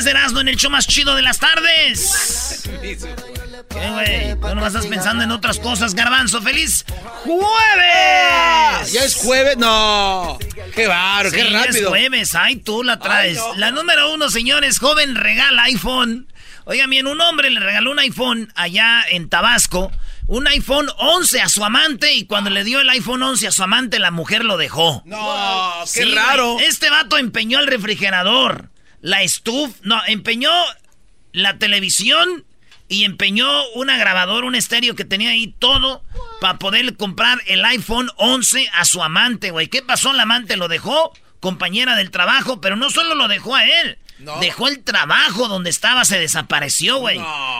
10 0.00 0.04
de 0.06 0.10
Erasmo 0.12 0.40
en 0.40 0.48
el 0.48 0.56
show 0.56 0.70
más 0.70 0.86
chido 0.86 1.14
de 1.14 1.20
las 1.20 1.38
tardes. 1.38 2.62
¿Qué, 2.72 3.90
güey? 3.90 4.34
Tú 4.40 4.54
no 4.54 4.66
estás 4.66 4.86
pensando 4.86 5.22
en 5.24 5.30
otras 5.30 5.58
cosas, 5.58 5.94
Garbanzo. 5.94 6.40
¡Feliz 6.40 6.86
jueves! 7.24 8.92
¿Ya 8.92 9.04
es 9.04 9.14
jueves? 9.16 9.58
No. 9.58 10.38
Qué 10.74 10.86
baro, 10.86 11.30
qué 11.30 11.44
rápido. 11.44 11.82
es 11.82 11.86
jueves. 11.88 12.34
Ay, 12.34 12.56
tú 12.56 12.82
la 12.82 12.98
traes. 12.98 13.36
Ay, 13.38 13.44
no. 13.52 13.54
La 13.58 13.70
número 13.72 14.10
uno, 14.14 14.30
señores. 14.30 14.78
Joven 14.78 15.14
regala 15.16 15.64
iPhone. 15.64 16.32
Oigan 16.64 16.88
bien, 16.88 17.06
un 17.06 17.20
hombre 17.20 17.50
le 17.50 17.60
regaló 17.60 17.90
un 17.90 17.98
iPhone 17.98 18.50
allá 18.54 19.02
en 19.10 19.28
Tabasco. 19.28 19.92
Un 20.28 20.46
iPhone 20.46 20.88
11 20.96 21.42
a 21.42 21.48
su 21.50 21.62
amante 21.64 22.14
y 22.14 22.24
cuando 22.24 22.48
le 22.48 22.64
dio 22.64 22.80
el 22.80 22.88
iPhone 22.88 23.22
11 23.22 23.48
a 23.48 23.52
su 23.52 23.62
amante, 23.64 23.98
la 23.98 24.12
mujer 24.12 24.44
lo 24.44 24.56
dejó. 24.56 25.02
No, 25.04 25.72
qué 25.92 26.04
Sí, 26.04 26.14
raro. 26.14 26.56
Este 26.60 26.88
vato 26.88 27.18
empeñó 27.18 27.58
el 27.58 27.66
refrigerador, 27.66 28.69
la 29.00 29.22
estufa, 29.22 29.74
no, 29.82 30.00
empeñó 30.06 30.50
la 31.32 31.58
televisión 31.58 32.44
y 32.88 33.04
empeñó 33.04 33.48
una 33.74 33.96
grabadora, 33.96 34.46
un 34.46 34.54
estéreo 34.54 34.96
que 34.96 35.04
tenía 35.04 35.30
ahí 35.30 35.54
todo 35.58 36.02
para 36.40 36.58
poder 36.58 36.96
comprar 36.96 37.40
el 37.46 37.64
iPhone 37.64 38.10
11 38.16 38.68
a 38.74 38.84
su 38.84 39.02
amante, 39.02 39.52
güey. 39.52 39.68
¿Qué 39.68 39.82
pasó? 39.82 40.12
La 40.12 40.24
amante 40.24 40.56
lo 40.56 40.68
dejó, 40.68 41.12
compañera 41.38 41.94
del 41.96 42.10
trabajo, 42.10 42.60
pero 42.60 42.76
no 42.76 42.90
solo 42.90 43.14
lo 43.14 43.28
dejó 43.28 43.54
a 43.54 43.64
él. 43.64 43.98
Dejó 44.40 44.68
el 44.68 44.82
trabajo 44.82 45.48
donde 45.48 45.70
estaba, 45.70 46.04
se 46.04 46.18
desapareció, 46.18 46.98
güey. 46.98 47.18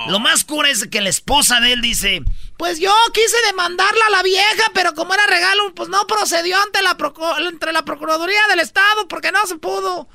Lo 0.09 0.19
más 0.19 0.45
cura 0.45 0.69
es 0.69 0.87
que 0.89 1.01
la 1.01 1.09
esposa 1.09 1.61
de 1.61 1.73
él 1.73 1.81
dice, 1.81 2.23
pues 2.59 2.79
yo 2.79 2.93
quise 3.15 3.37
demandarla 3.47 4.07
a 4.09 4.11
la 4.11 4.23
vieja, 4.23 4.65
pero 4.75 4.95
como 4.95 5.15
era 5.15 5.27
regalo, 5.27 5.75
pues 5.75 5.89
no 5.89 6.07
procedió 6.07 6.61
ante 6.61 6.83
la, 6.83 6.97
entre 7.49 7.73
la 7.73 7.85
Procuraduría 7.85 8.47
del 8.51 8.61
Estado 8.61 9.09
porque 9.09 9.33
no 9.33 9.47
se 9.47 9.57
pudo. 9.57 10.09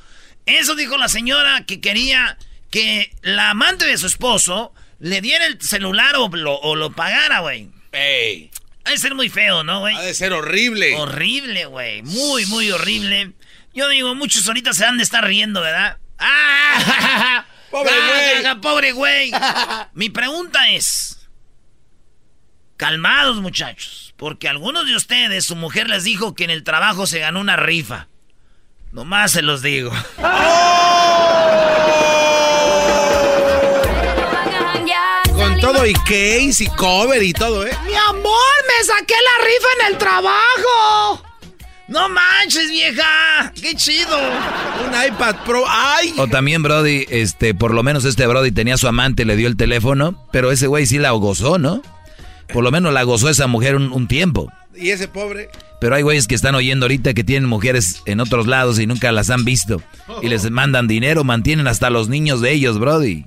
Eso 0.45 0.75
dijo 0.75 0.97
la 0.97 1.09
señora 1.09 1.65
que 1.65 1.81
quería 1.81 2.37
que 2.71 3.15
la 3.21 3.51
amante 3.51 3.85
de 3.85 3.97
su 3.97 4.07
esposo 4.07 4.73
le 4.99 5.21
diera 5.21 5.45
el 5.45 5.61
celular 5.61 6.15
o 6.17 6.27
lo, 6.29 6.55
o 6.59 6.75
lo 6.75 6.91
pagara, 6.91 7.39
güey. 7.39 7.69
Ey, 7.91 8.51
Ha 8.83 8.91
de 8.91 8.97
ser 8.97 9.15
muy 9.15 9.29
feo, 9.29 9.63
¿no, 9.63 9.79
güey? 9.79 9.95
ha 9.95 10.01
de 10.01 10.13
ser 10.13 10.33
horrible. 10.33 10.95
Horrible, 10.95 11.65
güey. 11.65 12.01
Muy, 12.03 12.45
muy 12.47 12.69
horrible. 12.71 13.33
Yo 13.73 13.87
digo, 13.89 14.13
muchos 14.15 14.47
ahorita 14.47 14.73
se 14.73 14.85
han 14.85 14.97
de 14.97 15.03
estar 15.03 15.25
riendo, 15.25 15.61
¿verdad? 15.61 15.97
¡Ah! 16.19 17.45
Pobre 17.71 17.91
güey. 17.91 18.45
ah, 18.45 18.59
Pobre 18.61 18.91
güey. 18.93 19.31
Mi 19.93 20.09
pregunta 20.09 20.69
es... 20.71 21.27
Calmados, 22.77 23.37
muchachos. 23.37 24.13
Porque 24.17 24.49
algunos 24.49 24.85
de 24.85 24.95
ustedes, 24.95 25.45
su 25.45 25.55
mujer 25.55 25.89
les 25.89 26.03
dijo 26.03 26.35
que 26.35 26.43
en 26.43 26.49
el 26.49 26.63
trabajo 26.63 27.07
se 27.07 27.19
ganó 27.19 27.39
una 27.39 27.55
rifa. 27.55 28.07
Nomás 28.95 29.33
se 29.33 29.41
los 29.41 29.61
digo. 29.61 29.91
Con 35.33 35.59
todo 35.59 35.85
y 35.85 35.91
case 35.93 36.63
y 36.63 36.67
cover 36.77 37.21
y 37.21 37.33
todo, 37.33 37.67
¿eh? 37.67 37.71
Mi 37.85 37.93
amor, 37.93 38.23
me 38.23 38.85
saqué 38.85 39.13
la 39.13 39.45
rifa 39.45 39.67
en 39.81 39.91
el 39.91 39.97
trabajo. 39.97 41.21
No 41.89 42.07
manches, 42.07 42.69
vieja. 42.69 43.51
Qué 43.61 43.75
chido. 43.75 44.17
Un 44.17 45.07
iPad 45.07 45.43
Pro. 45.45 45.65
¡Ay! 45.67 46.13
O 46.17 46.27
también, 46.27 46.63
Brody, 46.63 47.05
este, 47.09 47.53
por 47.53 47.73
lo 47.73 47.83
menos 47.83 48.05
este 48.05 48.25
Brody 48.25 48.53
tenía 48.53 48.75
a 48.75 48.77
su 48.77 48.87
amante, 48.87 49.25
le 49.25 49.35
dio 49.35 49.49
el 49.49 49.57
teléfono, 49.57 50.25
pero 50.31 50.53
ese 50.53 50.67
güey 50.67 50.85
sí 50.85 50.99
la 50.99 51.11
gozó, 51.11 51.57
¿no? 51.57 51.81
Por 52.53 52.63
lo 52.63 52.71
menos 52.71 52.93
la 52.93 53.03
gozó 53.03 53.27
esa 53.27 53.47
mujer 53.47 53.75
un, 53.75 53.91
un 53.91 54.07
tiempo. 54.07 54.49
Y 54.73 54.91
ese 54.91 55.09
pobre. 55.09 55.49
Pero 55.81 55.95
hay 55.95 56.01
güeyes 56.03 56.27
que 56.27 56.35
están 56.35 56.55
oyendo 56.55 56.85
ahorita 56.85 57.13
que 57.13 57.23
tienen 57.23 57.49
mujeres 57.49 58.01
en 58.05 58.19
otros 58.19 58.47
lados 58.47 58.79
y 58.79 58.87
nunca 58.87 59.11
las 59.11 59.29
han 59.29 59.43
visto. 59.45 59.81
Y 60.21 60.27
les 60.29 60.49
mandan 60.49 60.87
dinero, 60.87 61.23
mantienen 61.23 61.67
hasta 61.67 61.89
los 61.89 62.07
niños 62.09 62.41
de 62.41 62.51
ellos, 62.53 62.79
Brody. 62.79 63.25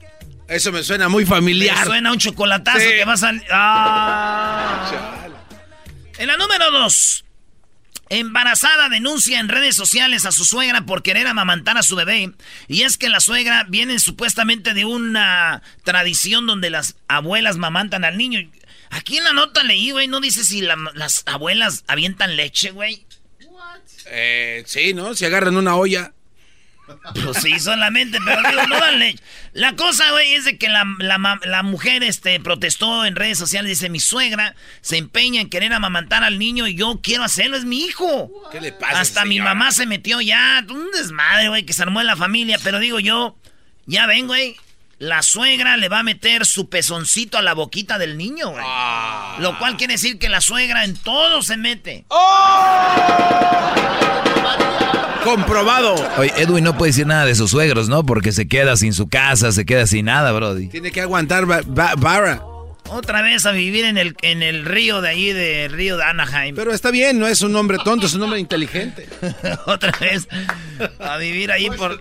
Eso 0.48 0.72
me 0.72 0.82
suena 0.82 1.08
muy 1.10 1.24
Me 1.24 1.28
familiar. 1.30 1.84
suena 1.84 2.10
un 2.10 2.18
chocolatazo 2.18 2.78
Sí. 2.80 2.86
que 2.98 3.04
va 3.04 3.12
a 3.12 3.16
salir. 3.18 3.42
Ah. 3.52 4.90
En 6.18 6.26
la 6.26 6.36
número 6.36 6.70
dos. 6.70 7.24
Embarazada 8.10 8.88
denuncia 8.88 9.38
en 9.38 9.48
redes 9.48 9.76
sociales 9.76 10.24
a 10.24 10.32
su 10.32 10.46
suegra 10.46 10.86
por 10.86 11.02
querer 11.02 11.26
amamantar 11.26 11.76
a 11.76 11.82
su 11.82 11.94
bebé. 11.94 12.32
Y 12.66 12.82
es 12.82 12.96
que 12.96 13.10
la 13.10 13.20
suegra 13.20 13.66
viene 13.68 13.98
supuestamente 13.98 14.72
de 14.72 14.86
una 14.86 15.60
tradición 15.84 16.46
donde 16.46 16.70
las 16.70 16.96
abuelas 17.06 17.58
mamantan 17.58 18.04
al 18.04 18.16
niño. 18.16 18.40
Aquí 18.90 19.18
en 19.18 19.24
la 19.24 19.32
nota 19.32 19.62
leí, 19.62 19.90
güey, 19.90 20.08
no 20.08 20.20
dice 20.20 20.44
si 20.44 20.60
la- 20.62 20.76
las 20.94 21.22
abuelas 21.26 21.84
avientan 21.86 22.36
leche, 22.36 22.70
güey. 22.70 23.06
Eh, 24.10 24.62
sí, 24.66 24.94
¿no? 24.94 25.14
Si 25.14 25.24
agarran 25.24 25.56
una 25.56 25.76
olla. 25.76 26.12
Pues 27.22 27.42
sí, 27.42 27.58
solamente, 27.60 28.18
pero 28.24 28.40
digo, 28.48 28.66
no 28.66 28.80
dan 28.80 28.98
leche. 28.98 29.22
La 29.52 29.76
cosa, 29.76 30.10
güey, 30.12 30.32
es 30.34 30.46
de 30.46 30.56
que 30.56 30.70
la, 30.70 30.84
la 31.00 31.38
la 31.44 31.62
mujer 31.62 32.02
este, 32.02 32.40
protestó 32.40 33.04
en 33.04 33.14
redes 33.14 33.36
sociales. 33.36 33.68
Dice, 33.68 33.90
mi 33.90 34.00
suegra 34.00 34.54
se 34.80 34.96
empeña 34.96 35.42
en 35.42 35.50
querer 35.50 35.70
amamantar 35.74 36.24
al 36.24 36.38
niño 36.38 36.66
y 36.66 36.74
yo 36.76 37.00
quiero 37.02 37.24
hacerlo, 37.24 37.58
es 37.58 37.66
mi 37.66 37.84
hijo. 37.84 38.30
¿Qué 38.50 38.62
le 38.62 38.72
pasa? 38.72 39.00
Hasta 39.00 39.26
mi 39.26 39.38
mamá 39.38 39.70
se 39.72 39.84
metió 39.84 40.22
ya, 40.22 40.64
un 40.70 40.90
desmadre, 40.92 41.48
güey, 41.50 41.66
que 41.66 41.74
se 41.74 41.82
armó 41.82 42.00
en 42.00 42.06
la 42.06 42.16
familia. 42.16 42.58
Pero 42.64 42.78
digo 42.78 42.98
yo, 43.00 43.36
ya 43.84 44.06
ven, 44.06 44.26
güey, 44.26 44.56
la 44.98 45.22
suegra 45.22 45.76
le 45.76 45.88
va 45.88 46.00
a 46.00 46.02
meter 46.02 46.44
su 46.46 46.68
pezoncito 46.68 47.38
a 47.38 47.42
la 47.42 47.54
boquita 47.54 47.98
del 47.98 48.16
niño, 48.16 48.50
güey. 48.50 48.64
Ah. 48.66 49.36
Lo 49.40 49.58
cual 49.58 49.76
quiere 49.76 49.94
decir 49.94 50.18
que 50.18 50.28
la 50.28 50.40
suegra 50.40 50.84
en 50.84 50.96
todo 50.96 51.42
se 51.42 51.56
mete. 51.56 52.04
Comprobado. 55.24 55.94
Oye, 56.16 56.32
Edwin 56.36 56.64
no 56.64 56.76
puede 56.76 56.90
decir 56.90 57.06
nada 57.06 57.26
de 57.26 57.34
sus 57.34 57.50
suegros, 57.50 57.88
¿no? 57.88 58.04
Porque 58.06 58.32
se 58.32 58.48
queda 58.48 58.76
sin 58.76 58.94
su 58.94 59.08
casa, 59.08 59.52
se 59.52 59.66
queda 59.66 59.86
sin 59.86 60.06
nada, 60.06 60.32
Brody. 60.32 60.68
Tiene 60.68 60.90
que 60.90 61.00
aguantar 61.02 61.44
ba- 61.46 61.60
ba- 61.66 61.94
vara. 61.96 62.42
Otra 62.90 63.20
vez 63.20 63.44
a 63.44 63.52
vivir 63.52 63.84
en 63.84 63.98
el, 63.98 64.16
en 64.22 64.42
el 64.42 64.64
río 64.64 65.02
de 65.02 65.10
ahí, 65.10 65.30
de 65.32 65.68
río 65.68 65.98
de 65.98 66.04
Anaheim. 66.04 66.54
Pero 66.56 66.72
está 66.72 66.90
bien, 66.90 67.18
no 67.18 67.26
es 67.26 67.42
un 67.42 67.54
hombre 67.54 67.76
tonto, 67.84 68.06
es 68.06 68.14
un 68.14 68.22
hombre 68.22 68.40
inteligente. 68.40 69.06
Otra 69.66 69.92
vez 70.00 70.26
a 70.98 71.18
vivir 71.18 71.52
ahí 71.52 71.68
por... 71.68 72.00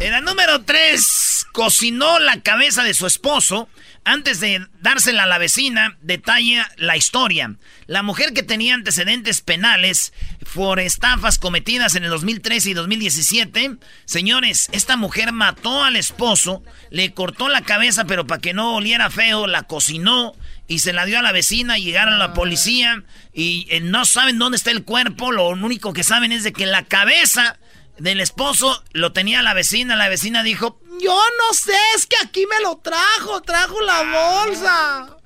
En 0.00 0.10
la 0.10 0.20
número 0.20 0.62
3, 0.62 1.37
cocinó 1.52 2.18
la 2.18 2.40
cabeza 2.42 2.82
de 2.82 2.94
su 2.94 3.06
esposo 3.06 3.68
antes 4.08 4.40
de 4.40 4.66
dársela 4.80 5.24
a 5.24 5.26
la 5.26 5.36
vecina, 5.36 5.98
detalla 6.00 6.70
la 6.76 6.96
historia. 6.96 7.56
La 7.86 8.02
mujer 8.02 8.32
que 8.32 8.42
tenía 8.42 8.74
antecedentes 8.74 9.42
penales 9.42 10.14
por 10.54 10.80
estafas 10.80 11.38
cometidas 11.38 11.94
en 11.94 12.04
el 12.04 12.10
2013 12.10 12.70
y 12.70 12.74
2017. 12.74 13.76
Señores, 14.06 14.70
esta 14.72 14.96
mujer 14.96 15.32
mató 15.32 15.84
al 15.84 15.96
esposo, 15.96 16.62
le 16.90 17.12
cortó 17.12 17.50
la 17.50 17.60
cabeza, 17.60 18.06
pero 18.06 18.26
para 18.26 18.40
que 18.40 18.54
no 18.54 18.76
oliera 18.76 19.10
feo, 19.10 19.46
la 19.46 19.64
cocinó 19.64 20.34
y 20.68 20.78
se 20.78 20.94
la 20.94 21.04
dio 21.04 21.18
a 21.18 21.22
la 21.22 21.32
vecina. 21.32 21.76
Llegaron 21.76 22.14
a 22.14 22.18
la 22.18 22.32
policía 22.32 23.04
y 23.34 23.66
eh, 23.68 23.80
no 23.80 24.06
saben 24.06 24.38
dónde 24.38 24.56
está 24.56 24.70
el 24.70 24.84
cuerpo. 24.84 25.32
Lo 25.32 25.48
único 25.50 25.92
que 25.92 26.02
saben 26.02 26.32
es 26.32 26.44
de 26.44 26.54
que 26.54 26.64
la 26.64 26.84
cabeza 26.84 27.58
del 27.98 28.20
esposo 28.20 28.82
lo 28.92 29.12
tenía 29.12 29.42
la 29.42 29.54
vecina. 29.54 29.96
La 29.96 30.08
vecina 30.08 30.42
dijo, 30.42 30.80
yo 31.00 31.20
no 31.38 31.54
sé, 31.54 31.76
es 31.96 32.06
que 32.06 32.16
aquí 32.22 32.46
me 32.46 32.60
lo 32.62 32.78
trajo, 32.78 33.42
trajo 33.42 33.80
la 33.80 34.02
bolsa. 34.02 35.16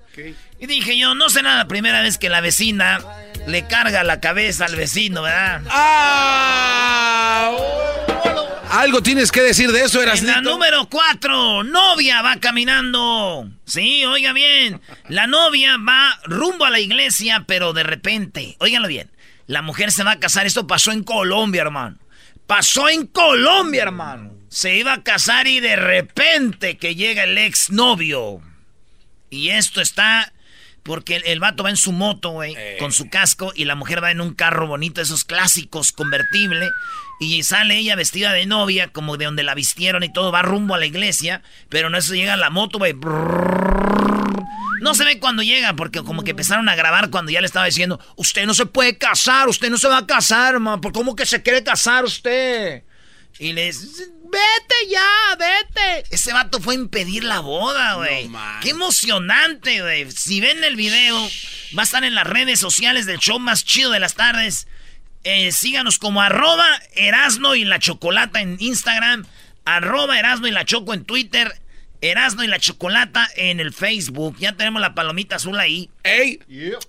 Y 0.58 0.66
dije 0.66 0.96
yo, 0.98 1.14
no 1.14 1.30
será 1.30 1.56
la 1.56 1.66
primera 1.66 2.02
vez 2.02 2.18
que 2.18 2.28
la 2.28 2.40
vecina 2.40 3.00
le 3.46 3.66
carga 3.66 4.04
la 4.04 4.20
cabeza 4.20 4.66
al 4.66 4.76
vecino, 4.76 5.22
¿verdad? 5.22 5.62
¡Ah! 5.70 7.50
Algo 8.70 9.02
tienes 9.02 9.30
que 9.30 9.42
decir 9.42 9.70
de 9.70 9.82
eso, 9.82 10.02
eras 10.02 10.22
La 10.22 10.40
número 10.40 10.88
cuatro, 10.88 11.62
novia 11.62 12.22
va 12.22 12.36
caminando. 12.36 13.46
Sí, 13.66 14.04
oiga 14.06 14.32
bien. 14.32 14.80
La 15.08 15.26
novia 15.26 15.76
va 15.76 16.18
rumbo 16.24 16.64
a 16.64 16.70
la 16.70 16.80
iglesia, 16.80 17.44
pero 17.46 17.74
de 17.74 17.82
repente, 17.82 18.56
óiganlo 18.60 18.88
bien, 18.88 19.10
la 19.46 19.60
mujer 19.60 19.92
se 19.92 20.04
va 20.04 20.12
a 20.12 20.20
casar. 20.20 20.46
Esto 20.46 20.66
pasó 20.66 20.90
en 20.90 21.04
Colombia, 21.04 21.60
hermano. 21.62 21.98
Pasó 22.54 22.90
en 22.90 23.06
Colombia, 23.06 23.84
hermano. 23.84 24.34
Se 24.50 24.76
iba 24.76 24.92
a 24.92 25.02
casar 25.02 25.46
y 25.46 25.60
de 25.60 25.74
repente 25.74 26.76
que 26.76 26.94
llega 26.94 27.24
el 27.24 27.38
exnovio. 27.38 28.42
Y 29.30 29.48
esto 29.48 29.80
está 29.80 30.34
porque 30.82 31.16
el, 31.24 31.40
vato 31.40 31.62
va 31.62 31.70
en 31.70 31.78
su 31.78 31.92
moto, 31.92 32.28
güey, 32.28 32.54
eh. 32.54 32.76
con 32.78 32.92
su 32.92 33.08
casco, 33.08 33.54
y 33.56 33.64
la 33.64 33.74
mujer 33.74 34.04
va 34.04 34.10
en 34.10 34.20
un 34.20 34.34
carro 34.34 34.66
bonito, 34.66 35.00
esos 35.00 35.24
clásicos, 35.24 35.92
convertible. 35.92 36.68
Y 37.20 37.42
sale 37.42 37.78
ella 37.78 37.96
vestida 37.96 38.34
de 38.34 38.44
novia, 38.44 38.88
como 38.88 39.16
de 39.16 39.24
donde 39.24 39.44
la 39.44 39.54
vistieron 39.54 40.02
y 40.02 40.12
todo, 40.12 40.30
va 40.30 40.42
rumbo 40.42 40.74
a 40.74 40.78
la 40.78 40.84
iglesia, 40.84 41.40
pero 41.70 41.88
no 41.88 41.96
eso 41.96 42.14
llega 42.14 42.36
la 42.36 42.50
moto, 42.50 42.76
güey. 42.76 42.92
No 44.82 44.96
se 44.96 45.04
ve 45.04 45.20
cuando 45.20 45.44
llega, 45.44 45.74
porque 45.74 46.02
como 46.02 46.24
que 46.24 46.32
empezaron 46.32 46.68
a 46.68 46.74
grabar 46.74 47.08
cuando 47.10 47.30
ya 47.30 47.40
le 47.40 47.46
estaba 47.46 47.66
diciendo, 47.66 48.00
usted 48.16 48.46
no 48.46 48.52
se 48.52 48.66
puede 48.66 48.98
casar, 48.98 49.48
usted 49.48 49.70
no 49.70 49.78
se 49.78 49.86
va 49.86 49.98
a 49.98 50.06
casar, 50.08 50.58
man, 50.58 50.80
¿por 50.80 50.92
cómo 50.92 51.14
que 51.14 51.24
se 51.24 51.40
quiere 51.40 51.62
casar 51.62 52.04
usted? 52.04 52.82
Y 53.38 53.52
les 53.52 53.98
vete 54.08 54.74
ya, 54.90 55.36
vete. 55.38 56.04
Ese 56.10 56.32
vato 56.32 56.60
fue 56.60 56.74
a 56.74 56.78
impedir 56.78 57.22
la 57.22 57.38
boda, 57.38 57.94
güey. 57.94 58.28
Qué 58.60 58.70
emocionante, 58.70 59.82
güey. 59.82 60.10
Si 60.10 60.40
ven 60.40 60.64
el 60.64 60.74
video, 60.74 61.30
va 61.78 61.82
a 61.82 61.84
estar 61.84 62.02
en 62.02 62.16
las 62.16 62.26
redes 62.26 62.58
sociales 62.58 63.06
del 63.06 63.20
show 63.20 63.38
más 63.38 63.64
chido 63.64 63.92
de 63.92 64.00
las 64.00 64.14
tardes. 64.14 64.66
Eh, 65.22 65.52
síganos 65.52 65.98
como 65.98 66.22
arroba 66.22 66.66
Erasno 66.96 67.54
y 67.54 67.64
la 67.64 67.78
Chocolata 67.78 68.40
en 68.40 68.56
Instagram, 68.58 69.26
arroba 69.64 70.18
Erasno 70.18 70.48
y 70.48 70.50
la 70.50 70.64
Choco 70.64 70.92
en 70.92 71.04
Twitter, 71.04 71.61
Erasno 72.02 72.42
y 72.42 72.48
la 72.48 72.58
Chocolata 72.58 73.28
en 73.36 73.60
el 73.60 73.72
Facebook. 73.72 74.36
Ya 74.38 74.52
tenemos 74.54 74.82
la 74.82 74.94
palomita 74.94 75.36
azul 75.36 75.58
ahí. 75.58 75.88
¡Ey! 76.02 76.40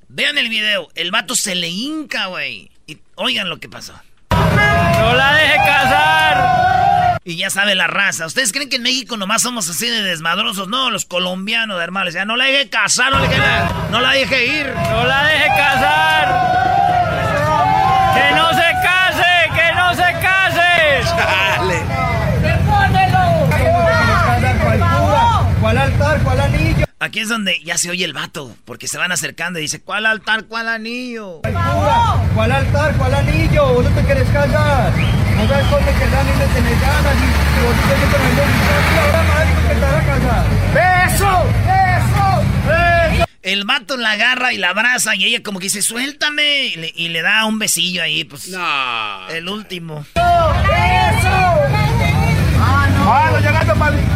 Vean 0.09 0.37
el 0.39 0.49
video. 0.49 0.89
El 0.95 1.11
vato 1.11 1.35
se 1.35 1.53
le 1.53 1.69
hinca, 1.69 2.25
güey. 2.25 2.71
Y 2.87 2.97
oigan 3.15 3.47
lo 3.47 3.59
que 3.59 3.69
pasó. 3.69 3.93
¡No 4.31 5.13
la 5.13 5.35
deje 5.35 5.55
casar! 5.57 7.19
Y 7.25 7.37
ya 7.37 7.49
sabe 7.51 7.75
la 7.75 7.87
raza. 7.87 8.25
¿Ustedes 8.25 8.51
creen 8.51 8.69
que 8.69 8.77
en 8.77 8.81
México 8.83 9.15
nomás 9.15 9.43
somos 9.43 9.69
así 9.69 9.87
de 9.87 10.01
desmadrosos? 10.01 10.67
No, 10.67 10.89
los 10.89 11.05
colombianos, 11.05 11.79
hermanos. 11.81 12.15
Ya 12.15 12.25
no 12.25 12.35
la 12.35 12.45
deje 12.45 12.69
casar, 12.69 13.13
no, 13.13 13.19
la, 13.19 13.87
no 13.91 14.01
la 14.01 14.11
deje 14.13 14.45
ir. 14.47 14.65
¡No 14.65 15.05
la 15.05 15.23
deje 15.27 15.47
casar! 15.47 16.27
¡Que 18.15 18.35
no 18.35 18.49
se 18.49 18.73
case! 18.83 19.49
¡Que 19.55 19.73
no 19.73 19.93
se 19.93 20.11
case! 20.21 21.15
¡Dale! 21.15 21.82
¿Cuál 25.73 25.91
altar? 25.91 26.21
¿Cuál 26.21 26.39
anillo? 26.39 26.85
Aquí 26.99 27.19
es 27.19 27.29
donde 27.29 27.59
ya 27.63 27.79
se 27.79 27.89
oye 27.89 28.05
el 28.05 28.13
vato, 28.13 28.55
porque 28.63 28.87
se 28.87 28.99
van 28.99 29.11
acercando 29.11 29.57
y 29.57 29.63
dice, 29.63 29.81
¿cuál 29.81 30.05
altar? 30.05 30.43
¿Cuál 30.43 30.67
anillo? 30.67 31.41
¿Cuál 31.41 32.51
altar? 32.51 32.95
¿Cuál 32.95 33.15
anillo? 33.15 33.73
¿Vos 33.73 33.83
no 33.83 33.89
te 33.89 34.05
querés 34.05 34.29
casar? 34.29 34.93
No 35.35 35.47
sabes 35.47 35.71
dónde 35.71 35.91
quedan 35.93 36.27
y 36.27 36.37
me 36.37 36.45
tenés 36.53 36.79
ganas 36.79 37.15
y 37.15 37.65
vos 37.65 37.75
te 37.89 37.95
que 38.93 38.99
ahora 38.99 39.23
más 39.23 39.45
que 39.67 39.73
te 39.73 39.81
vas 39.81 39.95
a 39.95 40.05
casar. 40.05 40.45
¡Beso! 40.75 41.43
¡Beso! 41.65 42.27
¡Beso! 42.67 43.25
El 43.41 43.65
vato 43.65 43.97
la 43.97 44.11
agarra 44.11 44.53
y 44.53 44.57
la 44.59 44.69
abraza 44.69 45.15
y 45.15 45.25
ella 45.25 45.41
como 45.41 45.57
que 45.57 45.65
dice, 45.65 45.81
suéltame. 45.81 46.67
Y 46.93 47.09
le, 47.09 47.21
da 47.23 47.45
un 47.45 47.57
besillo 47.57 48.03
ahí, 48.03 48.25
pues. 48.25 48.47
No. 48.49 49.27
El 49.29 49.49
último. 49.49 50.05
¡Eso! 50.13 51.33
¡Ah, 52.59 53.29
no! 53.31 53.39
llegando 53.39 53.73
para 53.75 53.89
la 53.89 54.01
iglesia! 54.01 54.12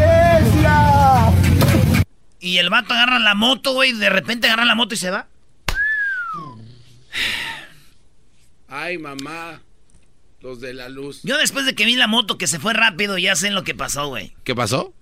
Y 2.39 2.57
el 2.57 2.69
vato 2.69 2.93
agarra 2.93 3.19
la 3.19 3.35
moto, 3.35 3.73
güey. 3.73 3.93
De 3.93 4.09
repente 4.09 4.47
agarra 4.47 4.65
la 4.65 4.75
moto 4.75 4.93
y 4.93 4.97
se 4.97 5.09
va. 5.09 5.27
Ay, 8.67 8.97
mamá. 8.97 9.61
Los 10.41 10.61
de 10.61 10.73
la 10.73 10.87
luz. 10.89 11.21
Yo 11.23 11.37
después 11.37 11.65
de 11.65 11.73
que 11.73 11.85
vi 11.85 11.95
la 11.95 12.07
moto 12.07 12.37
que 12.37 12.47
se 12.47 12.59
fue 12.59 12.73
rápido, 12.73 13.17
ya 13.17 13.35
sé 13.35 13.49
lo 13.49 13.63
que 13.63 13.73
pasó, 13.73 14.07
güey. 14.07 14.35
¿Qué 14.43 14.53
pasó? 14.53 14.93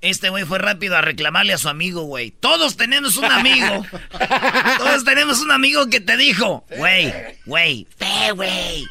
Este 0.00 0.30
güey 0.30 0.44
fue 0.44 0.58
rápido 0.58 0.96
a 0.96 1.00
reclamarle 1.00 1.52
a 1.52 1.58
su 1.58 1.68
amigo, 1.68 2.02
güey. 2.02 2.30
Todos 2.30 2.76
tenemos 2.76 3.16
un 3.16 3.24
amigo. 3.24 3.84
Todos 4.78 5.04
tenemos 5.04 5.40
un 5.40 5.50
amigo 5.50 5.88
que 5.88 6.00
te 6.00 6.16
dijo, 6.16 6.64
güey, 6.76 7.12
güey, 7.46 7.86
ve, 7.98 8.30
güey. 8.32 8.86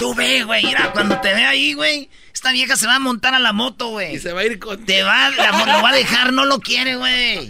Tú 0.00 0.14
ve, 0.14 0.44
güey. 0.44 0.64
Mira, 0.64 0.92
cuando 0.92 1.20
te 1.20 1.34
ve 1.34 1.44
ahí, 1.44 1.74
güey, 1.74 2.08
esta 2.32 2.52
vieja 2.52 2.74
se 2.74 2.86
va 2.86 2.94
a 2.94 2.98
montar 2.98 3.34
a 3.34 3.38
la 3.38 3.52
moto, 3.52 3.88
güey. 3.88 4.14
Y 4.14 4.18
se 4.18 4.32
va 4.32 4.40
a 4.40 4.44
ir 4.46 4.58
con... 4.58 4.82
Te 4.86 5.02
va, 5.02 5.28
lo 5.28 5.82
va 5.82 5.90
a 5.90 5.94
dejar, 5.94 6.32
no 6.32 6.46
lo 6.46 6.58
quiere, 6.60 6.96
güey. 6.96 7.46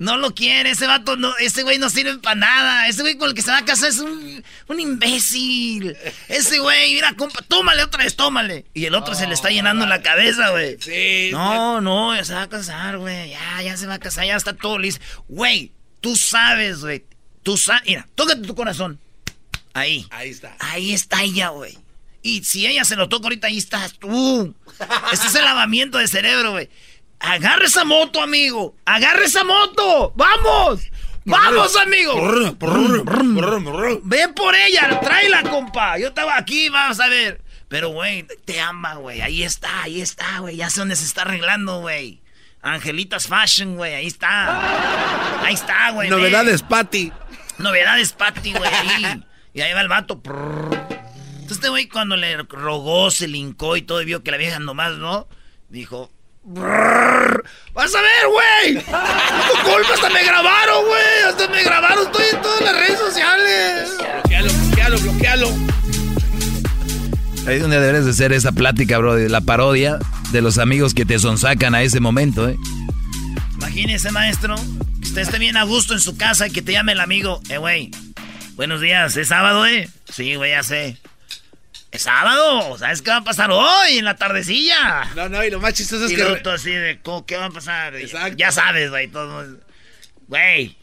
No 0.00 0.16
lo 0.16 0.34
quiere, 0.34 0.70
ese 0.70 0.88
vato, 0.88 1.14
no, 1.14 1.36
ese 1.36 1.62
güey 1.62 1.78
no 1.78 1.88
sirve 1.88 2.18
para 2.18 2.34
nada. 2.34 2.88
Ese 2.88 3.02
güey 3.02 3.16
con 3.16 3.28
el 3.28 3.36
que 3.36 3.42
se 3.42 3.52
va 3.52 3.58
a 3.58 3.64
casar 3.64 3.90
es 3.90 3.98
un, 4.00 4.44
un 4.66 4.80
imbécil. 4.80 5.96
Ese 6.26 6.58
güey, 6.58 6.94
mira, 6.94 7.14
compa, 7.14 7.40
tómale 7.42 7.84
otra 7.84 8.02
vez, 8.02 8.16
tómale. 8.16 8.66
Y 8.74 8.86
el 8.86 8.94
otro 8.96 9.14
se 9.14 9.28
le 9.28 9.34
está 9.34 9.50
llenando 9.50 9.86
la 9.86 10.02
cabeza, 10.02 10.50
güey. 10.50 10.76
Sí. 10.80 11.30
No, 11.30 11.80
no, 11.80 12.24
se 12.24 12.34
va 12.34 12.42
a 12.42 12.48
casar, 12.48 12.98
güey. 12.98 13.30
Ya, 13.30 13.62
ya 13.62 13.76
se 13.76 13.86
va 13.86 13.94
a 13.94 14.00
casar, 14.00 14.26
ya 14.26 14.34
está 14.34 14.54
todo 14.54 14.76
listo. 14.76 15.04
Güey, 15.28 15.70
tú 16.00 16.16
sabes, 16.16 16.80
güey. 16.80 17.04
Tú 17.44 17.56
sabes. 17.56 17.84
Mira, 17.86 18.08
tócate 18.16 18.40
tu 18.40 18.56
corazón. 18.56 18.98
Ahí. 19.76 20.06
Ahí 20.10 20.30
está. 20.30 20.56
Ahí 20.58 20.94
está 20.94 21.22
ella, 21.22 21.50
güey. 21.50 21.76
Y 22.22 22.42
si 22.44 22.66
ella 22.66 22.82
se 22.86 22.96
lo 22.96 23.10
toca 23.10 23.26
ahorita, 23.26 23.48
ahí 23.48 23.58
estás 23.58 23.92
tú. 23.98 24.54
Este 25.12 25.26
es 25.26 25.34
el 25.34 25.44
lavamiento 25.44 25.98
de 25.98 26.08
cerebro, 26.08 26.52
güey. 26.52 26.70
Agarra 27.20 27.66
esa 27.66 27.84
moto, 27.84 28.22
amigo. 28.22 28.74
Agarra 28.86 29.24
esa 29.24 29.44
moto. 29.44 30.14
¡Vamos! 30.16 30.80
¡Vamos, 31.26 31.76
amigo! 31.76 32.14
Ven 34.02 34.32
por 34.34 34.54
ella, 34.54 34.98
tráela, 35.00 35.42
compa. 35.42 35.98
Yo 35.98 36.08
estaba 36.08 36.38
aquí, 36.38 36.70
vamos 36.70 36.98
a 36.98 37.08
ver. 37.08 37.42
Pero, 37.68 37.90
güey, 37.90 38.26
te 38.46 38.58
ama, 38.60 38.94
güey. 38.94 39.20
Ahí 39.20 39.42
está, 39.42 39.82
ahí 39.82 40.00
está, 40.00 40.38
güey. 40.38 40.56
Ya 40.56 40.70
sé 40.70 40.80
dónde 40.80 40.96
se 40.96 41.04
está 41.04 41.22
arreglando, 41.22 41.80
güey. 41.80 42.22
Angelitas 42.62 43.26
Fashion, 43.26 43.76
güey. 43.76 43.94
Ahí 43.94 44.06
está. 44.06 45.42
Ahí 45.44 45.54
está, 45.54 45.90
güey. 45.90 46.08
Novedades, 46.08 46.62
Patty. 46.62 47.12
Novedades, 47.58 48.12
Patty, 48.12 48.52
güey. 48.52 48.70
Y 49.56 49.62
ahí 49.62 49.72
va 49.72 49.80
el 49.80 49.88
vato. 49.88 50.20
Entonces 50.22 51.50
este 51.50 51.70
güey 51.70 51.88
cuando 51.88 52.14
le 52.14 52.36
rogó, 52.36 53.10
se 53.10 53.26
lincó 53.26 53.78
y 53.78 53.82
todo 53.82 54.02
y 54.02 54.04
vio 54.04 54.22
que 54.22 54.30
la 54.30 54.36
vieja 54.36 54.58
nomás, 54.58 54.98
¿no? 54.98 55.28
Dijo... 55.70 56.12
¡Vas 56.44 57.94
a 57.94 58.02
ver, 58.02 58.26
güey! 58.30 58.74
¡Tu 58.74 59.70
culpa! 59.70 59.94
¡Hasta 59.94 60.10
me 60.10 60.22
grabaron, 60.22 60.84
güey! 60.86 61.26
¡Hasta 61.26 61.48
me 61.48 61.62
grabaron! 61.62 62.06
Estoy 62.06 62.24
en 62.34 62.42
todas 62.42 62.60
las 62.60 62.76
redes 62.76 62.98
sociales. 62.98 63.90
Bloquealo, 63.98 64.52
bloquealo, 64.52 64.98
bloquealo. 64.98 65.48
Ahí 67.46 67.56
es 67.56 67.62
donde 67.62 67.80
deberes 67.80 68.04
de 68.04 68.10
hacer 68.10 68.34
esa 68.34 68.52
plática, 68.52 68.98
bro, 68.98 69.14
de 69.14 69.30
la 69.30 69.40
parodia 69.40 69.98
de 70.32 70.42
los 70.42 70.58
amigos 70.58 70.92
que 70.92 71.06
te 71.06 71.18
sonsacan 71.18 71.74
a 71.74 71.82
ese 71.82 71.98
momento, 71.98 72.46
¿eh? 72.46 72.58
Imagínese, 73.54 74.12
maestro, 74.12 74.54
que 75.00 75.08
usted 75.08 75.22
esté 75.22 75.38
bien 75.38 75.56
a 75.56 75.62
gusto 75.64 75.94
en 75.94 76.00
su 76.00 76.18
casa 76.18 76.46
y 76.46 76.50
que 76.50 76.60
te 76.60 76.72
llame 76.72 76.92
el 76.92 77.00
amigo. 77.00 77.40
Eh, 77.48 77.56
güey, 77.56 77.90
buenos 78.56 78.80
días, 78.80 79.16
¿es 79.16 79.28
sábado, 79.28 79.66
eh? 79.66 79.88
Sí, 80.10 80.34
güey, 80.34 80.50
ya 80.50 80.62
sé. 80.62 80.96
Es 81.92 82.02
sábado, 82.02 82.76
¿sabes 82.78 83.00
qué 83.00 83.10
va 83.10 83.18
a 83.18 83.24
pasar 83.24 83.50
hoy 83.50 83.98
en 83.98 84.04
la 84.04 84.16
tardecilla? 84.16 85.04
No, 85.14 85.28
no, 85.28 85.44
y 85.44 85.50
lo 85.50 85.60
más 85.60 85.74
chistoso 85.74 86.06
es 86.06 86.12
y 86.12 86.16
que. 86.16 86.24
todo 86.42 86.54
así 86.54 86.70
de, 86.70 87.00
¿qué 87.26 87.36
va 87.36 87.46
a 87.46 87.50
pasar? 87.50 87.94
Exacto. 87.94 88.36
Ya 88.36 88.50
sabes, 88.50 88.90
güey, 88.90 89.08
todo. 89.08 89.58
Güey. 90.26 90.76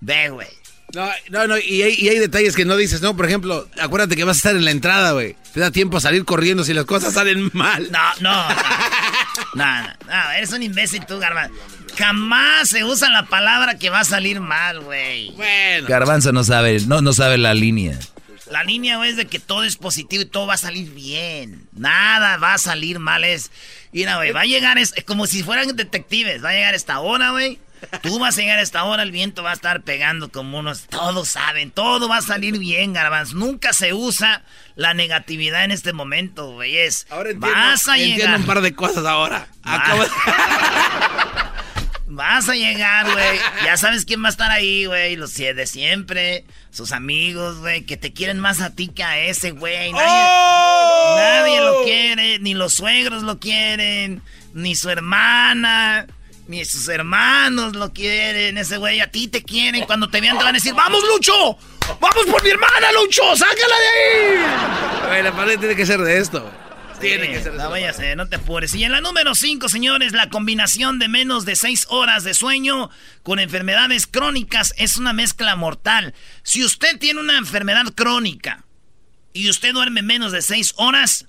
Ve, 0.00 0.30
güey. 0.30 0.48
No, 0.92 1.08
no, 1.28 1.46
no, 1.46 1.56
y 1.56 1.82
hay, 1.82 1.94
y 1.96 2.08
hay, 2.08 2.18
detalles 2.18 2.56
que 2.56 2.64
no 2.64 2.76
dices, 2.76 3.00
¿no? 3.00 3.16
Por 3.16 3.26
ejemplo, 3.26 3.68
acuérdate 3.80 4.16
que 4.16 4.24
vas 4.24 4.38
a 4.38 4.38
estar 4.38 4.56
en 4.56 4.64
la 4.64 4.72
entrada, 4.72 5.12
güey. 5.12 5.36
Te 5.54 5.60
da 5.60 5.70
tiempo 5.70 5.98
a 5.98 6.00
salir 6.00 6.24
corriendo 6.24 6.64
si 6.64 6.74
las 6.74 6.84
cosas 6.84 7.14
salen 7.14 7.48
mal. 7.52 7.88
No, 7.92 7.98
no. 8.20 8.48
No, 9.54 9.54
no, 9.82 9.82
no, 10.06 10.30
eres 10.32 10.52
un 10.52 10.64
imbécil 10.64 11.06
tú, 11.06 11.18
Garbanzo. 11.20 11.54
Jamás 12.00 12.68
se 12.70 12.82
usa 12.84 13.10
la 13.10 13.26
palabra 13.26 13.78
que 13.78 13.90
va 13.90 14.00
a 14.00 14.04
salir 14.04 14.40
mal, 14.40 14.80
güey. 14.80 15.30
Bueno. 15.32 15.86
Garbanzo 15.88 16.32
no 16.32 16.44
sabe, 16.44 16.80
no, 16.86 17.00
no 17.02 17.12
sabe 17.12 17.36
la 17.38 17.54
línea. 17.54 17.98
La 18.50 18.64
línea 18.64 18.96
güey, 18.96 19.10
es 19.10 19.16
de 19.16 19.26
que 19.26 19.38
todo 19.38 19.62
es 19.64 19.76
positivo 19.76 20.22
y 20.22 20.26
todo 20.26 20.46
va 20.46 20.54
a 20.54 20.58
salir 20.58 20.90
bien. 20.90 21.68
Nada 21.72 22.36
va 22.38 22.54
a 22.54 22.58
salir 22.58 22.98
mal. 22.98 23.22
Es, 23.24 23.50
mira, 23.92 24.16
güey, 24.16 24.32
va 24.32 24.40
a 24.40 24.46
llegar, 24.46 24.78
es, 24.78 24.94
como 25.06 25.26
si 25.26 25.42
fueran 25.42 25.76
detectives. 25.76 26.42
Va 26.44 26.48
a 26.50 26.54
llegar 26.54 26.74
esta 26.74 26.98
hora, 27.00 27.30
güey. 27.30 27.60
Tú 28.02 28.18
vas 28.18 28.36
a 28.36 28.40
llegar 28.42 28.58
a 28.58 28.62
esta 28.62 28.84
hora, 28.84 29.02
el 29.02 29.10
viento 29.10 29.42
va 29.42 29.52
a 29.52 29.54
estar 29.54 29.80
pegando 29.82 30.30
como 30.30 30.58
unos... 30.58 30.82
Todos 30.82 31.28
saben, 31.28 31.70
todo 31.70 32.08
va 32.08 32.18
a 32.18 32.22
salir 32.22 32.58
bien, 32.58 32.92
Garbanzo. 32.92 33.36
Nunca 33.36 33.72
se 33.72 33.94
usa 33.94 34.42
la 34.74 34.92
negatividad 34.92 35.64
en 35.64 35.70
este 35.70 35.94
momento, 35.94 36.52
güey. 36.52 36.76
Es, 36.76 37.06
Ahora 37.08 37.30
entiendo, 37.30 37.56
vas 37.56 37.88
a 37.88 37.96
entiendo 37.96 38.24
llegar... 38.24 38.40
un 38.40 38.46
par 38.46 38.60
de 38.60 38.74
cosas 38.74 39.06
ahora. 39.06 39.46
Acabo 39.62 40.02
de- 40.02 40.10
Vas 42.20 42.50
a 42.50 42.54
llegar, 42.54 43.10
güey. 43.10 43.40
Ya 43.64 43.78
sabes 43.78 44.04
quién 44.04 44.22
va 44.22 44.26
a 44.26 44.30
estar 44.30 44.50
ahí, 44.50 44.84
güey. 44.84 45.16
Los 45.16 45.32
de 45.34 45.66
siempre. 45.66 46.44
Sus 46.70 46.92
amigos, 46.92 47.60
güey. 47.60 47.86
Que 47.86 47.96
te 47.96 48.12
quieren 48.12 48.38
más 48.38 48.60
a 48.60 48.74
ti 48.74 48.88
que 48.88 49.02
a 49.02 49.18
ese, 49.18 49.52
güey. 49.52 49.90
Nadie, 49.90 50.04
¡Oh! 50.06 51.14
nadie 51.16 51.60
lo 51.62 51.82
quiere. 51.84 52.38
Ni 52.40 52.52
los 52.52 52.74
suegros 52.74 53.22
lo 53.22 53.40
quieren. 53.40 54.20
Ni 54.52 54.74
su 54.74 54.90
hermana. 54.90 56.08
Ni 56.46 56.62
sus 56.66 56.88
hermanos 56.88 57.74
lo 57.74 57.90
quieren. 57.94 58.58
Ese 58.58 58.76
güey 58.76 59.00
a 59.00 59.10
ti 59.10 59.28
te 59.28 59.42
quieren. 59.42 59.86
Cuando 59.86 60.10
te 60.10 60.20
vean 60.20 60.36
te 60.36 60.44
van 60.44 60.54
a 60.54 60.58
decir, 60.58 60.74
¡Vamos, 60.74 61.02
Lucho! 61.02 61.56
¡Vamos 62.00 62.26
por 62.30 62.44
mi 62.44 62.50
hermana, 62.50 62.92
Lucho! 62.92 63.34
¡Sácala 63.34 63.76
de 63.78 63.88
ahí! 63.88 65.08
Güey, 65.08 65.22
la 65.22 65.32
pared 65.32 65.58
tiene 65.58 65.74
que 65.74 65.86
ser 65.86 66.00
de 66.02 66.18
esto. 66.18 66.42
güey. 66.42 66.69
Tiene 67.00 67.28
que 67.28 67.42
ser 67.42 67.54
no 67.54 67.92
ser, 67.94 68.16
no 68.16 68.28
te 68.28 68.36
apures. 68.36 68.74
Y 68.74 68.84
en 68.84 68.92
la 68.92 69.00
número 69.00 69.34
5, 69.34 69.70
señores, 69.70 70.12
la 70.12 70.28
combinación 70.28 70.98
de 70.98 71.08
menos 71.08 71.46
de 71.46 71.56
6 71.56 71.86
horas 71.88 72.24
de 72.24 72.34
sueño 72.34 72.90
con 73.22 73.38
enfermedades 73.38 74.06
crónicas 74.06 74.74
es 74.76 74.98
una 74.98 75.14
mezcla 75.14 75.56
mortal. 75.56 76.14
Si 76.42 76.62
usted 76.62 76.98
tiene 76.98 77.20
una 77.20 77.38
enfermedad 77.38 77.86
crónica 77.94 78.66
y 79.32 79.48
usted 79.48 79.72
duerme 79.72 80.02
menos 80.02 80.30
de 80.30 80.42
6 80.42 80.74
horas, 80.76 81.26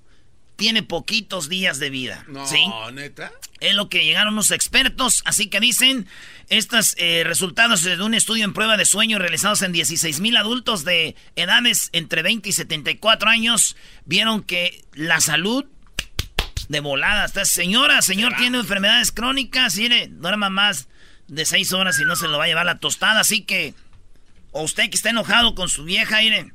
tiene 0.61 0.83
poquitos 0.83 1.49
días 1.49 1.79
de 1.79 1.89
vida. 1.89 2.23
No, 2.27 2.45
¿Sí? 2.45 2.63
neta. 2.93 3.31
Es 3.59 3.73
lo 3.73 3.89
que 3.89 4.05
llegaron 4.05 4.35
los 4.35 4.51
expertos, 4.51 5.23
así 5.25 5.49
que 5.49 5.59
dicen 5.59 6.05
estos 6.49 6.93
eh, 6.99 7.23
resultados 7.25 7.81
de 7.81 7.99
un 7.99 8.13
estudio 8.13 8.45
en 8.45 8.53
prueba 8.53 8.77
de 8.77 8.85
sueño 8.85 9.17
realizados 9.17 9.63
en 9.63 9.71
16 9.71 10.19
mil 10.19 10.37
adultos 10.37 10.85
de 10.85 11.15
edades 11.35 11.89
entre 11.93 12.21
20 12.21 12.47
y 12.49 12.51
74 12.51 13.27
años 13.27 13.75
vieron 14.05 14.43
que 14.43 14.85
la 14.93 15.19
salud 15.19 15.65
de 16.69 16.79
volada. 16.79 17.25
Esta 17.25 17.43
señora, 17.45 18.03
señor 18.03 18.35
tiene 18.37 18.59
enfermedades 18.59 19.11
crónicas, 19.11 19.75
mire, 19.77 20.09
duerma 20.11 20.51
más 20.51 20.89
de 21.27 21.43
6 21.43 21.73
horas 21.73 21.99
y 21.99 22.05
no 22.05 22.15
se 22.15 22.27
lo 22.27 22.37
va 22.37 22.43
a 22.43 22.47
llevar 22.47 22.67
la 22.67 22.77
tostada, 22.77 23.21
así 23.21 23.41
que 23.41 23.73
o 24.51 24.61
usted 24.61 24.91
que 24.91 24.95
está 24.95 25.09
enojado 25.09 25.55
con 25.55 25.69
su 25.69 25.85
vieja, 25.85 26.19
mire, 26.19 26.53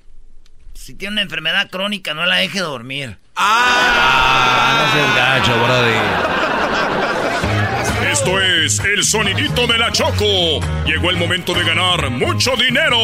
si 0.76 0.94
tiene 0.94 1.14
una 1.14 1.22
enfermedad 1.22 1.68
crónica 1.70 2.14
no 2.14 2.24
la 2.26 2.36
deje 2.36 2.60
dormir. 2.60 3.18
Ah, 3.34 4.84
no 4.84 4.92
seas 4.92 5.16
gacho, 5.16 5.52
brody. 5.64 5.96
Esto 8.12 8.40
es 8.40 8.78
el 8.80 9.04
sonidito 9.04 9.66
de 9.66 9.78
la 9.78 9.90
Choco. 9.92 10.60
Llegó 10.86 11.10
el 11.10 11.16
momento 11.16 11.54
de 11.54 11.64
ganar 11.64 12.10
mucho 12.10 12.54
dinero. 12.56 12.96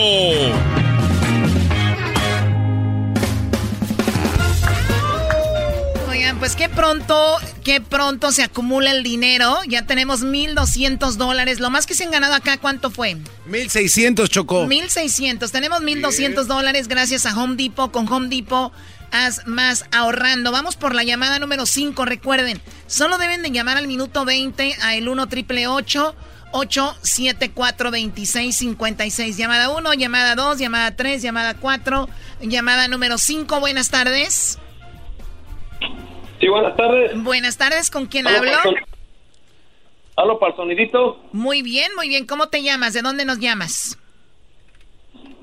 Pues 6.43 6.57
qué 6.57 6.69
pronto, 6.69 7.39
qué 7.63 7.81
pronto 7.81 8.33
se 8.33 8.43
acumula 8.43 8.91
el 8.91 9.05
dinero. 9.05 9.61
Ya 9.69 9.87
tenemos 9.87 10.25
1.200 10.25 11.13
dólares. 11.13 11.61
Lo 11.61 11.71
más 11.71 11.87
que 11.87 11.95
se 11.95 12.03
han 12.03 12.11
ganado 12.11 12.35
acá, 12.35 12.59
¿cuánto 12.59 12.91
fue? 12.91 13.17
1600 13.47 14.29
chocó. 14.29 14.67
1.600. 14.67 15.53
Tenemos 15.53 15.83
1.200 15.83 16.47
dólares 16.47 16.89
gracias 16.89 17.27
a 17.27 17.41
Home 17.41 17.55
Depot. 17.55 17.93
Con 17.93 18.13
Home 18.13 18.27
Depot 18.27 18.73
haz 19.13 19.47
más 19.47 19.85
ahorrando. 19.93 20.51
Vamos 20.51 20.75
por 20.75 20.97
la 20.97 21.05
llamada 21.05 21.39
número 21.39 21.65
5. 21.65 22.05
Recuerden, 22.07 22.61
solo 22.89 23.19
deben 23.19 23.43
de 23.43 23.53
llamar 23.53 23.77
al 23.77 23.87
minuto 23.87 24.25
20 24.25 24.79
a 24.83 24.97
el 24.97 25.09
1 25.09 25.29
triple 25.29 25.69
874 25.69 27.93
2656 27.93 29.37
Llamada 29.37 29.69
1, 29.69 29.95
llamada 29.95 30.35
2, 30.35 30.59
llamada 30.59 30.97
3, 30.97 31.23
llamada 31.23 31.55
4, 31.55 32.09
llamada 32.41 32.89
número 32.89 33.17
5. 33.17 33.61
Buenas 33.61 33.91
tardes. 33.91 34.59
Sí, 36.43 36.49
buenas 36.49 36.75
tardes. 36.75 37.23
Buenas 37.23 37.57
tardes, 37.57 37.89
¿con 37.89 38.07
quién 38.07 38.27
Hablo 38.27 38.51
hablo? 40.17 40.39
para 40.41 40.51
el 40.51 40.57
sonidito. 40.57 41.23
Muy 41.31 41.63
bien, 41.63 41.93
muy 41.95 42.09
bien. 42.09 42.27
¿Cómo 42.27 42.49
te 42.49 42.65
llamas? 42.65 42.95
¿De 42.95 43.01
dónde 43.01 43.25
nos 43.25 43.39
llamas? 43.39 43.97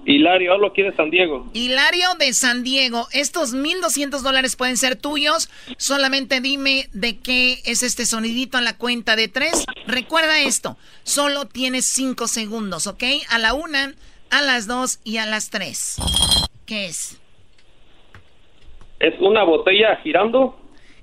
Hilario, 0.05 0.51
hablo 0.51 0.67
aquí 0.67 0.81
de 0.81 0.93
San 0.93 1.09
Diego. 1.09 1.49
Hilario 1.53 2.15
de 2.19 2.33
San 2.33 2.63
Diego. 2.63 3.07
Estos 3.13 3.55
1.200 3.55 4.19
dólares 4.19 4.57
pueden 4.57 4.75
ser 4.75 4.97
tuyos. 4.97 5.49
Solamente 5.77 6.41
dime 6.41 6.89
de 6.91 7.17
qué 7.19 7.61
es 7.63 7.81
este 7.81 8.05
sonidito 8.05 8.57
a 8.57 8.61
la 8.61 8.77
cuenta 8.77 9.15
de 9.15 9.29
tres. 9.29 9.63
Recuerda 9.87 10.41
esto. 10.41 10.75
Solo 11.03 11.45
tienes 11.45 11.85
cinco 11.85 12.27
segundos, 12.27 12.87
¿ok? 12.87 13.03
A 13.29 13.39
la 13.39 13.53
una, 13.53 13.93
a 14.31 14.41
las 14.41 14.67
dos 14.67 14.99
y 15.05 15.15
a 15.15 15.25
las 15.25 15.49
tres. 15.49 15.95
¿Qué 16.65 16.87
es? 16.87 17.17
¿Es 18.99 19.13
una 19.21 19.43
botella 19.45 19.95
girando? 20.03 20.58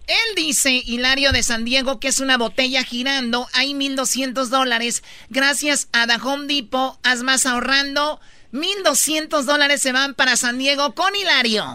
Él 0.06 0.34
dice, 0.36 0.82
Hilario 0.86 1.32
de 1.32 1.42
San 1.42 1.64
Diego, 1.64 1.98
que 1.98 2.08
es 2.08 2.20
una 2.20 2.36
botella 2.38 2.84
girando. 2.84 3.48
Hay 3.52 3.72
1.200 3.72 4.46
dólares. 4.46 5.02
Gracias 5.30 5.88
a 5.92 6.06
The 6.06 6.16
Home 6.22 6.46
Depot, 6.46 6.98
haz 7.02 7.22
más 7.22 7.44
ahorrando. 7.46 8.20
1.200 8.52 9.42
dólares 9.42 9.82
se 9.82 9.92
van 9.92 10.14
para 10.14 10.36
San 10.36 10.58
Diego 10.58 10.94
con 10.94 11.14
Hilario. 11.16 11.74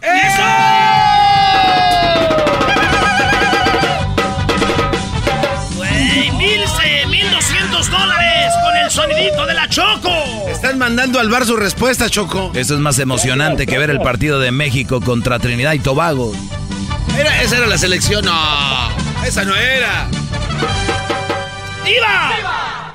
Güey, 5.76 6.30
se- 6.30 7.08
1200 7.08 7.90
dólares 7.90 8.54
con 8.64 8.78
el 8.78 8.92
sonidito 8.92 9.46
de 9.46 9.54
la 9.54 9.68
Choco. 9.70 10.10
Están 10.50 10.78
mandando 10.78 11.20
al 11.20 11.30
bar 11.30 11.46
su 11.46 11.56
respuesta, 11.56 12.10
Choco. 12.10 12.52
Eso 12.54 12.74
es 12.76 12.80
más 12.80 13.00
emocionante 13.00 13.66
que 13.66 13.78
ver 13.78 13.90
el 13.90 14.00
partido 14.00 14.40
de 14.40 14.52
México 14.52 15.02
contra 15.02 15.40
Trinidad 15.40 15.74
y 15.74 15.80
Tobago. 15.80 16.34
Era- 17.17 17.41
esa 17.41 17.58
era 17.58 17.67
la 17.67 17.77
selección. 17.77 18.25
No, 18.25 18.89
esa 19.25 19.43
no 19.46 19.55
era. 19.55 20.08
¡Viva! 21.86 22.93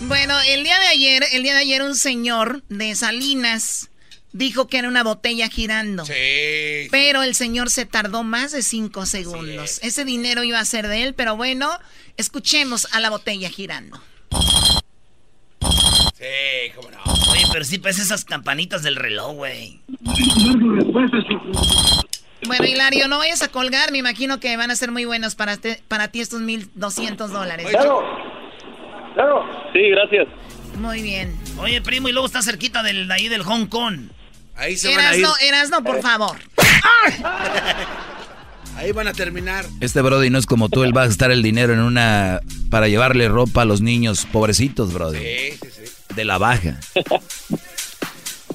Bueno, 0.00 0.34
el 0.48 0.64
día 0.64 0.78
de 0.78 0.86
ayer, 0.86 1.24
el 1.32 1.42
día 1.42 1.54
de 1.54 1.60
ayer 1.60 1.82
un 1.82 1.94
señor 1.94 2.62
de 2.68 2.94
Salinas 2.94 3.90
dijo 4.32 4.68
que 4.68 4.78
era 4.78 4.88
una 4.88 5.02
botella 5.02 5.48
girando. 5.48 6.04
Sí. 6.04 6.12
Pero 6.90 7.22
el 7.22 7.34
señor 7.34 7.70
se 7.70 7.86
tardó 7.86 8.22
más 8.24 8.52
de 8.52 8.62
cinco 8.62 9.06
segundos. 9.06 9.80
Ese 9.82 10.04
dinero 10.04 10.42
iba 10.44 10.60
a 10.60 10.64
ser 10.64 10.88
de 10.88 11.02
él, 11.04 11.14
pero 11.14 11.36
bueno, 11.36 11.70
escuchemos 12.16 12.88
a 12.92 13.00
la 13.00 13.10
botella 13.10 13.48
girando. 13.50 14.00
Sí, 16.16 16.72
cómo 16.74 16.90
no. 16.90 16.98
Oye, 17.30 17.44
pero 17.52 17.64
sí 17.64 17.78
pues 17.78 17.98
esas 17.98 18.24
campanitas 18.24 18.82
del 18.82 18.96
reloj, 18.96 19.32
güey. 19.34 19.80
Bueno, 22.46 22.64
Hilario, 22.66 23.08
no 23.08 23.18
vayas 23.18 23.42
a 23.42 23.48
colgar. 23.48 23.90
Me 23.92 23.98
imagino 23.98 24.40
que 24.40 24.56
van 24.56 24.70
a 24.70 24.76
ser 24.76 24.90
muy 24.92 25.04
buenos 25.04 25.34
para, 25.34 25.56
te- 25.56 25.82
para 25.88 26.08
ti 26.08 26.20
estos 26.20 26.40
1.200 26.40 27.16
dólares. 27.28 27.66
Claro. 27.70 28.02
Claro. 29.14 29.44
Sí, 29.72 29.80
gracias. 29.90 30.26
Muy 30.78 31.02
bien. 31.02 31.36
Oye, 31.58 31.80
primo, 31.82 32.08
y 32.08 32.12
luego 32.12 32.26
está 32.26 32.42
cerquita 32.42 32.82
del, 32.82 33.08
de 33.08 33.14
ahí 33.14 33.28
del 33.28 33.42
Hong 33.42 33.66
Kong. 33.66 34.10
Ahí 34.54 34.76
se 34.76 34.94
van 34.94 35.04
a 35.04 35.14
ir. 35.16 35.20
Erasno, 35.24 35.36
Erasno, 35.40 35.82
por 35.84 36.00
favor. 36.00 36.36
Ahí 38.76 38.92
van 38.92 39.08
a 39.08 39.12
terminar. 39.12 39.64
Este 39.80 40.00
Brody 40.02 40.30
no 40.30 40.38
es 40.38 40.46
como 40.46 40.68
tú, 40.68 40.84
él 40.84 40.96
va 40.96 41.02
a 41.02 41.06
gastar 41.06 41.32
el 41.32 41.42
dinero 41.42 41.72
en 41.72 41.80
una... 41.80 42.40
para 42.70 42.86
llevarle 42.86 43.28
ropa 43.28 43.62
a 43.62 43.64
los 43.64 43.80
niños 43.80 44.24
pobrecitos, 44.30 44.92
Brody. 44.92 45.18
Sí, 45.18 45.58
sí, 45.62 45.68
sí. 45.86 46.14
De 46.14 46.24
la 46.24 46.38
baja. 46.38 46.78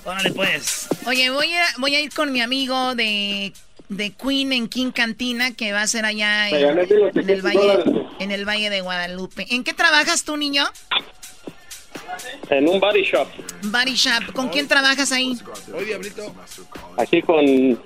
Órale, 0.05 0.31
pues. 0.31 0.87
Oye, 1.07 1.29
voy 1.29 1.53
a, 1.53 1.63
voy 1.77 1.95
a 1.95 1.99
ir 2.01 2.13
con 2.13 2.31
mi 2.31 2.41
amigo 2.41 2.95
de, 2.95 3.53
de 3.89 4.11
Queen 4.11 4.53
en 4.53 4.67
King 4.67 4.91
Cantina, 4.91 5.53
que 5.53 5.71
va 5.71 5.81
a 5.81 5.87
ser 5.87 6.05
allá 6.05 6.49
en, 6.49 6.55
el 6.55 7.11
en 7.15 7.29
el 7.29 7.41
valle, 7.41 7.83
en 8.19 8.31
el 8.31 8.45
Valle 8.45 8.69
de 8.69 8.81
Guadalupe. 8.81 9.45
¿En 9.49 9.63
qué 9.63 9.73
trabajas 9.73 10.23
tú, 10.23 10.37
niño? 10.37 10.65
En 12.49 12.67
un 12.67 12.79
body 12.79 13.03
shop. 13.03 13.27
Body 13.63 13.95
Shop. 13.95 14.33
¿Con 14.33 14.49
quién 14.49 14.67
trabajas 14.67 15.11
ahí? 15.11 15.37
Oye, 15.73 15.85
Diablito. 15.85 16.33
Aquí 16.97 17.21
con, 17.21 17.45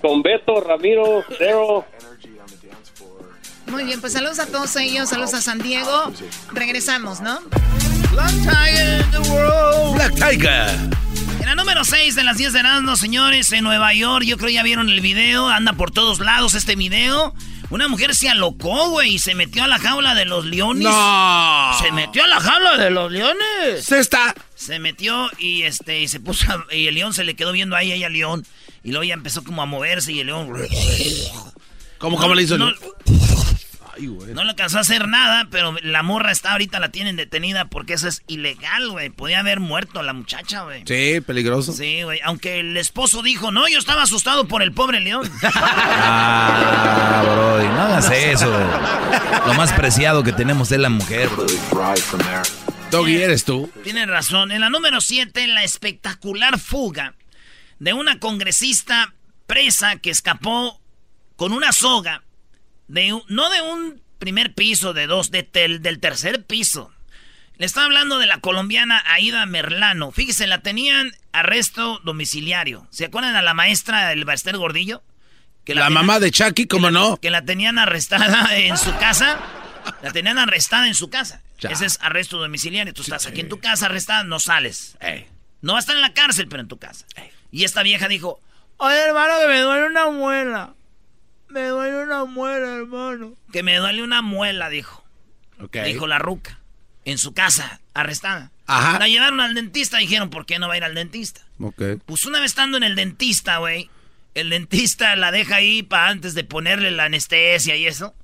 con 0.00 0.22
Beto, 0.22 0.60
Ramiro, 0.60 1.24
Dero. 1.38 1.84
Muy 3.66 3.84
bien, 3.84 4.00
pues 4.00 4.14
saludos 4.14 4.40
a 4.40 4.46
todos 4.46 4.74
ellos, 4.76 5.08
saludos 5.08 5.34
a 5.34 5.40
San 5.40 5.58
Diego. 5.58 6.12
Regresamos, 6.52 7.20
¿no? 7.20 7.40
Black 8.12 8.32
Tiger 8.42 9.00
in 9.00 9.10
the 9.12 9.30
world. 9.30 9.94
Black 9.94 10.14
Tiger. 10.14 11.09
En 11.40 11.46
la 11.46 11.54
número 11.54 11.84
6 11.84 12.14
de 12.14 12.24
las 12.24 12.36
10 12.36 12.52
de 12.52 12.60
Erasmus, 12.60 12.98
señores, 13.00 13.50
en 13.52 13.64
Nueva 13.64 13.94
York, 13.94 14.24
yo 14.24 14.36
creo 14.36 14.50
ya 14.50 14.62
vieron 14.62 14.88
el 14.88 15.00
video, 15.00 15.48
anda 15.48 15.72
por 15.72 15.90
todos 15.90 16.20
lados 16.20 16.54
este 16.54 16.76
video. 16.76 17.34
Una 17.70 17.88
mujer 17.88 18.14
se 18.14 18.28
alocó, 18.28 18.90
güey, 18.90 19.14
y 19.14 19.18
se 19.18 19.34
metió 19.34 19.62
a 19.64 19.68
la 19.68 19.78
jaula 19.78 20.14
de 20.14 20.24
los 20.24 20.44
leones. 20.44 20.84
¡No! 20.84 21.72
Se 21.80 21.92
metió 21.92 22.24
a 22.24 22.26
la 22.26 22.40
jaula 22.40 22.76
de 22.76 22.90
los 22.90 23.10
leones. 23.12 23.84
Se 23.84 24.00
está. 24.00 24.34
Se 24.54 24.78
metió 24.78 25.30
y 25.38 25.62
este 25.62 26.00
y 26.00 26.08
se 26.08 26.20
puso 26.20 26.46
a- 26.52 26.74
y 26.74 26.88
el 26.88 26.94
león 26.96 27.14
se 27.14 27.24
le 27.24 27.34
quedó 27.36 27.52
viendo 27.52 27.76
ahí 27.76 27.92
ella 27.92 28.08
al 28.08 28.12
león 28.12 28.44
y 28.82 28.90
luego 28.90 29.04
ya 29.04 29.14
empezó 29.14 29.42
como 29.44 29.62
a 29.62 29.66
moverse 29.66 30.12
y 30.12 30.20
el 30.20 30.26
león 30.26 30.50
¿Cómo, 31.98 32.16
cómo 32.18 32.34
le 32.34 32.42
hizo? 32.42 32.58
No, 32.58 32.68
el- 32.68 32.76
Ay, 33.92 34.06
güey. 34.06 34.34
no 34.34 34.44
le 34.44 34.50
alcanzó 34.50 34.78
a 34.78 34.80
hacer 34.82 35.08
nada, 35.08 35.48
pero 35.50 35.74
la 35.82 36.02
morra 36.02 36.30
está 36.32 36.52
ahorita 36.52 36.78
la 36.80 36.90
tienen 36.90 37.16
detenida 37.16 37.64
porque 37.66 37.94
eso 37.94 38.08
es 38.08 38.22
ilegal, 38.26 38.90
güey. 38.90 39.10
Podía 39.10 39.40
haber 39.40 39.60
muerto 39.60 40.02
la 40.02 40.12
muchacha, 40.12 40.62
güey. 40.62 40.84
Sí, 40.86 41.20
peligroso. 41.20 41.72
Sí, 41.72 42.02
güey. 42.02 42.20
Aunque 42.24 42.60
el 42.60 42.76
esposo 42.76 43.22
dijo, 43.22 43.50
no, 43.50 43.68
yo 43.68 43.78
estaba 43.78 44.02
asustado 44.02 44.46
por 44.46 44.62
el 44.62 44.72
pobre 44.72 45.00
león. 45.00 45.30
Ah, 45.52 47.22
Brody, 47.24 47.68
no 47.68 47.80
hagas 47.82 48.10
eso. 48.10 48.50
Lo 49.46 49.54
más 49.54 49.72
preciado 49.72 50.22
que 50.22 50.32
tenemos 50.32 50.72
es 50.72 50.78
la 50.78 50.88
mujer, 50.88 51.28
Brody. 51.28 51.54
Doggy, 52.90 53.22
eres 53.22 53.44
tú. 53.44 53.70
Tienes 53.84 54.08
razón. 54.08 54.50
En 54.50 54.60
la 54.60 54.70
número 54.70 55.00
7, 55.00 55.46
la 55.48 55.62
espectacular 55.62 56.58
fuga 56.58 57.14
de 57.78 57.92
una 57.92 58.18
congresista 58.18 59.14
presa 59.46 59.96
que 59.96 60.10
escapó 60.10 60.80
con 61.36 61.52
una 61.52 61.72
soga, 61.72 62.22
de 62.90 63.12
un- 63.14 63.22
no 63.28 63.48
de 63.50 63.60
un 63.62 64.02
primer 64.18 64.54
piso, 64.54 64.92
de 64.92 65.06
dos, 65.06 65.30
de 65.30 65.42
tel- 65.42 65.80
del 65.80 66.00
tercer 66.00 66.44
piso. 66.44 66.92
Le 67.56 67.66
estaba 67.66 67.86
hablando 67.86 68.18
de 68.18 68.26
la 68.26 68.38
colombiana 68.40 69.02
Aida 69.06 69.44
Merlano. 69.46 70.12
Fíjese, 70.12 70.46
la 70.46 70.62
tenían 70.62 71.12
arresto 71.32 72.00
domiciliario. 72.04 72.86
¿Se 72.90 73.04
acuerdan 73.06 73.36
a 73.36 73.42
la 73.42 73.54
maestra 73.54 74.08
del 74.08 74.24
Baster 74.24 74.56
Gordillo? 74.56 75.02
Que 75.64 75.74
La 75.74 75.82
tenían- 75.82 75.92
mamá 76.06 76.20
de 76.20 76.30
Chucky, 76.30 76.66
¿cómo 76.66 76.90
no? 76.90 77.18
que 77.18 77.30
la 77.30 77.44
tenían 77.44 77.78
arrestada 77.78 78.56
en 78.56 78.76
su 78.78 78.96
casa. 78.98 79.38
La 80.02 80.10
tenían 80.10 80.38
arrestada 80.38 80.86
en 80.88 80.94
su 80.94 81.10
casa. 81.10 81.42
Ya. 81.60 81.70
Ese 81.70 81.84
es 81.86 81.98
arresto 82.00 82.38
domiciliario. 82.38 82.94
Tú 82.94 83.02
estás 83.02 83.26
aquí 83.26 83.40
en 83.40 83.48
tu 83.50 83.60
casa 83.60 83.86
arrestada, 83.86 84.24
no 84.24 84.40
sales. 84.40 84.96
No 85.60 85.74
vas 85.74 85.82
a 85.82 85.84
estar 85.84 85.96
en 85.96 86.02
la 86.02 86.14
cárcel, 86.14 86.48
pero 86.48 86.62
en 86.62 86.68
tu 86.68 86.78
casa. 86.78 87.04
Y 87.52 87.64
esta 87.64 87.82
vieja 87.82 88.08
dijo, 88.08 88.40
oye 88.78 88.96
hermano, 88.98 89.34
que 89.40 89.46
me 89.48 89.60
duele 89.60 89.86
una 89.86 90.10
muela. 90.10 90.74
Me 91.50 91.66
duele 91.66 92.02
una 92.02 92.24
muela, 92.24 92.76
hermano. 92.76 93.34
Que 93.52 93.62
me 93.62 93.76
duele 93.76 94.02
una 94.02 94.22
muela, 94.22 94.68
dijo. 94.68 95.04
Ok. 95.60 95.78
Dijo 95.84 96.06
la 96.06 96.18
ruca. 96.18 96.58
En 97.04 97.18
su 97.18 97.32
casa, 97.32 97.80
arrestada. 97.94 98.52
Ajá. 98.66 98.98
La 98.98 99.08
llevaron 99.08 99.40
al 99.40 99.54
dentista, 99.54 99.98
dijeron, 99.98 100.30
¿por 100.30 100.46
qué 100.46 100.58
no 100.58 100.68
va 100.68 100.74
a 100.74 100.76
ir 100.76 100.84
al 100.84 100.94
dentista? 100.94 101.40
Ok. 101.58 101.82
Pues 102.06 102.24
una 102.26 102.40
vez 102.40 102.52
estando 102.52 102.76
en 102.76 102.84
el 102.84 102.94
dentista, 102.94 103.58
güey, 103.58 103.90
el 104.34 104.50
dentista 104.50 105.16
la 105.16 105.32
deja 105.32 105.56
ahí 105.56 105.82
para 105.82 106.08
antes 106.08 106.34
de 106.34 106.44
ponerle 106.44 106.90
la 106.90 107.04
anestesia 107.04 107.76
y 107.76 107.86
eso. 107.86 108.14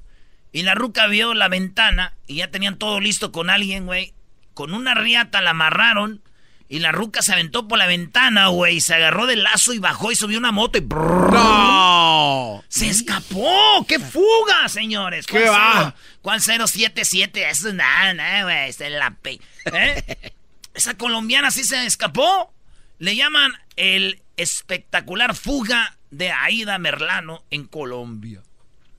Y 0.52 0.62
la 0.62 0.74
ruca 0.74 1.06
vio 1.06 1.34
la 1.34 1.48
ventana 1.48 2.14
y 2.26 2.36
ya 2.36 2.50
tenían 2.50 2.78
todo 2.78 3.00
listo 3.00 3.32
con 3.32 3.50
alguien, 3.50 3.86
güey. 3.86 4.14
Con 4.54 4.72
una 4.72 4.94
riata 4.94 5.40
la 5.42 5.50
amarraron 5.50 6.22
y 6.68 6.80
la 6.80 6.90
ruca 6.92 7.22
se 7.22 7.32
aventó 7.32 7.68
por 7.68 7.78
la 7.78 7.86
ventana, 7.86 8.48
güey. 8.48 8.80
Se 8.80 8.94
agarró 8.94 9.26
del 9.26 9.44
lazo 9.44 9.72
y 9.72 9.78
bajó 9.78 10.10
y 10.10 10.16
subió 10.16 10.38
una 10.38 10.50
moto 10.50 10.78
y... 10.78 10.82
¡No! 10.82 12.64
¡Se 12.68 12.88
escapó! 12.88 13.84
¡Qué 13.86 13.98
fuga, 14.00 14.68
señores! 14.68 15.26
¿Qué 15.26 15.42
¿Cuál 15.42 15.54
va? 15.54 15.72
cero? 15.78 15.94
¿Cuál 16.22 16.40
077? 16.40 17.48
Eso 17.48 17.68
es 17.68 17.74
nada, 17.74 18.14
nada, 18.14 18.42
güey. 18.44 18.68
Esa 18.68 18.86
es 18.86 18.92
la 18.92 19.10
pe... 19.12 19.40
¿Eh? 19.66 20.32
Esa 20.74 20.94
colombiana 20.94 21.50
sí 21.50 21.64
se 21.64 21.86
escapó. 21.86 22.52
Le 22.98 23.14
llaman 23.14 23.52
el 23.76 24.22
espectacular 24.36 25.34
fuga 25.34 25.96
de 26.10 26.32
Aida 26.32 26.78
Merlano 26.78 27.44
en 27.50 27.66
Colombia. 27.66 28.42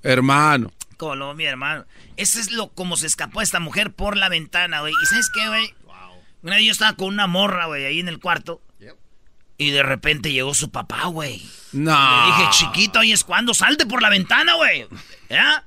Hermano. 0.04 0.72
Colombia, 0.98 1.50
hermano. 1.50 1.86
Ese 2.16 2.40
es 2.40 2.52
lo 2.52 2.70
como 2.70 2.98
se 2.98 3.08
escapó 3.08 3.42
esta 3.42 3.60
mujer 3.60 3.94
por 3.94 4.18
la 4.18 4.30
ventana, 4.30 4.80
güey. 4.82 4.94
¿Y 5.04 5.06
sabes 5.06 5.30
qué, 5.34 5.48
güey? 5.48 5.74
Una 6.44 6.56
vez 6.56 6.66
yo 6.66 6.72
estaba 6.72 6.94
con 6.94 7.08
una 7.10 7.28
morra, 7.28 7.66
güey, 7.66 7.86
ahí 7.86 8.00
en 8.00 8.08
el 8.08 8.20
cuarto. 8.20 8.62
Y 9.60 9.72
de 9.72 9.82
repente 9.82 10.32
llegó 10.32 10.54
su 10.54 10.70
papá, 10.70 11.06
güey. 11.06 11.42
No. 11.72 12.28
Le 12.28 12.36
dije, 12.36 12.50
chiquito, 12.52 13.00
ahí 13.00 13.12
es 13.12 13.24
cuando 13.24 13.56
salte 13.56 13.88
por 13.88 14.04
la 14.04 14.10
ventana, 14.10 14.54
güey. 14.54 14.86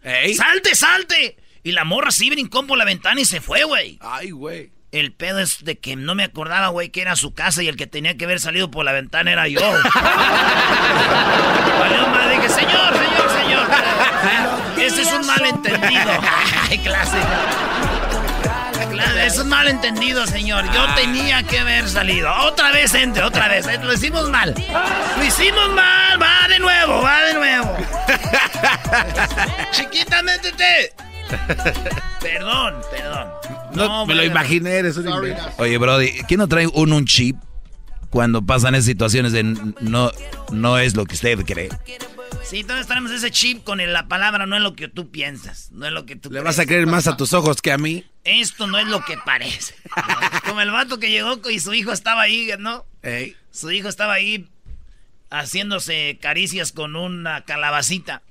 Ey. 0.05 0.35
¡Salte, 0.35 0.77
salte! 0.77 1.37
Y 1.65 1.73
la 1.73 1.83
morra 1.85 2.12
sí 2.12 2.31
brincó 2.31 2.65
por 2.67 2.79
la 2.79 2.85
ventana 2.85 3.21
y 3.21 3.25
se 3.25 3.41
fue, 3.41 3.65
güey. 3.65 3.99
Ay, 4.00 4.31
güey. 4.31 4.71
El 4.93 5.12
pedo 5.12 5.41
es 5.41 5.65
de 5.65 5.79
que 5.79 5.97
no 5.97 6.15
me 6.15 6.23
acordaba, 6.25 6.69
güey, 6.69 6.91
que 6.91 7.02
era 7.02 7.17
su 7.17 7.35
casa 7.35 7.63
y 7.63 7.69
el 7.69 7.76
que 7.76 7.87
tenía 7.87 8.17
que 8.17 8.25
haber 8.25 8.41
salido 8.41 8.71
por 8.71 8.85
la 8.85 8.93
ventana 8.93 9.33
era 9.33 9.49
yo. 9.49 9.61
Valió 11.80 12.09
madre, 12.09 12.37
dije, 12.37 12.49
señor, 12.49 12.93
señor, 12.93 13.30
señor. 13.43 13.69
Ese 14.80 15.02
es 15.02 15.13
un 15.13 15.26
malentendido. 15.26 16.11
Ay, 16.71 16.78
clásico. 16.78 17.26
Claro, 19.02 19.19
Es 19.21 19.39
un 19.39 19.49
malentendido, 19.49 20.26
señor. 20.26 20.65
Yo 20.73 20.95
tenía 20.95 21.43
que 21.43 21.58
haber 21.58 21.89
salido. 21.89 22.30
Otra 22.45 22.71
vez 22.71 22.93
entre, 22.95 23.23
otra 23.23 23.49
vez. 23.49 23.67
Eh, 23.67 23.78
Lo 23.82 23.93
hicimos 23.93 24.28
mal. 24.30 24.54
Lo 25.17 25.25
hicimos 25.25 25.69
mal. 25.71 26.21
Va 26.21 26.49
de 26.49 26.58
nuevo, 26.58 27.02
va 27.02 27.21
de 27.25 27.34
nuevo. 27.34 27.76
Chiquita, 29.73 30.23
métete. 30.23 30.93
Perdón, 32.21 32.75
perdón. 32.91 33.28
No, 33.73 34.04
me 34.06 34.15
lo 34.15 34.25
imaginé, 34.25 34.71
eres 34.78 34.97
un. 34.97 35.08
Oye, 35.58 35.78
Brody, 35.78 36.10
¿quién 36.26 36.39
no 36.39 36.49
trae 36.49 36.67
un, 36.67 36.93
un 36.93 37.04
chip 37.06 37.36
cuando 38.10 38.43
pasan 38.43 38.75
esas 38.75 38.86
situaciones 38.86 39.32
de 39.32 39.45
no, 39.45 40.10
no 40.50 40.78
es 40.78 40.97
lo 40.97 41.06
que 41.06 41.15
usted 41.15 41.39
cree? 41.45 41.69
Sí, 42.45 42.64
todos 42.64 42.86
tenemos 42.86 43.10
ese 43.12 43.30
chip 43.30 43.62
con 43.64 43.80
el- 43.80 43.93
la 43.93 44.08
palabra 44.08 44.47
no 44.47 44.56
es 44.56 44.62
lo 44.62 44.75
que 44.75 44.88
tú 44.88 45.10
piensas, 45.10 45.71
no 45.73 45.86
es 45.86 45.93
lo 45.93 46.04
que 46.06 46.16
tú 46.16 46.28
Le 46.30 46.40
crees. 46.40 46.45
vas 46.45 46.58
a 46.58 46.66
creer 46.66 46.86
más 46.86 47.06
a 47.06 47.16
tus 47.16 47.32
ojos 47.32 47.62
que 47.62 47.71
a 47.71 47.78
mí. 47.78 48.04
Esto 48.25 48.66
no 48.66 48.78
es 48.78 48.86
lo 48.88 49.04
que 49.04 49.16
parece. 49.25 49.75
Como 50.47 50.60
el 50.60 50.71
vato 50.71 50.99
que 50.99 51.10
llegó 51.10 51.40
y 51.49 51.60
su 51.60 51.73
hijo 51.75 51.93
estaba 51.93 52.23
ahí, 52.23 52.50
¿no? 52.58 52.84
Ey. 53.02 53.36
Su 53.52 53.71
hijo 53.71 53.88
estaba 53.88 54.14
ahí 54.14 54.49
haciéndose 55.30 56.19
caricias 56.21 56.73
con 56.73 56.97
una 56.97 57.45
calabacita. 57.45 58.23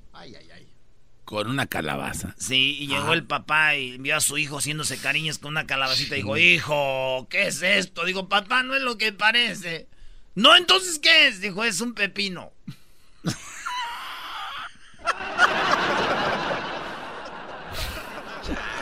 Con 1.24 1.48
una 1.48 1.66
calabaza. 1.66 2.34
Sí, 2.38 2.76
y 2.80 2.88
llegó 2.88 3.12
el 3.12 3.22
papá 3.24 3.76
y 3.76 3.98
vio 3.98 4.16
a 4.16 4.20
su 4.20 4.36
hijo 4.36 4.58
haciéndose 4.58 4.98
cariños 4.98 5.38
con 5.38 5.52
una 5.52 5.64
calabacita 5.66 6.16
y 6.16 6.18
dijo, 6.18 6.36
hijo, 6.36 7.28
¿qué 7.30 7.46
es 7.46 7.62
esto? 7.62 8.04
Digo, 8.04 8.28
papá, 8.28 8.64
no 8.64 8.74
es 8.74 8.82
lo 8.82 8.98
que 8.98 9.12
parece. 9.12 9.86
No, 10.34 10.56
entonces, 10.56 10.98
¿qué 10.98 11.28
es? 11.28 11.40
Dijo, 11.40 11.62
es 11.64 11.80
un 11.80 11.94
pepino. 11.94 12.52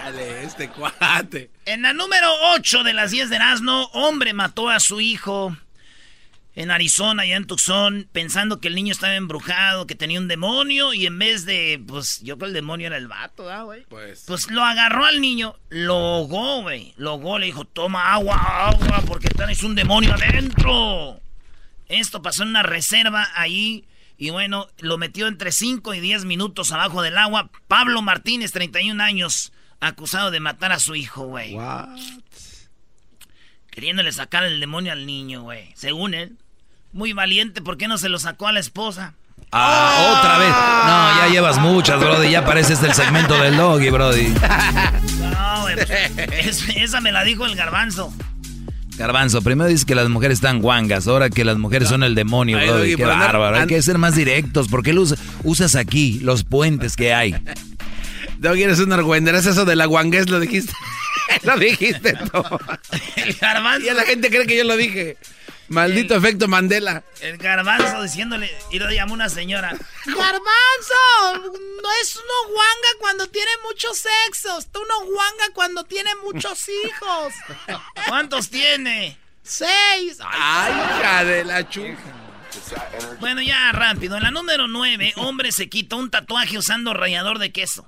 Dale, 0.03 0.45
este 0.45 0.69
cuate. 0.71 1.51
En 1.67 1.83
la 1.83 1.93
número 1.93 2.33
8 2.55 2.83
de 2.83 2.95
las 2.95 3.11
10 3.11 3.31
de 3.31 3.37
Erasmo, 3.37 3.91
hombre 3.93 4.33
mató 4.33 4.71
a 4.71 4.81
su 4.81 5.01
hijo 5.01 5.57
en 6.59 6.73
Arizona, 6.73 7.23
allá 7.23 7.37
en 7.37 7.47
Tucson, 7.47 8.09
pensando 8.11 8.61
que 8.61 8.67
el 8.67 8.75
niño 8.75 8.91
estaba 8.91 9.14
embrujado, 9.14 9.87
que 9.87 9.95
tenía 9.95 10.19
un 10.19 10.27
demonio, 10.27 10.93
y 10.93 11.07
en 11.07 11.17
vez 11.17 11.45
de, 11.45 11.81
pues, 11.87 12.21
yo 12.21 12.37
creo 12.37 12.38
que 12.38 12.45
el 12.47 12.53
demonio 12.53 12.88
era 12.88 12.97
el 12.97 13.07
vato, 13.07 13.49
¿ah, 13.49 13.62
güey? 13.62 13.85
Pues. 13.85 14.25
Pues 14.27 14.51
lo 14.51 14.64
agarró 14.64 15.05
al 15.05 15.21
niño, 15.21 15.55
lo 15.69 15.95
ahogó, 15.95 16.62
güey. 16.62 16.95
Lo 16.97 17.11
ahogó, 17.11 17.38
le 17.38 17.47
dijo, 17.47 17.64
toma 17.64 18.12
agua, 18.12 18.35
agua, 18.71 19.05
porque 19.07 19.29
traes 19.29 19.62
un 19.62 19.77
demonio 19.77 20.14
adentro. 20.14 21.21
Esto 21.87 22.23
pasó 22.23 22.43
en 22.43 22.49
una 22.49 22.64
reserva 22.64 23.29
ahí. 23.37 23.85
Y 24.18 24.31
bueno, 24.31 24.66
lo 24.78 24.98
metió 24.98 25.28
entre 25.28 25.52
5 25.52 25.94
y 25.94 26.00
10 26.00 26.24
minutos 26.24 26.72
abajo 26.72 27.02
del 27.02 27.16
agua. 27.16 27.50
Pablo 27.68 28.02
Martínez, 28.02 28.50
31 28.52 29.00
años, 29.02 29.52
acusado 29.81 30.31
de 30.33 30.40
matar 30.40 30.72
a 30.72 30.81
su 30.81 30.96
hijo, 30.96 31.26
güey. 31.26 31.57
Queriéndole 33.70 34.11
sacar 34.12 34.44
el 34.44 34.59
demonio 34.61 34.92
al 34.92 35.07
niño, 35.07 35.42
güey. 35.42 35.70
Según 35.76 36.14
él. 36.14 36.37
Muy 36.92 37.12
valiente, 37.12 37.61
¿por 37.62 37.76
qué 37.76 37.87
no 37.87 37.98
se 37.98 38.09
lo 38.09 38.18
sacó 38.18 38.48
a 38.48 38.52
la 38.52 38.61
esposa? 38.61 39.14
Ah, 39.52 40.16
otra 40.18 40.38
vez. 40.38 40.48
No, 40.50 41.22
ya 41.26 41.33
llevas 41.33 41.59
muchas, 41.59 42.00
Brody. 42.00 42.31
Ya 42.31 42.44
parece 42.44 42.72
este 42.72 42.87
el 42.87 42.94
segmento 42.94 43.35
del 43.40 43.57
doggy, 43.57 43.90
Brody. 43.90 44.35
No, 45.18 45.62
güey. 45.62 45.76
pues, 45.76 45.90
es- 46.46 46.68
esa 46.76 47.00
me 47.00 47.12
la 47.12 47.22
dijo 47.22 47.46
el 47.46 47.54
garbanzo. 47.54 48.12
Garbanzo, 48.99 49.43
primero 49.43 49.69
dices 49.69 49.85
que 49.85 49.95
las 49.95 50.09
mujeres 50.09 50.39
están 50.39 50.61
guangas, 50.61 51.07
ahora 51.07 51.31
que 51.31 51.45
las 51.45 51.57
mujeres 51.57 51.89
son 51.89 52.03
el 52.03 52.17
demonio, 52.17 52.59
Ay, 52.59 52.67
Brody. 52.67 52.97
Qué 52.97 53.05
bárbaro. 53.05 53.57
Hay 53.57 53.69
que 53.69 53.81
ser 53.81 53.97
más 53.97 54.17
directos. 54.17 54.67
¿Por 54.67 54.83
qué 54.83 54.93
usas, 55.45 55.77
aquí 55.77 56.19
los 56.21 56.43
puentes 56.43 56.97
que 56.97 57.15
hay? 57.15 57.37
Doggy, 58.39 58.65
eres 58.65 58.81
un 58.81 58.93
argüendero. 58.93 59.39
Es 59.39 59.47
eso 59.47 59.65
de 59.65 59.77
la 59.77 59.87
guangués, 59.87 60.29
lo 60.29 60.41
dijiste. 60.41 60.73
lo 61.45 61.57
dijiste 61.57 62.15
tú. 62.15 62.43
El 63.17 63.35
garbanzo. 63.35 63.87
Y 63.89 63.95
la 63.95 64.03
gente 64.03 64.31
cree 64.31 64.47
que 64.47 64.57
yo 64.57 64.65
lo 64.65 64.77
dije. 64.77 65.17
Maldito 65.68 66.14
efecto 66.16 66.48
Mandela. 66.48 67.02
El 67.20 67.37
garbanzo 67.37 68.02
diciéndole, 68.02 68.50
y 68.70 68.78
lo 68.78 68.90
llamó 68.90 69.14
una 69.14 69.28
señora. 69.28 69.68
Garbanzo, 70.07 71.50
no 71.83 71.88
es 72.02 72.16
uno 72.16 72.52
guanga 72.54 72.88
cuando 73.00 73.26
tiene 73.28 73.50
muchos 73.66 73.98
sexos, 73.98 74.66
tú 74.72 74.81
uno 74.81 75.07
guanga 75.12 75.44
cuando 75.54 75.85
tiene 75.85 76.11
muchos 76.24 76.68
hijos. 76.68 77.35
¿Cuántos 78.09 78.48
tiene? 78.50 79.18
Seis. 79.42 80.18
Ay, 80.24 80.72
hija 80.72 81.24
de 81.24 81.44
la 81.44 81.68
chuja. 81.68 81.96
Bueno, 83.20 83.40
ya 83.42 83.70
rápido. 83.72 84.16
En 84.16 84.22
la 84.22 84.31
número 84.31 84.66
9, 84.68 85.14
hombre 85.16 85.52
se 85.52 85.68
quita 85.68 85.96
un 85.96 86.11
tatuaje 86.11 86.59
usando 86.59 86.94
rallador 86.94 87.38
de 87.38 87.52
queso. 87.52 87.87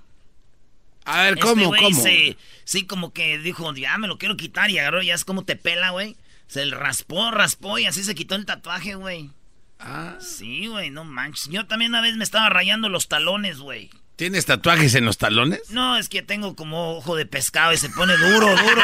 A 1.04 1.22
ver, 1.22 1.38
¿cómo, 1.38 1.74
este 1.74 1.84
cómo? 1.86 2.02
se- 2.02 2.36
sí, 2.64 2.86
como 2.86 3.12
que 3.12 3.38
dijo, 3.38 3.74
ya 3.74 3.96
me 3.98 4.06
lo 4.06 4.18
quiero 4.18 4.36
quitar 4.36 4.70
y 4.70 4.78
agarró, 4.78 5.02
ya 5.02 5.14
es 5.14 5.24
como 5.24 5.44
te 5.44 5.56
pela, 5.56 5.90
güey. 5.90 6.14
Se 6.50 6.66
le 6.66 6.74
raspó, 6.74 7.30
raspó 7.30 7.78
y 7.78 7.86
así 7.86 8.02
se 8.02 8.16
quitó 8.16 8.34
el 8.34 8.44
tatuaje, 8.44 8.96
güey. 8.96 9.30
Ah. 9.78 10.16
Sí, 10.18 10.66
güey, 10.66 10.90
no 10.90 11.04
manches. 11.04 11.48
Yo 11.48 11.64
también 11.68 11.92
una 11.92 12.00
vez 12.00 12.16
me 12.16 12.24
estaba 12.24 12.48
rayando 12.48 12.88
los 12.88 13.06
talones, 13.06 13.60
güey. 13.60 13.88
¿Tienes 14.16 14.46
tatuajes 14.46 14.96
en 14.96 15.04
los 15.04 15.16
talones? 15.16 15.70
No, 15.70 15.96
es 15.96 16.08
que 16.08 16.22
tengo 16.22 16.56
como 16.56 16.96
ojo 16.96 17.14
de 17.14 17.24
pescado 17.24 17.72
y 17.72 17.76
se 17.76 17.88
pone 17.88 18.16
duro, 18.16 18.48
duro. 18.48 18.82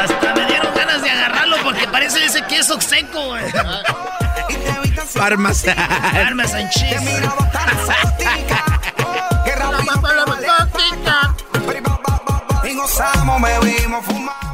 Hasta 0.00 0.34
me 0.34 0.46
dieron 0.46 0.74
ganas 0.74 1.02
de 1.02 1.10
agarrarlo 1.10 1.58
porque 1.62 1.86
parece 1.88 2.24
ese 2.24 2.42
queso 2.46 2.80
seco, 2.80 3.26
güey. 3.26 3.44
Parmas. 5.14 5.66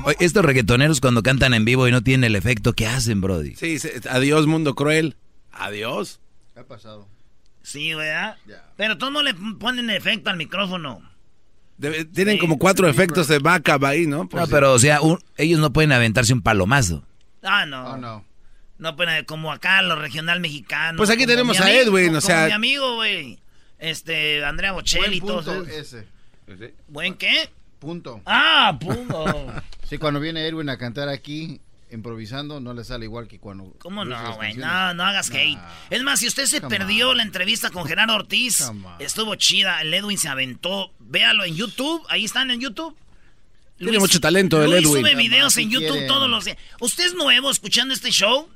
Oye, 0.04 0.16
estos 0.20 0.44
reggaetoneros 0.44 1.00
cuando 1.00 1.22
cantan 1.22 1.52
en 1.52 1.64
vivo 1.64 1.88
y 1.88 1.90
no 1.90 2.02
tienen 2.02 2.24
el 2.24 2.36
efecto, 2.36 2.72
¿qué 2.74 2.86
hacen, 2.86 3.20
Brody? 3.20 3.56
Sí, 3.56 3.78
sí, 3.78 3.88
adiós, 4.08 4.46
mundo 4.46 4.74
cruel. 4.74 5.16
Adiós. 5.52 6.20
¿Qué 6.54 6.60
ha 6.60 6.64
pasado? 6.64 7.08
Sí. 7.62 7.92
¿ah? 7.92 8.36
Pero 8.76 8.98
todos 8.98 9.12
no 9.12 9.22
le 9.22 9.34
ponen 9.34 9.90
efecto 9.90 10.30
al 10.30 10.36
micrófono. 10.36 11.02
Debe- 11.76 12.04
tienen 12.04 12.38
como 12.38 12.58
cuatro 12.58 12.86
efectos 12.88 13.26
de 13.28 13.38
backup 13.40 13.84
ahí, 13.84 14.06
¿no? 14.06 14.28
Por 14.28 14.40
No, 14.40 14.46
si- 14.46 14.52
pero 14.52 14.72
o 14.74 14.78
sea, 14.78 15.00
un- 15.00 15.18
ellos 15.36 15.58
no 15.60 15.72
pueden 15.72 15.92
aventarse 15.92 16.32
un 16.32 16.42
palomazo. 16.42 17.04
Ah, 17.42 17.66
no. 17.66 17.96
no. 17.96 18.24
No, 18.78 18.96
pues, 18.96 19.08
como 19.26 19.50
acá, 19.52 19.82
lo 19.82 19.96
regional 19.96 20.40
mexicano. 20.40 20.96
Pues 20.98 21.10
aquí 21.10 21.26
tenemos 21.26 21.58
a 21.60 21.70
Edwin, 21.70 22.10
o 22.10 22.12
como 22.12 22.20
sea- 22.20 22.46
mi 22.46 22.52
amigo, 22.52 22.94
güey. 22.94 23.38
Este, 23.78 24.44
Andrea 24.44 24.72
Bocelli 24.72 25.16
y 25.16 25.20
Buen 25.20 25.34
todo 25.34 25.54
punto 25.54 25.70
eso. 25.70 25.98
ese. 25.98 26.06
¿Buen 26.88 27.14
qué? 27.14 27.50
Punto. 27.80 28.22
Ah, 28.26 28.78
punto. 28.80 29.24
Sí, 29.90 29.98
cuando 29.98 30.20
viene 30.20 30.46
Edwin 30.46 30.68
a 30.68 30.78
cantar 30.78 31.08
aquí, 31.08 31.60
improvisando, 31.90 32.60
no 32.60 32.74
le 32.74 32.84
sale 32.84 33.06
igual 33.06 33.26
que 33.26 33.40
cuando... 33.40 33.74
¿Cómo 33.80 34.04
no, 34.04 34.10
las 34.10 34.36
güey? 34.36 34.54
No, 34.54 34.94
no 34.94 35.02
hagas 35.02 35.30
hate. 35.30 35.58
Es 35.90 36.02
más, 36.04 36.20
si 36.20 36.28
usted 36.28 36.46
se 36.46 36.60
Come 36.60 36.76
perdió 36.76 37.12
la 37.12 37.24
entrevista 37.24 37.70
con 37.70 37.84
Gerardo 37.86 38.14
Ortiz, 38.14 38.70
estuvo 39.00 39.34
chida. 39.34 39.82
El 39.82 39.92
Edwin 39.92 40.16
se 40.16 40.28
aventó. 40.28 40.92
Véalo 41.00 41.44
en 41.44 41.56
YouTube. 41.56 42.06
Ahí 42.08 42.24
están 42.24 42.52
en 42.52 42.60
YouTube. 42.60 42.96
Tiene 43.78 43.98
mucho 43.98 44.20
talento 44.20 44.62
el 44.62 44.70
Luis 44.70 44.86
Edwin. 44.86 45.02
sube 45.02 45.14
videos 45.16 45.56
en 45.56 45.70
YouTube 45.70 45.88
quieren. 45.88 46.06
todos 46.06 46.30
los 46.30 46.44
días. 46.44 46.58
¿Usted 46.80 47.06
es 47.06 47.14
nuevo 47.14 47.50
escuchando 47.50 47.92
este 47.92 48.10
show? 48.10 48.48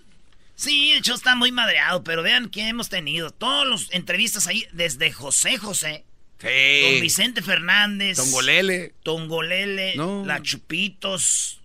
Sí, 0.55 0.93
el 0.93 1.03
show 1.03 1.17
está 1.17 1.35
muy 1.35 1.51
madreado, 1.51 2.05
pero 2.05 2.23
vean 2.23 2.49
quién 2.49 2.69
hemos 2.69 2.91
tenido. 2.91 3.31
Todos 3.31 3.67
los 3.67 3.89
entrevistas 3.93 4.47
ahí, 4.47 4.67
desde 4.73 5.11
José 5.13 5.59
José, 5.59 6.05
Don 6.45 6.53
Sí. 6.95 7.01
Vicente 7.01 7.43
Fernández, 7.43 8.17
Tongolele. 8.19 8.95
Tongolele, 9.03 9.95
No. 9.97 10.25
La 10.27 10.43
Chupitos, 10.43 11.61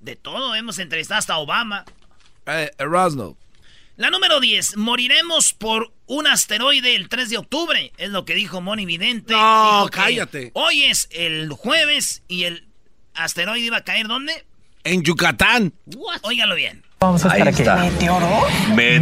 de 0.00 0.16
todo 0.16 0.54
hemos 0.54 0.78
entrevistado 0.78 1.18
hasta 1.18 1.36
Obama. 1.36 1.84
Eh, 2.46 2.70
Erasmo. 2.78 3.36
La 3.96 4.10
número 4.10 4.40
10, 4.40 4.76
moriremos 4.76 5.52
por 5.54 5.92
un 6.06 6.26
asteroide 6.26 6.94
el 6.96 7.08
3 7.08 7.30
de 7.30 7.38
octubre, 7.38 7.92
es 7.96 8.10
lo 8.10 8.24
que 8.24 8.34
dijo 8.34 8.60
Moni 8.60 8.84
Vidente. 8.86 9.32
No, 9.32 9.78
Dijo 9.84 9.88
cállate. 9.90 10.50
Hoy 10.54 10.84
es 10.84 11.08
el 11.10 11.50
jueves 11.50 12.22
y 12.28 12.44
el 12.44 12.66
asteroide 13.14 13.64
iba 13.66 13.78
a 13.78 13.84
caer 13.84 14.06
¿dónde? 14.06 14.44
En 14.84 15.02
Yucatán. 15.02 15.72
Óigalo 16.22 16.54
bien. 16.54 16.82
Vamos 16.98 17.22
a 17.26 17.28
estar 17.28 17.48
aquí. 17.48 17.62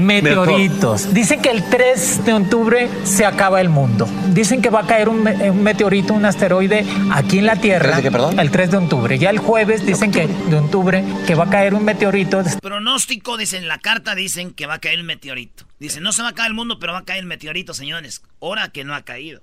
Meteoritos. 0.01 1.15
Dicen 1.15 1.41
que 1.41 1.51
el 1.51 1.63
3 1.71 2.25
de 2.25 2.33
octubre 2.33 2.89
se 3.05 3.25
acaba 3.25 3.61
el 3.61 3.69
mundo. 3.69 4.09
Dicen 4.33 4.61
que 4.61 4.69
va 4.69 4.81
a 4.81 4.87
caer 4.87 5.09
un, 5.09 5.23
me- 5.23 5.49
un 5.51 5.63
meteorito, 5.63 6.13
un 6.13 6.25
asteroide 6.25 6.85
aquí 7.13 7.39
en 7.39 7.47
la 7.47 7.55
Tierra. 7.55 7.93
¿3 7.93 7.97
de 7.97 8.03
qué, 8.03 8.11
perdón? 8.11 8.41
El 8.41 8.51
3 8.51 8.73
de 8.73 8.77
octubre. 8.79 9.17
Ya 9.17 9.31
el 9.31 9.39
jueves 9.39 9.87
dicen 9.87 10.11
que 10.11 10.27
de 10.27 10.57
octubre 10.59 11.05
que 11.25 11.37
va 11.37 11.45
a 11.45 11.51
caer 11.51 11.73
un 11.73 11.85
meteorito. 11.85 12.43
Pronóstico, 12.61 13.37
dicen 13.37 13.63
en 13.63 13.69
la 13.69 13.79
carta, 13.79 14.17
dicen 14.17 14.51
que 14.53 14.67
va 14.67 14.75
a 14.75 14.79
caer 14.81 14.99
el 14.99 15.05
meteorito. 15.05 15.65
Dicen, 15.79 16.03
no 16.03 16.11
se 16.11 16.23
va 16.23 16.31
a 16.31 16.33
caer 16.35 16.49
el 16.49 16.55
mundo, 16.55 16.81
pero 16.81 16.95
va 16.95 16.99
a 16.99 17.05
caer 17.05 17.21
el 17.21 17.27
meteorito, 17.27 17.75
señores. 17.75 18.23
Hora 18.41 18.69
que 18.71 18.83
no 18.83 18.97
ha 18.97 19.03
caído. 19.03 19.41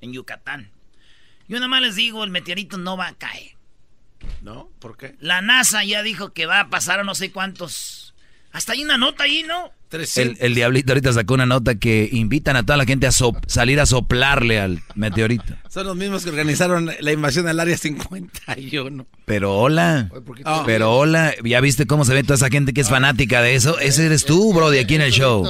En 0.00 0.12
Yucatán. 0.12 0.70
Yo 1.48 1.56
nada 1.56 1.66
más 1.68 1.80
les 1.82 1.96
digo, 1.96 2.22
el 2.22 2.30
meteorito 2.30 2.78
no 2.78 2.96
va 2.96 3.08
a 3.08 3.14
caer. 3.14 3.55
¿No? 4.42 4.68
¿Por 4.78 4.96
qué? 4.96 5.14
La 5.20 5.40
NASA 5.42 5.84
ya 5.84 6.02
dijo 6.02 6.32
que 6.32 6.46
va 6.46 6.60
a 6.60 6.68
pasar 6.70 7.00
a 7.00 7.04
no 7.04 7.14
sé 7.14 7.30
cuántos. 7.32 8.14
Hasta 8.52 8.72
hay 8.72 8.82
una 8.84 8.96
nota 8.96 9.24
ahí, 9.24 9.42
¿no? 9.46 9.70
El, 10.16 10.36
el 10.40 10.54
diablito 10.54 10.92
ahorita 10.92 11.12
sacó 11.12 11.34
una 11.34 11.46
nota 11.46 11.76
que 11.76 12.08
invitan 12.10 12.56
a 12.56 12.64
toda 12.64 12.76
la 12.76 12.84
gente 12.84 13.06
a 13.06 13.12
sop- 13.12 13.44
salir 13.46 13.78
a 13.80 13.86
soplarle 13.86 14.58
al 14.58 14.82
meteorito. 14.94 15.54
Son 15.68 15.86
los 15.86 15.94
mismos 15.96 16.24
que 16.24 16.30
organizaron 16.30 16.90
la 16.98 17.12
invasión 17.12 17.46
al 17.48 17.60
área 17.60 17.76
51. 17.78 19.06
Pero 19.24 19.54
hola, 19.56 20.10
Ah. 20.44 20.62
pero 20.66 20.92
hola, 20.92 21.34
¿ya 21.44 21.60
viste 21.60 21.86
cómo 21.86 22.04
se 22.04 22.14
ve 22.14 22.22
toda 22.24 22.34
esa 22.34 22.48
gente 22.48 22.72
que 22.72 22.80
es 22.80 22.88
fanática 22.88 23.42
de 23.42 23.54
eso? 23.54 23.78
Ese 23.78 24.06
eres 24.06 24.24
tú, 24.24 24.52
bro, 24.52 24.70
de 24.70 24.80
aquí 24.80 24.94
en 24.96 25.02
el 25.02 25.12
show. 25.12 25.44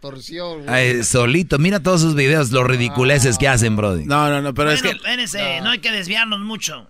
Torció. 0.00 0.60
Ay, 0.66 1.04
solito, 1.04 1.58
mira 1.60 1.80
todos 1.80 2.00
sus 2.00 2.16
videos, 2.16 2.50
los 2.50 2.66
ridiculeces 2.66 3.38
que 3.38 3.46
hacen, 3.46 3.76
brody. 3.76 4.04
No, 4.04 4.28
no, 4.28 4.42
no, 4.42 4.52
pero 4.52 4.70
bueno, 4.70 4.74
es 4.76 4.82
que... 4.82 4.90
espérense, 4.96 5.60
no 5.60 5.70
hay 5.70 5.78
que 5.78 5.92
desviarnos 5.92 6.40
mucho. 6.40 6.88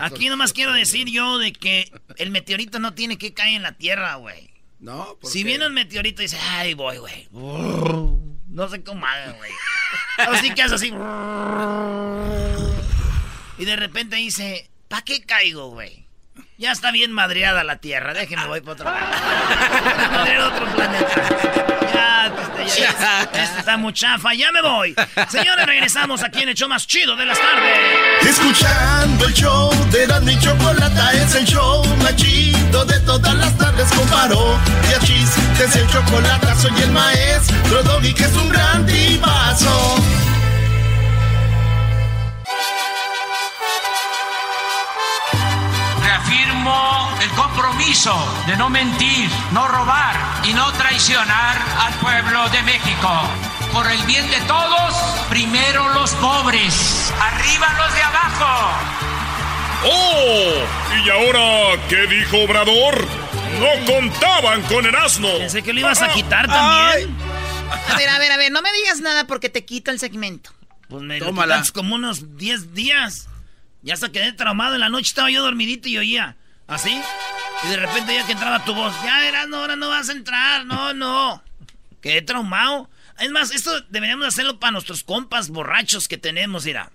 Aquí 0.00 0.28
nomás 0.28 0.52
quiero 0.52 0.72
decir 0.72 1.08
yo 1.08 1.38
de 1.38 1.52
que 1.52 1.90
el 2.16 2.30
meteorito 2.30 2.78
no 2.78 2.94
tiene 2.94 3.18
que 3.18 3.32
caer 3.32 3.56
en 3.56 3.62
la 3.62 3.72
Tierra, 3.72 4.16
güey. 4.16 4.50
No, 4.80 5.16
¿por 5.20 5.30
Si 5.30 5.42
viene 5.44 5.66
un 5.66 5.74
meteorito 5.74 6.22
y 6.22 6.26
dice, 6.26 6.38
ay, 6.40 6.74
voy, 6.74 6.98
güey. 6.98 7.28
No 7.32 8.68
sé 8.68 8.82
cómo 8.82 9.06
haga, 9.06 9.32
güey. 9.32 9.50
Así 10.18 10.54
que 10.54 10.62
hace 10.62 10.74
así. 10.74 10.92
Y 13.58 13.64
de 13.64 13.76
repente 13.76 14.16
dice, 14.16 14.70
¿para 14.88 15.02
qué 15.02 15.22
caigo, 15.22 15.70
güey? 15.70 16.06
Ya 16.58 16.72
está 16.72 16.90
bien 16.90 17.12
madreada 17.12 17.64
la 17.64 17.78
Tierra, 17.78 18.14
déjenme 18.14 18.46
voy 18.46 18.60
para 18.60 18.72
otro 18.72 18.84
lado. 18.84 20.10
Madrear 20.12 20.40
otro 20.40 20.66
planeta. 20.74 21.87
Este 23.32 23.60
está 23.60 23.76
muy 23.76 23.92
chafa, 23.92 24.34
ya 24.34 24.52
me 24.52 24.60
voy. 24.60 24.94
Señores, 25.30 25.66
regresamos 25.66 26.22
aquí 26.22 26.42
en 26.42 26.50
el 26.50 26.54
show 26.54 26.68
más 26.68 26.86
chido 26.86 27.16
de 27.16 27.24
las 27.24 27.38
tardes. 27.38 28.28
Escuchando 28.28 29.26
el 29.26 29.34
show 29.34 29.70
de 29.90 30.04
Erasmo 30.04 30.30
y 30.30 30.38
Chocolata 30.38 31.12
es 31.12 31.34
el 31.34 31.44
show 31.46 31.84
más 32.02 32.14
chido 32.16 32.84
de 32.84 33.00
todas 33.00 33.34
las 33.34 33.56
tardes 33.56 33.90
con 33.92 34.06
parodias, 34.08 35.04
chistes, 35.04 35.76
el 35.76 35.86
chocolate, 35.88 36.46
soy 36.60 36.82
el 36.82 36.90
maestro 36.92 37.82
Doggy 37.84 38.12
que 38.12 38.24
es 38.24 38.36
un 38.36 38.48
gran 38.50 38.84
tipazo. 38.86 39.96
El 47.22 47.30
compromiso 47.30 48.14
de 48.46 48.56
no 48.56 48.70
mentir, 48.70 49.28
no 49.52 49.66
robar 49.66 50.16
y 50.44 50.52
no 50.52 50.70
traicionar 50.72 51.56
al 51.80 51.94
pueblo 51.94 52.48
de 52.50 52.62
México. 52.62 53.10
Por 53.72 53.90
el 53.90 54.00
bien 54.04 54.30
de 54.30 54.40
todos, 54.42 54.94
primero 55.28 55.88
los 55.94 56.12
pobres, 56.14 57.12
arriba 57.20 57.66
los 57.78 57.94
de 57.94 58.02
abajo. 58.02 58.70
¡Oh! 59.84 60.52
¿Y 61.04 61.10
ahora 61.10 61.80
qué 61.88 62.06
dijo 62.06 62.38
Obrador? 62.38 63.06
No 63.60 63.92
contaban 63.92 64.62
con 64.62 64.86
el 64.86 64.94
asno. 64.94 65.28
Pensé 65.38 65.62
que 65.62 65.72
lo 65.72 65.80
ibas 65.80 66.02
a 66.02 66.08
quitar 66.12 66.46
también. 66.46 67.16
A 67.88 67.96
ver, 67.96 68.08
a 68.08 68.18
ver, 68.18 68.32
a 68.32 68.36
ver, 68.36 68.52
no 68.52 68.62
me 68.62 68.72
digas 68.72 69.00
nada 69.00 69.26
porque 69.26 69.48
te 69.48 69.64
quito 69.64 69.90
el 69.90 69.98
segmento. 69.98 70.50
Pues 70.88 71.02
me 71.02 71.18
Tómala. 71.18 71.62
como 71.74 71.94
unos 71.94 72.38
10 72.38 72.74
días. 72.74 73.28
Ya 73.82 73.94
hasta 73.94 74.10
quedé 74.10 74.32
traumado. 74.32 74.74
En 74.74 74.80
la 74.80 74.88
noche 74.88 75.08
estaba 75.08 75.30
yo 75.30 75.42
dormidito 75.42 75.88
y 75.88 75.98
oía 75.98 76.36
así. 76.68 77.00
Y 77.64 77.68
de 77.68 77.76
repente 77.76 78.14
ya 78.14 78.24
que 78.24 78.32
entraba 78.32 78.64
tu 78.64 78.74
voz, 78.74 78.94
ya 79.02 79.26
era, 79.26 79.46
no, 79.46 79.58
ahora 79.58 79.74
no 79.74 79.88
vas 79.88 80.08
a 80.08 80.12
entrar, 80.12 80.64
no, 80.64 80.94
no. 80.94 81.42
Quedé 82.00 82.22
traumado. 82.22 82.88
Es 83.18 83.30
más, 83.32 83.50
esto 83.50 83.80
deberíamos 83.88 84.28
hacerlo 84.28 84.60
para 84.60 84.70
nuestros 84.70 85.02
compas 85.02 85.48
borrachos 85.48 86.06
que 86.06 86.16
tenemos, 86.16 86.64
mira. 86.64 86.92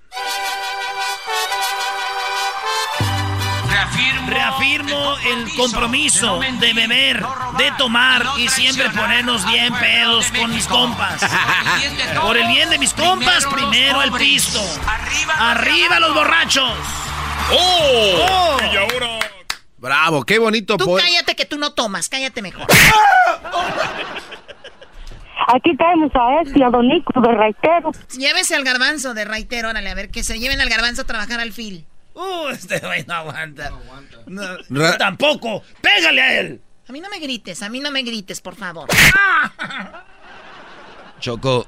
Reafirmo, 3.69 4.29
Reafirmo 4.29 5.17
el 5.25 5.53
compromiso 5.55 6.39
de 6.39 6.73
beber, 6.73 7.25
de 7.57 7.71
tomar 7.77 8.25
y 8.37 8.47
siempre 8.47 8.89
ponernos 8.91 9.45
bien 9.45 9.73
pedos 9.73 10.31
con 10.31 10.51
mis 10.51 10.65
compas. 10.67 11.21
Por 12.21 12.37
el 12.37 12.47
bien 12.47 12.69
de 12.69 12.79
mis 12.79 12.93
compas, 12.93 13.45
primero 13.45 14.01
el 14.01 14.13
pisto. 14.13 14.61
Arriba 15.37 15.99
los 15.99 16.13
borrachos. 16.13 16.73
¡Oh! 17.51 18.57
Y 18.71 18.77
ahora. 18.77 19.32
Bravo, 19.83 20.23
qué 20.23 20.39
bonito. 20.39 20.77
Tú 20.77 20.95
cállate 20.95 21.35
que 21.35 21.43
tú 21.43 21.57
no 21.57 21.73
tomas, 21.73 22.07
cállate 22.07 22.41
mejor. 22.41 22.65
Aquí 25.53 25.75
tenemos 25.75 26.09
a 26.15 26.41
este, 26.41 26.63
a 26.63 26.69
Don 26.69 26.87
Nico 26.87 27.19
de 27.19 27.33
Raitero. 27.33 27.91
Llévese 28.17 28.55
al 28.55 28.63
garbanzo 28.63 29.13
de 29.13 29.25
Raitero, 29.25 29.71
órale, 29.71 29.89
a 29.89 29.93
ver, 29.93 30.09
que 30.09 30.23
se 30.23 30.39
lleven 30.39 30.61
al 30.61 30.69
garbanzo 30.69 31.01
a 31.01 31.03
trabajar 31.03 31.41
al 31.41 31.51
fil. 31.51 31.85
Uh, 32.13 32.47
este 32.47 32.79
güey 32.79 33.03
no 33.05 33.13
aguanta. 33.13 33.71
No, 34.25 34.41
Ra- 34.69 34.97
tampoco. 34.97 35.63
Pégale 35.81 36.21
a 36.21 36.39
él. 36.39 36.61
A 36.87 36.93
mí 36.93 37.01
no 37.01 37.09
me 37.09 37.19
grites, 37.19 37.61
a 37.61 37.67
mí 37.67 37.81
no 37.81 37.91
me 37.91 38.03
grites, 38.03 38.39
por 38.39 38.55
favor. 38.55 38.87
Choco, 41.19 41.67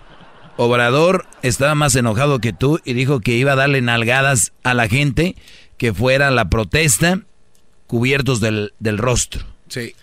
Obrador 0.55 1.27
estaba 1.41 1.75
más 1.75 1.93
enojado 1.97 2.39
que 2.39 2.53
tú 2.53 2.79
y 2.85 2.93
dijo 2.93 3.19
que 3.19 3.33
iba 3.33 3.51
a 3.51 3.55
darle 3.57 3.81
nalgadas 3.81 4.53
a 4.63 4.73
la 4.73 4.87
gente 4.87 5.35
que 5.77 5.93
fuera 5.93 6.29
a 6.29 6.31
la 6.31 6.49
protesta 6.49 7.19
cubiertos 7.95 8.41
del, 8.41 8.73
del 8.79 8.97
rostro. 8.97 9.45
Sí. 9.69 9.95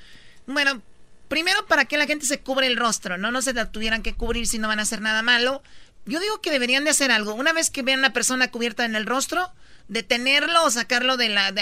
Bueno, 0.46 0.81
primero 1.28 1.66
para 1.66 1.85
que 1.85 1.98
la 1.98 2.07
gente 2.07 2.24
se 2.24 2.40
cubre 2.40 2.66
el 2.66 2.78
rostro, 2.78 3.18
¿no? 3.18 3.31
No 3.31 3.42
se 3.42 3.52
tuvieran 3.66 4.02
que 4.02 4.14
cubrir 4.14 4.46
si 4.46 4.59
no 4.59 4.66
van 4.66 4.78
a 4.78 4.85
hacer 4.85 5.02
nada 5.02 5.20
malo. 5.20 5.62
Yo 6.07 6.18
digo 6.18 6.40
que 6.40 6.50
deberían 6.50 6.85
de 6.85 6.90
hacer 6.90 7.11
algo. 7.11 7.35
Una 7.35 7.52
vez 7.52 7.68
que 7.68 7.83
vean 7.83 7.98
a 7.98 8.07
una 8.07 8.12
persona 8.14 8.50
cubierta 8.50 8.87
en 8.87 8.96
el 8.96 9.05
rostro, 9.05 9.52
detenerlo 9.88 10.64
o 10.64 10.70
sacarlo 10.70 11.18
de 11.18 11.28
la... 11.28 11.52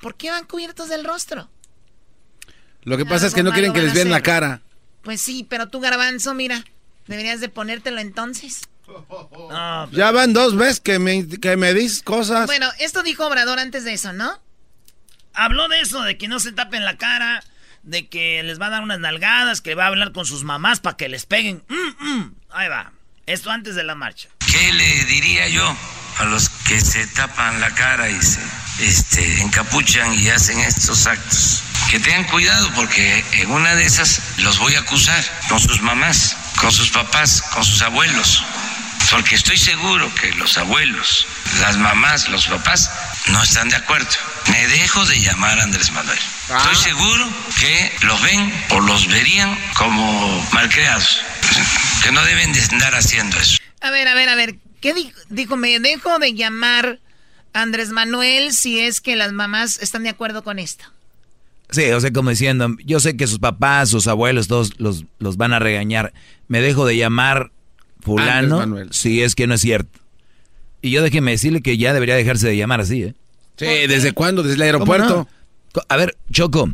¿Por 0.00 0.14
qué 0.14 0.30
van 0.30 0.44
cubiertos 0.44 0.88
del 0.88 1.04
rostro? 1.04 1.50
Lo 2.84 2.96
que 2.96 3.04
pasa 3.04 3.26
es 3.26 3.34
que 3.34 3.42
no 3.42 3.50
quieren 3.50 3.72
que 3.72 3.82
les 3.82 3.94
vean 3.94 4.10
la 4.10 4.22
cara. 4.22 4.62
Pues 5.02 5.20
sí, 5.20 5.44
pero 5.50 5.68
tú, 5.68 5.80
garbanzo, 5.80 6.34
mira, 6.34 6.64
deberías 7.08 7.40
de 7.40 7.48
ponértelo 7.48 7.98
entonces. 7.98 8.60
ya 9.90 10.12
van 10.12 10.32
dos 10.32 10.54
veces 10.56 10.78
que 10.78 11.00
me, 11.00 11.28
que 11.28 11.56
me 11.56 11.74
dices 11.74 12.04
cosas. 12.04 12.46
Bueno, 12.46 12.68
esto 12.78 13.02
dijo 13.02 13.26
Obrador 13.26 13.58
antes 13.58 13.82
de 13.82 13.94
eso, 13.94 14.12
¿no? 14.12 14.46
Habló 15.34 15.68
de 15.68 15.80
eso, 15.80 16.02
de 16.02 16.18
que 16.18 16.28
no 16.28 16.40
se 16.40 16.52
tapen 16.52 16.84
la 16.84 16.96
cara, 16.96 17.42
de 17.82 18.08
que 18.08 18.42
les 18.42 18.60
va 18.60 18.66
a 18.66 18.70
dar 18.70 18.82
unas 18.82 18.98
nalgadas, 18.98 19.60
que 19.60 19.74
va 19.74 19.84
a 19.84 19.88
hablar 19.88 20.12
con 20.12 20.26
sus 20.26 20.44
mamás 20.44 20.80
para 20.80 20.96
que 20.96 21.08
les 21.08 21.26
peguen. 21.26 21.64
Mm, 21.68 22.06
mm. 22.06 22.34
Ahí 22.50 22.68
va. 22.68 22.92
Esto 23.26 23.50
antes 23.50 23.74
de 23.74 23.84
la 23.84 23.94
marcha. 23.94 24.28
¿Qué 24.50 24.72
le 24.72 25.04
diría 25.04 25.48
yo 25.48 25.76
a 26.18 26.24
los 26.24 26.48
que 26.48 26.80
se 26.80 27.06
tapan 27.08 27.60
la 27.60 27.74
cara 27.74 28.08
y 28.08 28.20
se 28.22 28.40
este, 28.80 29.42
encapuchan 29.42 30.14
y 30.14 30.28
hacen 30.30 30.58
estos 30.60 31.06
actos? 31.06 31.62
Que 31.90 32.00
tengan 32.00 32.24
cuidado 32.24 32.70
porque 32.74 33.24
en 33.32 33.50
una 33.50 33.74
de 33.74 33.84
esas 33.84 34.38
los 34.38 34.58
voy 34.58 34.74
a 34.74 34.80
acusar 34.80 35.22
con 35.48 35.60
sus 35.60 35.80
mamás, 35.82 36.36
con 36.60 36.72
sus 36.72 36.90
papás, 36.90 37.42
con 37.42 37.64
sus 37.64 37.82
abuelos. 37.82 38.42
Porque 39.10 39.36
estoy 39.36 39.56
seguro 39.56 40.10
que 40.20 40.32
los 40.34 40.58
abuelos, 40.58 41.26
las 41.60 41.78
mamás, 41.78 42.28
los 42.28 42.46
papás 42.46 42.90
no 43.30 43.42
están 43.42 43.70
de 43.70 43.76
acuerdo. 43.76 44.08
Me 44.50 44.66
dejo 44.68 45.04
de 45.06 45.18
llamar 45.20 45.58
Andrés 45.60 45.90
Manuel. 45.92 46.18
Estoy 46.18 46.56
ah. 46.56 46.74
seguro 46.74 47.28
que 47.58 47.92
los 48.06 48.22
ven 48.22 48.52
o 48.70 48.80
los 48.80 49.06
verían 49.08 49.56
como 49.76 50.46
malcriados, 50.52 51.22
que 52.02 52.12
no 52.12 52.22
deben 52.24 52.52
de 52.52 52.60
andar 52.60 52.94
haciendo 52.94 53.38
eso. 53.38 53.58
A 53.80 53.90
ver, 53.90 54.08
a 54.08 54.14
ver, 54.14 54.28
a 54.28 54.34
ver, 54.34 54.56
¿qué 54.80 54.94
dijo? 55.30 55.56
Me 55.56 55.80
dejo 55.80 56.18
de 56.18 56.34
llamar 56.34 56.98
Andrés 57.54 57.90
Manuel 57.90 58.52
si 58.52 58.80
es 58.80 59.00
que 59.00 59.16
las 59.16 59.32
mamás 59.32 59.80
están 59.80 60.02
de 60.02 60.10
acuerdo 60.10 60.44
con 60.44 60.58
esto. 60.58 60.84
Sí, 61.70 61.90
o 61.90 62.00
sea, 62.00 62.12
como 62.12 62.30
diciendo, 62.30 62.76
yo 62.84 63.00
sé 63.00 63.16
que 63.16 63.26
sus 63.26 63.38
papás, 63.38 63.88
sus 63.90 64.06
abuelos, 64.06 64.48
todos 64.48 64.78
los, 64.78 65.04
los 65.18 65.36
van 65.36 65.52
a 65.54 65.58
regañar. 65.58 66.12
Me 66.46 66.60
dejo 66.60 66.86
de 66.86 66.96
llamar 66.96 67.52
fulano 68.00 68.86
si 68.90 69.22
es 69.22 69.34
que 69.34 69.46
no 69.46 69.54
es 69.54 69.60
cierto. 69.60 69.98
Y 70.80 70.90
yo 70.90 71.02
déjeme 71.02 71.32
decirle 71.32 71.60
que 71.60 71.76
ya 71.76 71.92
debería 71.92 72.14
dejarse 72.14 72.46
de 72.48 72.56
llamar 72.56 72.80
así, 72.80 73.02
¿eh? 73.02 73.14
Sí, 73.56 73.66
¿desde 73.66 74.12
cuándo? 74.12 74.42
¿Desde 74.42 74.56
el 74.56 74.62
aeropuerto? 74.62 75.26
A 75.88 75.96
ver, 75.96 76.16
Choco, 76.30 76.72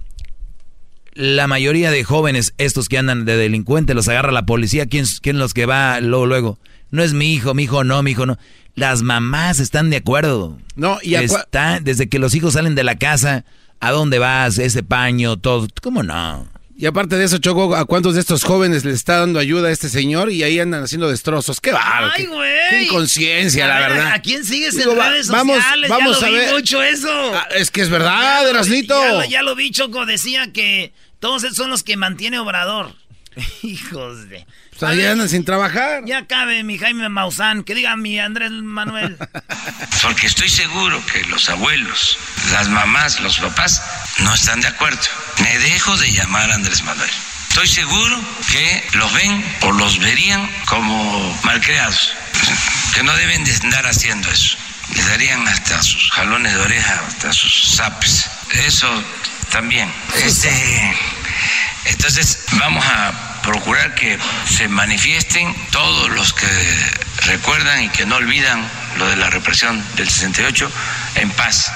la 1.14 1.46
mayoría 1.46 1.90
de 1.90 2.04
jóvenes, 2.04 2.54
estos 2.58 2.88
que 2.88 2.98
andan 2.98 3.24
de 3.24 3.36
delincuentes, 3.36 3.96
los 3.96 4.08
agarra 4.08 4.32
la 4.32 4.44
policía. 4.44 4.86
¿Quién, 4.86 5.06
quién 5.22 5.38
los 5.38 5.54
que 5.54 5.64
va 5.64 6.00
luego, 6.00 6.26
luego? 6.26 6.58
No 6.90 7.02
es 7.02 7.14
mi 7.14 7.32
hijo, 7.32 7.54
mi 7.54 7.64
hijo 7.64 7.84
no, 7.84 8.02
mi 8.02 8.10
hijo 8.10 8.26
no. 8.26 8.38
Las 8.74 9.02
mamás 9.02 9.60
están 9.60 9.90
de 9.90 9.96
acuerdo. 9.96 10.58
No, 10.74 10.98
y 11.02 11.14
Está, 11.14 11.80
desde 11.80 12.08
que 12.08 12.18
los 12.18 12.34
hijos 12.34 12.54
salen 12.54 12.74
de 12.74 12.84
la 12.84 12.98
casa, 12.98 13.44
¿a 13.80 13.92
dónde 13.92 14.18
vas? 14.18 14.58
Ese 14.58 14.82
paño, 14.82 15.36
todo. 15.36 15.68
¿Cómo 15.80 16.02
no? 16.02 16.48
Y 16.76 16.86
aparte 16.86 17.16
de 17.16 17.24
eso, 17.24 17.38
Choco, 17.38 17.76
¿a 17.76 17.84
cuántos 17.84 18.14
de 18.14 18.20
estos 18.20 18.42
jóvenes 18.42 18.84
le 18.84 18.92
está 18.92 19.20
dando 19.20 19.38
ayuda 19.38 19.68
a 19.68 19.70
este 19.70 19.88
señor? 19.88 20.32
Y 20.32 20.42
ahí 20.42 20.58
andan 20.58 20.82
haciendo 20.82 21.08
destrozos. 21.08 21.60
¡Qué 21.60 21.70
bárbaro! 21.70 22.12
¡Ay, 22.16 22.26
güey! 22.26 22.50
¡Qué 22.70 22.82
inconsciencia, 22.84 23.68
la 23.68 23.78
verdad! 23.78 24.12
¿A 24.12 24.20
quién 24.20 24.44
sigues 24.44 24.76
en 24.78 24.96
redes 24.96 25.28
vamos, 25.28 25.56
sociales? 25.56 25.88
Vamos 25.88 26.20
ya 26.20 26.26
a 26.26 26.30
lo 26.30 26.36
ver. 26.36 26.48
vi 26.48 26.54
mucho 26.54 26.82
eso. 26.82 27.32
Ah, 27.34 27.46
es 27.54 27.70
que 27.70 27.80
es 27.80 27.90
verdad, 27.90 28.48
Erasnito. 28.48 29.20
Ya, 29.20 29.26
ya, 29.26 29.42
lo 29.42 29.54
vi, 29.54 29.70
Choco. 29.70 30.04
Decía 30.04 30.52
que 30.52 30.92
todos 31.20 31.44
esos 31.44 31.56
son 31.56 31.70
los 31.70 31.84
que 31.84 31.96
mantiene 31.96 32.40
Obrador. 32.40 32.92
Hijos 33.62 34.28
de... 34.28 34.44
Pues 34.70 34.82
ahí 34.82 35.04
andan 35.04 35.28
sin 35.28 35.44
trabajar. 35.44 36.02
Ya 36.04 36.26
cabe 36.26 36.64
mi 36.64 36.78
Jaime 36.78 37.08
Maussan, 37.08 37.62
que 37.62 37.76
diga 37.76 37.94
mi 37.94 38.18
Andrés 38.18 38.50
Manuel. 38.50 39.16
Porque 40.02 40.26
estoy 40.26 40.48
seguro 40.48 41.00
que 41.12 41.22
los 41.28 41.48
abuelos, 41.48 42.18
las 42.50 42.68
mamás, 42.68 43.20
los 43.20 43.38
papás 43.38 43.80
no 44.18 44.34
están 44.34 44.60
de 44.60 44.66
acuerdo. 44.66 44.98
Me 45.44 45.58
dejo 45.58 45.94
de 45.98 46.10
llamar 46.10 46.50
Andrés 46.52 46.82
Manuel. 46.84 47.10
Estoy 47.50 47.68
seguro 47.68 48.18
que 48.50 48.88
los 48.94 49.12
ven 49.12 49.44
o 49.60 49.72
los 49.72 49.98
verían 49.98 50.50
como 50.64 51.38
malcriados, 51.44 52.14
que 52.94 53.02
no 53.02 53.14
deben 53.14 53.44
de 53.44 53.54
andar 53.54 53.86
haciendo 53.86 54.30
eso. 54.30 54.56
Les 54.94 55.06
darían 55.06 55.46
hasta 55.46 55.82
sus 55.82 56.10
jalones 56.12 56.54
de 56.54 56.60
oreja, 56.60 56.98
hasta 57.06 57.30
sus 57.34 57.76
zapes. 57.76 58.24
Eso 58.52 58.88
también. 59.50 59.92
Este, 60.24 60.50
entonces 61.84 62.38
vamos 62.52 62.82
a 62.86 63.42
procurar 63.42 63.94
que 63.94 64.18
se 64.48 64.68
manifiesten 64.68 65.54
todos 65.70 66.08
los 66.08 66.32
que 66.32 66.46
recuerdan 67.26 67.82
y 67.82 67.90
que 67.90 68.06
no 68.06 68.16
olvidan 68.16 68.66
lo 68.96 69.10
de 69.10 69.16
la 69.16 69.28
represión 69.28 69.84
del 69.96 70.08
68 70.08 70.72
en 71.16 71.30
paz. 71.32 71.70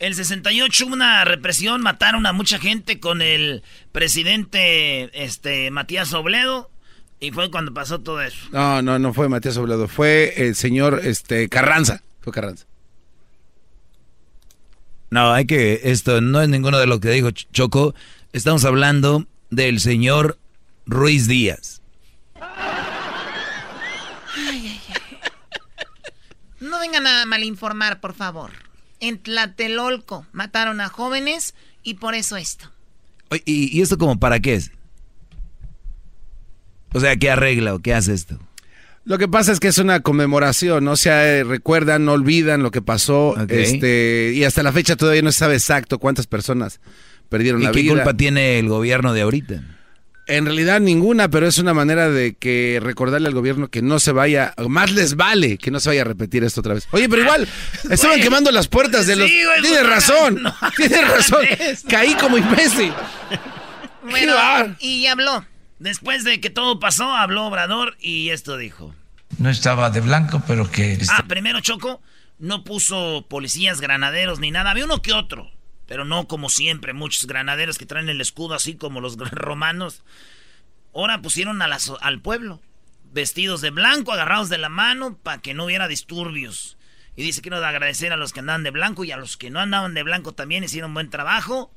El 0.00 0.14
68 0.14 0.86
una 0.86 1.26
represión, 1.26 1.82
mataron 1.82 2.24
a 2.24 2.32
mucha 2.32 2.58
gente 2.58 2.98
con 3.00 3.20
el 3.20 3.62
presidente 3.92 5.10
este 5.12 5.70
Matías 5.70 6.14
Obledo 6.14 6.70
y 7.20 7.32
fue 7.32 7.50
cuando 7.50 7.74
pasó 7.74 8.00
todo 8.00 8.22
eso. 8.22 8.48
No, 8.50 8.80
no, 8.80 8.98
no 8.98 9.12
fue 9.12 9.28
Matías 9.28 9.58
Obledo, 9.58 9.88
fue 9.88 10.32
el 10.38 10.56
señor 10.56 11.02
este 11.04 11.50
Carranza, 11.50 12.02
fue 12.22 12.32
Carranza. 12.32 12.64
No, 15.10 15.34
hay 15.34 15.44
que 15.44 15.82
esto 15.84 16.22
no 16.22 16.40
es 16.40 16.48
ninguno 16.48 16.78
de 16.78 16.86
lo 16.86 16.98
que 16.98 17.10
dijo 17.10 17.30
Choco, 17.30 17.94
estamos 18.32 18.64
hablando 18.64 19.26
del 19.50 19.80
señor 19.80 20.38
Ruiz 20.86 21.28
Díaz. 21.28 21.82
No 26.58 26.80
vengan 26.80 27.06
a 27.06 27.26
malinformar, 27.26 28.00
por 28.00 28.14
favor 28.14 28.69
en 29.00 29.18
Tlatelolco 29.18 30.26
mataron 30.32 30.80
a 30.80 30.88
jóvenes 30.88 31.54
y 31.82 31.94
por 31.94 32.14
eso 32.14 32.36
esto. 32.36 32.70
¿Y, 33.44 33.80
esto 33.80 33.96
como 33.98 34.18
para 34.18 34.40
qué 34.40 34.54
es? 34.54 34.70
O 36.92 37.00
sea, 37.00 37.16
¿qué 37.16 37.30
arregla 37.30 37.74
o 37.74 37.78
qué 37.78 37.94
hace 37.94 38.12
esto? 38.12 38.38
Lo 39.04 39.18
que 39.18 39.28
pasa 39.28 39.52
es 39.52 39.60
que 39.60 39.68
es 39.68 39.78
una 39.78 40.00
conmemoración, 40.00 40.86
o 40.86 40.96
sea, 40.96 41.26
eh, 41.26 41.44
recuerdan, 41.44 42.04
no 42.04 42.12
olvidan 42.12 42.62
lo 42.62 42.70
que 42.70 42.82
pasó, 42.82 43.34
este, 43.48 44.32
y 44.34 44.44
hasta 44.44 44.62
la 44.62 44.72
fecha 44.72 44.96
todavía 44.96 45.22
no 45.22 45.32
se 45.32 45.38
sabe 45.38 45.54
exacto 45.54 45.98
cuántas 45.98 46.26
personas 46.26 46.80
perdieron 47.28 47.62
la 47.62 47.70
vida. 47.70 47.80
¿Y 47.80 47.84
qué 47.84 47.90
culpa 47.90 48.14
tiene 48.14 48.58
el 48.58 48.68
gobierno 48.68 49.14
de 49.14 49.22
ahorita? 49.22 49.62
En 50.30 50.46
realidad 50.46 50.80
ninguna, 50.80 51.28
pero 51.28 51.48
es 51.48 51.58
una 51.58 51.74
manera 51.74 52.08
de 52.08 52.34
que 52.34 52.78
recordarle 52.80 53.26
al 53.26 53.34
gobierno 53.34 53.68
que 53.68 53.82
no 53.82 53.98
se 53.98 54.12
vaya, 54.12 54.54
más 54.68 54.92
les 54.92 55.16
vale 55.16 55.58
que 55.58 55.72
no 55.72 55.80
se 55.80 55.88
vaya 55.88 56.02
a 56.02 56.04
repetir 56.04 56.44
esto 56.44 56.60
otra 56.60 56.74
vez. 56.74 56.86
Oye, 56.92 57.08
pero 57.08 57.22
igual, 57.22 57.48
estaban 57.90 58.20
quemando 58.20 58.52
las 58.52 58.68
puertas 58.68 59.08
de 59.08 59.16
los... 59.16 59.28
tienes 59.60 59.84
razón, 59.84 60.40
tienes 60.76 61.08
razón, 61.08 61.44
caí 61.88 62.14
como 62.14 62.38
imbécil. 62.38 62.92
Bueno, 64.02 64.34
y 64.80 65.06
habló. 65.06 65.44
Después 65.78 66.24
de 66.24 66.40
que 66.40 66.48
todo 66.48 66.80
pasó, 66.80 67.14
habló 67.14 67.44
Obrador 67.44 67.96
y 68.00 68.30
esto 68.30 68.56
dijo. 68.56 68.94
No 69.36 69.50
estaba 69.50 69.90
de 69.90 70.00
blanco, 70.00 70.42
pero 70.48 70.70
que... 70.70 70.98
Ah, 71.10 71.26
primero 71.28 71.60
Choco, 71.60 72.00
no 72.38 72.64
puso 72.64 73.26
policías, 73.28 73.80
granaderos 73.80 74.40
ni 74.40 74.50
nada, 74.50 74.70
había 74.70 74.86
uno 74.86 75.02
que 75.02 75.12
otro 75.12 75.50
pero 75.90 76.04
no 76.04 76.28
como 76.28 76.50
siempre, 76.50 76.92
muchos 76.92 77.26
granaderos 77.26 77.76
que 77.76 77.84
traen 77.84 78.08
el 78.08 78.20
escudo 78.20 78.54
así 78.54 78.76
como 78.76 79.00
los 79.00 79.16
romanos. 79.32 80.04
Ahora 80.94 81.20
pusieron 81.20 81.60
al 81.62 82.20
pueblo, 82.20 82.62
vestidos 83.12 83.60
de 83.60 83.70
blanco, 83.70 84.12
agarrados 84.12 84.48
de 84.50 84.58
la 84.58 84.68
mano, 84.68 85.18
para 85.20 85.42
que 85.42 85.52
no 85.52 85.64
hubiera 85.64 85.88
disturbios. 85.88 86.78
Y 87.16 87.24
dice 87.24 87.40
de 87.40 87.56
agradecer 87.56 88.12
a 88.12 88.16
los 88.16 88.32
que 88.32 88.38
andaban 88.38 88.62
de 88.62 88.70
blanco 88.70 89.02
y 89.02 89.10
a 89.10 89.16
los 89.16 89.36
que 89.36 89.50
no 89.50 89.58
andaban 89.58 89.92
de 89.94 90.04
blanco 90.04 90.30
también 90.30 90.62
hicieron 90.62 90.94
buen 90.94 91.10
trabajo. 91.10 91.74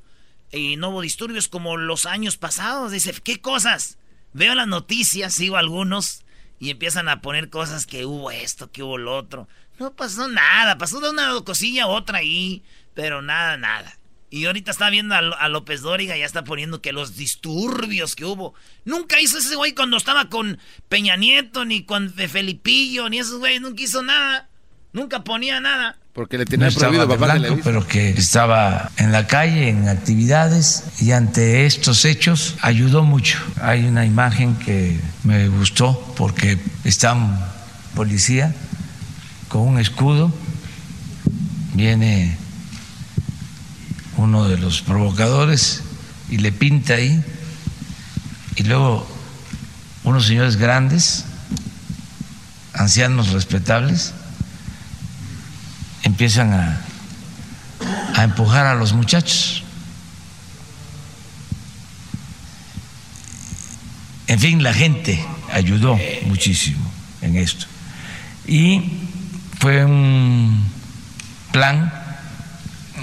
Y 0.52 0.76
no 0.76 0.90
hubo 0.90 1.00
disturbios 1.00 1.48
como 1.48 1.76
los 1.76 2.06
años 2.06 2.36
pasados. 2.36 2.92
Dice, 2.92 3.12
¿qué 3.20 3.40
cosas? 3.40 3.98
Veo 4.32 4.54
las 4.54 4.68
noticias, 4.68 5.34
sigo 5.34 5.56
algunos 5.56 6.24
y 6.60 6.70
empiezan 6.70 7.08
a 7.08 7.20
poner 7.20 7.50
cosas 7.50 7.84
que 7.84 8.06
hubo 8.06 8.30
esto, 8.30 8.70
que 8.70 8.84
hubo 8.84 8.96
lo 8.96 9.16
otro. 9.16 9.48
No 9.80 9.92
pasó 9.92 10.28
nada, 10.28 10.78
pasó 10.78 11.00
de 11.00 11.10
una 11.10 11.32
cosilla 11.40 11.82
a 11.82 11.88
otra 11.88 12.18
ahí, 12.18 12.62
pero 12.94 13.20
nada, 13.22 13.56
nada. 13.56 13.98
Y 14.34 14.46
ahorita 14.46 14.72
está 14.72 14.90
viendo 14.90 15.14
a, 15.14 15.48
López 15.48 15.82
Dóriga, 15.82 16.16
ya 16.16 16.26
está 16.26 16.42
poniendo 16.42 16.82
que 16.82 16.92
los 16.92 17.14
disturbios 17.14 18.16
que 18.16 18.24
hubo. 18.24 18.52
Nunca 18.84 19.20
hizo 19.20 19.38
ese 19.38 19.54
güey 19.54 19.74
cuando 19.74 19.96
estaba 19.96 20.28
con 20.28 20.58
Peña 20.88 21.14
Nieto, 21.14 21.64
ni 21.64 21.84
con 21.84 22.12
Felipillo, 22.12 23.08
ni 23.08 23.20
esos 23.20 23.38
güeyes, 23.38 23.60
nunca 23.60 23.84
hizo 23.84 24.02
nada. 24.02 24.48
Nunca 24.92 25.22
ponía 25.22 25.60
nada. 25.60 25.98
Porque 26.12 26.36
le 26.36 26.46
tenía 26.46 26.68
prohibido 26.72 27.06
papá 27.06 27.36
blanco, 27.36 27.60
pero 27.62 27.86
que 27.86 28.08
estaba 28.08 28.90
en 28.96 29.12
la 29.12 29.28
calle, 29.28 29.68
en 29.68 29.88
actividades, 29.88 30.82
y 31.00 31.12
ante 31.12 31.64
estos 31.64 32.04
hechos 32.04 32.56
ayudó 32.60 33.04
mucho. 33.04 33.38
Hay 33.62 33.84
una 33.84 34.04
imagen 34.04 34.56
que 34.56 34.98
me 35.22 35.46
gustó 35.46 36.12
porque 36.16 36.58
está 36.82 37.12
un 37.12 37.38
policía 37.94 38.52
con 39.46 39.60
un 39.60 39.78
escudo, 39.78 40.34
viene 41.74 42.36
uno 44.16 44.48
de 44.48 44.58
los 44.58 44.82
provocadores 44.82 45.82
y 46.30 46.38
le 46.38 46.52
pinta 46.52 46.94
ahí, 46.94 47.22
y 48.56 48.62
luego 48.64 49.06
unos 50.04 50.26
señores 50.26 50.56
grandes, 50.56 51.24
ancianos 52.72 53.30
respetables, 53.30 54.12
empiezan 56.02 56.52
a, 56.52 56.80
a 58.14 58.24
empujar 58.24 58.66
a 58.66 58.74
los 58.74 58.92
muchachos. 58.92 59.62
En 64.26 64.38
fin, 64.38 64.62
la 64.62 64.72
gente 64.72 65.24
ayudó 65.52 65.98
muchísimo 66.26 66.90
en 67.22 67.36
esto. 67.36 67.66
Y 68.46 68.82
fue 69.58 69.84
un 69.84 70.64
plan 71.52 71.92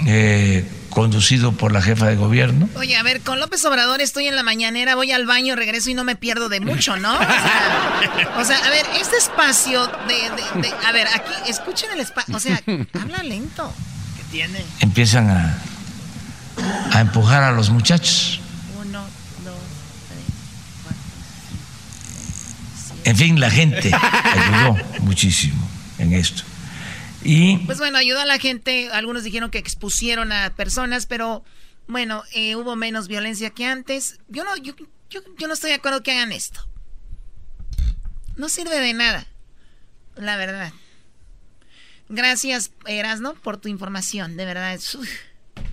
eh, 0.06 0.68
conducido 0.92 1.52
por 1.52 1.72
la 1.72 1.80
jefa 1.82 2.06
de 2.06 2.16
gobierno. 2.16 2.68
Oye, 2.76 2.96
a 2.96 3.02
ver, 3.02 3.22
con 3.22 3.40
López 3.40 3.64
Obrador 3.64 4.00
estoy 4.00 4.26
en 4.28 4.36
la 4.36 4.42
mañanera, 4.42 4.94
voy 4.94 5.10
al 5.10 5.26
baño, 5.26 5.56
regreso 5.56 5.90
y 5.90 5.94
no 5.94 6.04
me 6.04 6.16
pierdo 6.16 6.48
de 6.48 6.60
mucho, 6.60 6.96
¿no? 6.96 7.14
O 7.14 8.44
sea, 8.44 8.58
a 8.58 8.70
ver, 8.70 8.84
este 9.00 9.16
espacio 9.16 9.86
de, 9.86 10.70
A 10.86 10.92
ver, 10.92 11.06
aquí, 11.08 11.32
escuchen 11.48 11.90
el 11.92 12.00
espacio, 12.00 12.36
o 12.36 12.40
sea, 12.40 12.60
habla 13.00 13.22
lento. 13.22 13.72
¿Qué 14.16 14.22
tiene? 14.30 14.64
Empiezan 14.80 15.30
a, 15.30 15.58
a 16.92 17.00
empujar 17.00 17.42
a 17.42 17.52
los 17.52 17.70
muchachos. 17.70 18.40
Uno, 18.78 19.00
dos, 19.44 19.54
tres, 20.08 20.24
cuatro, 20.82 21.00
cinco, 22.88 23.00
En 23.04 23.16
fin, 23.16 23.40
la 23.40 23.50
gente 23.50 23.90
ayudó 23.94 24.76
muchísimo 25.00 25.68
en 25.98 26.12
esto. 26.12 26.42
Pues 27.66 27.78
bueno, 27.78 27.98
ayudó 27.98 28.20
a 28.20 28.24
la 28.24 28.38
gente. 28.38 28.90
Algunos 28.90 29.24
dijeron 29.24 29.50
que 29.50 29.58
expusieron 29.58 30.32
a 30.32 30.54
personas, 30.54 31.06
pero 31.06 31.44
bueno, 31.86 32.22
eh, 32.32 32.56
hubo 32.56 32.76
menos 32.76 33.08
violencia 33.08 33.50
que 33.50 33.64
antes. 33.64 34.18
Yo 34.28 34.44
no, 34.44 34.56
yo, 34.56 34.74
yo, 35.10 35.20
no 35.46 35.54
estoy 35.54 35.70
de 35.70 35.76
acuerdo 35.76 36.02
que 36.02 36.12
hagan 36.12 36.32
esto. 36.32 36.66
No 38.36 38.48
sirve 38.48 38.78
de 38.80 38.94
nada, 38.94 39.26
la 40.16 40.36
verdad. 40.36 40.72
Gracias, 42.08 42.72
Erasno, 42.86 43.34
por 43.34 43.58
tu 43.58 43.68
información. 43.68 44.36
De 44.36 44.44
verdad, 44.44 44.78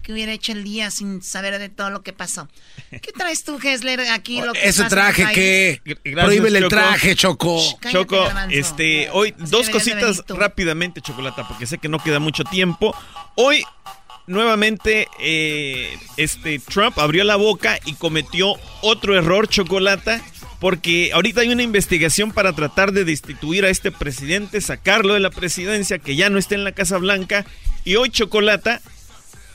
que 0.09 0.13
hubiera 0.13 0.31
hecho 0.31 0.53
el 0.53 0.63
día 0.63 0.89
sin 0.89 1.21
saber 1.21 1.59
de 1.59 1.69
todo 1.69 1.91
lo 1.91 2.01
que 2.01 2.13
pasó. 2.13 2.47
¿Qué 2.89 3.11
traes 3.15 3.43
tú, 3.43 3.59
Hessler, 3.61 3.99
aquí? 4.09 4.41
Lo 4.41 4.53
que 4.53 4.67
Ese 4.67 4.85
traje 4.85 5.27
que... 5.35 5.81
Prohíbe 6.15 6.49
el 6.49 6.67
traje, 6.67 7.15
Choco. 7.15 7.61
Choco, 7.91 8.27
este, 8.49 9.11
hoy 9.11 9.35
dos 9.37 9.69
cositas 9.69 10.23
rápidamente, 10.27 10.99
Chocolata, 10.99 11.47
porque 11.47 11.67
sé 11.67 11.77
que 11.77 11.89
no 11.89 11.99
queda 11.99 12.17
mucho 12.17 12.43
tiempo. 12.43 12.95
Hoy 13.35 13.63
nuevamente 14.25 15.07
eh, 15.19 15.95
este 16.17 16.57
Trump 16.57 16.97
abrió 16.97 17.23
la 17.23 17.35
boca 17.35 17.77
y 17.85 17.93
cometió 17.93 18.55
otro 18.81 19.15
error, 19.15 19.47
Chocolata, 19.47 20.23
porque 20.59 21.11
ahorita 21.13 21.41
hay 21.41 21.49
una 21.49 21.61
investigación 21.61 22.31
para 22.31 22.53
tratar 22.53 22.93
de 22.93 23.05
destituir 23.05 23.63
a 23.63 23.69
este 23.69 23.91
presidente, 23.91 24.59
sacarlo 24.59 25.13
de 25.13 25.19
la 25.19 25.29
presidencia, 25.29 25.99
que 25.99 26.15
ya 26.15 26.31
no 26.31 26.39
esté 26.39 26.55
en 26.55 26.63
la 26.63 26.71
Casa 26.71 26.97
Blanca. 26.97 27.45
Y 27.85 27.95
hoy 27.95 28.09
Chocolata 28.09 28.81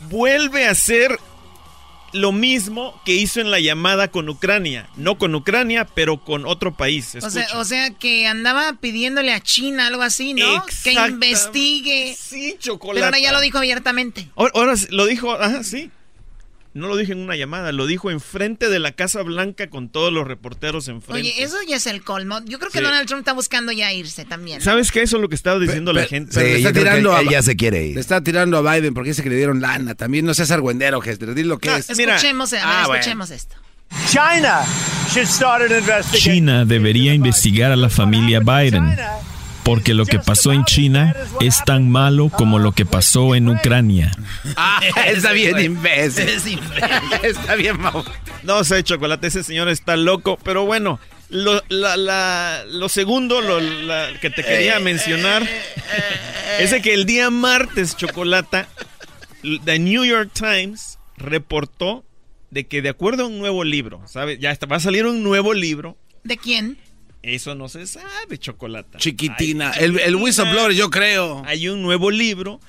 vuelve 0.01 0.67
a 0.67 0.71
hacer 0.71 1.19
lo 2.13 2.31
mismo 2.31 3.01
que 3.05 3.13
hizo 3.13 3.41
en 3.41 3.51
la 3.51 3.59
llamada 3.59 4.09
con 4.09 4.29
Ucrania. 4.29 4.89
No 4.97 5.19
con 5.19 5.35
Ucrania, 5.35 5.85
pero 5.85 6.23
con 6.23 6.47
otro 6.47 6.73
país. 6.75 7.17
O 7.55 7.65
sea, 7.65 7.91
que 7.91 8.27
andaba 8.27 8.75
pidiéndole 8.75 9.33
a 9.33 9.41
China 9.41 9.89
algo 9.89 10.03
así, 10.03 10.33
¿no? 10.33 10.65
Que 10.85 10.93
investigue. 10.93 12.17
Sí, 12.17 12.57
chocolate. 12.59 13.01
Pero 13.01 13.07
ahora 13.07 13.19
ya 13.19 13.33
lo 13.33 13.41
dijo 13.41 13.59
abiertamente. 13.59 14.29
Ahora, 14.37 14.75
lo 14.91 15.07
dijo, 15.07 15.33
ajá, 15.33 15.65
sí. 15.65 15.91
No 16.75 16.89
lo 16.89 16.97
dije 16.97 17.13
en 17.13 17.21
una 17.21 17.37
llamada, 17.37 17.71
lo 17.71 17.87
dijo 17.87 18.11
enfrente 18.11 18.69
de 18.69 18.81
la 18.81 18.91
Casa 18.91 19.23
Blanca 19.23 19.71
con 19.71 19.89
todos 19.89 20.13
los 20.13 20.27
reporteros 20.27 20.89
enfrente. 20.89 21.31
Oye, 21.31 21.45
eso 21.45 21.57
ya 21.69 21.77
es 21.77 21.87
el 21.87 22.03
colmo. 22.03 22.41
Yo 22.47 22.59
creo 22.59 22.73
que 22.73 22.81
Donald 22.81 23.07
Trump 23.07 23.21
está 23.21 23.33
buscando 23.33 23.71
ya 23.71 23.93
irse 23.93 24.25
también. 24.25 24.61
¿Sabes 24.61 24.91
qué? 24.91 25.03
Eso 25.03 25.17
es 25.17 25.23
lo 25.23 25.29
que 25.29 25.37
estaba 25.37 25.61
diciendo 25.61 25.93
la 25.93 26.05
gente. 26.07 26.37
le 26.43 26.57
está 26.57 26.73
tirando 26.73 27.15
a, 27.15 27.43
se 27.43 27.55
quiere 27.55 27.87
ir. 27.87 27.95
Le 27.95 28.01
está 28.01 28.25
tirando 28.25 28.59
a 28.59 28.75
Biden 28.75 28.93
porque 28.93 29.11
dice 29.11 29.23
que 29.23 29.31
le 29.31 29.37
dieron 29.37 29.61
lana. 29.61 29.95
También 29.95 30.27
no 30.27 30.35
seas 30.35 30.51
argüendero, 30.51 31.01
Hester. 31.01 31.33
Dile 31.35 31.49
lo 31.49 31.59
que 31.59 31.77
es. 31.77 31.91
Escuchemos, 31.91 32.53
a 32.55 32.57
ver, 32.57 32.65
ah, 32.67 32.89
escuchemos 32.91 33.31
esto. 33.31 33.55
China 36.13 36.65
debería 36.65 37.15
investigar 37.15 37.71
a 37.71 37.77
la 37.77 37.89
familia 37.89 38.41
Biden 38.41 38.97
porque 39.65 39.95
lo 39.95 40.07
que 40.07 40.19
pasó 40.19 40.53
en 40.53 40.65
China 40.65 41.15
es 41.41 41.63
tan 41.65 41.89
malo 41.89 42.29
como 42.29 42.59
lo 42.59 42.73
que 42.73 42.87
pasó 42.87 43.35
en 43.35 43.49
Ucrania. 43.49 44.13
Ah, 44.57 44.81
está 45.07 45.33
bien 45.33 45.59
imbécil. 45.59 46.61
está 47.23 47.55
bien 47.57 47.79
No 48.43 48.63
sé, 48.65 48.83
Chocolate, 48.85 49.27
ese 49.27 49.43
señor 49.43 49.69
está 49.69 49.97
loco, 49.97 50.39
pero 50.45 50.67
bueno, 50.67 51.01
lo, 51.31 51.63
lo 51.69 52.89
segundo 52.89 53.41
lo, 53.41 53.59
que 54.21 54.31
te 54.31 54.45
quería 54.45 54.79
mencionar 54.79 55.43
es 56.61 56.71
de 56.71 56.83
que 56.83 56.95
el 56.95 57.07
día 57.07 57.31
martes, 57.31 57.97
Chocolata, 57.97 58.69
The 59.65 59.79
New 59.79 60.05
York 60.05 60.31
Times 60.33 60.99
reportó 61.17 62.05
de 62.51 62.67
que 62.67 62.83
de 62.83 62.91
acuerdo 62.91 63.25
a 63.25 63.27
un 63.27 63.39
nuevo 63.39 63.65
libro, 63.65 64.03
¿sabes? 64.07 64.39
Ya 64.39 64.57
va 64.71 64.77
a 64.77 64.81
salir 64.81 65.07
un 65.07 65.23
nuevo 65.23 65.55
libro. 65.55 65.97
¿De 66.23 66.37
quién? 66.37 66.79
Eso 67.25 67.55
no 67.55 67.71
se 67.71 67.87
sabe, 67.87 68.37
Chocolata. 68.39 68.99
Chiquitina. 68.99 69.71
El, 69.71 69.99
el 69.99 70.15
whistleblower, 70.17 70.73
yo 70.73 70.91
creo. 70.91 71.43
Hay 71.47 71.69
un 71.69 71.81
nuevo 71.81 72.11
libro 72.11 72.61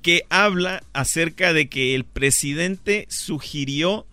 que 0.00 0.24
habla 0.30 0.82
acerca 0.94 1.52
de 1.52 1.68
que 1.68 1.94
el 1.94 2.04
presidente 2.04 3.06
sugirió 3.10 4.06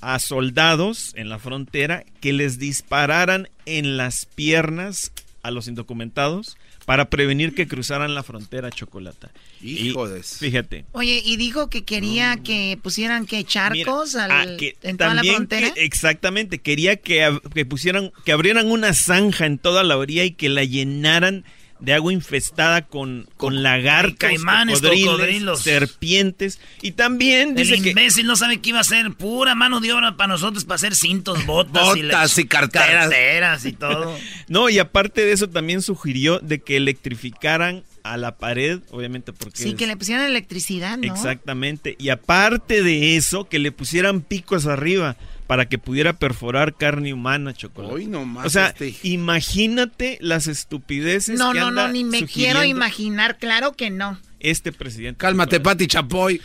a 0.00 0.20
soldados 0.20 1.12
en 1.16 1.28
la 1.28 1.40
frontera 1.40 2.04
que 2.20 2.32
les 2.32 2.60
dispararan 2.60 3.48
en 3.66 3.96
las 3.96 4.26
piernas 4.26 5.10
a 5.42 5.50
los 5.50 5.66
indocumentados 5.66 6.56
para 6.84 7.08
prevenir 7.08 7.54
que 7.54 7.66
cruzaran 7.66 8.14
la 8.14 8.22
frontera 8.22 8.70
chocolata. 8.70 9.30
Hijo 9.60 10.08
de... 10.08 10.22
Fíjate. 10.22 10.84
Oye, 10.92 11.22
y 11.24 11.36
dijo 11.36 11.70
que 11.70 11.84
quería 11.84 12.36
que 12.36 12.78
pusieran 12.82 13.26
que 13.26 13.44
charcos 13.44 14.14
al, 14.16 14.30
ah, 14.30 14.44
en 14.82 14.96
toda 14.96 15.14
la 15.14 15.24
frontera. 15.24 15.72
exactamente, 15.76 16.58
quería 16.58 16.96
que, 16.96 17.38
que 17.54 17.64
pusieran, 17.64 18.12
que 18.24 18.32
abrieran 18.32 18.70
una 18.70 18.92
zanja 18.92 19.46
en 19.46 19.58
toda 19.58 19.82
la 19.82 19.96
orilla 19.96 20.24
y 20.24 20.32
que 20.32 20.48
la 20.48 20.64
llenaran 20.64 21.44
de 21.84 21.92
agua 21.92 22.12
infestada 22.12 22.82
con, 22.86 23.28
con 23.36 23.62
lagartos, 23.62 24.18
caimanes, 24.18 24.80
cocodrilos, 24.80 25.60
serpientes. 25.60 26.58
Y 26.82 26.92
también 26.92 27.54
dice 27.54 27.74
El 27.74 27.86
imbécil 27.86 28.26
no 28.26 28.36
sabe 28.36 28.60
qué 28.60 28.70
iba 28.70 28.80
a 28.80 28.84
ser. 28.84 29.12
Pura 29.12 29.54
mano 29.54 29.80
de 29.80 29.92
obra 29.92 30.16
para 30.16 30.28
nosotros, 30.28 30.64
para 30.64 30.76
hacer 30.76 30.94
cintos, 30.94 31.44
botas, 31.46 31.88
botas 31.96 32.38
y, 32.38 32.46
carteras. 32.46 33.64
y 33.64 33.72
todo. 33.72 34.16
no, 34.48 34.68
y 34.68 34.78
aparte 34.78 35.24
de 35.24 35.32
eso 35.32 35.48
también 35.48 35.82
sugirió 35.82 36.38
de 36.38 36.60
que 36.60 36.76
electrificaran 36.76 37.84
a 38.02 38.18
la 38.18 38.36
pared, 38.36 38.80
obviamente 38.90 39.32
porque... 39.32 39.62
Sí, 39.62 39.74
que 39.74 39.86
le 39.86 39.96
pusieran 39.96 40.26
electricidad, 40.26 40.98
¿no? 40.98 41.12
Exactamente. 41.12 41.96
Y 41.98 42.10
aparte 42.10 42.82
de 42.82 43.16
eso, 43.16 43.48
que 43.48 43.58
le 43.58 43.72
pusieran 43.72 44.20
picos 44.20 44.66
arriba 44.66 45.16
para 45.46 45.66
que 45.66 45.78
pudiera 45.78 46.14
perforar 46.14 46.74
carne 46.74 47.12
humana, 47.12 47.52
chocolate. 47.52 48.08
o 48.44 48.50
sea, 48.50 48.68
este. 48.68 48.94
imagínate 49.02 50.18
las 50.20 50.46
estupideces. 50.46 51.38
No, 51.38 51.52
no, 51.52 51.70
no, 51.70 51.88
ni 51.88 52.04
me 52.04 52.26
quiero 52.26 52.64
imaginar, 52.64 53.36
claro 53.38 53.72
que 53.72 53.90
no. 53.90 54.18
Este 54.40 54.72
presidente. 54.72 55.18
Cálmate, 55.18 55.60
Pati 55.60 55.86
Chapoy. 55.86 56.40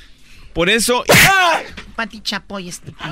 Por 0.53 0.69
eso. 0.69 1.03
Pati 1.95 2.21
Chapoy, 2.21 2.67
estúpido. 2.67 3.09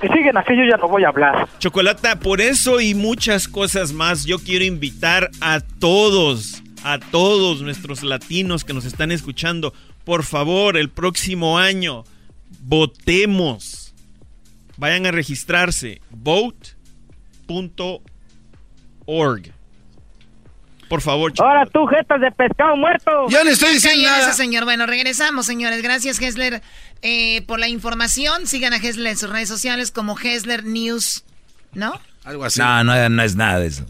Que 0.00 0.08
siguen 0.08 0.36
así, 0.36 0.56
yo 0.56 0.64
ya 0.68 0.76
no 0.76 0.88
voy 0.88 1.04
a 1.04 1.08
hablar. 1.08 1.48
Chocolata, 1.58 2.20
por 2.20 2.40
eso 2.40 2.80
y 2.80 2.94
muchas 2.94 3.48
cosas 3.48 3.92
más, 3.92 4.24
yo 4.24 4.38
quiero 4.38 4.64
invitar 4.64 5.30
a 5.40 5.60
todos, 5.60 6.62
a 6.84 6.98
todos 6.98 7.62
nuestros 7.62 8.02
latinos 8.02 8.64
que 8.64 8.74
nos 8.74 8.84
están 8.84 9.10
escuchando, 9.10 9.72
por 10.04 10.24
favor, 10.24 10.76
el 10.76 10.90
próximo 10.90 11.58
año, 11.58 12.04
votemos 12.60 13.83
Vayan 14.76 15.06
a 15.06 15.10
registrarse. 15.12 16.00
Vote.org. 16.10 18.02
Por 20.88 21.00
favor, 21.00 21.32
chicos. 21.32 21.46
Ahora 21.46 21.66
tú, 21.66 21.86
jetas 21.86 22.20
de 22.20 22.30
pescado 22.30 22.76
muerto. 22.76 23.28
Yo 23.28 23.42
le 23.42 23.52
estoy 23.52 23.74
diciendo 23.74 24.08
nada. 24.08 24.32
señor. 24.32 24.64
Bueno, 24.64 24.86
regresamos, 24.86 25.46
señores. 25.46 25.82
Gracias, 25.82 26.20
Hessler, 26.20 26.62
eh, 27.02 27.42
por 27.42 27.58
la 27.58 27.68
información. 27.68 28.46
Sigan 28.46 28.72
a 28.72 28.76
Hessler 28.76 29.08
en 29.08 29.16
sus 29.16 29.30
redes 29.30 29.48
sociales 29.48 29.90
como 29.90 30.18
Hessler 30.18 30.64
News, 30.64 31.24
¿no? 31.72 31.98
Algo 32.24 32.44
así. 32.44 32.60
No, 32.60 32.84
no, 32.84 33.08
no 33.08 33.22
es 33.22 33.34
nada 33.34 33.60
de 33.60 33.66
eso. 33.68 33.86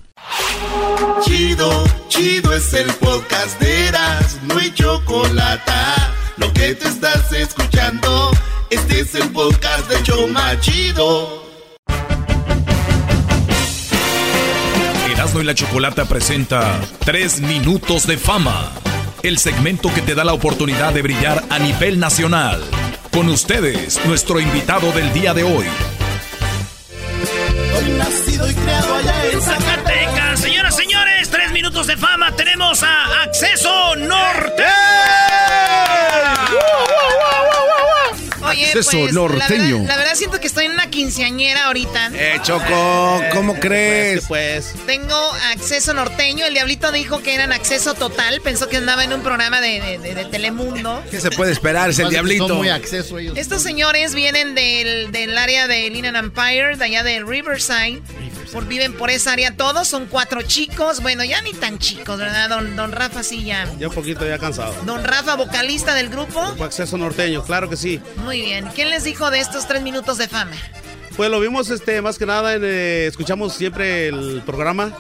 Chido, 1.25 1.85
chido 2.09 2.55
es 2.55 2.73
el 2.73 2.91
podcast 2.95 3.61
de 3.61 3.89
Eras. 3.89 4.41
No 4.45 4.59
hay 4.59 4.73
chocolate 4.73 5.29
chocolata. 5.29 6.24
Lo 6.37 6.53
que 6.53 6.75
te 6.75 6.89
estás 6.89 7.33
escuchando, 7.33 8.31
este 8.69 9.01
es 9.01 9.15
el 9.15 9.31
podcast 9.31 9.89
de 9.89 10.03
Choma 10.03 10.59
Chido. 10.59 11.45
Erasmo 15.13 15.41
y 15.41 15.45
la 15.45 15.55
Chocolata 15.55 16.07
presenta 16.07 16.81
3 17.05 17.41
minutos 17.43 18.09
de 18.09 18.19
fama. 18.19 18.73
El 19.23 19.39
segmento 19.39 19.95
que 19.95 20.03
te 20.03 20.17
da 20.17 20.25
la 20.25 20.33
oportunidad 20.33 20.93
de 20.93 21.03
brillar 21.03 21.45
a 21.51 21.61
nivel 21.61 22.01
nacional. 22.01 22.61
Con 23.13 23.29
ustedes, 23.29 24.05
nuestro 24.05 24.41
invitado 24.41 24.91
del 24.91 25.13
día 25.13 25.35
de 25.35 25.45
hoy. 25.45 25.67
Hoy 27.77 27.91
nacido 27.93 28.51
y 28.51 28.55
creado 28.55 28.95
allá 28.97 29.27
en 29.31 29.41
Zacatecas. 29.41 30.41
Señoras, 30.41 30.77
señores, 30.77 31.31
tres 31.31 31.53
minutos 31.53 31.87
de 31.87 31.97
fama. 31.97 32.35
Tenemos 32.35 32.83
a 32.83 33.23
Acceso 33.23 33.95
Norte. 33.97 34.65
Oye, 38.79 38.81
Acceso 38.81 38.99
pues, 38.99 39.13
norteño. 39.15 39.59
La 39.59 39.59
verdad, 39.79 39.89
la 39.89 39.97
verdad 39.97 40.15
siento 40.15 40.41
que 40.41 40.47
estoy 40.47 40.67
en 40.67 40.73
una 40.73 40.91
quinceañera 40.91 41.67
ahorita. 41.67 42.11
Eh, 42.15 42.39
Choco, 42.43 43.23
¿cómo 43.33 43.59
crees? 43.61 44.25
Pues, 44.27 44.75
Tengo 44.87 45.17
acceso 45.53 45.95
norteño. 45.95 46.45
El 46.47 46.55
diablito 46.55 46.91
dijo 46.93 47.23
que 47.23 47.35
eran 47.35 47.53
acceso 47.53 47.95
total. 47.95 48.41
Pensó 48.41 48.69
que 48.69 48.77
andaba 48.79 49.05
en 49.05 49.13
un 49.13 49.23
programa 49.23 49.61
de, 49.61 49.81
de- 49.81 49.99
de- 49.99 50.15
de 50.15 50.25
Telemundo. 50.27 51.03
¿Qué 51.11 51.21
se 51.21 51.31
puede 51.31 51.53
esperar? 51.53 51.91
Es 51.91 51.99
el 51.99 52.09
diablito. 52.11 52.49
Son 52.49 52.57
muy 52.59 52.69
acceso 52.69 53.19
ellos. 53.19 53.37
Estos 53.37 53.63
señores 53.63 54.15
vienen 54.15 54.55
del, 54.55 55.13
del 55.13 55.37
área 55.39 55.67
de 55.67 55.87
Inland 55.87 56.17
Empire, 56.17 56.77
de 56.77 56.85
allá 56.85 57.03
de 57.03 57.21
Riverside. 57.25 58.03
Por, 58.55 58.67
viven 58.67 58.95
por 58.95 59.11
esa 59.11 59.33
área 59.33 59.57
todos. 59.57 59.89
Son 59.89 60.07
cuatro 60.07 60.41
chicos. 60.43 61.03
Bueno, 61.03 61.25
ya 61.25 61.43
ni 61.43 61.53
tan 61.53 61.79
chicos, 61.79 62.19
¿verdad? 62.19 62.49
Don, 62.49 62.77
don 62.77 62.93
Rafa 62.93 63.25
sí 63.25 63.45
ya. 63.45 63.69
Ya 63.79 63.89
un 63.89 63.95
poquito 63.95 64.25
ya 64.27 64.39
cansado. 64.39 64.73
Don 64.87 65.03
Rafa, 65.03 65.35
vocalista 65.35 65.95
del 65.95 66.09
grupo. 66.09 66.41
Acceso 66.63 66.97
norteño, 66.97 67.43
claro 67.43 67.69
que 67.69 67.77
sí. 67.77 68.01
Muy 68.19 68.41
bien. 68.43 68.69
¿Quién 68.73 68.91
les 68.91 69.03
dijo 69.03 69.33
de 69.33 69.41
estos 69.41 69.67
tres 69.67 69.83
minutos 69.83 70.19
de 70.19 70.29
fama? 70.29 70.57
Pues 71.17 71.31
lo 71.31 71.41
vimos 71.41 71.69
este 71.71 72.01
más 72.01 72.17
que 72.17 72.27
nada, 72.27 72.55
en, 72.55 72.63
eh, 72.65 73.07
escuchamos 73.07 73.55
siempre 73.55 74.09
el 74.09 74.43
programa 74.47 74.97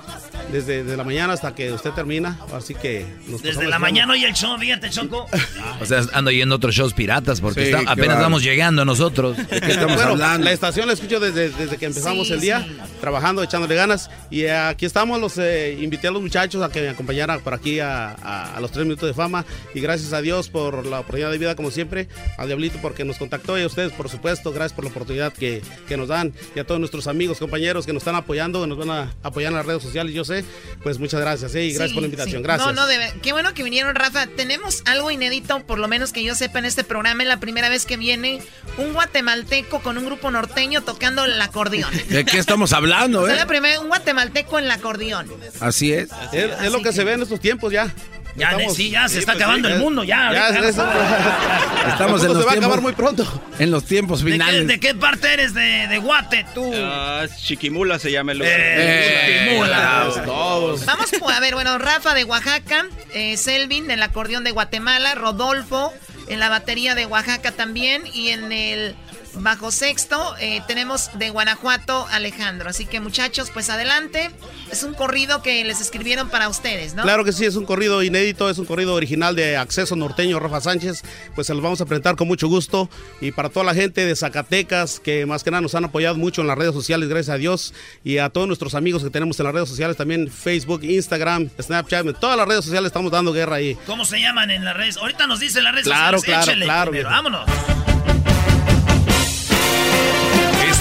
desde 0.54 0.84
de 0.84 0.96
la 0.96 1.02
mañana 1.02 1.32
hasta 1.32 1.52
que 1.52 1.72
usted 1.72 1.90
termina, 1.90 2.38
así 2.54 2.74
que 2.76 3.04
nos 3.26 3.42
Desde 3.42 3.66
la 3.66 3.80
mañana 3.80 4.16
y 4.16 4.22
el 4.24 4.34
show, 4.34 4.56
fíjate, 4.56 4.88
Choco. 4.88 5.26
O 5.80 5.84
sea, 5.84 6.02
ando 6.12 6.30
yendo 6.30 6.54
a 6.54 6.56
otros 6.58 6.74
shows 6.76 6.94
piratas 6.94 7.40
porque 7.40 7.62
Sí, 7.62 7.66
está- 7.70 7.78
qué 7.80 7.84
apenas 7.90 8.08
bárbaro. 8.10 8.22
vamos 8.26 8.42
llegando 8.44 8.84
nosotros. 8.84 9.36
Bueno, 9.36 10.16
La 10.16 10.52
estación 10.52 10.86
la 10.86 10.92
escucho 10.92 11.18
desde, 11.18 11.50
desde 11.50 11.76
que 11.76 11.86
empezamos 11.86 12.28
Sí, 12.28 12.34
el 12.34 12.40
día, 12.40 12.64
sí. 12.66 12.76
trabajando, 13.00 13.42
echándole 13.42 13.74
ganas. 13.74 14.10
Y 14.30 14.46
aquí 14.46 14.86
estamos, 14.86 15.20
los 15.20 15.36
eh, 15.38 15.76
invité 15.80 16.06
a 16.06 16.10
los 16.12 16.22
muchachos 16.22 16.62
a 16.62 16.68
que 16.70 16.80
me 16.82 16.88
acompañaran 16.90 17.40
por 17.40 17.52
aquí 17.54 17.80
a, 17.80 18.10
a- 18.10 18.56
a 18.56 18.60
los 18.60 18.70
tres 18.70 18.84
minutos 18.86 19.08
de 19.08 19.14
fama. 19.14 19.44
Y 19.74 19.80
gracias 19.80 20.12
a 20.12 20.22
Dios 20.22 20.48
por 20.50 20.86
la 20.86 21.00
oportunidad 21.00 21.32
de 21.32 21.38
vida, 21.38 21.56
como 21.56 21.72
siempre. 21.72 22.06
Al 22.38 22.46
Diablito 22.46 22.78
porque 22.80 23.04
nos 23.04 23.16
contactó 23.18 23.58
y 23.58 23.62
a 23.62 23.66
ustedes, 23.66 23.90
por 23.92 24.08
supuesto, 24.08 24.52
gracias 24.52 24.72
por 24.74 24.84
la 24.84 24.90
oportunidad 24.90 25.32
que, 25.32 25.62
que 25.88 25.96
nos 25.96 26.06
dan. 26.08 26.32
Y 26.54 26.60
a 26.60 26.64
todos 26.64 26.78
nuestros 26.78 27.08
amigos, 27.08 27.38
compañeros 27.38 27.86
que 27.86 27.92
nos 27.92 28.02
están 28.02 28.14
apoyando, 28.14 28.60
que 28.60 28.68
nos 28.68 28.78
van 28.78 28.90
a 28.90 29.14
apoyar 29.24 29.50
en 29.50 29.56
las 29.58 29.66
redes 29.66 29.82
sociales, 29.82 30.14
yo 30.14 30.24
sé. 30.24 30.43
Pues 30.82 30.98
muchas 30.98 31.20
gracias, 31.20 31.54
¿eh? 31.54 31.64
y 31.64 31.72
gracias 31.72 31.90
Sí, 31.90 31.94
por 31.94 32.02
la 32.02 32.06
invitación. 32.06 32.40
sí. 32.40 32.42
Gracias. 32.42 32.66
No, 32.66 32.72
no, 32.74 32.86
de 32.86 32.98
qué 33.22 33.32
bueno 33.32 33.54
que 33.54 33.62
vinieron, 33.62 33.94
Rafa. 33.94 34.26
Tenemos 34.26 34.82
algo 34.84 35.10
inédito, 35.10 35.60
por 35.66 35.78
lo 35.78 35.88
menos 35.88 36.12
que 36.12 36.22
yo 36.22 36.34
sepa 36.34 36.58
en 36.58 36.66
este 36.66 36.84
programa. 36.84 37.22
Es 37.22 37.28
la 37.28 37.40
primera 37.40 37.68
vez 37.68 37.86
que 37.86 37.96
viene 37.96 38.42
un 38.76 38.92
guatemalteco 38.92 39.80
con 39.80 39.96
un 39.96 40.04
grupo 40.04 40.30
norteño 40.30 40.82
tocando 40.82 41.24
el 41.24 41.40
acordeón. 41.40 41.90
¿De 42.08 42.24
qué 42.24 42.38
estamos 42.38 42.72
hablando, 42.72 43.22
O 43.22 43.26
sea, 43.26 43.34
eh? 43.34 43.38
la 43.38 43.46
primera, 43.46 43.80
un 43.80 43.88
guatemalteco 43.88 44.58
en 44.58 44.66
el 44.66 44.70
acordeón. 44.70 45.30
Así 45.60 45.92
es. 45.92 46.10
Es, 46.32 46.50
es 46.60 46.72
lo 46.72 46.82
que, 46.82 46.92
se 46.92 47.04
ve 47.04 47.14
en 47.14 47.22
estos 47.22 47.40
tiempos 47.40 47.72
ya. 47.72 47.92
Ya, 48.36 48.56
de- 48.56 48.68
sí, 48.70 48.90
ya 48.90 49.08
se 49.08 49.20
está 49.20 49.32
acabando 49.32 49.68
el 49.68 49.78
mundo, 49.78 50.02
ya, 50.02 50.32
Ya, 50.32 50.48
Estamos 51.88 52.22
el 52.22 52.30
en 52.30 52.34
los 52.34 52.42
se 52.42 52.46
va 52.48 52.52
a 52.52 52.56
acabar 52.56 52.80
muy 52.80 52.92
pronto. 52.92 53.42
En 53.58 53.70
los 53.70 53.84
tiempos 53.84 54.20
¿De 54.20 54.26
qué, 54.26 54.32
finales. 54.32 54.66
de 54.66 54.80
qué 54.80 54.94
parte 54.94 55.32
eres 55.32 55.54
de, 55.54 55.86
de 55.88 55.98
Guate, 55.98 56.44
tú? 56.54 56.72
Ah, 56.74 57.26
Chiquimula 57.36 57.98
se 57.98 58.10
llama 58.10 58.32
el 58.32 58.38
lugar. 58.38 58.52
Eh, 58.56 59.44
Chiquimula. 59.46 60.10
Todos. 60.24 60.84
Vamos 60.86 61.10
pues, 61.18 61.36
a 61.36 61.40
ver, 61.40 61.54
bueno, 61.54 61.78
Rafa 61.78 62.14
de 62.14 62.24
Oaxaca, 62.24 62.86
eh, 63.12 63.36
Selvin 63.36 63.86
del 63.86 64.02
acordeón 64.02 64.42
de 64.44 64.50
Guatemala, 64.50 65.14
Rodolfo 65.14 65.92
en 66.28 66.40
la 66.40 66.48
batería 66.48 66.94
de 66.94 67.06
Oaxaca 67.06 67.52
también 67.52 68.02
y 68.12 68.30
en 68.30 68.50
el 68.50 68.96
bajo 69.36 69.70
sexto 69.70 70.34
eh, 70.40 70.60
tenemos 70.66 71.10
de 71.18 71.30
Guanajuato 71.30 72.06
Alejandro. 72.10 72.68
Así 72.70 72.86
que 72.86 73.00
muchachos, 73.00 73.50
pues 73.52 73.70
adelante. 73.70 74.30
Es 74.70 74.82
un 74.82 74.94
corrido 74.94 75.42
que 75.42 75.64
les 75.64 75.80
escribieron 75.80 76.28
para 76.30 76.48
ustedes, 76.48 76.94
¿no? 76.94 77.02
Claro 77.02 77.24
que 77.24 77.32
sí, 77.32 77.44
es 77.44 77.56
un 77.56 77.64
corrido 77.64 78.02
inédito, 78.02 78.50
es 78.50 78.58
un 78.58 78.64
corrido 78.66 78.94
original 78.94 79.36
de 79.36 79.56
Acceso 79.56 79.96
Norteño 79.96 80.38
Rafa 80.40 80.60
Sánchez. 80.60 81.02
Pues 81.34 81.46
se 81.46 81.54
los 81.54 81.62
vamos 81.62 81.80
a 81.80 81.86
presentar 81.86 82.16
con 82.16 82.28
mucho 82.28 82.48
gusto. 82.48 82.88
Y 83.20 83.32
para 83.32 83.48
toda 83.48 83.64
la 83.64 83.74
gente 83.74 84.04
de 84.04 84.16
Zacatecas, 84.16 85.00
que 85.00 85.26
más 85.26 85.44
que 85.44 85.50
nada 85.50 85.60
nos 85.60 85.74
han 85.74 85.84
apoyado 85.84 86.16
mucho 86.16 86.40
en 86.40 86.46
las 86.48 86.58
redes 86.58 86.74
sociales, 86.74 87.08
gracias 87.08 87.34
a 87.34 87.38
Dios. 87.38 87.74
Y 88.02 88.18
a 88.18 88.30
todos 88.30 88.46
nuestros 88.46 88.74
amigos 88.74 89.02
que 89.04 89.10
tenemos 89.10 89.38
en 89.40 89.44
las 89.44 89.54
redes 89.54 89.68
sociales, 89.68 89.96
también 89.96 90.30
Facebook, 90.30 90.82
Instagram, 90.84 91.50
Snapchat, 91.60 92.06
en 92.06 92.14
todas 92.14 92.36
las 92.36 92.46
redes 92.48 92.64
sociales 92.64 92.88
estamos 92.88 93.12
dando 93.12 93.32
guerra 93.32 93.56
ahí. 93.56 93.76
¿Cómo 93.86 94.04
se 94.04 94.20
llaman 94.20 94.50
en 94.50 94.64
las 94.64 94.76
redes? 94.76 94.96
Ahorita 94.96 95.26
nos 95.26 95.40
dicen 95.40 95.64
las 95.64 95.72
redes 95.72 95.86
Claro, 95.86 96.18
sociales. 96.18 96.44
claro, 96.44 96.50
Échele 96.52 96.64
claro, 96.64 96.90
primero, 96.90 97.08
viejo. 97.10 97.22
vámonos. 97.22 98.33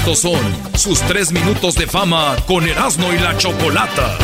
Estos 0.06 0.20
son 0.20 0.42
sus 0.76 1.00
tres 1.04 1.32
minutos 1.32 1.76
de 1.76 1.88
fama 1.88 2.36
con 2.46 2.68
Erasmo 2.68 3.14
y 3.14 3.20
la 3.20 3.38
Chocolata. 3.38 4.18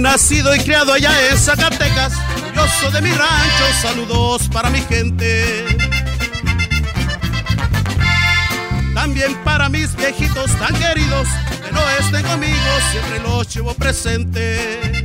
Soy 0.00 0.12
nacido 0.12 0.54
y 0.54 0.58
criado 0.60 0.94
allá 0.94 1.10
en 1.28 1.36
Zacatecas, 1.36 2.14
orgulloso 2.34 2.90
de 2.90 3.02
mi 3.02 3.10
rancho, 3.10 3.64
saludos 3.82 4.48
para 4.50 4.70
mi 4.70 4.80
gente. 4.80 5.66
También 8.94 9.36
para 9.44 9.68
mis 9.68 9.94
viejitos 9.94 10.50
tan 10.58 10.74
queridos, 10.76 11.28
que 11.66 11.72
no 11.72 11.80
estén 12.00 12.24
conmigo, 12.24 12.56
siempre 12.90 13.20
los 13.20 13.54
llevo 13.54 13.74
presente. 13.74 15.04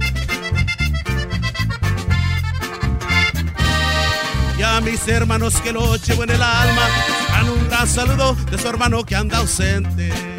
Y 4.57 4.63
a 4.63 4.79
mis 4.79 5.05
hermanos 5.09 5.55
que 5.57 5.73
los 5.73 6.07
llevo 6.07 6.23
en 6.23 6.29
el 6.29 6.41
alma, 6.41 6.87
dan 7.31 7.49
un 7.49 7.67
gran 7.67 7.85
saludo 7.85 8.33
de 8.49 8.57
su 8.57 8.65
hermano 8.69 9.03
que 9.03 9.17
anda 9.17 9.39
ausente. 9.39 10.34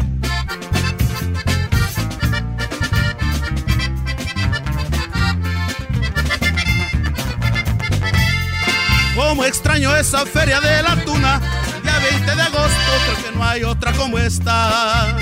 Como 9.17 9.45
extraño 9.45 9.97
esa 9.97 10.27
feria 10.27 10.61
de 10.61 10.83
la 10.83 10.95
tuna, 11.03 11.41
el 11.75 11.83
día 11.83 11.99
20 11.99 12.37
de 12.37 12.43
agosto, 12.43 12.93
creo 13.07 13.25
que 13.25 13.39
no 13.39 13.45
hay 13.45 13.65
otra 13.65 13.93
como 13.93 14.19
esta. 14.19 15.17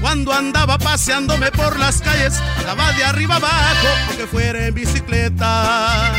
Cuando 0.00 0.32
andaba 0.32 0.78
paseándome 0.78 1.52
por 1.52 1.78
las 1.78 2.00
calles, 2.00 2.40
estaba 2.58 2.92
de 2.92 3.04
arriba 3.04 3.36
abajo, 3.36 3.88
aunque 4.08 4.26
fuera 4.26 4.66
en 4.66 4.74
bicicleta. 4.74 6.12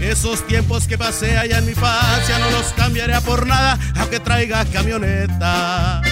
Esos 0.00 0.46
tiempos 0.46 0.86
que 0.86 0.96
pasé 0.96 1.38
allá 1.38 1.58
en 1.58 1.64
mi 1.64 1.72
infancia 1.72 2.38
no 2.38 2.50
los 2.50 2.66
cambiaría 2.74 3.20
por 3.20 3.46
nada, 3.46 3.78
aunque 3.96 4.20
traiga 4.20 4.64
camioneta. 4.66 6.02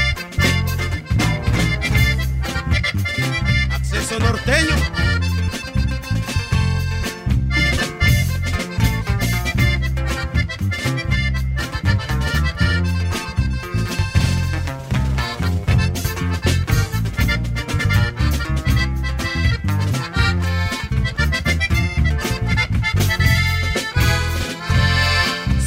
Acceso 4.09 4.21
norteño. 4.21 4.75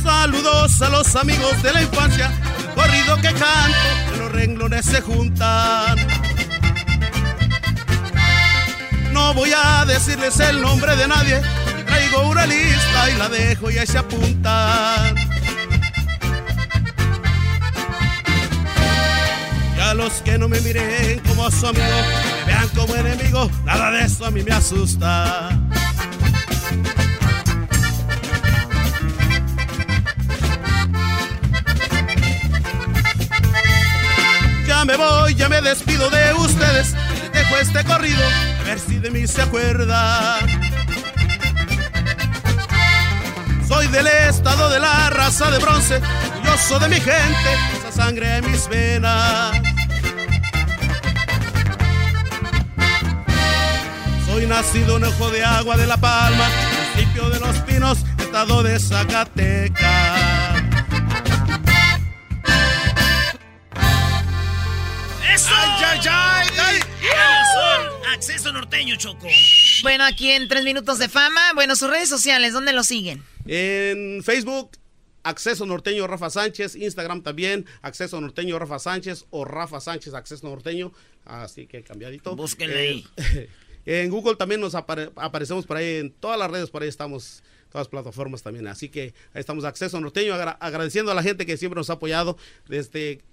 Saludos 0.03 0.81
a 0.81 0.89
los 0.89 1.15
amigos 1.15 1.61
de 1.61 1.73
la 1.73 1.81
infancia, 1.83 2.31
el 2.57 2.73
corrido 2.73 3.17
que 3.17 3.33
canto, 3.33 4.17
los 4.17 4.31
renglones 4.31 4.85
se 4.85 5.01
juntan. 5.01 6.10
Decirles 9.91 10.39
el 10.39 10.61
nombre 10.61 10.95
de 10.95 11.07
nadie. 11.07 11.41
Traigo 11.85 12.29
una 12.29 12.45
lista 12.45 13.09
y 13.09 13.17
la 13.17 13.27
dejo 13.27 13.69
y 13.69 13.77
ahí 13.77 13.87
se 13.87 13.97
apunta. 13.97 15.13
Y 19.75 19.79
a 19.79 19.93
los 19.93 20.13
que 20.21 20.37
no 20.37 20.47
me 20.47 20.61
miren 20.61 21.19
como 21.27 21.45
a 21.45 21.51
su 21.51 21.67
amigo, 21.67 21.85
me 22.45 22.53
vean 22.53 22.67
como 22.69 22.95
enemigo, 22.95 23.51
nada 23.65 23.91
de 23.91 24.05
eso 24.05 24.25
a 24.25 24.31
mí 24.31 24.41
me 24.43 24.53
asusta. 24.53 25.49
Ya 34.67 34.85
me 34.85 34.95
voy, 34.95 35.35
ya 35.35 35.49
me 35.49 35.61
despido 35.61 36.09
de 36.09 36.33
ustedes 36.33 36.95
dejo 37.33 37.57
este 37.57 37.83
corrido, 37.83 38.21
ver 38.71 38.79
si 38.79 38.99
de 38.99 39.11
mí 39.11 39.27
se 39.27 39.41
acuerda. 39.41 40.39
Soy 43.67 43.87
del 43.87 44.07
estado 44.07 44.69
de 44.69 44.79
la 44.79 45.09
raza 45.09 45.51
de 45.51 45.59
bronce, 45.59 45.99
yo 46.45 46.57
soy 46.57 46.79
de 46.79 46.87
mi 46.87 46.95
gente, 46.95 47.51
esa 47.77 47.91
sangre 47.91 48.37
en 48.37 48.49
mis 48.49 48.69
venas. 48.69 49.51
Soy 54.25 54.45
nacido 54.45 54.97
en 54.97 55.03
Ojo 55.03 55.29
de 55.31 55.43
Agua 55.43 55.75
de 55.75 55.87
La 55.87 55.97
Palma, 55.97 56.47
municipio 56.93 57.29
de 57.29 57.39
Los 57.41 57.57
Pinos, 57.67 57.97
estado 58.19 58.63
de 58.63 58.79
Zacatecas. 58.79 60.31
Acceso 68.21 68.53
norteño, 68.53 68.95
Choco. 68.97 69.27
Bueno, 69.81 70.03
aquí 70.03 70.29
en 70.29 70.47
Tres 70.47 70.63
Minutos 70.63 70.99
de 70.99 71.09
Fama. 71.09 71.41
Bueno, 71.55 71.75
sus 71.75 71.89
redes 71.89 72.07
sociales, 72.07 72.53
¿dónde 72.53 72.71
lo 72.71 72.83
siguen? 72.83 73.23
En 73.47 74.21
Facebook, 74.23 74.77
Acceso 75.23 75.65
Norteño 75.65 76.05
Rafa 76.05 76.29
Sánchez, 76.29 76.75
Instagram 76.75 77.23
también, 77.23 77.65
Acceso 77.81 78.21
Norteño 78.21 78.59
Rafa 78.59 78.77
Sánchez 78.77 79.25
o 79.31 79.43
Rafa 79.43 79.79
Sánchez 79.79 80.13
Acceso 80.13 80.47
Norteño, 80.47 80.93
así 81.25 81.65
que 81.65 81.81
cambiadito. 81.81 82.35
Búsquenle 82.35 82.77
ahí. 82.77 83.07
En 83.87 84.11
Google 84.11 84.35
también 84.35 84.61
nos 84.61 84.75
aparecemos 84.75 85.65
por 85.65 85.77
ahí, 85.77 85.95
en 85.95 86.11
todas 86.11 86.37
las 86.37 86.51
redes 86.51 86.69
por 86.69 86.83
ahí 86.83 86.89
estamos, 86.89 87.41
todas 87.71 87.85
las 87.85 87.87
plataformas 87.87 88.43
también, 88.43 88.67
así 88.67 88.89
que 88.89 89.15
ahí 89.33 89.39
estamos 89.39 89.63
Acceso 89.63 89.99
Norteño, 89.99 90.35
agradeciendo 90.35 91.11
a 91.11 91.15
la 91.15 91.23
gente 91.23 91.47
que 91.47 91.57
siempre 91.57 91.79
nos 91.79 91.89
ha 91.89 91.93
apoyado 91.93 92.37
desde 92.67 93.23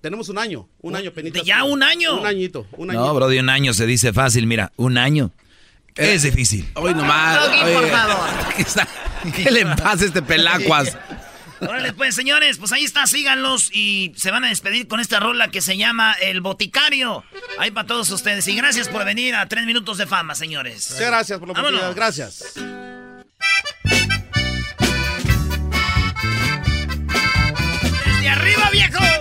tenemos 0.00 0.28
un 0.28 0.38
año, 0.38 0.68
un 0.80 0.96
año 0.96 1.12
penita. 1.12 1.42
¿Ya 1.44 1.64
un 1.64 1.82
año? 1.82 2.18
Un 2.18 2.26
añito, 2.26 2.66
un 2.72 2.90
añito. 2.90 3.06
No, 3.06 3.14
bro, 3.14 3.28
de 3.28 3.40
un 3.40 3.48
año 3.50 3.74
se 3.74 3.86
dice 3.86 4.12
fácil, 4.12 4.46
mira, 4.46 4.72
un 4.76 4.98
año. 4.98 5.30
Es 5.96 6.22
difícil. 6.22 6.70
Hoy 6.74 6.94
nomás. 6.94 7.48
por 7.48 7.88
favor. 7.88 8.28
¿Qué 9.36 9.50
le 9.50 9.66
pasa 9.66 10.04
a 10.04 10.06
este 10.06 10.22
pelacuas? 10.22 10.96
Órale, 11.60 11.92
pues, 11.92 12.14
señores, 12.14 12.56
pues 12.56 12.72
ahí 12.72 12.84
está, 12.84 13.06
síganlos 13.06 13.70
y 13.74 14.14
se 14.16 14.30
van 14.30 14.44
a 14.44 14.48
despedir 14.48 14.88
con 14.88 14.98
esta 14.98 15.20
rola 15.20 15.50
que 15.50 15.60
se 15.60 15.76
llama 15.76 16.14
El 16.22 16.40
Boticario. 16.40 17.22
Ahí 17.58 17.70
para 17.70 17.86
todos 17.86 18.10
ustedes. 18.10 18.48
Y 18.48 18.56
gracias 18.56 18.88
por 18.88 19.04
venir 19.04 19.34
a 19.34 19.46
Tres 19.46 19.66
Minutos 19.66 19.98
de 19.98 20.06
Fama, 20.06 20.34
señores. 20.34 20.90
Muchas 20.90 21.06
gracias 21.06 21.38
por 21.38 21.48
la 21.48 21.52
oportunidad. 21.52 21.94
Gracias. 21.94 22.54
Desde 28.06 28.28
arriba, 28.28 28.70
viejo. 28.70 29.19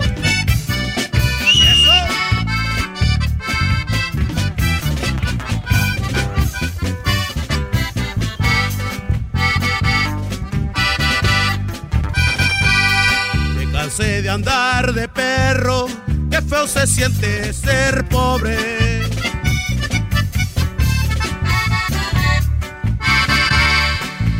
De 14.00 14.30
andar 14.30 14.94
de 14.94 15.10
perro, 15.10 15.88
qué 16.32 16.42
feo 16.42 16.66
se 16.68 16.88
siente 16.88 17.52
ser 17.52 18.08
pobre. 18.08 19.02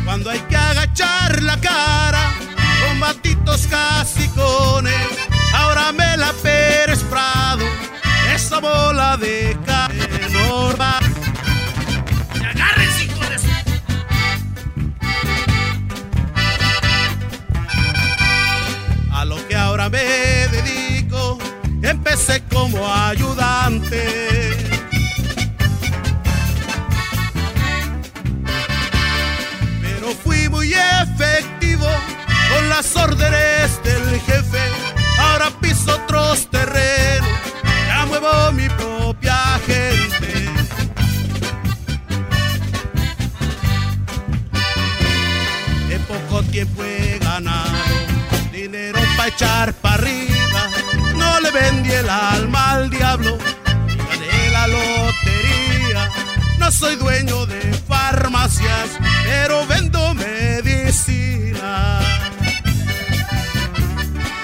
Cuando 0.02 0.30
hay 0.30 0.40
que 0.48 0.56
agachar 0.56 1.42
la 1.42 1.60
cara 1.60 2.32
con 2.86 3.00
batitos 3.00 3.66
casicones, 3.66 5.06
ahora 5.52 5.92
me 5.92 6.16
la 6.16 6.32
Pérez 6.42 7.02
Prado, 7.04 7.66
esa 8.34 8.60
bola 8.60 9.18
de 9.18 9.58
carne 9.66 10.08
normal. 10.32 10.99
Me 19.90 20.46
dedico, 20.48 21.38
empecé 21.82 22.42
como 22.44 22.78
ayudante. 22.86 24.02
Pero 29.82 30.14
fui 30.22 30.48
muy 30.48 30.72
efectivo 30.72 31.86
con 32.50 32.68
las 32.68 32.94
órdenes 32.96 33.82
del 33.82 34.20
jefe. 34.20 34.60
Ahora 35.18 35.50
piso 35.60 35.94
otros 36.04 36.48
terrenos, 36.50 37.28
ya 37.88 38.06
muevo 38.06 38.52
mi 38.52 38.68
propia 38.68 39.58
gente. 39.66 40.48
En 45.90 46.02
poco 46.02 46.42
tiempo 46.44 46.84
he 46.84 47.18
ganado 47.18 47.69
para 49.20 49.28
echar 49.28 49.74
para 49.74 49.96
arriba. 49.96 50.62
No 51.14 51.40
le 51.40 51.50
vendí 51.50 51.90
el 51.90 52.08
alma 52.08 52.72
al 52.72 52.88
diablo, 52.88 53.36
gané 53.66 54.50
la 54.50 54.66
lotería. 54.66 56.08
No 56.58 56.72
soy 56.72 56.96
dueño 56.96 57.44
de 57.44 57.60
farmacias, 57.86 58.98
pero 59.24 59.66
vendo 59.66 60.14
medicina. 60.14 62.00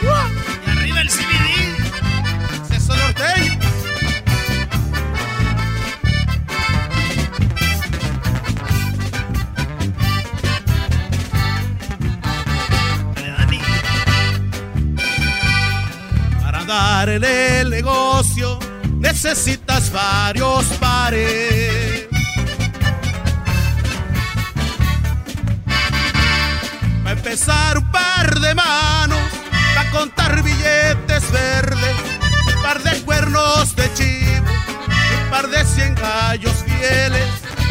Y 0.03 0.71
arriba 0.71 1.01
el 1.01 1.09
CBD. 1.09 1.57
Norteño. 2.87 3.66
En 16.69 17.23
el 17.23 17.71
negocio 17.71 18.59
necesitas 18.99 19.93
varios 19.93 20.65
pares. 20.81 22.09
Para 27.05 27.13
empezar 27.13 27.79
un 27.79 27.91
par 27.93 28.41
de 28.41 28.55
manos, 28.57 29.19
para 29.77 29.91
contar 29.93 30.43
billetes 30.43 31.31
verdes, 31.31 31.97
un 32.57 32.63
par 32.63 32.83
de 32.83 33.01
cuernos 33.03 33.77
de 33.77 33.95
chivo, 33.95 34.47
un 35.23 35.31
par 35.31 35.49
de 35.49 35.65
cien 35.65 35.95
gallos 35.95 36.65
fieles, 36.65 37.29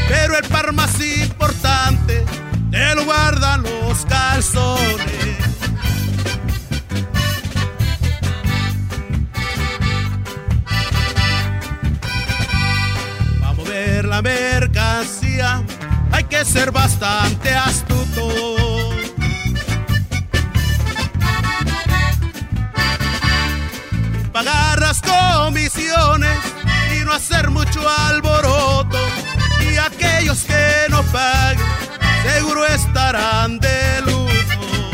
pero 0.08 0.38
el 0.38 0.48
par 0.48 0.72
más 0.72 1.02
importante 1.02 2.24
te 2.72 2.96
lo 2.96 3.04
guardan 3.04 3.64
los 3.64 4.06
calzones. 4.06 5.24
La 14.16 14.22
mercancía 14.22 15.61
hay 16.09 16.24
que 16.24 16.45
ser 16.45 16.72
bastante 16.72 17.53
astuto. 17.53 18.30
Pagar 24.32 24.80
las 24.80 25.01
comisiones 25.01 26.38
y 26.95 27.03
no 27.03 27.11
hacer 27.11 27.49
mucho 27.49 27.82
alboroto. 27.89 28.97
Y 29.70 29.76
aquellos 29.76 30.43
que 30.43 30.88
no 30.89 31.03
paguen 31.03 31.66
seguro 32.24 32.66
estarán 32.68 33.59
de 33.59 34.01
luto. 34.05 34.89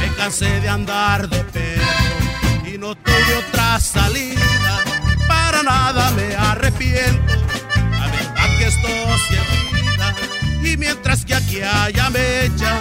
Me 0.00 0.08
cansé 0.16 0.60
de 0.60 0.68
andar 0.68 1.35
no 2.78 2.94
tuve 2.94 3.34
otra 3.48 3.80
salida, 3.80 4.84
para 5.26 5.62
nada 5.62 6.10
me 6.12 6.34
arrepiento. 6.34 7.34
La 7.90 8.06
verdad 8.06 8.58
que 8.58 8.66
estoy 8.66 8.92
en 8.92 9.74
vida 9.74 10.14
y 10.62 10.76
mientras 10.76 11.24
que 11.24 11.34
aquí 11.34 11.60
haya 11.62 12.10
mecha, 12.10 12.78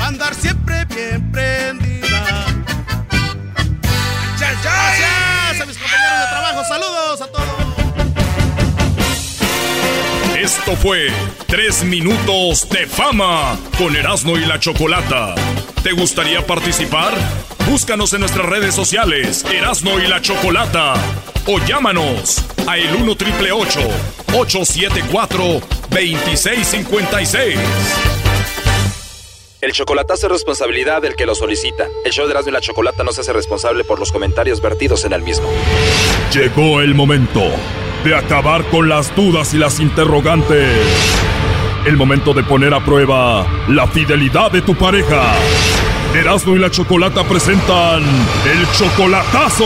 va 0.00 0.04
a 0.04 0.08
andar 0.08 0.34
siempre 0.34 0.84
bien 0.86 1.30
prendida. 1.32 2.46
Gracias 4.38 5.60
a 5.60 5.66
mis 5.66 5.78
compañeros 5.78 6.20
de 6.20 6.26
trabajo, 6.28 6.64
saludos 6.68 7.20
a 7.22 7.26
todos. 7.26 7.48
Esto 10.38 10.76
fue 10.76 11.08
Tres 11.46 11.84
Minutos 11.84 12.68
de 12.68 12.86
Fama 12.86 13.56
con 13.76 13.96
Erasmo 13.96 14.36
y 14.36 14.44
la 14.44 14.60
Chocolata. 14.60 15.34
¿Te 15.82 15.92
gustaría 15.92 16.46
participar? 16.46 17.14
Búscanos 17.68 18.14
en 18.14 18.20
nuestras 18.20 18.46
redes 18.46 18.74
sociales, 18.74 19.44
Erasmo 19.52 20.00
y 20.00 20.06
la 20.06 20.22
Chocolata. 20.22 20.94
O 21.46 21.58
llámanos 21.60 22.42
a 22.66 22.78
el 22.78 22.94
1 22.94 23.14
triple 23.14 23.52
874 23.52 25.60
2656. 25.90 27.58
El 29.60 29.72
chocolatazo 29.72 30.28
es 30.28 30.32
responsabilidad 30.32 31.02
del 31.02 31.14
que 31.14 31.26
lo 31.26 31.34
solicita. 31.34 31.86
El 32.06 32.12
show 32.12 32.24
de 32.24 32.30
Erasmo 32.30 32.48
y 32.48 32.52
la 32.54 32.62
Chocolata 32.62 33.04
no 33.04 33.12
se 33.12 33.20
hace 33.20 33.34
responsable 33.34 33.84
por 33.84 33.98
los 33.98 34.12
comentarios 34.12 34.62
vertidos 34.62 35.04
en 35.04 35.12
el 35.12 35.20
mismo. 35.20 35.50
Llegó 36.32 36.80
el 36.80 36.94
momento 36.94 37.42
de 38.02 38.14
acabar 38.14 38.64
con 38.70 38.88
las 38.88 39.14
dudas 39.14 39.52
y 39.52 39.58
las 39.58 39.78
interrogantes. 39.78 40.74
El 41.84 41.98
momento 41.98 42.32
de 42.32 42.44
poner 42.44 42.72
a 42.72 42.82
prueba 42.82 43.46
la 43.68 43.86
fidelidad 43.88 44.50
de 44.50 44.62
tu 44.62 44.74
pareja. 44.74 45.34
Erasmo 46.18 46.56
y 46.56 46.58
la 46.58 46.68
Chocolata 46.68 47.22
presentan 47.22 48.02
el 48.02 48.72
chocolatazo. 48.72 49.64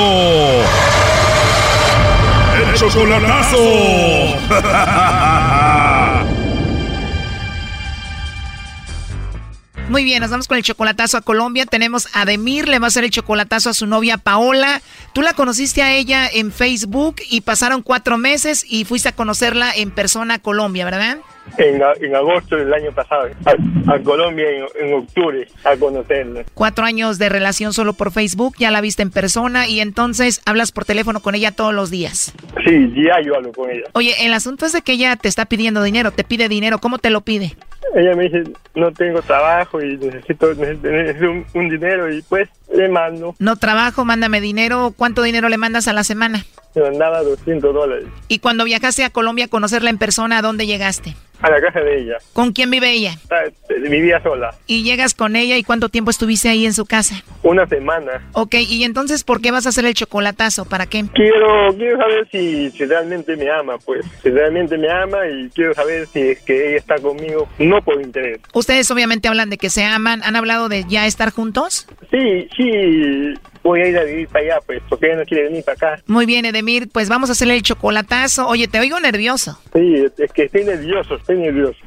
El 2.59 2.75
chocolatazo. 2.75 3.57
Muy 9.89 10.05
bien, 10.05 10.21
nos 10.21 10.31
vamos 10.31 10.47
con 10.47 10.59
el 10.59 10.63
chocolatazo 10.63 11.17
a 11.17 11.23
Colombia. 11.23 11.65
Tenemos 11.65 12.07
a 12.13 12.27
Demir, 12.27 12.69
le 12.69 12.79
va 12.79 12.87
a 12.87 12.89
hacer 12.89 13.05
el 13.05 13.11
chocolatazo 13.11 13.71
a 13.71 13.75
su 13.75 13.87
novia 13.87 14.19
Paola. 14.19 14.83
Tú 15.15 15.23
la 15.23 15.33
conociste 15.33 15.83
a 15.83 15.95
ella 15.95 16.29
en 16.31 16.53
Facebook 16.53 17.17
y 17.31 17.41
pasaron 17.41 17.81
cuatro 17.81 18.19
meses 18.19 18.67
y 18.69 18.85
fuiste 18.85 19.09
a 19.09 19.13
conocerla 19.13 19.73
en 19.75 19.91
persona 19.91 20.35
a 20.35 20.39
Colombia, 20.39 20.85
¿verdad? 20.85 21.17
En, 21.59 22.15
agosto 22.15 22.57
del 22.57 22.73
año 22.73 22.93
pasado, 22.93 23.29
a, 23.45 23.99
Colombia 24.01 24.47
en, 24.81 24.95
octubre, 24.95 25.47
a 25.65 25.77
conocerla. 25.77 26.45
Cuatro 26.55 26.85
años 26.85 27.19
de 27.19 27.29
relación 27.29 27.73
solo 27.73 27.93
por 27.93 28.11
Facebook, 28.11 28.55
ya 28.59 28.71
la 28.71 28.81
viste 28.81 29.03
en 29.03 29.11
persona 29.11 29.69
y 29.69 29.81
entonces 29.81 30.41
hablas 30.47 30.73
por 30.73 30.85
teléfono 30.85 31.21
con 31.21 31.35
ella 31.35 31.53
todos 31.53 31.75
los 31.75 31.91
días. 31.91 32.33
Sí, 32.65 32.93
ya 32.97 33.21
yo 33.25 33.37
hablo 33.37 33.53
con 33.53 33.71
ella. 33.71 33.85
Oye, 33.93 34.15
el 34.25 34.33
asunto 34.33 34.67
es 34.67 34.73
de 34.73 34.83
que 34.83 34.93
ella 34.93 35.17
te 35.17 35.29
está 35.29 35.45
pidiendo 35.45 35.83
dinero, 35.83 36.11
te 36.11 36.25
pide 36.25 36.49
dinero, 36.49 36.79
¿cómo 36.79 36.99
te 36.99 37.11
lo 37.11 37.21
pide? 37.21 37.55
ella 37.95 38.15
me 38.15 38.25
dice, 38.25 38.45
no 38.75 38.93
tengo 38.93 39.21
trabajo 39.23 39.81
y 39.83 39.97
necesito, 39.97 40.51
un, 40.51 41.69
dinero 41.69 42.13
y 42.13 42.23
pues 42.23 42.49
le 42.75 42.89
mando. 42.89 43.35
No 43.39 43.57
trabajo, 43.57 44.05
mándame 44.05 44.41
dinero. 44.41 44.95
¿Cuánto 44.97 45.23
dinero 45.23 45.49
le 45.49 45.59
mandas 45.59 45.89
a 45.89 45.93
la 45.93 46.05
semana? 46.05 46.45
Me 46.75 46.83
mandaba 46.83 47.23
200 47.23 47.75
dólares. 47.75 48.07
¿Y 48.29 48.39
cuando 48.39 48.65
viajaste 48.65 49.05
a 49.05 49.11
Colombia 49.11 49.47
a 49.47 49.49
conocerla 49.49 49.91
en 49.91 49.99
persona, 49.99 50.39
a 50.39 50.43
dónde 50.43 50.67
llegaste? 50.67 51.15
A 51.43 51.51
la 51.51 51.61
casa 51.61 51.81
de 51.81 52.01
ella. 52.01 52.19
¿Con 52.33 52.53
quién 52.53 52.71
vive 52.71 52.91
ella? 52.93 53.17
Ah, 53.31 53.43
vivía 53.89 54.23
sola. 54.23 54.55
¿Y 54.67 54.85
llegas 54.85 55.15
con 55.15 55.37
ella 55.37 55.57
y 55.57 55.65
cuánto 55.65 55.89
tiempo 55.89 56.11
estuviste 56.11 56.49
ahí 56.49 56.67
en 56.67 56.73
su 56.73 56.87
casa? 56.87 57.23
Una 57.43 57.67
semana. 57.67 58.29
Ok, 58.33 58.55
¿y 58.55 58.85
entonces 58.85 59.25
por 59.25 59.41
qué 59.41 59.51
vas 59.51 59.67
a 59.67 59.71
hacer 59.71 59.85
el 59.85 59.95
chocolatazo? 59.95 60.65
¿Para 60.65 60.87
qué? 60.87 61.05
Quiero, 61.15 61.75
quiero 61.77 61.99
saber 61.99 62.29
si, 62.31 62.71
si 62.71 62.85
realmente 62.85 63.37
me 63.37 63.51
ama, 63.51 63.79
pues. 63.79 64.07
Si 64.23 64.31
realmente 64.31 64.79
me 64.79 64.89
ama 64.91 65.27
y 65.27 65.51
quiero 65.51 65.75
saber 65.75 66.07
si 66.07 66.21
es 66.21 66.41
que 66.43 66.69
ella 66.69 66.79
está 66.79 66.99
conmigo, 66.99 67.49
no 67.59 67.83
por 67.83 68.01
interés. 68.01 68.41
Ustedes 68.55 68.91
obviamente 68.91 69.29
hablan 69.29 69.51
de 69.51 69.59
que 69.59 69.71
se 69.71 69.85
aman. 69.85 70.23
¿Han 70.23 70.37
hablado 70.37 70.69
de 70.69 70.85
ya 70.89 71.07
estar 71.07 71.33
juntos? 71.33 71.89
Sí, 72.11 72.49
sí 72.57 73.35
voy 73.63 73.81
a 73.81 73.89
ir 73.89 73.99
a 73.99 74.05
vivir 74.05 74.29
para 74.29 74.45
allá, 74.45 74.61
pues, 74.67 74.83
porque 74.89 75.07
ella 75.07 75.17
no 75.17 75.25
quiere 75.25 75.45
venir 75.45 75.65
para 75.65 75.77
acá. 75.77 76.03
Muy 76.07 76.27
bien, 76.27 76.45
Edemir, 76.45 76.89
pues 76.93 77.09
vamos 77.09 77.29
a 77.29 77.33
hacerle 77.33 77.55
el 77.55 77.63
chocolatazo. 77.63 78.47
Oye, 78.49 78.69
te 78.69 78.81
oigo 78.81 78.99
nervioso. 79.01 79.59
Sí, 79.73 80.05
es 80.19 80.33
que 80.33 80.45
estoy 80.45 80.65
nervioso, 80.65 81.17
estoy 81.17 81.39
nervioso. 81.39 81.79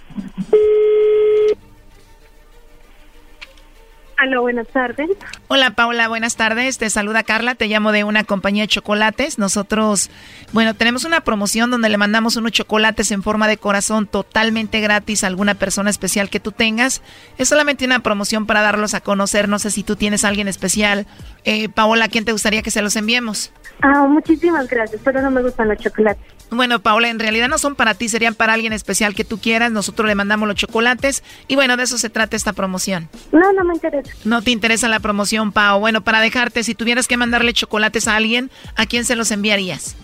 Hola, 4.22 4.40
buenas 4.40 4.68
tardes. 4.70 5.10
Hola 5.50 5.72
Paula, 5.72 6.08
buenas 6.08 6.36
tardes. 6.38 6.78
Te 6.78 6.90
saluda 6.90 7.24
Carla, 7.24 7.56
te 7.56 7.68
llamo 7.68 7.92
de 7.92 8.04
una 8.04 8.24
compañía 8.24 8.64
de 8.64 8.70
chocolates. 8.70 9.38
Nosotros, 9.38 10.10
bueno, 10.54 10.74
tenemos 10.74 11.04
una 11.04 11.22
promoción 11.22 11.70
donde 11.70 11.90
le 11.90 11.98
mandamos 11.98 12.38
unos 12.38 12.54
chocolates 12.54 13.12
en 13.12 13.24
forma 13.24 13.48
de 13.48 13.58
corazón 13.58 14.08
totalmente 14.08 14.80
gratis 14.80 15.24
a 15.24 15.28
alguna 15.28 15.56
persona 15.56 15.90
especial 15.90 16.30
que 16.30 16.40
tú 16.40 16.54
tengas. 16.54 17.02
Es 17.38 17.50
solamente 17.50 17.86
una 17.86 18.00
promoción 18.00 18.46
para 18.46 18.62
darlos 18.62 18.94
a 18.94 19.02
conocer. 19.02 19.50
No 19.50 19.60
sé 19.60 19.70
si 19.70 19.84
tú 19.84 19.96
tienes 19.98 20.24
a 20.24 20.30
alguien 20.30 20.48
especial. 20.48 21.06
Eh, 21.44 21.68
Paola, 21.68 22.06
¿a 22.06 22.10
quién 22.10 22.24
te 22.24 22.32
gustaría 22.32 22.62
que 22.62 22.72
se 22.72 22.82
los 22.82 22.96
enviemos? 22.96 23.52
Ah, 23.82 24.08
muchísimas 24.08 24.68
gracias, 24.70 25.02
pero 25.04 25.22
no 25.22 25.30
me 25.30 25.42
gustan 25.42 25.68
los 25.68 25.78
chocolates. 25.78 26.24
Bueno, 26.52 26.80
Paola, 26.80 27.10
en 27.10 27.20
realidad 27.20 27.50
no 27.50 27.58
son 27.58 27.76
para 27.76 27.96
ti, 27.96 28.08
serían 28.08 28.36
para 28.36 28.54
alguien 28.54 28.72
especial 28.72 29.16
que 29.16 29.24
tú 29.24 29.40
quieras. 29.40 29.72
Nosotros 29.72 30.08
le 30.08 30.16
mandamos 30.16 30.48
los 30.48 30.56
chocolates 30.56 31.24
y 31.48 31.56
bueno, 31.56 31.76
de 31.76 31.84
eso 31.84 31.98
se 31.98 32.10
trata 32.10 32.36
esta 32.36 32.54
promoción. 32.54 33.10
No, 33.32 33.52
no 33.54 33.64
me 33.64 33.74
interesa. 33.74 34.12
No 34.24 34.42
te 34.42 34.52
interesa 34.52 34.88
la 34.88 35.00
promoción, 35.00 35.52
Pao. 35.52 35.80
Bueno, 35.80 36.02
para 36.02 36.22
dejarte, 36.22 36.64
si 36.64 36.76
tuvieras 36.76 37.08
que 37.08 37.18
mandarle 37.18 37.54
chocolates 37.54 38.08
a 38.08 38.16
alguien, 38.16 38.52
¿a 38.76 38.86
quién 38.86 39.06
se 39.06 39.16
los 39.16 39.32
enviarías? 39.32 39.96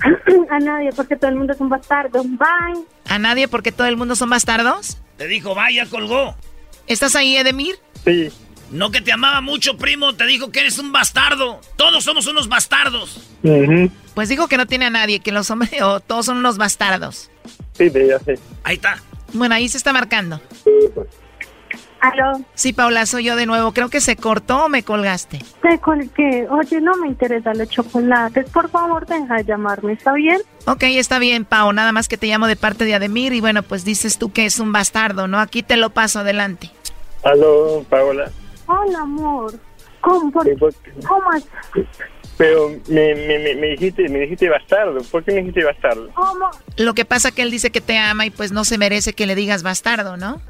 a 0.50 0.58
nadie, 0.58 0.90
porque 0.94 1.16
todo 1.16 1.30
el 1.30 1.36
mundo 1.36 1.52
es 1.52 1.60
un 1.60 1.68
bastardo. 1.68 2.22
Bye. 2.22 2.84
¿A 3.08 3.18
nadie 3.18 3.48
porque 3.48 3.72
todo 3.72 3.86
el 3.86 3.96
mundo 3.96 4.16
son 4.16 4.30
bastardos? 4.30 4.98
Te 5.16 5.26
dijo, 5.26 5.54
vaya, 5.54 5.86
colgó. 5.86 6.36
¿Estás 6.86 7.16
ahí, 7.16 7.36
Edemir? 7.36 7.76
Sí. 8.04 8.30
No 8.70 8.90
que 8.90 9.00
te 9.00 9.12
amaba 9.12 9.40
mucho, 9.40 9.76
primo, 9.76 10.14
te 10.14 10.26
dijo 10.26 10.50
que 10.50 10.60
eres 10.60 10.78
un 10.78 10.92
bastardo. 10.92 11.60
Todos 11.76 12.04
somos 12.04 12.26
unos 12.26 12.48
bastardos. 12.48 13.20
Pues 14.14 14.28
dijo 14.28 14.48
que 14.48 14.56
no 14.56 14.66
tiene 14.66 14.86
a 14.86 14.90
nadie, 14.90 15.20
que 15.20 15.32
los 15.32 15.50
hombres 15.50 15.70
o 15.82 16.00
todos 16.00 16.26
son 16.26 16.38
unos 16.38 16.58
bastardos. 16.58 17.30
Sí, 17.74 17.90
ya 17.92 18.18
sé. 18.20 18.38
Ahí 18.64 18.76
está. 18.76 19.02
Bueno, 19.32 19.54
ahí 19.54 19.68
se 19.68 19.76
está 19.76 19.92
marcando. 19.92 20.40
¿Aló? 22.00 22.40
Sí, 22.54 22.72
Paula, 22.72 23.06
soy 23.06 23.24
yo 23.24 23.36
de 23.36 23.46
nuevo. 23.46 23.72
Creo 23.72 23.88
que 23.88 24.00
se 24.00 24.16
cortó 24.16 24.66
o 24.66 24.68
me 24.68 24.82
colgaste. 24.82 25.40
Te 25.62 25.78
colgué. 25.78 26.46
Oye, 26.50 26.80
no 26.80 26.96
me 26.96 27.08
interesa 27.08 27.54
los 27.54 27.68
chocolates. 27.68 28.48
Por 28.50 28.70
favor, 28.70 29.06
deja 29.06 29.36
de 29.36 29.44
llamarme, 29.44 29.94
¿está 29.94 30.12
bien? 30.12 30.40
Ok, 30.66 30.82
está 30.84 31.18
bien, 31.18 31.44
Pau. 31.44 31.72
Nada 31.72 31.92
más 31.92 32.08
que 32.08 32.16
te 32.16 32.26
llamo 32.26 32.46
de 32.46 32.56
parte 32.56 32.84
de 32.84 32.94
Ademir 32.94 33.32
y 33.32 33.40
bueno, 33.40 33.62
pues 33.62 33.84
dices 33.84 34.18
tú 34.18 34.32
que 34.32 34.46
es 34.46 34.58
un 34.58 34.72
bastardo, 34.72 35.26
¿no? 35.26 35.40
Aquí 35.40 35.62
te 35.62 35.76
lo 35.76 35.90
paso 35.90 36.20
adelante. 36.20 36.70
Aló, 37.24 37.84
Paola. 37.88 38.30
Hola, 38.66 39.00
amor. 39.00 39.54
¿Cómo? 40.00 40.32
¿Cómo 40.32 40.44
Pero 42.36 42.68
me, 42.88 43.14
me, 43.14 43.54
me, 43.54 43.66
dijiste, 43.68 44.08
me 44.08 44.20
dijiste 44.20 44.48
bastardo. 44.48 45.00
¿Por 45.10 45.24
qué 45.24 45.32
me 45.32 45.38
dijiste 45.38 45.64
bastardo? 45.64 46.08
¿Cómo? 46.14 46.50
Lo 46.76 46.94
que 46.94 47.04
pasa 47.04 47.30
que 47.32 47.42
él 47.42 47.50
dice 47.50 47.70
que 47.70 47.80
te 47.80 47.98
ama 47.98 48.26
y 48.26 48.30
pues 48.30 48.52
no 48.52 48.64
se 48.64 48.78
merece 48.78 49.12
que 49.14 49.26
le 49.26 49.34
digas 49.34 49.62
bastardo, 49.62 50.16
¿no? 50.16 50.40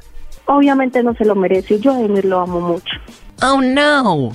Obviamente 0.45 1.03
no 1.03 1.13
se 1.15 1.25
lo 1.25 1.35
merece. 1.35 1.79
Yo 1.79 1.91
a 1.93 1.99
Emir 1.99 2.25
lo 2.25 2.39
amo 2.39 2.61
mucho. 2.61 2.95
Oh, 3.41 3.61
no. 3.61 4.31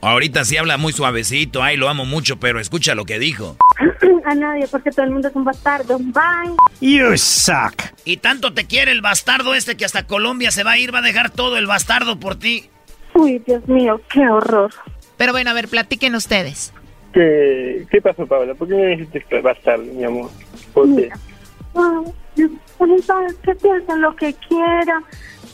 Ahorita 0.00 0.44
sí 0.44 0.56
habla 0.56 0.76
muy 0.76 0.92
suavecito. 0.92 1.62
Ay, 1.62 1.76
lo 1.76 1.88
amo 1.88 2.04
mucho, 2.04 2.38
pero 2.38 2.60
escucha 2.60 2.94
lo 2.94 3.04
que 3.04 3.18
dijo. 3.18 3.56
a 4.26 4.34
nadie, 4.34 4.66
porque 4.68 4.90
todo 4.90 5.06
el 5.06 5.12
mundo 5.12 5.28
es 5.28 5.36
un 5.36 5.44
bastardo. 5.44 5.98
Bye. 5.98 6.56
You 6.80 7.16
suck. 7.16 7.82
Y 8.04 8.18
tanto 8.18 8.52
te 8.52 8.66
quiere 8.66 8.92
el 8.92 9.00
bastardo 9.00 9.54
este 9.54 9.76
que 9.76 9.84
hasta 9.84 10.06
Colombia 10.06 10.50
se 10.50 10.64
va 10.64 10.72
a 10.72 10.78
ir, 10.78 10.94
va 10.94 10.98
a 10.98 11.02
dejar 11.02 11.30
todo 11.30 11.56
el 11.56 11.66
bastardo 11.66 12.18
por 12.18 12.36
ti. 12.36 12.68
Uy, 13.14 13.40
Dios 13.46 13.66
mío, 13.68 14.00
qué 14.12 14.28
horror. 14.28 14.70
Pero 15.16 15.32
bueno, 15.32 15.50
a 15.50 15.54
ver, 15.54 15.68
platiquen 15.68 16.14
ustedes. 16.14 16.74
¿Qué, 17.12 17.86
qué 17.90 18.02
pasó, 18.02 18.26
Paula? 18.26 18.54
¿Por 18.54 18.68
qué 18.68 18.74
me 18.74 18.86
dijiste 18.96 19.40
bastardo, 19.40 19.84
mi 19.84 20.04
amor? 20.04 20.30
¿Por 20.74 20.94
qué? 20.94 21.10
sabes 23.06 23.34
que 23.36 23.54
piensen 23.54 24.02
lo 24.02 24.14
que 24.16 24.34
quieran. 24.48 25.04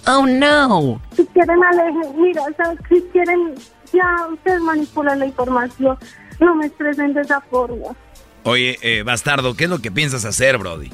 Oh, 0.07 0.27
no. 0.27 1.01
Si 1.15 1.25
quieren 1.27 1.63
alejen, 1.63 2.21
mira, 2.21 2.43
¿sabes? 2.57 2.79
si 2.89 3.01
quieren, 3.13 3.55
ya 3.93 4.29
ustedes 4.33 4.61
manipulan 4.61 5.19
la 5.19 5.27
información. 5.27 5.97
No 6.41 6.55
me 6.57 6.67
expresen 6.67 7.15
de 7.15 7.21
esa 7.21 7.41
forma. 7.43 7.95
Oye, 8.45 8.79
eh, 8.83 9.03
bastardo, 9.03 9.55
¿qué 9.55 9.65
es 9.65 9.71
lo 9.71 9.79
que 9.79 9.91
piensas 9.91 10.25
hacer, 10.25 10.59
Brody? 10.59 10.91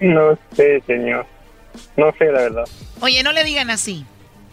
No 0.00 0.38
sé, 0.52 0.82
señor. 0.86 1.26
No 1.96 2.12
sé, 2.18 2.26
la 2.26 2.40
verdad. 2.40 2.64
Oye, 3.00 3.22
no 3.22 3.32
le 3.32 3.44
digan 3.44 3.70
así. 3.70 4.04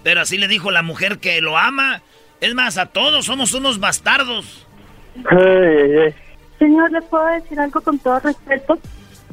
Pero 0.04 0.22
así 0.22 0.38
le 0.38 0.48
dijo 0.48 0.72
la 0.72 0.84
mujer 0.84 1.20
que 1.20 1.42
lo 1.42 1.58
ama. 1.58 2.02
Es 2.42 2.54
más, 2.54 2.78
a 2.78 2.88
todos 2.88 3.26
somos 3.26 3.54
unos 3.54 3.80
bastardos. 3.80 4.68
Señor, 6.60 6.92
¿le 6.92 7.02
puedo 7.02 7.26
decir 7.28 7.60
algo 7.60 7.82
con 7.82 7.98
todo 8.00 8.20
respeto? 8.20 8.80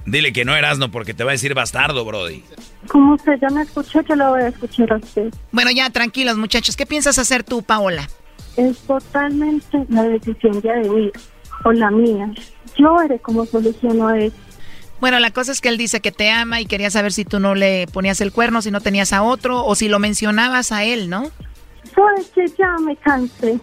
Dile 0.06 0.32
que 0.32 0.44
no 0.44 0.54
eras 0.54 0.78
no 0.78 0.90
porque 0.90 1.14
te 1.14 1.24
va 1.24 1.30
a 1.30 1.32
decir 1.32 1.54
bastardo, 1.54 2.04
Brody. 2.04 2.44
Como 2.88 3.14
usted 3.14 3.38
ya 3.40 3.48
me 3.48 3.62
escuchó, 3.62 4.02
yo 4.02 4.14
lo 4.14 4.30
voy 4.30 4.42
a 4.42 4.48
escuchar 4.48 4.92
a 4.92 4.96
usted. 4.96 5.32
Bueno, 5.50 5.70
ya, 5.70 5.90
tranquilos, 5.90 6.36
muchachos. 6.36 6.76
¿Qué 6.76 6.86
piensas 6.86 7.18
hacer 7.18 7.42
tú, 7.42 7.62
Paola? 7.62 8.08
Es 8.56 8.78
totalmente 8.80 9.84
la 9.88 10.02
decisión 10.04 10.60
de 10.60 10.70
Ademir 10.70 11.12
o 11.64 11.72
la 11.72 11.90
mía. 11.90 12.30
Yo 12.76 12.96
veré 12.96 13.18
cómo 13.18 13.44
soluciono 13.46 14.10
eso. 14.10 14.36
Bueno, 15.00 15.18
la 15.18 15.30
cosa 15.32 15.52
es 15.52 15.60
que 15.60 15.68
él 15.68 15.76
dice 15.76 16.00
que 16.00 16.12
te 16.12 16.30
ama 16.30 16.60
y 16.60 16.66
quería 16.66 16.90
saber 16.90 17.12
si 17.12 17.24
tú 17.24 17.40
no 17.40 17.54
le 17.54 17.86
ponías 17.88 18.20
el 18.20 18.32
cuerno, 18.32 18.62
si 18.62 18.70
no 18.70 18.80
tenías 18.80 19.12
a 19.12 19.22
otro 19.22 19.64
o 19.64 19.74
si 19.74 19.88
lo 19.88 19.98
mencionabas 19.98 20.72
a 20.72 20.84
él, 20.84 21.10
¿no? 21.10 21.30
Sabes 21.94 22.30
que 22.34 22.46
ya 22.58 22.76
me 22.80 22.96
cansé. 22.96 23.58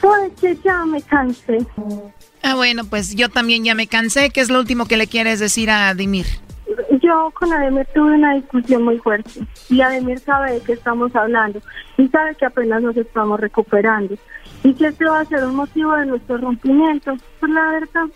Sabes 0.00 0.32
que 0.40 0.58
ya 0.64 0.84
me 0.84 1.00
cansé. 1.02 1.58
Ah, 2.42 2.54
bueno, 2.56 2.84
pues 2.84 3.14
yo 3.14 3.28
también 3.28 3.64
ya 3.64 3.74
me 3.74 3.86
cansé. 3.86 4.30
¿Qué 4.30 4.40
es 4.40 4.50
lo 4.50 4.58
último 4.58 4.86
que 4.86 4.96
le 4.96 5.06
quieres 5.06 5.38
decir 5.38 5.70
a 5.70 5.90
Ademir? 5.90 6.26
Yo 7.02 7.32
con 7.34 7.52
Ademir 7.52 7.86
tuve 7.92 8.14
una 8.14 8.34
discusión 8.34 8.84
muy 8.84 8.98
fuerte 8.98 9.40
y 9.68 9.80
Ademir 9.80 10.20
sabe 10.20 10.52
de 10.52 10.60
qué 10.60 10.74
estamos 10.74 11.14
hablando 11.16 11.60
y 11.98 12.06
sabe 12.08 12.36
que 12.36 12.46
apenas 12.46 12.80
nos 12.80 12.96
estamos 12.96 13.40
recuperando 13.40 14.14
y 14.62 14.72
que 14.74 14.86
este 14.86 15.04
va 15.04 15.20
a 15.20 15.24
ser 15.24 15.44
un 15.44 15.56
motivo 15.56 15.96
de 15.96 16.06
nuestro 16.06 16.38
rompimiento. 16.38 17.16
Pues 17.40 17.52
la 17.52 17.68
verdad, 17.72 18.06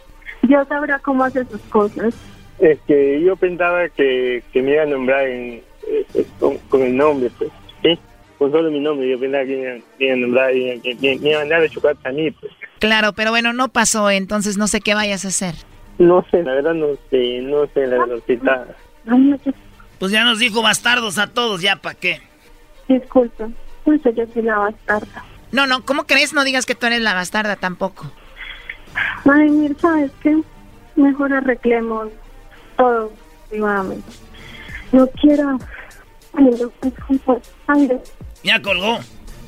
Dios 0.43 0.69
sabrá 0.69 1.01
cómo 1.01 1.25
hace 1.25 1.45
sus 1.47 1.61
cosas. 1.63 2.15
Es 2.61 2.79
que 2.87 3.21
yo 3.21 3.35
pensaba 3.35 3.89
que, 3.89 4.45
que 4.53 4.63
me 4.63 4.75
iba 4.75 4.85
a 4.85 4.87
nombrar 4.87 5.27
en, 5.27 5.63
eh, 5.89 6.27
con, 6.39 6.83
el 6.83 6.97
nombre, 6.97 7.31
pues, 7.37 7.51
¿sí? 7.83 7.99
Con 8.39 8.53
solo 8.53 8.71
mi 8.71 8.81
nombre, 8.81 9.09
yo 9.11 9.19
pensaba 9.19 9.45
que 9.45 9.83
me 9.99 10.07
iba 10.07 10.15
a 10.15 10.17
nombrar 10.17 10.57
y 10.57 10.81
me 11.01 11.15
iba 11.15 11.37
a 11.37 11.41
mandar 11.41 11.61
de 11.63 11.71
chocolate 11.71 12.09
a 12.09 12.13
mí, 12.13 12.31
pues. 12.31 12.53
Claro, 12.79 13.15
pero 13.15 13.31
bueno, 13.31 13.53
no 13.53 13.69
pasó, 13.69 14.11
entonces 14.11 14.57
no 14.57 14.69
sé 14.69 14.81
qué 14.81 14.95
vayas 14.95 15.25
a 15.25 15.29
hacer. 15.29 15.55
No 15.99 16.25
sé, 16.31 16.43
la 16.43 16.55
verdad 16.55 16.75
no 16.75 16.89
sé, 17.11 17.41
no 17.43 17.67
sé, 17.73 17.87
la 17.87 17.99
verdad. 17.99 18.77
Pues 19.99 20.13
ya 20.13 20.25
nos 20.25 20.39
dijo 20.39 20.63
bastardos 20.63 21.19
a 21.19 21.29
todos, 21.29 21.63
ya 21.63 21.77
para 21.77 21.95
qué. 21.95 22.21
Disculpa, 22.89 23.49
pues 23.85 24.01
yo 24.05 24.25
soy 24.33 24.43
la 24.43 24.59
bastarda. 24.59 25.25
No, 25.53 25.67
no, 25.67 25.85
¿cómo 25.85 26.05
crees? 26.05 26.35
No 26.35 26.45
digas 26.45 26.67
que 26.67 26.75
tú 26.75 26.87
eres 26.87 27.01
la 27.01 27.15
bastarda 27.15 27.57
tampoco. 27.57 28.11
Ay, 29.25 29.75
¿sabes 29.81 30.11
qué? 30.23 30.37
Mejor 30.97 31.33
arreglemos 31.33 32.09
todo 32.77 33.13
privadamente. 33.49 34.11
No 34.93 35.07
quiero... 35.09 35.59
Ya 38.43 38.61
colgó. 38.61 38.99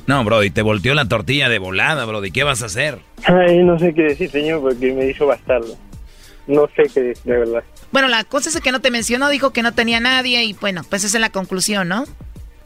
No, 0.07 0.23
Brody, 0.23 0.49
te 0.49 0.63
volteó 0.63 0.95
la 0.95 1.05
tortilla 1.07 1.49
de 1.49 1.59
volada, 1.59 2.05
Brody. 2.05 2.31
¿Qué 2.31 2.43
vas 2.43 2.63
a 2.63 2.65
hacer? 2.65 2.99
Ay, 3.25 3.59
no 3.63 3.77
sé 3.77 3.93
qué 3.93 4.03
decir, 4.03 4.31
señor, 4.31 4.61
porque 4.61 4.91
me 4.91 5.05
dijo 5.05 5.27
bastardo. 5.27 5.77
No 6.49 6.67
sé 6.75 6.91
qué 6.91 7.01
decir, 7.01 7.23
de 7.25 7.37
verdad. 7.37 7.63
Bueno, 7.91 8.07
la 8.07 8.23
cosa 8.23 8.49
es 8.49 8.59
que 8.59 8.71
no 8.71 8.81
te 8.81 8.89
mencionó, 8.89 9.29
dijo 9.29 9.51
que 9.51 9.61
no 9.61 9.75
tenía 9.75 9.99
nadie 9.99 10.43
y 10.43 10.53
bueno, 10.53 10.81
pues 10.89 11.03
esa 11.03 11.17
es 11.17 11.21
la 11.21 11.29
conclusión, 11.29 11.87
¿no? 11.87 12.05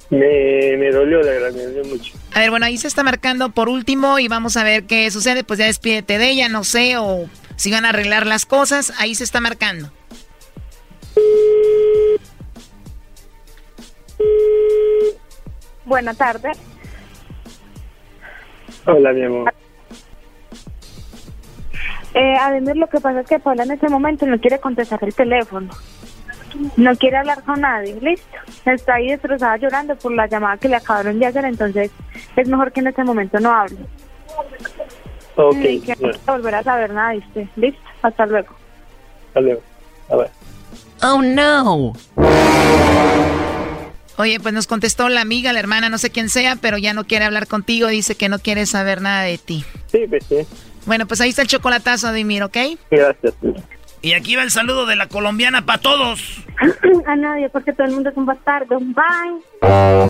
Me, 0.10 0.78
me 0.78 0.90
dolió, 0.90 1.22
la 1.22 1.32
verdad, 1.32 1.52
me 1.52 1.64
dolió 1.64 1.84
mucho. 1.84 2.14
A 2.34 2.40
ver, 2.40 2.50
bueno, 2.50 2.66
ahí 2.66 2.78
se 2.78 2.88
está 2.88 3.04
marcando 3.04 3.50
por 3.50 3.68
último 3.68 4.20
y 4.20 4.30
vamos 4.30 4.56
a 4.56 4.64
ver 4.64 4.86
qué 4.86 5.12
sucede. 5.12 5.44
Pues 5.44 5.60
ya 5.60 5.66
despídete 5.66 6.18
de 6.18 6.30
ella, 6.30 6.48
no 6.48 6.64
sé, 6.64 6.98
o 6.98 7.28
si 7.58 7.72
van 7.72 7.84
a 7.84 7.90
arreglar 7.90 8.26
las 8.26 8.46
cosas. 8.46 8.94
Ahí 9.00 9.16
se 9.16 9.26
está 9.26 9.42
marcando. 9.42 9.92
Buenas 15.84 16.18
tardes. 16.18 16.58
Hola, 18.86 19.12
mi 19.12 19.24
amor. 19.24 19.54
Eh, 22.14 22.36
además, 22.40 22.76
lo 22.76 22.88
que 22.88 23.00
pasa 23.00 23.22
es 23.22 23.28
que 23.28 23.40
Paula 23.40 23.64
en 23.64 23.72
este 23.72 23.90
momento 23.90 24.26
no 24.26 24.40
quiere 24.40 24.60
contestar 24.60 25.00
el 25.04 25.14
teléfono. 25.14 25.70
No 26.78 26.96
quiere 26.96 27.18
hablar 27.18 27.44
con 27.44 27.62
nadie, 27.62 27.98
listo. 28.00 28.38
Está 28.66 28.96
ahí 28.96 29.10
destrozada 29.10 29.58
llorando 29.58 29.96
por 29.96 30.14
la 30.14 30.28
llamada 30.28 30.58
que 30.58 30.70
le 30.70 30.76
acabaron 30.76 31.18
de 31.18 31.26
hacer, 31.26 31.46
entonces 31.46 31.92
es 32.36 32.48
mejor 32.48 32.72
que 32.72 32.82
en 32.82 32.88
este 32.88 33.04
momento 33.04 33.40
no 33.40 33.52
hable. 33.52 33.78
Ok. 35.36 35.56
Ni 35.56 35.82
que 35.82 35.96
no 35.96 36.12
volver 36.28 36.56
a 36.56 36.64
saber 36.64 36.94
nada, 36.94 37.14
¿viste? 37.14 37.48
Listo, 37.56 37.82
hasta 38.04 38.26
luego. 38.28 38.54
Hasta 39.30 39.42
luego. 39.42 39.62
A 40.10 40.16
ver. 40.18 40.30
Oh, 41.02 41.22
no. 41.22 41.94
Oye, 44.18 44.40
pues 44.40 44.54
nos 44.54 44.68
contestó 44.68 45.10
la 45.10 45.22
amiga, 45.22 45.54
la 45.54 45.60
hermana, 45.60 45.90
no 45.90 45.98
sé 45.98 46.12
quién 46.12 46.30
sea, 46.30 46.56
pero 46.56 46.78
ya 46.78 46.94
no 46.94 47.06
quiere 47.06 47.26
hablar 47.26 47.48
contigo, 47.48 47.88
dice 47.88 48.16
que 48.16 48.30
no 48.30 48.38
quiere 48.38 48.68
saber 48.68 49.02
nada 49.02 49.24
de 49.24 49.40
ti. 49.40 49.66
Sí, 49.92 50.06
pues 50.08 50.24
sí. 50.26 50.46
Bueno, 50.86 51.08
pues 51.08 51.22
ahí 51.22 51.30
está 51.30 51.42
el 51.42 51.48
chocolatazo, 51.48 52.08
Adimir, 52.08 52.44
¿ok? 52.44 52.58
Gracias. 52.92 53.34
Y 54.02 54.14
aquí 54.14 54.36
va 54.36 54.44
el 54.44 54.52
saludo 54.52 54.86
de 54.86 54.98
la 54.98 55.08
colombiana 55.08 55.66
para 55.66 55.80
todos. 55.82 56.44
A 57.08 57.16
nadie, 57.16 57.50
porque 57.50 57.72
todo 57.72 57.88
el 57.88 57.94
mundo 57.94 58.10
es 58.10 58.18
un 58.18 58.26
bastardo. 58.26 58.80
Bye. 58.80 60.10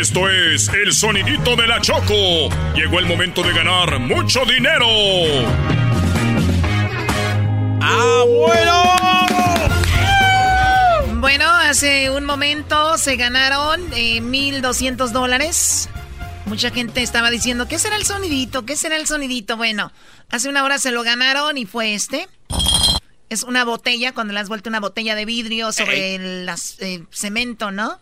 Esto 0.00 0.30
es 0.30 0.68
el 0.68 0.94
sonidito 0.94 1.56
de 1.56 1.66
la 1.66 1.78
Choco. 1.78 2.48
Llegó 2.74 3.00
el 3.00 3.04
momento 3.04 3.42
de 3.42 3.52
ganar 3.52 3.98
mucho 3.98 4.46
dinero. 4.46 4.86
¡Ah, 7.82 8.24
bueno! 8.26 8.82
Bueno, 11.20 11.44
hace 11.46 12.08
un 12.08 12.24
momento 12.24 12.96
se 12.96 13.16
ganaron 13.16 13.82
eh, 13.92 14.22
1.200 14.22 15.10
dólares. 15.10 15.90
Mucha 16.46 16.70
gente 16.70 17.02
estaba 17.02 17.30
diciendo, 17.30 17.68
¿qué 17.68 17.78
será 17.78 17.96
el 17.96 18.06
sonidito? 18.06 18.64
¿Qué 18.64 18.76
será 18.76 18.96
el 18.96 19.06
sonidito? 19.06 19.58
Bueno, 19.58 19.92
hace 20.30 20.48
una 20.48 20.64
hora 20.64 20.78
se 20.78 20.92
lo 20.92 21.02
ganaron 21.02 21.58
y 21.58 21.66
fue 21.66 21.92
este. 21.92 22.26
Es 23.28 23.42
una 23.42 23.66
botella, 23.66 24.14
cuando 24.14 24.32
le 24.32 24.40
has 24.40 24.48
vuelto 24.48 24.70
una 24.70 24.80
botella 24.80 25.14
de 25.14 25.26
vidrio 25.26 25.72
sobre 25.72 26.14
el 26.14 26.50
eh, 26.78 27.04
cemento, 27.10 27.70
¿no? 27.70 28.00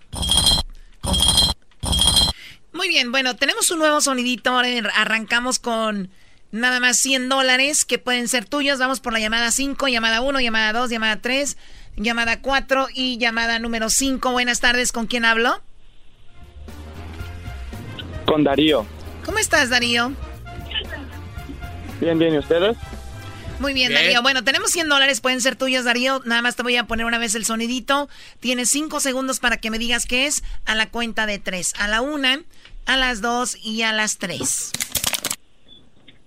Muy 2.89 2.95
bien, 2.95 3.13
bueno, 3.13 3.37
tenemos 3.37 3.71
un 3.71 3.81
nuevo 3.81 4.01
sonidito. 4.01 4.49
Ahora 4.49 4.71
arrancamos 4.95 5.59
con 5.59 6.09
nada 6.53 6.81
más 6.81 6.97
100 6.97 7.29
dólares 7.29 7.85
que 7.85 7.99
pueden 7.99 8.29
ser 8.29 8.47
tuyos. 8.47 8.79
Vamos 8.79 9.01
por 9.01 9.13
la 9.13 9.19
llamada 9.19 9.51
5, 9.51 9.89
llamada 9.89 10.23
1, 10.23 10.41
llamada 10.41 10.73
2, 10.73 10.89
llamada 10.89 11.21
3, 11.21 11.59
llamada 11.97 12.41
4 12.41 12.89
y 12.95 13.19
llamada 13.19 13.59
número 13.59 13.91
5. 13.91 14.33
Buenas 14.33 14.61
tardes, 14.61 14.91
¿con 14.91 15.07
quién 15.07 15.27
hablo? 15.27 15.61
Con 18.25 18.43
Darío. 18.43 18.87
¿Cómo 19.23 19.37
estás, 19.37 19.69
Darío? 19.69 20.15
Bien, 22.01 22.19
bien, 22.19 22.37
¿y 22.37 22.39
ustedes? 22.39 22.75
Muy 23.61 23.75
bien, 23.75 23.93
Darío. 23.93 24.23
Bueno, 24.23 24.45
tenemos 24.45 24.71
100 24.71 24.89
dólares, 24.89 25.21
pueden 25.21 25.43
ser 25.43 25.57
tuyos, 25.57 25.85
Darío. 25.85 26.23
Nada 26.25 26.41
más 26.41 26.57
te 26.57 26.63
voy 26.63 26.77
a 26.77 26.85
poner 26.85 27.05
una 27.05 27.19
vez 27.19 27.35
el 27.35 27.45
sonidito. 27.45 28.09
Tienes 28.41 28.71
5 28.71 29.01
segundos 29.01 29.41
para 29.41 29.59
que 29.59 29.71
me 29.71 29.79
digas 29.79 30.07
qué 30.07 30.27
es 30.27 30.43
a 30.65 30.75
la 30.75 30.89
cuenta 30.89 31.27
de 31.27 31.39
3. 31.39 31.75
A 31.79 31.89
la 31.89 32.01
1, 32.01 32.45
a 32.89 32.97
las 32.97 33.21
2 33.21 33.59
y 33.63 33.83
a 33.83 33.93
las 33.93 34.17
3. 34.17 34.73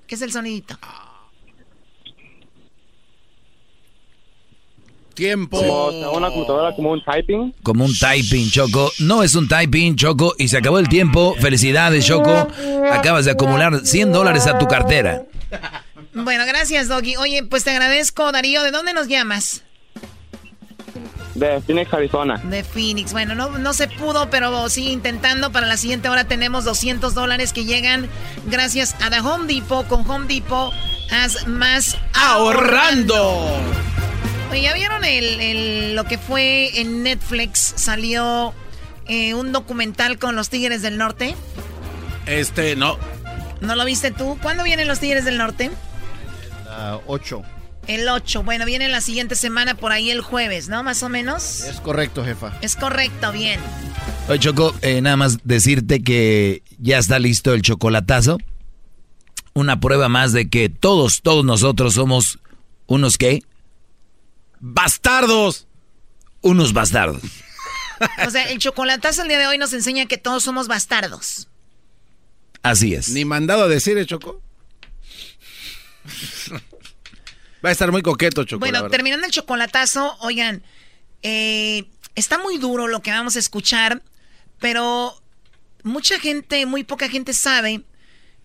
¿Qué 0.08 0.16
es 0.16 0.22
el 0.22 0.32
sonidito? 0.32 0.78
Tiempo. 5.16 5.58
Como 5.58 6.12
una 6.12 6.30
computadora, 6.30 6.76
como 6.76 6.92
un 6.92 7.04
typing. 7.04 7.54
Como 7.64 7.86
un 7.86 7.94
typing, 7.98 8.50
Choco. 8.50 8.92
No 9.00 9.24
es 9.24 9.36
un 9.36 9.48
typing, 9.48 9.96
Choco. 9.96 10.36
Y 10.38 10.48
se 10.48 10.58
acabó 10.58 10.78
el 10.78 10.88
tiempo. 10.88 11.36
Felicidades, 11.40 12.06
Choco. 12.06 12.48
Acabas 12.92 13.26
de 13.26 13.32
acumular 13.32 13.86
100 13.86 14.12
dólares 14.12 14.46
a 14.46 14.60
tu 14.60 14.68
cartera. 14.68 15.26
Bueno, 16.14 16.46
gracias, 16.46 16.88
Doggy. 16.88 17.16
Oye, 17.18 17.44
pues 17.44 17.64
te 17.64 17.72
agradezco, 17.72 18.32
Darío. 18.32 18.62
¿De 18.62 18.72
dónde 18.72 18.94
nos 18.94 19.08
llamas? 19.08 19.64
De 21.36 21.62
Phoenix, 21.62 21.94
Arizona. 21.94 22.38
De 22.38 22.64
Phoenix. 22.64 23.14
Bueno, 23.14 23.36
no, 23.36 23.58
no 23.58 23.74
se 23.74 23.88
pudo, 23.88 24.30
pero 24.30 24.70
sigue 24.70 24.92
intentando. 24.92 25.52
Para 25.52 25.68
la 25.68 25.78
siguiente 25.78 26.10
hora 26.10 26.26
tenemos 26.26 26.66
200 26.66 27.14
dólares 27.14 27.54
que 27.54 27.66
llegan 27.66 28.10
gracias 28.46 28.96
a 29.02 29.10
The 29.10 29.20
Home 29.22 29.52
Depot. 29.52 29.88
Con 29.88 30.10
Home 30.10 30.28
Depot, 30.28 30.74
haz 31.12 31.48
más 31.48 31.98
ahorrando. 32.14 33.48
Oye, 34.52 34.62
¿ya 34.64 34.74
vieron 34.74 35.06
el, 35.06 35.96
lo 35.96 36.04
que 36.04 36.18
fue 36.18 36.82
en 36.82 37.04
Netflix? 37.04 37.74
Salió 37.78 38.54
eh, 39.08 39.34
un 39.34 39.54
documental 39.54 40.20
con 40.20 40.36
los 40.36 40.50
Tigres 40.50 40.82
del 40.82 40.98
Norte. 40.98 41.36
Este, 42.26 42.76
no. 42.76 42.98
¿No 43.62 43.76
lo 43.76 43.86
viste 43.86 44.12
tú? 44.12 44.38
¿Cuándo 44.42 44.64
vienen 44.64 44.88
los 44.88 45.00
Tigres 45.00 45.24
del 45.24 45.38
Norte? 45.38 45.66
El 45.66 47.00
8. 47.08 47.42
El 47.88 48.08
8. 48.08 48.44
Bueno, 48.44 48.66
viene 48.66 48.88
la 48.90 49.02
siguiente 49.02 49.36
semana 49.36 49.76
por 49.76 49.92
ahí 49.92 50.12
el 50.12 50.22
jueves, 50.22 50.70
¿no? 50.70 50.84
Más 50.84 51.04
o 51.04 51.10
menos. 51.10 51.62
Es 51.62 51.80
correcto, 51.82 52.24
jefa. 52.24 52.58
Es 52.62 52.76
correcto, 52.76 53.32
bien. 53.32 53.60
Oye, 54.28 54.40
Choco, 54.40 54.74
eh, 54.82 55.02
nada 55.02 55.18
más 55.18 55.40
decirte 55.44 56.04
que 56.04 56.64
ya 56.78 56.98
está 56.98 57.20
listo 57.20 57.54
el 57.54 57.62
chocolatazo. 57.62 58.38
Una 59.54 59.80
prueba 59.80 60.08
más 60.10 60.32
de 60.32 60.50
que 60.50 60.70
todos, 60.70 61.22
todos 61.22 61.44
nosotros 61.44 61.96
somos 61.96 62.40
unos 62.88 63.18
qué? 63.18 63.44
Bastardos. 64.60 65.68
Unos 66.42 66.74
bastardos. 66.74 67.22
o 68.26 68.30
sea, 68.30 68.50
el 68.50 68.60
chocolatazo 68.60 69.24
el 69.24 69.28
día 69.28 69.40
de 69.40 69.48
hoy 69.48 69.58
nos 69.58 69.74
enseña 69.74 70.06
que 70.06 70.18
todos 70.18 70.44
somos 70.44 70.68
bastardos. 70.68 71.50
Así 72.64 72.94
es. 72.94 73.10
Ni 73.10 73.26
mandado 73.26 73.64
a 73.64 73.68
decir, 73.68 73.98
¿eh, 73.98 74.06
Choco? 74.06 74.42
Va 77.64 77.70
a 77.70 77.72
estar 77.72 77.92
muy 77.92 78.02
coqueto, 78.02 78.44
chocolate. 78.44 78.72
Bueno, 78.72 78.90
terminando 78.90 79.26
el 79.26 79.32
chocolatazo, 79.32 80.18
oigan, 80.22 80.64
eh, 81.22 81.86
está 82.16 82.38
muy 82.38 82.58
duro 82.58 82.88
lo 82.88 83.02
que 83.02 83.12
vamos 83.12 83.36
a 83.36 83.40
escuchar, 83.40 84.02
pero 84.60 85.14
mucha 85.84 86.20
gente, 86.20 86.66
muy 86.66 86.84
poca 86.84 87.10
gente 87.10 87.34
sabe 87.34 87.84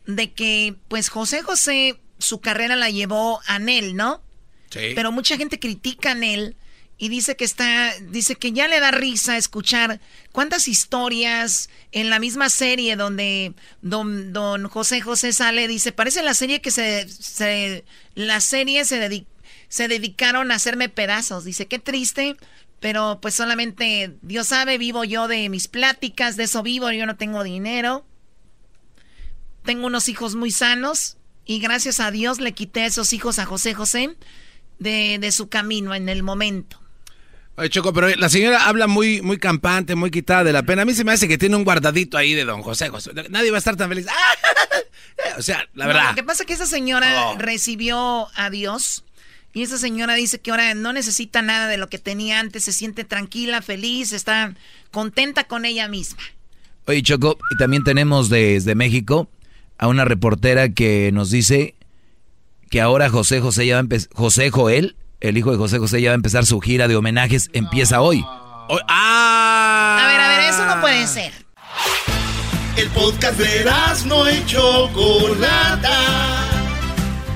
de 0.06 0.32
que, 0.32 0.76
pues, 0.88 1.08
José 1.08 1.42
José, 1.42 1.98
su 2.18 2.40
carrera 2.40 2.76
la 2.76 2.90
llevó 2.90 3.40
a 3.46 3.58
Nel, 3.58 3.96
¿no? 3.96 4.22
Sí. 4.70 4.92
Pero 4.94 5.12
mucha 5.12 5.36
gente 5.36 5.58
critica 5.58 6.12
a 6.12 6.14
Nel 6.14 6.56
y 6.98 7.10
dice 7.10 7.36
que 7.36 7.44
está, 7.44 7.92
dice 8.00 8.36
que 8.36 8.52
ya 8.52 8.68
le 8.68 8.80
da 8.80 8.90
risa 8.90 9.36
escuchar 9.36 10.00
cuántas 10.32 10.66
historias 10.66 11.68
en 11.92 12.08
la 12.08 12.18
misma 12.18 12.48
serie 12.48 12.96
donde 12.96 13.54
don, 13.82 14.32
don 14.32 14.66
José 14.68 15.02
José 15.02 15.32
sale, 15.32 15.68
dice, 15.68 15.92
parece 15.92 16.22
la 16.22 16.32
serie 16.32 16.62
que 16.62 16.70
se, 16.70 17.84
la 18.14 18.40
serie 18.40 18.84
se, 18.86 19.26
se 19.68 19.88
dedicaron 19.88 20.50
a 20.50 20.54
hacerme 20.54 20.88
pedazos, 20.88 21.44
dice, 21.44 21.66
qué 21.66 21.78
triste, 21.78 22.36
pero 22.80 23.18
pues 23.20 23.34
solamente 23.34 24.16
Dios 24.22 24.48
sabe, 24.48 24.78
vivo 24.78 25.04
yo 25.04 25.28
de 25.28 25.50
mis 25.50 25.68
pláticas, 25.68 26.36
de 26.36 26.44
eso 26.44 26.62
vivo, 26.62 26.90
yo 26.92 27.04
no 27.04 27.16
tengo 27.16 27.42
dinero, 27.44 28.06
tengo 29.64 29.86
unos 29.86 30.08
hijos 30.08 30.34
muy 30.34 30.50
sanos 30.50 31.18
y 31.44 31.58
gracias 31.58 32.00
a 32.00 32.10
Dios 32.10 32.40
le 32.40 32.52
quité 32.52 32.82
a 32.82 32.86
esos 32.86 33.12
hijos 33.12 33.38
a 33.38 33.44
José 33.44 33.74
José 33.74 34.16
de, 34.78 35.18
de 35.18 35.32
su 35.32 35.50
camino 35.50 35.94
en 35.94 36.08
el 36.08 36.22
momento. 36.22 36.85
Oye, 37.58 37.70
Choco, 37.70 37.92
pero 37.92 38.08
la 38.16 38.28
señora 38.28 38.66
habla 38.66 38.86
muy, 38.86 39.22
muy 39.22 39.38
campante, 39.38 39.94
muy 39.94 40.10
quitada 40.10 40.44
de 40.44 40.52
la 40.52 40.62
pena. 40.62 40.82
A 40.82 40.84
mí 40.84 40.92
se 40.92 41.04
me 41.04 41.12
hace 41.12 41.26
que 41.26 41.38
tiene 41.38 41.56
un 41.56 41.64
guardadito 41.64 42.18
ahí 42.18 42.34
de 42.34 42.44
don 42.44 42.62
José 42.62 42.90
José. 42.90 43.12
Nadie 43.30 43.50
va 43.50 43.56
a 43.56 43.58
estar 43.58 43.76
tan 43.76 43.88
feliz. 43.88 44.06
o 45.38 45.42
sea, 45.42 45.66
la 45.74 45.86
verdad. 45.86 46.10
lo 46.10 46.16
que 46.16 46.22
pasa 46.22 46.42
es 46.42 46.46
que 46.46 46.52
esa 46.52 46.66
señora 46.66 47.28
oh. 47.28 47.38
recibió 47.38 48.28
a 48.34 48.50
Dios. 48.50 49.04
Y 49.54 49.62
esa 49.62 49.78
señora 49.78 50.14
dice 50.14 50.38
que 50.38 50.50
ahora 50.50 50.74
no 50.74 50.92
necesita 50.92 51.40
nada 51.40 51.66
de 51.66 51.78
lo 51.78 51.88
que 51.88 51.98
tenía 51.98 52.40
antes, 52.40 52.64
se 52.64 52.72
siente 52.72 53.04
tranquila, 53.04 53.62
feliz, 53.62 54.12
está 54.12 54.54
contenta 54.90 55.44
con 55.44 55.64
ella 55.64 55.88
misma. 55.88 56.22
Oye, 56.86 57.02
Choco, 57.02 57.38
y 57.50 57.56
también 57.56 57.82
tenemos 57.82 58.28
desde 58.28 58.74
México 58.74 59.30
a 59.78 59.88
una 59.88 60.04
reportera 60.04 60.68
que 60.68 61.10
nos 61.10 61.30
dice 61.30 61.74
que 62.68 62.82
ahora 62.82 63.08
José 63.08 63.40
José 63.40 63.66
ya 63.66 63.80
va 63.80 63.96
a 63.96 63.98
José 64.14 64.50
Joel 64.50 64.94
el 65.20 65.38
hijo 65.38 65.50
de 65.50 65.56
José 65.56 65.78
José 65.78 66.00
ya 66.00 66.10
va 66.10 66.14
a 66.14 66.16
empezar 66.16 66.46
su 66.46 66.60
gira 66.60 66.88
de 66.88 66.96
homenajes, 66.96 67.50
empieza 67.52 68.00
hoy. 68.00 68.24
¡Ah! 68.88 69.98
A 70.00 70.06
ver, 70.08 70.20
a 70.20 70.28
ver, 70.28 70.40
eso 70.50 70.66
no 70.66 70.80
puede 70.80 71.06
ser. 71.06 71.32
El 72.76 72.88
podcast 72.90 73.38
de 73.38 73.64
no 74.06 74.26
hecho 74.26 74.90
Chocolata. 74.92 75.98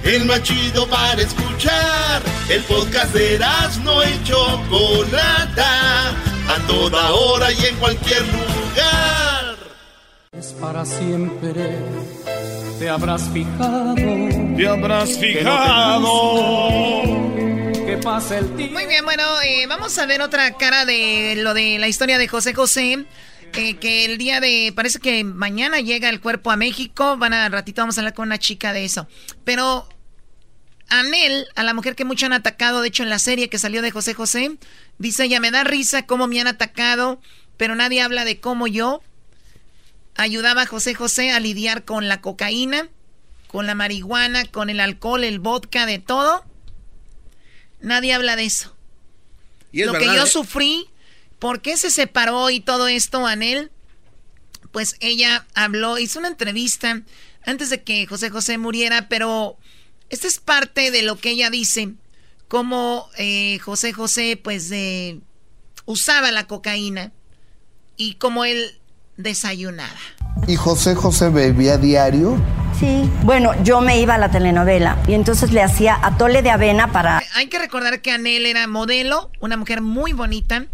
El 0.03 0.25
más 0.27 0.43
chido 0.43 0.87
para 0.89 1.21
escuchar. 1.23 2.23
El 2.49 2.63
podcast 2.65 3.15
de 3.15 3.39
no 3.85 4.03
hecho 4.03 4.37
Chocolata. 4.69 6.11
A 6.49 6.67
toda 6.67 7.13
hora 7.13 7.53
y 7.53 7.67
en 7.67 7.77
cualquier 7.77 8.23
lugar. 8.23 9.57
Es 10.33 10.53
para 10.61 10.85
siempre 10.85 11.79
te 12.81 12.89
habrás 12.89 13.29
fijado. 13.29 13.95
Te 14.57 14.67
habrás 14.67 15.19
fijado 15.19 16.09
muy 18.71 18.87
bien, 18.87 19.05
bueno, 19.05 19.25
eh, 19.43 19.67
vamos 19.67 19.99
a 19.99 20.07
ver 20.07 20.23
otra 20.23 20.57
cara 20.57 20.85
de 20.85 21.35
lo 21.39 21.55
de 21.55 21.79
la 21.79 21.89
historia 21.89 22.19
de 22.19 22.29
José 22.29 22.55
José. 22.55 23.05
Eh, 23.55 23.79
que 23.79 24.05
el 24.05 24.17
día 24.17 24.39
de, 24.39 24.73
parece 24.77 25.01
que 25.01 25.25
mañana 25.25 25.81
llega 25.81 26.09
el 26.09 26.21
cuerpo 26.21 26.53
a 26.53 26.57
México. 26.57 27.17
Van 27.17 27.33
a 27.33 27.49
ratito, 27.49 27.83
vamos 27.83 27.99
a 27.99 28.03
hablar 28.03 28.15
con 28.15 28.29
una 28.29 28.39
chica 28.39 28.73
de 28.73 28.85
eso. 28.85 29.09
Pero 29.45 29.89
a 30.89 31.03
Nel, 31.03 31.47
a 31.57 31.65
la 31.65 31.75
mujer 31.75 31.97
que 31.97 32.05
mucho 32.05 32.27
han 32.27 32.33
atacado, 32.33 32.81
de 32.81 32.89
hecho 32.89 33.03
en 33.03 33.11
la 33.11 33.19
serie 33.19 33.49
que 33.49 33.59
salió 33.59 33.83
de 33.83 33.91
José 33.91 34.15
José, 34.15 34.57
dice 34.99 35.25
ella, 35.25 35.41
me 35.41 35.51
da 35.51 35.65
risa 35.65 36.07
cómo 36.07 36.29
me 36.29 36.41
han 36.41 36.47
atacado, 36.47 37.21
pero 37.57 37.75
nadie 37.75 38.03
habla 38.03 38.25
de 38.25 38.39
cómo 38.39 38.69
yo 38.69 39.03
ayudaba 40.17 40.63
a 40.63 40.67
José 40.67 40.95
José 40.95 41.33
a 41.33 41.41
lidiar 41.41 41.85
con 41.85 42.09
la 42.09 42.21
cocaína, 42.21 42.89
con 43.49 43.67
la 43.67 43.75
marihuana, 43.75 44.45
con 44.45 44.71
el 44.71 44.79
alcohol, 44.79 45.25
el 45.25 45.41
vodka, 45.41 45.87
de 45.87 45.99
todo. 45.99 46.45
Nadie 47.81 48.13
habla 48.13 48.37
de 48.37 48.45
eso. 48.45 48.75
Lo 49.73 49.93
que 49.95 50.07
yo 50.07 50.25
¿eh? 50.25 50.27
sufrí, 50.27 50.89
¿por 51.39 51.63
qué 51.63 51.77
se 51.77 51.91
separó 51.91 52.51
y 52.51 52.61
todo 52.61 52.89
esto, 52.89 53.27
Anel? 53.27 53.71
Pues 54.73 54.97
ella 55.01 55.47
habló, 55.55 55.99
hizo 55.99 56.19
una 56.19 56.29
entrevista 56.29 57.03
antes 57.45 57.71
de 57.71 57.83
que 57.83 58.07
José 58.07 58.31
José 58.31 58.59
muriera, 58.59 59.09
pero 59.09 59.57
esta 60.11 60.27
es 60.27 60.39
parte 60.39 60.91
de 60.91 61.03
lo 61.03 61.19
que 61.19 61.31
ella 61.31 61.51
dice, 61.51 61.95
cómo 62.49 63.09
eh, 63.17 63.59
José 63.61 63.93
José 63.93 64.39
pues 64.43 64.71
usaba 65.87 66.31
la 66.31 66.47
cocaína 66.47 67.13
y 67.97 68.15
cómo 68.15 68.45
él 68.45 68.79
desayunaba. 69.17 69.99
¿Y 70.47 70.57
José 70.57 70.95
José 70.95 71.29
bebía 71.29 71.79
diario? 71.79 72.37
Sí, 72.79 73.11
bueno, 73.25 73.53
yo 73.63 73.81
me 73.81 74.01
iba 74.01 74.15
a 74.15 74.19
la 74.19 74.31
telenovela 74.31 74.97
y 75.07 75.15
entonces 75.15 75.53
le 75.53 75.63
hacía 75.63 75.99
atole 76.03 76.43
de 76.43 76.51
avena 76.51 76.93
para... 76.93 77.23
Hay 77.35 77.49
que 77.49 77.59
recordar 77.59 78.01
que 78.01 78.11
Anel 78.11 78.47
era 78.47 78.67
modelo, 78.67 79.31
una 79.41 79.57
mujer 79.57 79.83
muy 79.83 80.13
bonita. 80.13 80.67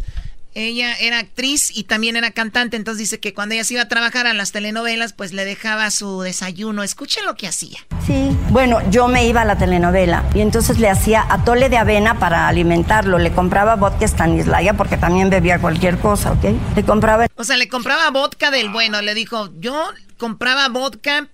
Ella 0.59 0.95
era 0.99 1.19
actriz 1.19 1.71
y 1.77 1.85
también 1.85 2.17
era 2.17 2.31
cantante, 2.31 2.79
entonces 2.79 2.99
dice 2.99 3.21
que 3.21 3.35
cuando 3.35 3.55
ella 3.55 3.65
se 3.65 3.75
iba 3.75 3.83
a 3.83 3.89
trabajar 3.89 4.27
a 4.27 4.33
las 4.33 4.53
telenovelas, 4.53 5.13
pues 5.13 5.35
le 5.35 5.45
dejaba 5.45 5.91
su 5.91 6.23
desayuno. 6.23 6.83
Escuchen 6.83 7.27
lo 7.27 7.35
que 7.35 7.47
hacía. 7.47 7.79
Sí, 8.07 8.35
bueno, 8.49 8.81
yo 8.91 9.07
me 9.07 9.27
iba 9.27 9.43
a 9.43 9.45
la 9.45 9.59
telenovela 9.59 10.25
y 10.35 10.41
entonces 10.41 10.79
le 10.79 10.89
hacía 10.89 11.27
atole 11.29 11.69
de 11.69 11.77
avena 11.77 12.19
para 12.19 12.49
alimentarlo. 12.49 13.19
Le 13.19 13.33
compraba 13.33 13.75
vodka 13.75 14.09
Stanislaya 14.09 14.73
porque 14.73 14.97
también 14.97 15.29
bebía 15.29 15.59
cualquier 15.59 15.99
cosa, 15.99 16.33
¿ok? 16.33 16.45
Le 16.75 16.85
compraba... 16.85 17.27
O 17.37 17.45
sea, 17.45 17.59
le 17.59 17.69
compraba 17.69 18.09
vodka 18.11 18.51
del 18.51 18.71
bueno. 18.71 19.03
Le 19.03 19.13
dijo, 19.13 19.51
yo 19.61 19.91
compraba 20.17 20.71
vodka 20.71 21.29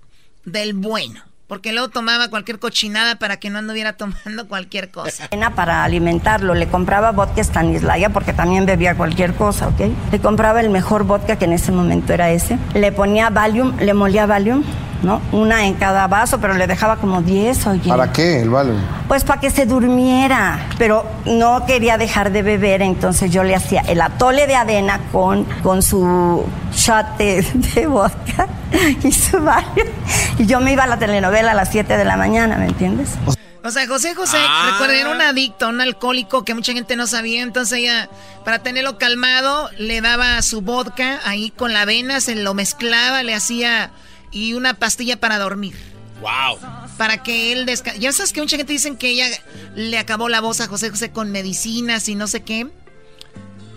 del 0.44 0.74
bueno. 0.74 1.22
Porque 1.53 1.74
luego 1.74 1.90
tomaba 1.90 2.28
cualquier 2.28 2.59
cochinada 2.59 3.16
para 3.16 3.36
que 3.36 3.50
no 3.50 3.59
anduviera 3.59 3.92
tomando 3.98 4.48
cualquier 4.48 4.90
cosa. 4.90 5.28
Para 5.55 5.84
alimentarlo, 5.84 6.55
le 6.55 6.66
compraba 6.66 7.11
vodka 7.11 7.44
Stanislaya 7.44 8.09
porque 8.09 8.32
también 8.32 8.64
bebía 8.64 8.94
cualquier 8.94 9.34
cosa, 9.34 9.68
¿ok? 9.68 9.80
Le 10.12 10.18
compraba 10.18 10.62
el 10.62 10.70
mejor 10.70 11.05
vodka 11.05 11.36
que 11.36 11.44
en 11.44 11.53
ese 11.53 11.70
momento 11.70 12.14
era 12.14 12.30
ese. 12.30 12.59
Le 12.72 12.90
ponía 12.90 13.28
Valium, 13.28 13.76
le 13.80 13.92
molía 13.92 14.24
Valium, 14.24 14.64
¿no? 15.03 15.20
Una 15.32 15.66
en 15.66 15.74
cada 15.74 16.07
vaso, 16.07 16.40
pero 16.40 16.55
le 16.55 16.66
dejaba 16.66 16.96
como 16.96 17.22
10, 17.22 17.66
oye. 17.66 17.88
¿Para 17.88 18.12
qué 18.12 18.40
el 18.40 18.50
Valium? 18.50 18.78
Pues 19.09 19.24
para 19.24 19.40
que 19.40 19.50
se 19.50 19.66
durmiera. 19.66 20.66
Pero 20.78 21.05
no 21.26 21.66
quería 21.66 21.98
dejar 21.98 22.32
de 22.32 22.42
beber, 22.42 22.82
entonces 22.82 23.30
yo 23.30 23.44
le 23.44 23.55
hacía 23.55 23.82
el 23.82 24.00
atole 24.00 24.46
de 24.46 24.57
avena 24.57 25.00
con, 25.11 25.44
con 25.62 25.82
su 25.82 26.44
shot 26.74 27.16
de, 27.18 27.42
de 27.42 27.86
vodka 27.86 28.48
y 29.03 29.12
su 29.12 29.40
Valium. 29.40 29.88
Y 30.38 30.46
yo 30.46 30.61
me 30.61 30.72
iba 30.72 30.84
a 30.84 30.86
la 30.86 30.98
telenovela 30.98 31.53
a 31.53 31.55
las 31.55 31.70
7 31.70 31.96
de 31.96 32.05
la 32.05 32.16
mañana, 32.16 32.57
¿me 32.57 32.66
entiendes? 32.66 33.11
O 33.64 33.70
sea, 33.70 33.86
José 33.86 34.14
José, 34.14 34.38
ah. 34.40 34.70
recuerden, 34.72 34.98
era 34.98 35.11
un 35.11 35.22
adicto, 35.22 35.68
un 35.68 35.80
alcohólico 35.80 36.44
que 36.44 36.55
mucha 36.55 36.72
gente 36.72 36.96
no 36.96 37.07
sabía. 37.07 37.42
Entonces 37.42 37.78
ella, 37.78 38.09
para 38.44 38.59
tenerlo 38.59 38.98
calmado, 38.98 39.70
le 39.78 40.00
daba 40.00 40.42
su 40.42 40.62
vodka 40.62 41.20
ahí 41.24 41.50
con 41.50 41.72
la 41.72 41.82
avena, 41.82 42.20
se 42.20 42.34
lo 42.34 42.55
mezclaba, 42.55 43.22
le 43.22 43.34
hacía 43.34 43.92
y 44.32 44.54
una 44.54 44.74
pastilla 44.74 45.20
para 45.20 45.38
dormir. 45.38 45.74
Wow. 46.20 46.58
Para 46.96 47.22
que 47.22 47.52
él 47.52 47.66
descanse. 47.66 48.00
Ya 48.00 48.12
sabes 48.12 48.32
que 48.32 48.40
mucha 48.40 48.56
gente 48.56 48.72
dicen 48.72 48.96
que 48.96 49.08
ella 49.08 49.26
le 49.74 49.98
acabó 49.98 50.28
la 50.28 50.40
voz 50.40 50.60
a 50.60 50.68
José 50.68 50.90
José 50.90 51.10
con 51.10 51.30
medicinas 51.32 52.08
y 52.08 52.14
no 52.14 52.26
sé 52.26 52.42
qué. 52.42 52.68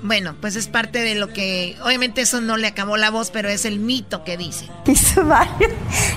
Bueno, 0.05 0.35
pues 0.39 0.55
es 0.55 0.67
parte 0.67 0.99
de 0.99 1.15
lo 1.15 1.33
que. 1.33 1.75
Obviamente 1.83 2.21
eso 2.21 2.39
no 2.39 2.57
le 2.57 2.67
acabó 2.67 2.95
la 2.95 3.09
voz, 3.09 3.31
pero 3.31 3.49
es 3.49 3.65
el 3.65 3.79
mito 3.79 4.23
que 4.23 4.37
dice. 4.37 4.69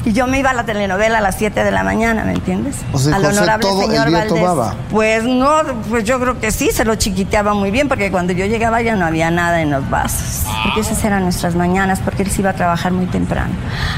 Y 0.04 0.12
yo 0.12 0.26
me 0.26 0.38
iba 0.38 0.50
a 0.50 0.54
la 0.54 0.64
telenovela 0.64 1.18
a 1.18 1.20
las 1.20 1.36
7 1.36 1.64
de 1.64 1.70
la 1.70 1.82
mañana, 1.82 2.24
¿me 2.24 2.32
entiendes? 2.32 2.76
O 2.92 2.98
sea, 2.98 3.16
Al 3.16 3.24
honorable 3.24 3.68
señor 3.68 4.10
Valdés. 4.10 4.74
Pues 4.90 5.24
no, 5.24 5.62
pues 5.88 6.04
yo 6.04 6.20
creo 6.20 6.40
que 6.40 6.50
sí, 6.50 6.70
se 6.70 6.84
lo 6.84 6.94
chiquiteaba 6.94 7.54
muy 7.54 7.70
bien, 7.70 7.88
porque 7.88 8.10
cuando 8.10 8.32
yo 8.32 8.46
llegaba 8.46 8.80
ya 8.80 8.94
no 8.96 9.04
había 9.06 9.30
nada 9.30 9.60
en 9.60 9.70
los 9.70 9.88
vasos. 9.90 10.44
Porque 10.64 10.80
esas 10.80 11.02
eran 11.04 11.24
nuestras 11.24 11.54
mañanas, 11.54 12.00
porque 12.00 12.22
él 12.22 12.30
se 12.30 12.40
iba 12.40 12.50
a 12.50 12.54
trabajar 12.54 12.92
muy 12.92 13.06
temprano. 13.06 13.54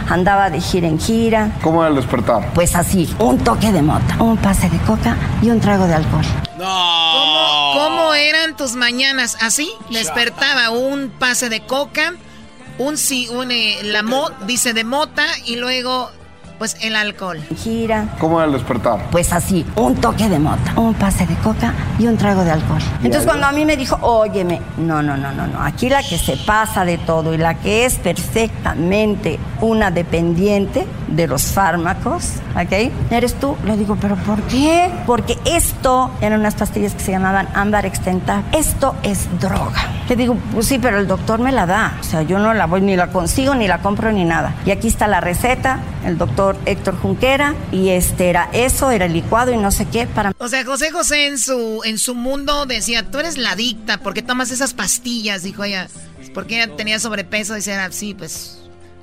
Andaba 0.09 0.51
de 0.51 0.61
gira 0.61 0.89
en 0.89 0.99
gira. 0.99 1.53
¿Cómo 1.63 1.83
era 1.83 1.91
el 1.91 1.97
despertar? 1.97 2.49
Pues 2.55 2.75
así, 2.75 3.13
un 3.19 3.39
toque 3.39 3.73
de 3.73 3.83
mota, 3.83 4.23
un 4.23 4.37
pase 4.37 4.69
de 4.71 4.79
coca 4.79 5.17
y 5.43 5.51
un 5.51 5.61
trago 5.61 5.87
de 5.87 5.95
alcohol. 5.95 6.25
No. 6.59 7.73
¿Cómo, 7.75 8.15
eran 8.15 8.57
tus 8.57 8.75
mañanas? 8.75 9.37
¿Así? 9.41 9.71
Despertaba 9.89 10.71
un 10.71 11.11
pase 11.11 11.49
de 11.49 11.65
coca, 11.67 12.15
un, 12.79 12.95
un 13.31 13.51
eh, 13.51 13.79
la 13.83 14.03
mo, 14.03 14.31
dice 14.47 14.73
de 14.73 14.85
mota 14.85 15.27
y 15.47 15.57
luego 15.57 16.11
pues 16.61 16.77
el 16.83 16.95
alcohol. 16.95 17.41
Gira. 17.57 18.05
¿Cómo 18.19 18.43
el 18.43 18.53
despertar? 18.53 19.09
Pues 19.11 19.33
así, 19.33 19.65
un 19.77 19.95
toque 19.95 20.29
de 20.29 20.39
mota, 20.39 20.75
un 20.77 20.93
pase 20.93 21.27
de 21.27 21.35
coca 21.37 21.73
y 21.99 22.07
un 22.07 22.19
trago 22.19 22.45
de 22.45 22.51
alcohol. 22.51 22.83
Entonces 23.03 23.25
cuando 23.25 23.47
a 23.47 23.53
mí 23.53 23.65
me 23.65 23.79
dijo, 23.79 23.99
óyeme, 24.03 24.61
no, 24.77 25.03
no, 25.03 25.17
no, 25.17 25.33
no, 25.33 25.47
no, 25.47 25.63
aquí 25.63 25.89
la 25.89 26.03
que 26.03 26.19
se 26.19 26.37
pasa 26.37 26.85
de 26.85 26.99
todo 26.99 27.33
y 27.33 27.39
la 27.39 27.55
que 27.55 27.87
es 27.87 27.97
perfectamente 27.97 29.39
una 29.63 29.91
dependiente, 29.91 30.87
de 31.11 31.27
los 31.27 31.43
fármacos, 31.53 32.35
¿ok? 32.55 32.91
Eres 33.11 33.35
tú. 33.35 33.57
Le 33.65 33.77
digo, 33.77 33.97
¿pero 34.01 34.17
por 34.17 34.41
qué? 34.43 34.91
Porque 35.07 35.39
esto 35.45 36.11
eran 36.21 36.41
unas 36.41 36.55
pastillas 36.55 36.95
que 36.95 37.01
se 37.01 37.13
llamaban 37.13 37.49
ámbar 37.55 37.87
extenta. 37.87 38.43
Esto 38.53 38.95
es 39.03 39.29
droga. 39.41 39.89
Le 40.09 40.17
digo, 40.17 40.37
pues 40.53 40.67
sí, 40.67 40.79
pero 40.79 40.99
el 40.99 41.07
doctor 41.07 41.41
me 41.41 41.53
la 41.53 41.67
da. 41.67 41.97
O 42.01 42.05
sea, 42.05 42.23
yo 42.23 42.39
no 42.39 42.55
la 42.55 42.67
voy, 42.67 42.81
ni 42.81 42.97
la 42.97 43.09
consigo, 43.09 43.55
ni 43.55 43.69
la 43.69 43.79
compro, 43.79 44.13
ni 44.13 44.25
nada. 44.25 44.55
Y 44.65 44.71
aquí 44.71 44.89
está 44.89 45.07
la 45.07 45.21
receta, 45.21 45.81
el 46.05 46.19
doctor 46.19 46.50
Héctor 46.67 46.97
Junquera, 46.99 47.55
y 47.73 47.91
este 47.91 48.31
era 48.31 48.49
eso, 48.53 48.91
era 48.91 49.07
el 49.07 49.13
licuado 49.13 49.53
y 49.53 49.57
no 49.57 49.71
sé 49.71 49.87
qué. 49.87 50.07
Para... 50.07 50.33
O 50.39 50.49
sea, 50.49 50.65
José 50.65 50.91
José 50.91 51.27
en 51.27 51.39
su, 51.39 51.83
en 51.85 51.99
su 51.99 52.15
mundo 52.15 52.67
decía, 52.67 53.11
tú 53.11 53.19
eres 53.19 53.39
la 53.39 53.53
adicta, 53.53 53.99
porque 53.99 54.23
tomas 54.23 54.51
esas 54.51 54.75
pastillas? 54.75 55.43
Dijo 55.43 55.65
ella, 55.65 55.89
porque 56.35 56.63
ella 56.63 56.77
tenía 56.77 56.99
sobrepeso, 56.99 57.55
y 57.55 57.57
decía, 57.57 57.91
sí, 57.93 58.15
pues 58.15 58.61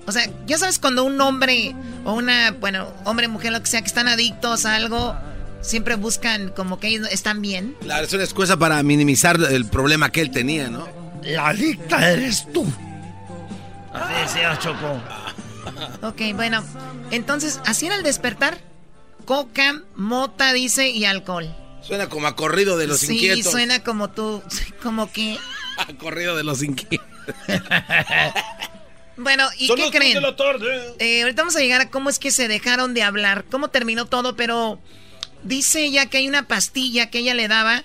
o 0.08 0.12
sea, 0.14 0.26
ya 0.45 0.58
sabes 0.58 0.80
cuando 0.80 1.04
un 1.04 1.20
hombre 1.20 1.76
o 2.06 2.14
una, 2.14 2.52
bueno, 2.52 2.88
hombre, 3.04 3.28
mujer, 3.28 3.52
lo 3.52 3.60
que 3.60 3.66
sea, 3.66 3.82
que 3.82 3.88
están 3.88 4.08
adictos 4.08 4.66
a 4.66 4.76
algo, 4.76 5.14
siempre 5.60 5.95
buscan 5.95 6.50
como 6.50 6.80
que 6.80 6.88
ellos 6.88 7.10
están 7.12 7.41
bien. 7.41 7.76
Claro, 7.82 8.06
es 8.06 8.14
una 8.14 8.24
excusa 8.24 8.56
para 8.56 8.82
minimizar 8.84 9.38
el 9.52 9.66
problema 9.66 10.10
que 10.10 10.22
él 10.22 10.32
tenía, 10.32 10.70
¿no? 10.70 10.88
La 11.24 11.50
adicta 11.50 12.10
eres 12.10 12.48
tú. 12.54 12.66
Así 13.93 14.14
decía 14.22 14.58
Choco. 14.60 15.02
Ok, 16.01 16.22
bueno, 16.36 16.63
entonces, 17.11 17.59
así 17.65 17.86
era 17.86 17.95
el 17.95 18.03
despertar. 18.03 18.59
Coca, 19.26 19.82
mota, 19.95 20.53
dice, 20.53 20.89
y 20.89 21.05
alcohol. 21.05 21.53
Suena 21.82 22.09
como 22.09 22.28
a 22.28 22.36
corrido 22.36 22.78
de 22.78 22.88
los 22.88 23.03
inquietos. 23.03 23.45
Sí, 23.45 23.51
suena 23.51 23.84
como 23.84 24.09
tú, 24.09 24.41
como 24.84 25.11
que... 25.11 25.38
a 25.78 25.93
corrido 25.93 26.36
de 26.36 26.43
los 26.43 26.63
inquietos. 26.63 27.07
Bueno, 29.18 29.49
¿y 29.57 29.68
qué 29.74 29.89
creen? 29.89 30.24
Eh, 30.99 31.24
ahorita 31.24 31.41
vamos 31.41 31.55
a 31.55 31.59
llegar 31.59 31.82
a 31.82 31.89
cómo 31.89 32.09
es 32.11 32.20
que 32.20 32.30
se 32.30 32.47
dejaron 32.47 32.93
de 32.93 33.01
hablar, 33.01 33.45
cómo 33.49 33.70
terminó 33.70 34.05
todo, 34.05 34.36
pero 34.36 34.80
dice 35.41 35.84
ella 35.84 36.05
que 36.05 36.18
hay 36.18 36.28
una 36.28 36.47
pastilla 36.47 37.09
que 37.09 37.18
ella 37.20 37.34
le 37.34 37.47
daba 37.47 37.84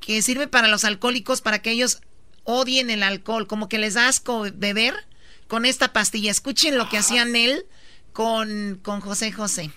que 0.00 0.20
sirve 0.20 0.48
para 0.48 0.66
los 0.66 0.84
alcohólicos 0.84 1.40
para 1.40 1.60
que 1.60 1.70
ellos 1.70 2.00
odien 2.42 2.90
el 2.90 3.04
alcohol, 3.04 3.46
como 3.46 3.68
que 3.68 3.78
les 3.78 3.94
da 3.94 4.08
asco 4.08 4.46
beber 4.52 4.94
con 5.48 5.64
esta 5.64 5.92
pastilla. 5.92 6.30
Escuchen 6.30 6.78
lo 6.78 6.88
que 6.88 6.98
hacían 6.98 7.36
él 7.36 7.66
con, 8.12 8.78
con 8.82 9.00
José 9.00 9.32
José. 9.32 9.70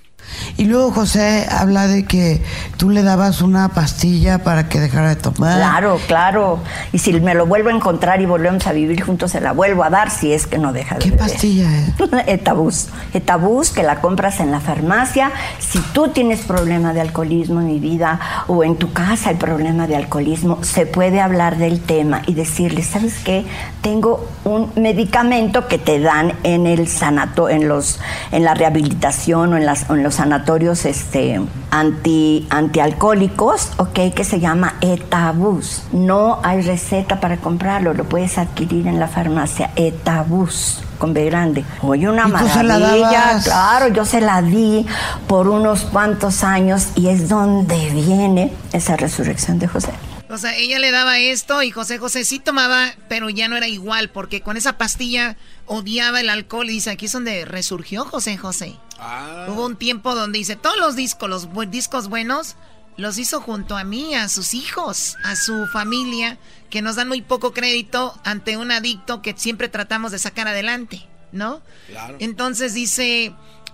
Y 0.58 0.66
luego 0.66 0.92
José 0.92 1.46
habla 1.50 1.88
de 1.88 2.06
que 2.06 2.42
tú 2.78 2.90
le 2.90 3.04
dabas 3.04 3.42
una 3.42 3.70
pastilla 3.70 4.44
para 4.44 4.70
que 4.70 4.80
dejara 4.80 5.10
de 5.10 5.16
tomar. 5.16 5.58
Claro, 5.58 6.00
claro. 6.08 6.60
Y 6.92 7.00
si 7.00 7.14
me 7.20 7.36
lo 7.36 7.46
vuelvo 7.46 7.70
a 7.70 7.74
encontrar 7.74 8.22
y 8.22 8.26
volvemos 8.26 8.66
a 8.66 8.74
vivir 8.74 9.04
juntos, 9.04 9.32
se 9.32 9.42
la 9.42 9.52
vuelvo 9.52 9.84
a 9.84 9.90
dar 9.90 10.10
si 10.10 10.34
es 10.34 10.48
que 10.48 10.58
no 10.58 10.74
deja 10.74 10.96
de 10.96 11.06
¿Qué 11.06 11.12
pastilla 11.12 11.70
es? 11.80 11.94
Etabús. 12.28 12.88
Etabús 13.14 13.70
que 13.70 13.84
la 13.84 14.02
compras 14.02 14.40
en 14.40 14.52
la 14.52 14.60
farmacia. 14.60 15.32
Si 15.60 15.80
tú 15.94 16.10
tienes 16.10 16.42
problema 16.42 16.94
de 16.94 17.02
alcoholismo 17.02 17.62
en 17.62 17.68
mi 17.68 17.80
vida 17.80 18.20
o 18.48 18.64
en 18.64 18.78
tu 18.78 18.94
casa 18.94 19.30
hay 19.30 19.36
problema 19.36 19.86
de 19.86 19.96
alcoholismo, 19.96 20.64
se 20.64 20.86
puede 20.86 21.22
hablar 21.22 21.58
del 21.58 21.80
tema 21.80 22.24
y 22.26 22.34
decirle, 22.34 22.82
¿sabes 22.82 23.16
qué? 23.24 23.46
Tengo 23.82 24.28
un 24.44 24.72
medicamento 24.76 25.68
que 25.68 25.78
te 25.78 26.00
dan 26.00 26.34
en 26.44 26.66
el 26.66 26.88
sanato, 26.88 27.50
en 27.50 27.68
los, 27.68 28.00
en 28.32 28.44
la 28.44 28.54
rehabilitación 28.54 29.54
o 29.54 29.58
en 29.58 29.66
las 29.66 29.86
los 30.08 30.17
sanatorios 30.18 30.86
este, 30.86 31.40
anti, 31.72 32.48
antialcohólicos, 32.50 33.72
ok, 33.78 34.14
que 34.16 34.24
se 34.24 34.40
llama 34.40 34.76
Etabus. 34.82 35.84
No 35.92 36.40
hay 36.44 36.62
receta 36.62 37.20
para 37.20 37.38
comprarlo, 37.38 37.94
lo 37.94 38.04
puedes 38.04 38.38
adquirir 38.38 38.88
en 38.88 39.00
la 39.00 39.08
farmacia 39.08 39.72
Etabus 39.76 40.84
con 40.98 41.14
B 41.14 41.26
grande. 41.26 41.64
Oye, 41.84 42.10
una 42.10 42.28
maravilla, 42.28 43.40
claro, 43.44 43.90
yo 43.90 44.06
se 44.06 44.20
la 44.20 44.42
di 44.42 44.86
por 45.28 45.48
unos 45.48 45.82
cuantos 45.82 46.44
años 46.44 46.88
y 46.96 47.10
es 47.10 47.30
donde 47.30 47.78
viene 47.92 48.52
esa 48.74 48.98
resurrección 48.98 49.60
de 49.60 49.68
José. 49.68 49.92
O 50.30 50.38
sea, 50.38 50.56
ella 50.56 50.80
le 50.80 50.92
daba 50.92 51.20
esto 51.20 51.64
y 51.64 51.72
José 51.72 51.98
José 52.00 52.26
sí 52.26 52.40
tomaba, 52.40 52.94
pero 53.08 53.30
ya 53.30 53.48
no 53.48 53.56
era 53.56 53.68
igual, 53.68 54.10
porque 54.10 54.42
con 54.42 54.58
esa 54.58 54.78
pastilla 54.78 55.38
odiaba 55.66 56.20
el 56.20 56.30
alcohol 56.30 56.70
y 56.70 56.74
dice, 56.74 56.90
aquí 56.92 57.06
es 57.06 57.12
donde 57.12 57.46
resurgió 57.46 58.06
José 58.06 58.38
José. 58.38 58.76
Ah. 59.00 59.48
Hubo 59.50 59.66
un 59.66 59.78
tiempo 59.78 60.16
donde 60.16 60.40
dice, 60.40 60.56
todos 60.56 60.78
los 60.78 60.96
discos, 60.96 61.30
los 61.30 61.72
discos 61.72 62.10
buenos, 62.10 62.56
los 62.98 63.18
hizo 63.18 63.40
junto 63.42 63.78
a 63.78 63.84
mí, 63.84 64.16
a 64.16 64.28
sus 64.28 64.54
hijos, 64.54 65.16
a 65.24 65.36
su 65.36 65.68
familia, 65.68 66.38
que 66.70 66.82
nos 66.82 66.96
dan 66.96 67.08
muy 67.08 67.22
poco 67.22 67.54
crédito 67.54 68.20
ante 68.24 68.58
un 68.58 68.72
adicto 68.72 69.22
que 69.22 69.36
siempre 69.38 69.70
tratamos 69.70 70.12
de 70.12 70.20
sacar 70.20 70.48
adelante, 70.48 71.06
¿no? 71.32 71.62
Claro. 71.88 72.18
Entonces 72.20 72.74
dice, 72.74 73.34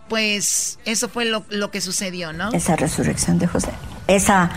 pues 0.10 0.78
eso 0.86 1.10
fue 1.10 1.26
lo, 1.26 1.72
que 1.72 1.82
sucedió, 1.82 2.34
¿no? 2.34 2.52
Esa 2.52 2.76
resurrección 2.76 3.40
de 3.40 3.48
José. 3.48 3.72
Esa, 4.08 4.52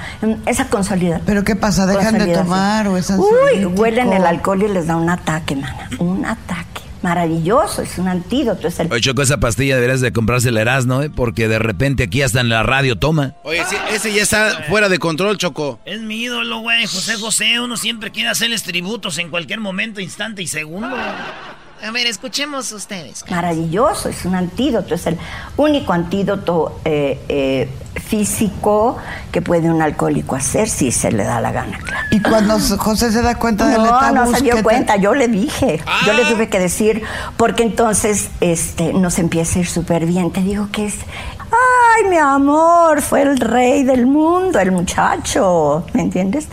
esa 0.46 0.68
consolidación. 0.68 1.24
¿Pero 1.26 1.44
qué 1.44 1.56
pasa? 1.56 1.86
¿Dejan 1.86 2.18
de 2.18 2.34
tomar 2.34 2.88
o 2.88 2.96
esas 2.96 3.18
Uy, 3.18 3.64
huelen 3.64 4.12
el 4.12 4.26
alcohol 4.26 4.62
y 4.62 4.68
les 4.68 4.86
da 4.86 4.96
un 4.96 5.08
ataque, 5.08 5.54
mana. 5.56 5.88
Un 5.98 6.24
ataque 6.24 6.66
maravilloso, 7.02 7.82
es 7.82 7.98
un 7.98 8.08
antídoto. 8.08 8.66
Es 8.66 8.80
el... 8.80 8.92
Oye, 8.92 9.00
Choco, 9.00 9.22
esa 9.22 9.38
pastilla 9.38 9.76
deberías 9.76 10.00
de 10.00 10.12
comprarse 10.12 10.48
el 10.48 10.58
Erasmo, 10.58 11.02
¿eh? 11.02 11.10
Porque 11.10 11.46
de 11.46 11.60
repente 11.60 12.02
aquí 12.02 12.22
hasta 12.22 12.40
en 12.40 12.48
la 12.48 12.64
radio 12.64 12.96
toma. 12.96 13.34
Oye, 13.44 13.62
ese 13.92 14.12
ya 14.12 14.22
está 14.22 14.64
fuera 14.68 14.88
de 14.88 14.98
control, 14.98 15.38
Choco. 15.38 15.78
Es 15.84 16.00
mi 16.00 16.22
ídolo, 16.22 16.58
güey, 16.60 16.84
José 16.86 17.14
José. 17.16 17.60
Uno 17.60 17.76
siempre 17.76 18.10
quiere 18.10 18.30
hacerles 18.30 18.64
tributos 18.64 19.18
en 19.18 19.30
cualquier 19.30 19.60
momento, 19.60 20.00
instante 20.00 20.42
y 20.42 20.48
segundo. 20.48 20.96
A 21.86 21.92
ver, 21.92 22.08
escuchemos 22.08 22.72
ustedes. 22.72 23.24
Maravilloso, 23.30 24.08
es 24.08 24.24
un 24.24 24.34
antídoto, 24.34 24.96
es 24.96 25.06
el 25.06 25.16
único 25.56 25.92
antídoto 25.92 26.80
eh, 26.84 27.24
eh, 27.28 27.70
físico 27.94 28.96
que 29.30 29.40
puede 29.40 29.70
un 29.70 29.80
alcohólico 29.80 30.34
hacer 30.34 30.68
si 30.68 30.90
se 30.90 31.12
le 31.12 31.22
da 31.22 31.40
la 31.40 31.52
gana, 31.52 31.78
claro. 31.78 32.04
Y 32.10 32.20
cuando 32.20 32.58
José 32.78 33.12
se 33.12 33.22
da 33.22 33.36
cuenta 33.36 33.68
de 33.68 33.76
No, 33.76 34.10
no 34.10 34.34
se 34.34 34.42
dio 34.42 34.64
cuenta, 34.64 34.96
yo 34.96 35.14
le 35.14 35.28
dije, 35.28 35.80
yo 36.04 36.12
le 36.12 36.24
ah. 36.24 36.28
tuve 36.28 36.48
que 36.48 36.58
decir, 36.58 37.04
porque 37.36 37.62
entonces 37.62 38.30
este, 38.40 38.92
nos 38.92 39.20
empieza 39.20 39.60
a 39.60 39.62
ir 39.62 39.68
súper 39.68 40.06
bien. 40.06 40.32
Te 40.32 40.40
digo 40.40 40.68
que 40.72 40.86
es, 40.86 40.96
ay, 41.38 42.10
mi 42.10 42.18
amor, 42.18 43.00
fue 43.00 43.22
el 43.22 43.38
rey 43.38 43.84
del 43.84 44.06
mundo, 44.06 44.58
el 44.58 44.72
muchacho, 44.72 45.86
¿me 45.92 46.02
entiendes? 46.02 46.48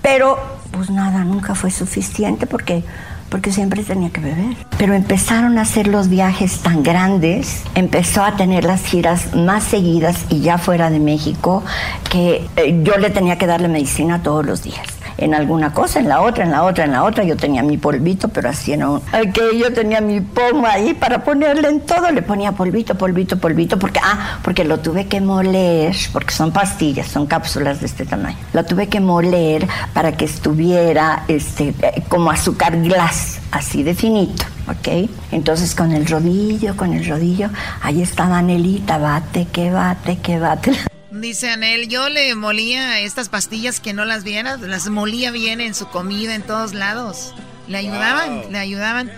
Pero, 0.00 0.38
pues 0.70 0.90
nada, 0.90 1.24
nunca 1.24 1.56
fue 1.56 1.72
suficiente 1.72 2.46
porque 2.46 2.84
porque 3.28 3.52
siempre 3.52 3.82
tenía 3.82 4.10
que 4.10 4.20
beber. 4.20 4.56
Pero 4.78 4.94
empezaron 4.94 5.58
a 5.58 5.62
hacer 5.62 5.86
los 5.86 6.08
viajes 6.08 6.60
tan 6.60 6.82
grandes, 6.82 7.62
empezó 7.74 8.22
a 8.22 8.36
tener 8.36 8.64
las 8.64 8.84
giras 8.84 9.34
más 9.34 9.64
seguidas 9.64 10.24
y 10.30 10.40
ya 10.40 10.58
fuera 10.58 10.90
de 10.90 11.00
México, 11.00 11.62
que 12.10 12.48
eh, 12.56 12.80
yo 12.82 12.96
le 12.98 13.10
tenía 13.10 13.38
que 13.38 13.46
darle 13.46 13.68
medicina 13.68 14.22
todos 14.22 14.44
los 14.44 14.62
días 14.62 14.95
en 15.18 15.34
alguna 15.34 15.72
cosa, 15.72 16.00
en 16.00 16.08
la 16.08 16.20
otra, 16.20 16.44
en 16.44 16.50
la 16.50 16.64
otra, 16.64 16.84
en 16.84 16.92
la 16.92 17.04
otra. 17.04 17.24
Yo 17.24 17.36
tenía 17.36 17.62
mi 17.62 17.78
polvito, 17.78 18.28
pero 18.28 18.48
así 18.48 18.72
un... 18.74 19.00
que 19.32 19.58
yo 19.58 19.72
tenía 19.72 20.00
mi 20.00 20.20
pomo 20.20 20.66
ahí 20.66 20.94
para 20.94 21.24
ponerle 21.24 21.68
en 21.68 21.80
todo. 21.80 22.10
Le 22.10 22.22
ponía 22.22 22.52
polvito, 22.52 22.94
polvito, 22.94 23.38
polvito, 23.38 23.78
porque, 23.78 24.00
ah, 24.02 24.38
porque 24.42 24.64
lo 24.64 24.78
tuve 24.78 25.06
que 25.06 25.20
moler, 25.20 25.94
porque 26.12 26.32
son 26.32 26.52
pastillas, 26.52 27.08
son 27.08 27.26
cápsulas 27.26 27.80
de 27.80 27.86
este 27.86 28.04
tamaño. 28.04 28.36
Lo 28.52 28.64
tuve 28.64 28.88
que 28.88 29.00
moler 29.00 29.66
para 29.94 30.12
que 30.12 30.24
estuviera 30.24 31.24
este, 31.28 31.74
eh, 31.82 32.02
como 32.08 32.30
azúcar 32.30 32.80
glass, 32.80 33.40
así 33.50 33.82
de 33.82 33.94
finito. 33.94 34.44
¿ok? 34.68 35.08
Entonces 35.32 35.74
con 35.74 35.92
el 35.92 36.06
rodillo, 36.06 36.76
con 36.76 36.92
el 36.92 37.06
rodillo, 37.06 37.50
ahí 37.82 38.02
estaba 38.02 38.38
Anelita, 38.38 38.98
bate, 38.98 39.46
que 39.46 39.70
bate, 39.70 40.18
que 40.18 40.38
bate. 40.38 40.72
Dice 41.20 41.48
Anel, 41.50 41.88
yo 41.88 42.08
le 42.08 42.34
molía 42.34 43.00
estas 43.00 43.28
pastillas 43.28 43.80
que 43.80 43.92
no 43.92 44.04
las 44.04 44.22
viera, 44.22 44.56
las 44.58 44.88
molía 44.88 45.30
bien 45.30 45.60
en 45.60 45.74
su 45.74 45.88
comida 45.88 46.34
en 46.34 46.42
todos 46.42 46.74
lados. 46.74 47.34
Le 47.68 47.78
ayudaban, 47.78 48.52
le 48.52 48.58
ayudaban. 48.58 49.10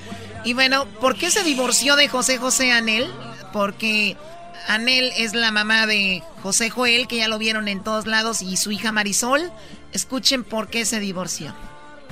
Y 0.44 0.54
bueno, 0.54 0.86
¿por 1.00 1.16
qué 1.16 1.30
se 1.30 1.42
divorció 1.42 1.96
de 1.96 2.08
José 2.08 2.38
José 2.38 2.72
Anel? 2.72 3.06
Porque 3.52 4.16
Anel 4.68 5.12
es 5.16 5.34
la 5.34 5.50
mamá 5.50 5.86
de 5.86 6.22
José 6.42 6.70
Joel, 6.70 7.08
que 7.08 7.16
ya 7.16 7.28
lo 7.28 7.38
vieron 7.38 7.66
en 7.68 7.82
todos 7.82 8.06
lados, 8.06 8.42
y 8.42 8.56
su 8.56 8.70
hija 8.70 8.92
Marisol. 8.92 9.50
Escuchen 9.92 10.44
por 10.44 10.68
qué 10.68 10.84
se 10.84 11.00
divorció. 11.00 11.52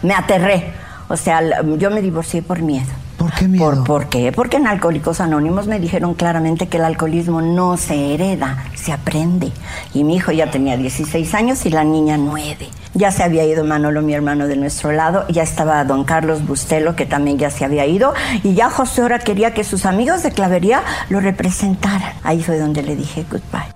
Me 0.03 0.15
aterré. 0.15 0.73
O 1.09 1.17
sea, 1.17 1.41
yo 1.79 1.91
me 1.91 2.03
divorcié 2.03 2.43
por 2.43 2.61
miedo. 2.61 2.91
¿Por 3.17 3.33
qué 3.33 3.49
miedo? 3.49 3.85
¿Por, 3.85 4.09
qué? 4.09 4.31
Porque 4.33 4.59
en 4.59 4.67
Alcohólicos 4.67 5.21
Anónimos 5.21 5.67
me 5.67 5.81
dijeron 5.81 6.15
claramente 6.15 6.69
que 6.69 6.77
el 6.77 6.85
alcoholismo 6.85 7.41
no 7.41 7.77
se 7.77 8.15
hereda, 8.15 8.65
se 8.75 8.93
aprende. 8.93 9.53
Y 9.95 10.05
mi 10.05 10.17
hijo 10.17 10.33
ya 10.33 10.51
tenía 10.51 10.77
16 10.77 11.35
años 11.35 11.65
y 11.65 11.71
la 11.71 11.85
niña 11.85 12.19
9. 12.19 12.69
Ya 12.95 13.11
se 13.11 13.23
había 13.23 13.45
ido 13.45 13.65
Manolo, 13.65 14.03
mi 14.03 14.15
hermano, 14.15 14.47
de 14.47 14.57
nuestro 14.57 14.93
lado. 14.93 15.27
Ya 15.29 15.43
estaba 15.43 15.85
don 15.85 16.05
Carlos 16.05 16.47
Bustelo, 16.47 16.95
que 16.95 17.07
también 17.07 17.39
ya 17.39 17.51
se 17.51 17.65
había 17.65 17.87
ido. 17.87 18.15
Y 18.43 18.55
ya 18.55 18.71
José 18.71 19.03
ahora 19.03 19.19
quería 19.19 19.55
que 19.55 19.65
sus 19.65 19.87
amigos 19.87 20.23
de 20.23 20.33
clavería 20.33 20.83
lo 21.09 21.21
representaran. 21.21 22.13
Ahí 22.23 22.43
fue 22.43 22.59
donde 22.59 22.83
le 22.83 22.97
dije 22.97 23.25
goodbye. 23.31 23.75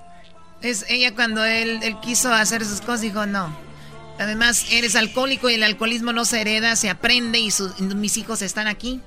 Es 0.61 0.85
ella 0.91 1.15
cuando 1.15 1.45
él, 1.45 1.81
él 1.83 1.99
quiso 2.01 2.33
hacer 2.33 2.65
sus 2.65 2.81
cosas, 2.81 3.01
dijo 3.01 3.25
no. 3.25 3.49
Además, 4.19 4.67
eres 4.71 4.97
alcohólico 4.97 5.49
y 5.49 5.55
el 5.55 5.63
alcoholismo 5.63 6.13
no 6.13 6.27
se 6.27 6.43
hereda, 6.43 6.77
se 6.77 6.91
aprende 6.91 7.39
y 7.39 7.51
mis 7.95 8.19
hijos 8.19 8.43
están 8.43 8.67
aquí. 8.67 9.01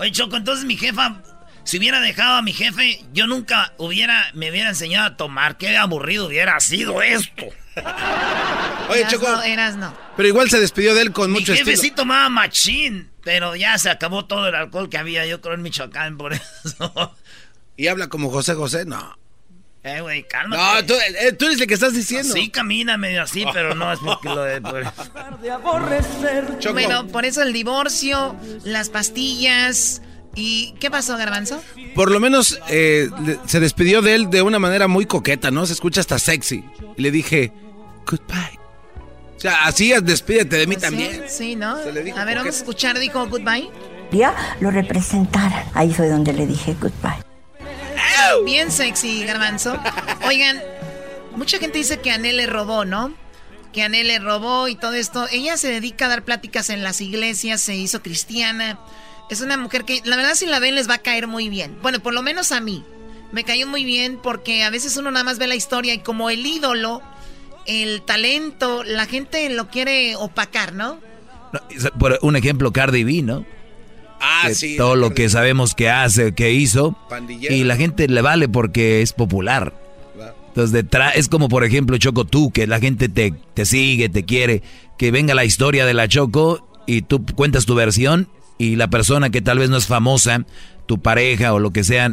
Oye, 0.00 0.12
Choco, 0.12 0.36
entonces 0.36 0.64
mi 0.64 0.78
jefa 0.78 1.20
Si 1.62 1.76
hubiera 1.76 2.00
dejado 2.00 2.36
a 2.36 2.42
mi 2.42 2.54
jefe, 2.54 3.04
yo 3.12 3.26
nunca 3.26 3.74
hubiera, 3.76 4.30
me 4.32 4.50
hubiera 4.50 4.70
enseñado 4.70 5.06
a 5.08 5.16
tomar. 5.18 5.58
Qué 5.58 5.76
aburrido 5.76 6.26
hubiera 6.26 6.58
sido 6.60 7.02
esto. 7.02 7.44
Oye, 8.88 9.06
Choco. 9.08 9.30
No, 9.30 9.42
eras 9.42 9.76
no. 9.76 9.94
Pero 10.16 10.26
igual 10.28 10.48
se 10.48 10.58
despidió 10.58 10.94
de 10.94 11.02
él 11.02 11.12
con 11.12 11.30
mucho 11.30 11.52
Mi 11.52 11.58
jefe 11.58 11.72
estilo. 11.72 11.82
sí 11.82 11.90
tomaba 11.94 12.30
machín, 12.30 13.10
pero 13.22 13.54
ya 13.56 13.76
se 13.76 13.90
acabó 13.90 14.24
todo 14.24 14.48
el 14.48 14.54
alcohol 14.54 14.88
que 14.88 14.96
había, 14.96 15.26
yo 15.26 15.42
creo, 15.42 15.54
en 15.54 15.60
Michoacán, 15.62 16.16
por 16.16 16.32
eso. 16.32 17.14
Y 17.76 17.88
habla 17.88 18.08
como 18.08 18.30
José 18.30 18.54
José, 18.54 18.86
no. 18.86 19.18
Eh, 19.82 20.00
güey, 20.02 20.24
cálmate. 20.28 20.62
No, 20.62 20.86
tú, 20.86 20.94
eh, 20.94 21.32
tú 21.32 21.46
eres 21.46 21.58
el 21.60 21.66
que 21.66 21.72
estás 21.74 21.94
diciendo. 21.94 22.34
Sí, 22.34 22.50
camina 22.50 22.98
medio 22.98 23.22
así, 23.22 23.44
pero 23.52 23.74
no 23.74 23.90
es 23.92 23.98
porque 24.00 24.28
lo 24.28 24.42
de... 24.42 24.60
por-. 24.60 24.84
Bueno, 26.72 27.06
por 27.08 27.24
eso 27.24 27.42
el 27.42 27.52
divorcio, 27.54 28.36
las 28.64 28.90
pastillas. 28.90 30.02
¿Y 30.34 30.74
qué 30.80 30.90
pasó, 30.90 31.16
Garbanzo? 31.16 31.62
Por 31.94 32.10
lo 32.10 32.20
menos 32.20 32.60
eh, 32.68 33.08
le- 33.24 33.38
se 33.46 33.58
despidió 33.58 34.02
de 34.02 34.14
él 34.14 34.30
de 34.30 34.42
una 34.42 34.58
manera 34.58 34.86
muy 34.86 35.06
coqueta, 35.06 35.50
¿no? 35.50 35.64
Se 35.66 35.72
escucha 35.72 36.00
hasta 36.02 36.18
sexy. 36.18 36.62
Y 36.96 37.02
le 37.02 37.10
dije, 37.10 37.52
goodbye. 38.06 38.58
O 39.36 39.40
sea, 39.40 39.64
así 39.64 39.90
es, 39.92 40.04
despídete 40.04 40.56
de 40.56 40.66
mí 40.66 40.76
también. 40.76 41.24
Sí, 41.26 41.56
¿no? 41.56 41.82
Le 41.90 42.02
dijo 42.04 42.18
A 42.18 42.24
ver, 42.26 42.36
vamos 42.36 42.54
a 42.54 42.58
escuchar, 42.58 42.98
dijo 42.98 43.26
goodbye. 43.28 43.70
día 44.12 44.34
lo 44.60 44.70
representara. 44.70 45.66
Ahí 45.72 45.92
fue 45.94 46.08
donde 46.10 46.34
le 46.34 46.46
dije 46.46 46.76
goodbye. 46.78 47.24
Bien 48.44 48.70
sexy, 48.70 49.24
Garbanzo. 49.24 49.78
Oigan, 50.26 50.62
mucha 51.36 51.58
gente 51.58 51.78
dice 51.78 52.00
que 52.00 52.10
Anel 52.10 52.36
le 52.36 52.46
robó, 52.46 52.84
¿no? 52.84 53.14
Que 53.72 53.82
Anel 53.82 54.08
le 54.08 54.18
robó 54.18 54.68
y 54.68 54.74
todo 54.74 54.94
esto. 54.94 55.26
Ella 55.30 55.56
se 55.56 55.68
dedica 55.68 56.06
a 56.06 56.08
dar 56.08 56.24
pláticas 56.24 56.70
en 56.70 56.82
las 56.82 57.00
iglesias, 57.00 57.60
se 57.60 57.76
hizo 57.76 58.02
cristiana. 58.02 58.78
Es 59.30 59.40
una 59.40 59.56
mujer 59.56 59.84
que, 59.84 60.00
la 60.04 60.16
verdad, 60.16 60.34
si 60.34 60.46
la 60.46 60.58
ven, 60.58 60.74
les 60.74 60.88
va 60.88 60.94
a 60.94 60.98
caer 60.98 61.26
muy 61.26 61.48
bien. 61.48 61.78
Bueno, 61.82 62.00
por 62.00 62.14
lo 62.14 62.22
menos 62.22 62.52
a 62.52 62.60
mí. 62.60 62.84
Me 63.32 63.44
cayó 63.44 63.66
muy 63.68 63.84
bien 63.84 64.18
porque 64.20 64.64
a 64.64 64.70
veces 64.70 64.96
uno 64.96 65.12
nada 65.12 65.24
más 65.24 65.38
ve 65.38 65.46
la 65.46 65.54
historia 65.54 65.94
y 65.94 66.00
como 66.00 66.30
el 66.30 66.44
ídolo, 66.44 67.00
el 67.66 68.02
talento, 68.02 68.82
la 68.82 69.06
gente 69.06 69.48
lo 69.50 69.68
quiere 69.68 70.16
opacar, 70.16 70.72
¿no? 70.72 70.98
No, 71.52 71.60
por 71.98 72.18
un 72.22 72.34
ejemplo, 72.34 72.72
Cardi 72.72 73.04
B, 73.04 73.22
¿no? 73.22 73.46
Ah, 74.20 74.50
sí. 74.52 74.76
Todo 74.76 74.96
lo 74.96 75.14
que 75.14 75.28
sabemos 75.28 75.74
que 75.74 75.90
hace, 75.90 76.34
que 76.34 76.52
hizo. 76.52 76.96
Y 77.48 77.64
la 77.64 77.76
gente 77.76 78.06
le 78.08 78.22
vale 78.22 78.48
porque 78.48 79.02
es 79.02 79.12
popular. 79.12 79.72
Entonces, 80.48 80.72
detrás, 80.72 81.14
es 81.14 81.28
como 81.28 81.48
por 81.48 81.64
ejemplo 81.64 81.96
Choco 81.96 82.24
tú, 82.24 82.50
que 82.50 82.66
la 82.66 82.80
gente 82.80 83.08
te, 83.08 83.32
te 83.54 83.64
sigue, 83.64 84.08
te 84.08 84.24
quiere, 84.24 84.62
que 84.98 85.12
venga 85.12 85.32
la 85.34 85.44
historia 85.44 85.86
de 85.86 85.94
la 85.94 86.08
Choco 86.08 86.68
y 86.86 87.02
tú 87.02 87.24
cuentas 87.24 87.66
tu 87.66 87.76
versión 87.76 88.28
y 88.58 88.74
la 88.74 88.88
persona 88.88 89.30
que 89.30 89.42
tal 89.42 89.58
vez 89.60 89.70
no 89.70 89.76
es 89.76 89.86
famosa, 89.86 90.44
tu 90.86 91.00
pareja 91.00 91.54
o 91.54 91.60
lo 91.60 91.70
que 91.70 91.84
sea, 91.84 92.12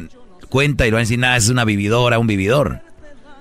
cuenta 0.50 0.86
y 0.86 0.92
lo 0.92 0.96
va 0.96 1.00
a 1.00 1.04
decir, 1.04 1.18
nada, 1.18 1.36
es 1.36 1.50
una 1.50 1.66
vividora, 1.66 2.20
un 2.20 2.28
vividor. 2.28 2.82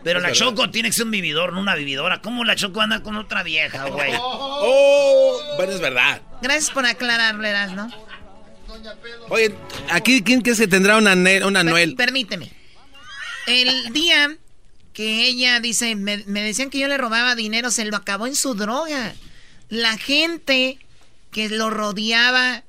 Pero 0.03 0.21
la 0.21 0.31
Choco 0.33 0.71
tiene 0.71 0.89
que 0.89 0.93
ser 0.93 1.07
un 1.07 1.11
vividor, 1.11 1.53
no 1.53 1.61
una 1.61 1.75
vividora. 1.75 2.23
¿Cómo 2.23 2.45
la 2.45 2.55
Choco 2.55 2.81
anda 2.81 3.03
con 3.03 3.17
otra 3.17 3.43
vieja, 3.43 3.89
güey? 3.89 4.13
Oh, 4.21 5.37
bueno, 5.57 5.73
es 5.73 5.81
verdad. 5.81 6.23
Gracias 6.41 6.71
por 6.71 6.87
aclararle, 6.87 7.53
¿no? 7.75 7.91
Oye, 9.29 9.55
aquí, 9.91 10.23
¿quién 10.23 10.41
crees 10.43 10.59
que 10.59 10.69
tendrá 10.69 10.97
una, 10.97 11.13
una 11.15 11.25
Per- 11.25 11.65
Noel? 11.65 11.95
Permíteme. 11.97 12.53
El 13.47 13.93
día 13.93 14.37
que 14.93 15.27
ella 15.27 15.61
dice, 15.61 15.95
me, 15.95 16.19
me 16.27 16.43
decían 16.43 16.71
que 16.71 16.79
yo 16.79 16.89
le 16.89 16.97
robaba 16.99 17.35
dinero, 17.35 17.71
se 17.71 17.85
lo 17.85 17.97
acabó 17.97 18.27
en 18.27 18.35
su 18.35 18.55
droga. 18.55 19.15
La 19.69 19.97
gente 19.99 20.79
que 21.31 21.49
lo 21.49 21.71
rodeaba, 21.71 22.65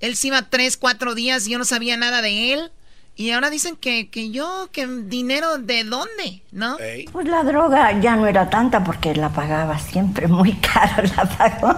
él 0.00 0.16
se 0.16 0.28
iba 0.28 0.48
tres, 0.48 0.76
cuatro 0.76 1.14
días 1.14 1.46
y 1.46 1.50
yo 1.50 1.58
no 1.58 1.64
sabía 1.64 1.96
nada 1.96 2.22
de 2.22 2.52
él. 2.54 2.70
Y 3.18 3.30
ahora 3.30 3.48
dicen 3.48 3.76
que, 3.76 4.10
que 4.10 4.30
yo, 4.30 4.68
que 4.72 4.86
dinero 4.86 5.56
de 5.56 5.84
dónde, 5.84 6.42
¿no? 6.52 6.76
Pues 7.12 7.26
la 7.26 7.44
droga 7.44 7.98
ya 7.98 8.14
no 8.14 8.26
era 8.26 8.50
tanta 8.50 8.84
porque 8.84 9.14
la 9.14 9.30
pagaba 9.30 9.78
siempre 9.78 10.28
muy 10.28 10.52
caro, 10.52 11.02
la 11.16 11.24
pagó, 11.24 11.74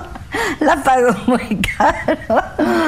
la 0.59 0.82
pagó 0.82 1.14
muy 1.26 1.61
caro. 1.78 2.43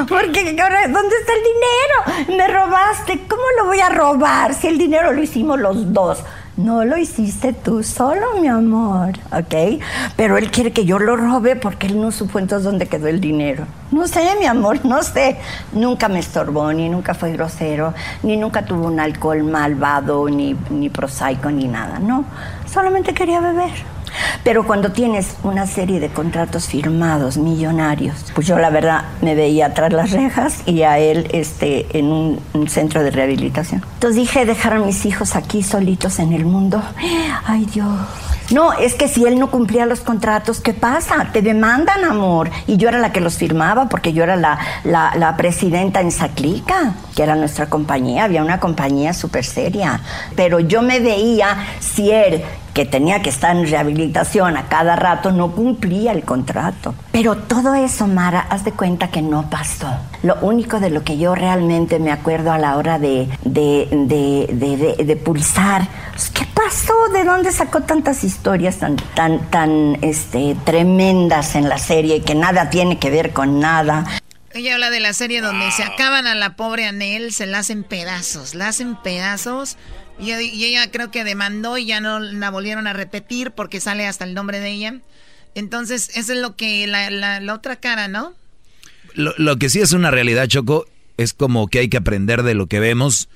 Porque 0.09 0.57
ahora, 0.61 0.89
¿dónde 0.89 1.15
está 1.21 1.33
el 1.33 2.27
dinero? 2.27 2.37
Me 2.37 2.49
robaste, 2.49 3.21
¿cómo 3.29 3.43
lo 3.59 3.67
voy 3.67 3.79
a 3.79 3.89
robar 3.89 4.53
si 4.53 4.67
el 4.67 4.79
dinero 4.79 5.13
lo 5.13 5.23
hicimos 5.23 5.61
los 5.61 5.93
dos? 5.93 6.25
No 6.63 6.85
lo 6.85 6.99
hiciste 6.99 7.55
tú 7.55 7.83
solo, 7.83 8.39
mi 8.39 8.47
amor, 8.47 9.13
¿ok? 9.33 9.83
Pero 10.15 10.37
él 10.37 10.51
quiere 10.51 10.73
que 10.73 10.85
yo 10.85 10.99
lo 10.99 11.17
robe 11.17 11.57
porque 11.57 11.87
él 11.87 11.99
no 11.99 12.13
supo 12.13 12.39
entonces 12.39 12.65
dónde 12.65 12.87
quedó 12.87 13.07
el 13.09 13.19
dinero. 13.19 13.65
No 13.91 14.07
sé, 14.07 14.29
mi 14.39 14.45
amor, 14.45 14.85
no 14.85 15.03
sé. 15.03 15.39
Nunca 15.73 16.09
me 16.09 16.19
estorbó, 16.19 16.71
ni 16.75 16.91
nunca 16.91 17.15
fue 17.15 17.33
grosero, 17.33 17.95
ni 18.23 18.37
nunca 18.37 18.67
tuvo 18.67 18.89
un 18.89 19.01
alcohol 19.01 19.43
malvado, 19.43 20.29
ni, 20.29 20.55
ni 20.69 20.91
prosaico, 20.91 21.51
ni 21.51 21.67
nada, 21.67 21.99
no. 21.99 22.27
Solamente 22.67 23.15
quería 23.15 23.41
beber. 23.41 23.73
Pero 24.45 24.67
cuando 24.67 24.93
tienes 24.93 25.37
una 25.43 25.67
serie 25.67 26.01
de 26.01 26.09
contratos 26.09 26.67
firmados, 26.67 27.37
millonarios, 27.37 28.33
pues 28.35 28.47
yo 28.47 28.59
la 28.59 28.71
verdad 28.71 29.05
me 29.21 29.35
veía 29.35 29.75
tras 29.75 29.93
las 29.93 30.11
rejas 30.11 30.63
y 30.67 30.83
a 30.83 30.99
él 30.99 31.29
este, 31.33 31.99
en 31.99 32.07
un, 32.07 32.41
un 32.53 32.69
centro 32.69 33.03
de 33.03 33.11
rehabilitación. 33.11 33.83
Entonces 33.95 34.17
dije, 34.17 34.45
dejar 34.45 34.75
a 34.75 34.79
mis 34.79 35.05
hijos 35.07 35.37
aquí 35.37 35.63
solitos 35.63 36.19
en 36.19 36.33
el 36.33 36.45
mundo. 36.45 36.83
Ay 37.45 37.67
Dios. 37.67 37.99
No, 38.53 38.73
es 38.73 38.95
que 38.95 39.07
si 39.09 39.25
él 39.25 39.39
no 39.39 39.51
cumplía 39.51 39.87
los 39.87 40.01
contratos, 40.01 40.61
¿qué 40.61 40.75
pasa? 40.75 41.29
Te 41.33 41.41
demandan, 41.43 42.05
amor. 42.05 42.51
Y 42.67 42.77
yo 42.77 42.89
era 42.89 42.99
la 42.99 43.13
que 43.13 43.21
los 43.21 43.37
firmaba 43.37 43.89
porque 43.89 44.13
yo 44.13 44.25
era 44.25 44.37
la, 44.37 44.59
la, 44.85 45.37
presidenta 45.37 46.01
en 46.01 46.11
Saclica, 46.11 46.95
que 47.15 47.23
era 47.23 47.37
nuestra 47.37 47.67
compañía. 47.67 48.25
Había 48.25 48.43
una 48.43 48.59
compañía 48.61 49.13
súper 49.13 49.45
seria. 49.45 50.01
Pero 50.37 50.59
yo 50.61 50.83
me 50.83 50.99
veía 51.01 51.57
si 51.79 52.11
él 52.11 52.43
que 52.75 52.87
tenía 52.87 53.21
que 53.21 53.31
estar 53.31 53.55
en 53.57 53.69
rehabilitación 53.69 54.57
a 54.57 54.69
cada 54.69 54.95
rato, 54.95 55.33
no 55.33 55.51
cumplía 55.51 56.13
el 56.13 56.23
contrato. 56.23 56.95
Pero 57.11 57.37
todo 57.37 57.75
eso, 57.75 58.07
Mara, 58.07 58.47
haz 58.49 58.65
de 58.65 58.71
cuenta 58.71 59.09
que 59.09 59.23
no 59.23 59.51
pasó. 59.51 59.89
Lo 60.23 60.37
único 60.41 60.79
de 60.79 60.91
lo 60.91 61.03
que 61.03 61.19
yo 61.19 61.35
realmente 61.35 61.99
me 61.99 62.13
acuerdo 62.13 62.53
a 62.53 62.59
la 62.59 62.77
hora 62.77 62.99
de, 63.01 63.29
de, 63.45 63.89
de- 64.53 65.05
de 65.05 65.17
pulsar, 65.17 65.89
pues, 66.21 66.31
¿qué 66.31 66.47
pasó? 66.55 66.93
¿De 67.15 67.25
dónde 67.25 67.51
sacó 67.51 67.81
tantas 67.83 68.25
historias 68.25 68.79
tan, 68.79 68.97
tan, 69.15 69.51
tan 69.51 69.99
este, 70.03 70.55
tremendas 70.67 71.55
en 71.55 71.69
la 71.69 71.79
serie 71.79 72.17
y 72.17 72.21
que 72.21 72.35
nada 72.35 72.69
tiene 72.69 72.99
que 72.99 73.09
ver 73.11 73.33
con 73.33 73.59
nada? 73.59 74.05
Ella 74.53 74.75
habla 74.75 74.91
de 74.91 75.01
la 75.01 75.15
serie 75.15 75.41
donde 75.41 75.71
se 75.71 75.83
acaban 75.83 76.27
a 76.27 76.35
la 76.35 76.57
pobre 76.57 76.85
Anel, 76.85 77.33
se 77.33 77.47
la 77.47 77.61
hacen 77.61 77.85
pedazos, 77.85 78.55
la 78.55 78.69
hacen 78.69 78.97
pedazos. 78.97 79.77
Y, 80.19 80.33
y 80.33 80.65
ella 80.67 80.91
creo 80.91 81.11
que 81.11 81.25
demandó 81.25 81.79
y 81.79 81.87
ya 81.87 82.01
no 82.01 82.21
la 82.21 82.51
volvieron 82.51 82.87
a 82.87 82.93
repetir 82.93 83.53
porque 83.53 83.81
sale 83.81 84.07
hasta 84.07 84.25
el 84.25 84.35
nombre 84.35 84.61
de 84.61 84.71
ella. 84.73 84.95
Entonces, 85.55 86.11
eso 86.17 86.35
es 86.35 86.39
lo 86.41 86.55
que 86.55 86.87
la, 86.87 87.11
la- 87.11 87.41
la 87.41 87.55
otra 87.55 87.77
cara, 87.77 88.09
¿no? 88.09 88.35
Lo, 89.15 89.33
lo 89.39 89.57
que 89.57 89.71
sí 89.71 89.81
es 89.81 89.93
una 89.93 90.11
realidad, 90.11 90.47
Choco, 90.49 90.85
es 91.17 91.33
como 91.33 91.69
que 91.69 91.79
hay 91.79 91.89
que 91.89 91.97
aprender 91.97 92.43
de 92.43 92.55
lo 92.55 92.67
que 92.67 92.79
vemos. 92.81 93.29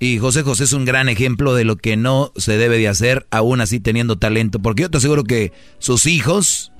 Y 0.00 0.18
José 0.18 0.42
José 0.42 0.64
es 0.64 0.72
un 0.72 0.84
gran 0.84 1.08
ejemplo 1.08 1.54
de 1.54 1.64
lo 1.64 1.76
que 1.76 1.96
no 1.96 2.32
se 2.36 2.56
debe 2.56 2.78
de 2.78 2.88
hacer, 2.88 3.26
aún 3.30 3.60
así 3.60 3.80
teniendo 3.80 4.16
talento. 4.16 4.60
Porque 4.60 4.82
yo 4.82 4.90
te 4.90 4.98
aseguro 4.98 5.24
que 5.24 5.52
sus 5.78 6.06
hijos 6.06 6.72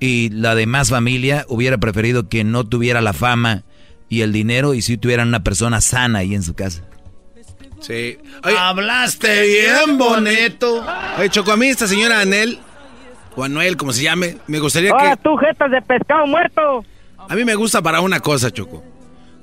y 0.00 0.30
la 0.30 0.54
demás 0.54 0.90
familia 0.90 1.44
hubiera 1.48 1.78
preferido 1.78 2.28
que 2.28 2.44
no 2.44 2.64
tuviera 2.64 3.00
la 3.00 3.12
fama 3.12 3.64
y 4.08 4.22
el 4.22 4.32
dinero 4.32 4.74
y 4.74 4.82
si 4.82 4.96
tuvieran 4.96 5.28
una 5.28 5.44
persona 5.44 5.80
sana 5.80 6.20
ahí 6.20 6.34
en 6.34 6.42
su 6.42 6.54
casa. 6.54 6.82
Sí. 7.80 8.18
Hablaste 8.42 9.42
bien 9.42 9.98
bonito. 9.98 10.84
Oye, 11.18 11.30
Choco, 11.30 11.52
a 11.52 11.56
mí 11.56 11.68
esta 11.68 11.86
señora 11.86 12.20
Anel, 12.20 12.58
o 13.36 13.44
Anuel, 13.44 13.76
como 13.76 13.92
se 13.92 14.02
llame, 14.02 14.38
me 14.46 14.58
gustaría 14.58 14.90
que... 14.90 15.06
¡Ah, 15.06 15.16
tú, 15.16 15.36
jetas 15.36 15.70
de 15.70 15.80
pescado 15.82 16.26
muerto! 16.26 16.84
A 17.28 17.34
mí 17.34 17.44
me 17.44 17.54
gusta 17.54 17.82
para 17.82 18.00
una 18.00 18.20
cosa, 18.20 18.50
Choco. 18.50 18.82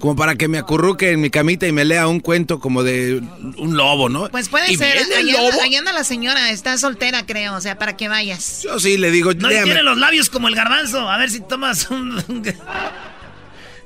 Como 0.04 0.18
para 0.18 0.36
que 0.36 0.50
me 0.50 0.58
acurruque 0.58 1.12
en 1.12 1.22
mi 1.22 1.30
camita 1.30 1.66
y 1.66 1.72
me 1.72 1.86
lea 1.86 2.10
un 2.10 2.20
cuento 2.20 2.60
como 2.60 2.84
de 2.84 3.24
un 3.58 3.78
lobo, 3.78 4.10
¿no? 4.10 4.28
Pues 4.28 4.50
puede 4.50 4.70
¿Y 4.70 4.76
ser. 4.76 4.98
viene 4.98 5.16
el 5.22 5.30
Allá, 5.30 5.42
lobo? 5.50 5.62
allá 5.62 5.80
anda 5.80 5.94
la 5.94 6.04
señora, 6.04 6.50
está 6.52 6.78
soltera, 6.78 7.26
creo, 7.26 7.56
o 7.56 7.62
sea, 7.62 7.78
para 7.78 7.96
que 7.96 8.10
vayas. 8.10 8.64
Yo 8.64 8.82
sí 8.82 8.98
le 8.98 9.12
digo, 9.12 9.34
No 9.34 9.48
léame. 9.48 9.64
tiene 9.64 9.82
los 9.82 9.98
labios 9.98 10.30
como 10.30 10.50
el 10.50 10.56
garbanzo. 10.56 11.10
A 11.10 11.18
ver 11.18 11.30
si 11.30 11.40
tomas 11.40 11.90
un... 11.90 12.22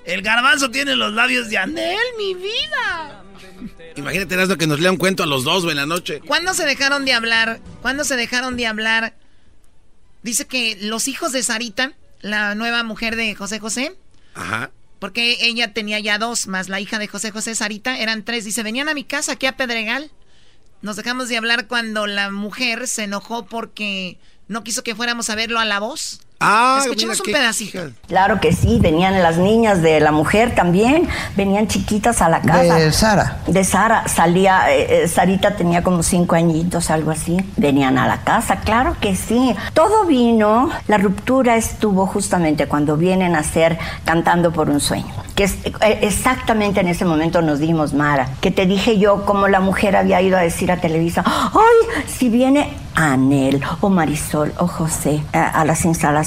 El 0.05 0.21
garbanzo 0.23 0.71
tiene 0.71 0.95
los 0.95 1.13
labios 1.13 1.49
de 1.51 1.59
Anel, 1.59 1.99
mi 2.17 2.33
vida. 2.33 3.21
Imagínate, 3.95 4.33
Erasmo, 4.33 4.55
que 4.57 4.65
nos 4.65 4.79
lea 4.79 4.89
un 4.91 4.97
cuento 4.97 5.21
a 5.21 5.27
los 5.27 5.43
dos 5.43 5.65
güey, 5.65 5.73
en 5.73 5.77
la 5.77 5.85
noche. 5.85 6.19
¿Cuándo 6.21 6.55
se 6.55 6.65
dejaron 6.65 7.05
de 7.05 7.13
hablar? 7.13 7.59
¿Cuándo 7.83 8.03
se 8.03 8.15
dejaron 8.15 8.57
de 8.57 8.65
hablar? 8.65 9.13
Dice 10.23 10.47
que 10.47 10.79
los 10.81 11.07
hijos 11.07 11.31
de 11.31 11.43
Sarita, 11.43 11.91
la 12.21 12.55
nueva 12.55 12.81
mujer 12.81 13.15
de 13.15 13.35
José 13.35 13.59
José, 13.59 13.95
Ajá. 14.33 14.71
Porque 14.99 15.37
ella 15.41 15.73
tenía 15.73 15.99
ya 15.99 16.17
dos, 16.17 16.47
más 16.47 16.69
la 16.69 16.79
hija 16.79 16.99
de 16.99 17.07
José 17.07 17.31
José, 17.31 17.55
Sarita, 17.55 17.99
eran 17.99 18.23
tres. 18.23 18.45
Dice, 18.45 18.63
venían 18.63 18.89
a 18.89 18.93
mi 18.93 19.03
casa 19.03 19.33
aquí 19.33 19.45
a 19.45 19.57
Pedregal. 19.57 20.11
Nos 20.81 20.95
dejamos 20.95 21.29
de 21.29 21.37
hablar 21.37 21.67
cuando 21.67 22.07
la 22.07 22.29
mujer 22.29 22.87
se 22.87 23.03
enojó 23.03 23.45
porque 23.45 24.19
no 24.47 24.63
quiso 24.63 24.83
que 24.83 24.95
fuéramos 24.95 25.29
a 25.29 25.35
verlo 25.35 25.59
a 25.59 25.65
la 25.65 25.79
voz. 25.79 26.21
Ah, 26.39 26.77
Escuchemos 26.81 27.19
un 27.19 27.31
pedacito. 27.31 27.79
Claro 28.07 28.39
que 28.39 28.53
sí, 28.53 28.77
venían 28.79 29.21
las 29.23 29.37
niñas 29.37 29.81
de 29.81 29.99
la 29.99 30.11
mujer 30.11 30.53
también, 30.53 31.07
venían 31.35 31.67
chiquitas 31.67 32.21
a 32.21 32.29
la 32.29 32.41
casa. 32.41 32.75
De 32.75 32.91
Sara. 32.91 33.37
De 33.47 33.63
Sara, 33.63 34.07
salía, 34.07 34.71
eh, 34.71 35.03
eh, 35.03 35.07
Sarita 35.07 35.55
tenía 35.55 35.81
como 35.83 36.03
cinco 36.03 36.35
añitos, 36.35 36.91
algo 36.91 37.09
así. 37.09 37.37
Venían 37.57 37.97
a 37.97 38.07
la 38.07 38.21
casa, 38.23 38.57
claro 38.57 38.95
que 39.01 39.15
sí. 39.15 39.55
Todo 39.73 40.05
vino, 40.05 40.69
la 40.87 40.99
ruptura 40.99 41.55
estuvo 41.55 42.05
justamente 42.05 42.67
cuando 42.67 42.97
vienen 42.97 43.35
a 43.35 43.41
ser 43.41 43.79
cantando 44.05 44.51
por 44.51 44.69
un 44.69 44.79
sueño. 44.79 45.13
Que 45.33 45.45
es, 45.45 45.55
eh, 45.81 45.99
exactamente 46.01 46.81
en 46.81 46.87
ese 46.87 47.03
momento 47.03 47.41
nos 47.41 47.59
dimos, 47.59 47.93
Mara, 47.93 48.29
que 48.41 48.51
te 48.51 48.67
dije 48.67 48.99
yo 48.99 49.25
como 49.25 49.47
la 49.47 49.59
mujer 49.59 49.95
había 49.95 50.21
ido 50.21 50.37
a 50.37 50.41
decir 50.41 50.71
a 50.71 50.77
Televisa, 50.77 51.23
ay, 51.25 52.03
si 52.07 52.29
viene 52.29 52.69
Anel 52.97 53.61
o 53.81 53.89
Marisol 53.89 54.53
o 54.57 54.65
José 54.65 55.21
a, 55.31 55.63
las 55.65 55.85
instalaciones, 55.85 56.26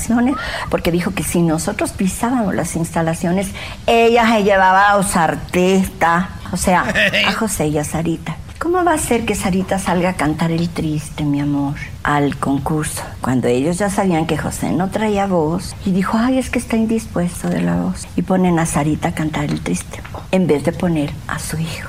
porque 0.71 0.93
dijo 0.93 1.13
que 1.13 1.23
si 1.23 1.43
nosotros 1.43 1.93
pisábamos 1.93 2.55
las 2.55 2.77
instalaciones, 2.77 3.49
ella 3.87 4.27
se 4.27 4.45
llevaba 4.45 4.93
a 4.93 5.03
Sarteta, 5.03 6.31
o 6.53 6.57
sea, 6.57 6.85
a 7.27 7.33
José 7.33 7.69
y 7.69 7.79
a 7.79 7.85
Sarita. 7.85 8.37
¿Cómo 8.59 8.85
va 8.85 8.93
a 8.93 8.99
ser 8.99 9.25
que 9.25 9.35
Sarita 9.35 9.79
salga 9.79 10.11
a 10.11 10.17
cantar 10.17 10.51
el 10.51 10.69
triste, 10.69 11.25
mi 11.25 11.41
amor, 11.41 11.77
al 12.03 12.37
concurso? 12.37 13.03
Cuando 13.23 13.49
ellos 13.49 13.79
ya 13.79 13.89
sabían 13.89 14.27
que 14.27 14.37
José 14.37 14.73
no 14.73 14.91
traía 14.91 15.27
voz 15.27 15.75
y 15.87 15.93
dijo, 15.93 16.19
ay, 16.19 16.39
es 16.39 16.51
que 16.51 16.59
está 16.59 16.77
indispuesto 16.77 17.49
de 17.49 17.63
la 17.63 17.77
voz. 17.77 18.07
Y 18.17 18.23
ponen 18.23 18.59
a 18.59 18.67
Sarita 18.67 19.09
a 19.09 19.15
cantar 19.15 19.45
el 19.45 19.63
triste, 19.63 20.03
en 20.31 20.47
vez 20.47 20.63
de 20.65 20.73
poner 20.73 21.11
a 21.27 21.39
su 21.39 21.59
hijo. 21.59 21.89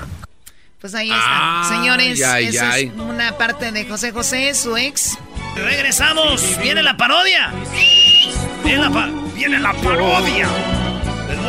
Pues 0.79 0.95
ahí 0.95 1.11
está. 1.11 1.65
Señores, 1.67 2.19
esa 2.19 2.39
es 2.79 2.91
una 2.93 3.37
parte 3.37 3.71
de 3.73 3.85
José 3.85 4.13
José, 4.13 4.53
su 4.55 4.77
ex. 4.77 5.17
Regresamos. 5.55 6.57
Viene 6.61 6.81
la 6.83 6.95
parodia. 6.95 7.51
Viene 8.63 9.59
la, 9.59 9.73
parodia. 9.73 10.47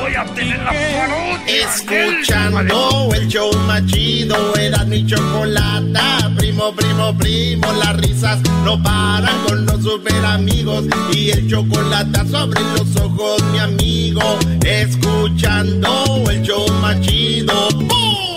Voy 0.00 0.14
a 0.14 0.24
tener 0.34 0.58
la 0.58 0.72
parodia. 0.72 1.40
Escuchando 1.46 3.10
el 3.14 3.28
show 3.28 3.52
más 3.66 3.84
chido, 3.86 4.56
era 4.56 4.84
mi 4.84 5.06
chocolata. 5.06 6.30
Primo, 6.36 6.74
primo, 6.74 7.16
primo, 7.16 7.72
las 7.72 7.96
risas 7.98 8.40
no 8.64 8.82
paran 8.82 9.38
con 9.46 9.66
los 9.66 9.82
super 9.82 10.24
amigos. 10.24 10.84
Y 11.12 11.30
el 11.30 11.48
chocolate 11.48 12.26
sobre 12.28 12.60
los 12.60 12.96
ojos, 12.96 13.42
mi 13.52 13.58
amigo. 13.58 14.38
Escuchando 14.64 16.24
el 16.30 16.42
show 16.42 16.66
más 16.80 17.00
chido. 17.02 17.68
Llegó 17.68 18.31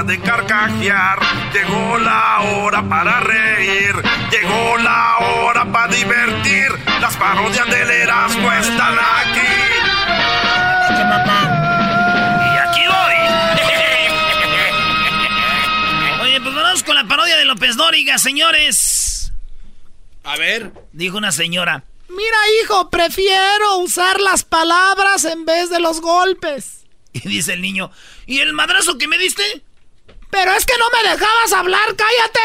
hora 0.00 0.04
de 0.04 0.20
carcajear, 0.20 1.18
llegó 1.52 1.98
la 1.98 2.40
hora 2.40 2.82
para 2.88 3.20
reír, 3.20 3.94
llegó 4.30 4.78
la 4.78 5.18
hora 5.18 5.70
para 5.70 5.92
divertir. 5.92 6.68
Las 7.00 7.16
parodias 7.16 7.68
del 7.68 7.90
Erasmo 7.90 8.52
están 8.52 8.94
aquí. 8.98 9.40
Y 12.40 12.58
aquí 12.58 12.80
voy. 12.86 13.14
Oye, 16.22 16.40
pues 16.40 16.54
vamos 16.54 16.82
con 16.82 16.94
la 16.94 17.04
parodia 17.04 17.36
de 17.36 17.44
López 17.44 17.76
Dóriga, 17.76 18.18
señores. 18.18 19.32
A 20.24 20.36
ver. 20.36 20.72
Dijo 20.92 21.18
una 21.18 21.32
señora. 21.32 21.84
Mira, 22.08 22.38
hijo, 22.62 22.90
prefiero 22.90 23.78
usar 23.78 24.20
las 24.20 24.44
palabras 24.44 25.24
en 25.24 25.44
vez 25.44 25.70
de 25.70 25.80
los 25.80 26.00
golpes. 26.00 26.76
Y 27.12 27.28
dice 27.28 27.54
el 27.54 27.60
niño, 27.60 27.90
¿y 28.24 28.38
el 28.38 28.52
madrazo 28.52 28.96
que 28.96 29.08
me 29.08 29.18
diste? 29.18 29.42
Pero 30.30 30.52
es 30.52 30.64
que 30.64 30.74
no 30.78 30.84
me 30.90 31.10
dejabas 31.10 31.52
hablar, 31.52 31.96
cállate. 31.96 32.40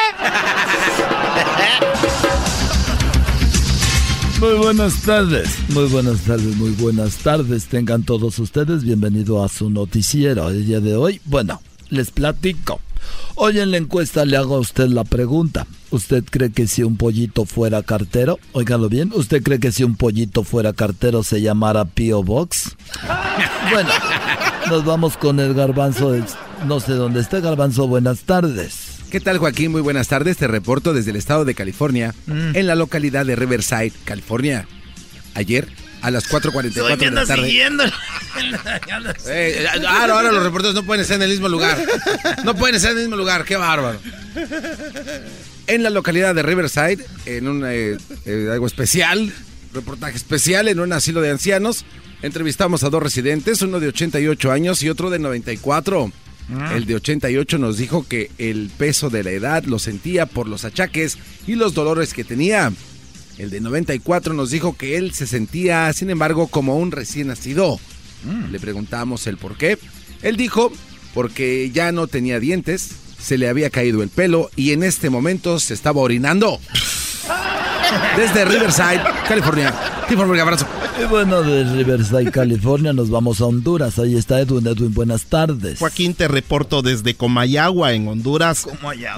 Muy 4.40 4.53
buenas 4.56 5.02
tardes, 5.02 5.49
muy 5.70 5.86
buenas 5.86 6.20
tardes, 6.22 6.56
muy 6.57 6.72
buenas 6.72 7.18
tardes. 7.18 7.66
Tengan 7.66 8.03
todos 8.03 8.38
ustedes 8.40 8.84
bienvenido 8.84 9.44
a 9.44 9.49
su 9.49 9.70
noticiero. 9.70 10.49
El 10.49 10.66
día 10.66 10.80
de 10.82 10.95
hoy, 10.95 11.22
bueno, 11.26 11.62
les 11.90 12.12
platico. 12.12 12.82
Hoy 13.36 13.60
en 13.60 13.72
la 13.72 13.78
encuesta 13.78 14.26
le 14.26 14.38
hago 14.38 14.56
a 14.56 14.60
usted 14.60 14.88
la 14.88 15.03
pregunta. 15.03 15.68
¿Usted 15.91 16.24
cree 16.30 16.52
que 16.52 16.68
si 16.68 16.84
un 16.84 16.98
pollito 16.98 17.45
fuera 17.45 17.84
cartero? 17.84 18.40
Óigalo 18.53 18.90
bien. 18.90 19.12
¿Usted 19.14 19.44
cree 19.44 19.60
que 19.60 19.72
si 19.72 19.84
un 19.84 19.95
pollito 19.95 20.44
fuera 20.44 20.74
cartero 20.74 21.24
se 21.24 21.41
llamara 21.41 21.86
Pio 21.86 22.24
Box? 22.24 22.76
Bueno, 23.72 23.90
nos 24.70 24.86
vamos 24.86 25.18
con 25.18 25.40
el 25.40 25.54
garbanzo. 25.54 26.16
no 26.66 26.80
sé 26.80 26.94
dónde 26.94 27.22
está 27.22 27.40
garbanzo. 27.40 27.88
Buenas 27.88 28.22
tardes. 28.22 28.96
¿Qué 29.12 29.20
tal 29.20 29.38
Joaquín? 29.38 29.72
Muy 29.72 29.82
buenas 29.82 30.08
tardes. 30.08 30.38
Te 30.38 30.48
reporto 30.48 30.94
desde 30.94 31.12
el 31.12 31.18
estado 31.18 31.46
de 31.46 31.56
California, 31.56 32.14
mm. 32.26 32.56
en 32.56 32.68
la 32.68 32.76
localidad 32.76 33.26
de 33.26 33.36
Riverside, 33.36 33.94
California. 34.04 34.68
Ayer, 35.36 35.68
a 36.02 36.12
las 36.12 36.30
4.44 36.30 36.98
de 36.98 37.12
la 37.12 37.26
tarde. 37.26 37.46
Siguiendo. 37.46 37.84
Eh, 39.28 39.66
ahora, 39.88 40.14
ahora 40.14 40.32
los 40.34 40.44
reporteros 40.44 40.76
no 40.76 40.84
pueden 40.84 41.02
estar 41.02 41.16
en 41.16 41.22
el 41.22 41.30
mismo 41.30 41.48
lugar. 41.48 41.82
No 42.44 42.54
pueden 42.54 42.76
estar 42.76 42.92
en 42.92 42.98
el 42.98 43.04
mismo 43.04 43.16
lugar. 43.16 43.46
Qué 43.46 43.56
bárbaro. 43.56 43.98
En 45.68 45.84
la 45.84 45.90
localidad 45.90 46.36
de 46.36 46.44
Riverside, 46.44 46.98
en 47.26 47.48
un 47.48 47.64
eh, 47.66 47.98
eh, 48.26 48.50
algo 48.52 48.68
especial, 48.68 49.32
reportaje 49.74 50.18
especial 50.18 50.68
en 50.68 50.82
un 50.82 50.92
asilo 50.92 51.22
de 51.22 51.32
ancianos, 51.32 51.86
entrevistamos 52.26 52.84
a 52.84 52.90
dos 52.90 53.02
residentes, 53.02 53.62
uno 53.62 53.80
de 53.80 53.88
88 53.90 54.52
años 54.52 54.82
y 54.82 54.90
otro 54.90 55.10
de 55.10 55.20
94. 55.20 56.12
Ah. 56.50 56.74
El 56.76 56.86
de 56.86 56.96
88 56.96 57.58
nos 57.58 57.78
dijo 57.78 58.06
que 58.08 58.32
el 58.38 58.72
peso 58.76 59.10
de 59.10 59.24
la 59.24 59.32
edad 59.32 59.64
lo 59.66 59.80
sentía 59.80 60.26
por 60.26 60.48
los 60.48 60.66
achaques 60.66 61.18
y 61.48 61.56
los 61.56 61.74
dolores 61.74 62.14
que 62.14 62.24
tenía. 62.24 62.74
El 63.38 63.50
de 63.50 63.62
94 63.62 64.34
nos 64.34 64.50
dijo 64.50 64.76
que 64.76 64.98
él 64.98 65.14
se 65.14 65.28
sentía, 65.28 65.92
sin 65.94 66.10
embargo, 66.10 66.48
como 66.48 66.78
un 66.78 66.92
recién 66.92 67.28
nacido. 67.28 67.80
Mm. 68.24 68.52
Le 68.52 68.60
preguntamos 68.60 69.28
el 69.28 69.38
por 69.38 69.58
qué. 69.58 69.78
Él 70.22 70.38
dijo, 70.38 70.72
porque 71.14 71.70
ya 71.72 71.92
no 71.92 72.08
tenía 72.08 72.40
dientes, 72.40 72.92
se 73.20 73.38
le 73.38 73.50
había 73.50 73.70
caído 73.70 74.02
el 74.04 74.10
pelo 74.10 74.50
y 74.56 74.72
en 74.72 74.84
este 74.84 75.10
momento 75.10 75.60
se 75.60 75.74
estaba 75.74 76.02
orinando. 76.02 76.60
Desde 78.18 78.46
Riverside, 78.46 79.02
California. 79.28 79.74
un 80.10 80.40
abrazo. 80.40 80.66
Y 81.02 81.06
bueno, 81.06 81.42
de 81.42 81.64
Riverside, 81.66 82.32
California, 82.32 82.94
nos 82.94 83.10
vamos 83.10 83.42
a 83.42 83.46
Honduras. 83.46 84.00
Ahí 84.00 84.16
está 84.16 84.40
Edwin. 84.40 84.66
Edwin, 84.66 84.94
buenas 84.94 85.26
tardes. 85.26 85.80
Joaquín, 85.80 86.14
te 86.14 86.28
reporto 86.28 86.82
desde 86.82 87.16
Comayagua, 87.16 87.94
en 87.94 88.08
Honduras. 88.08 88.68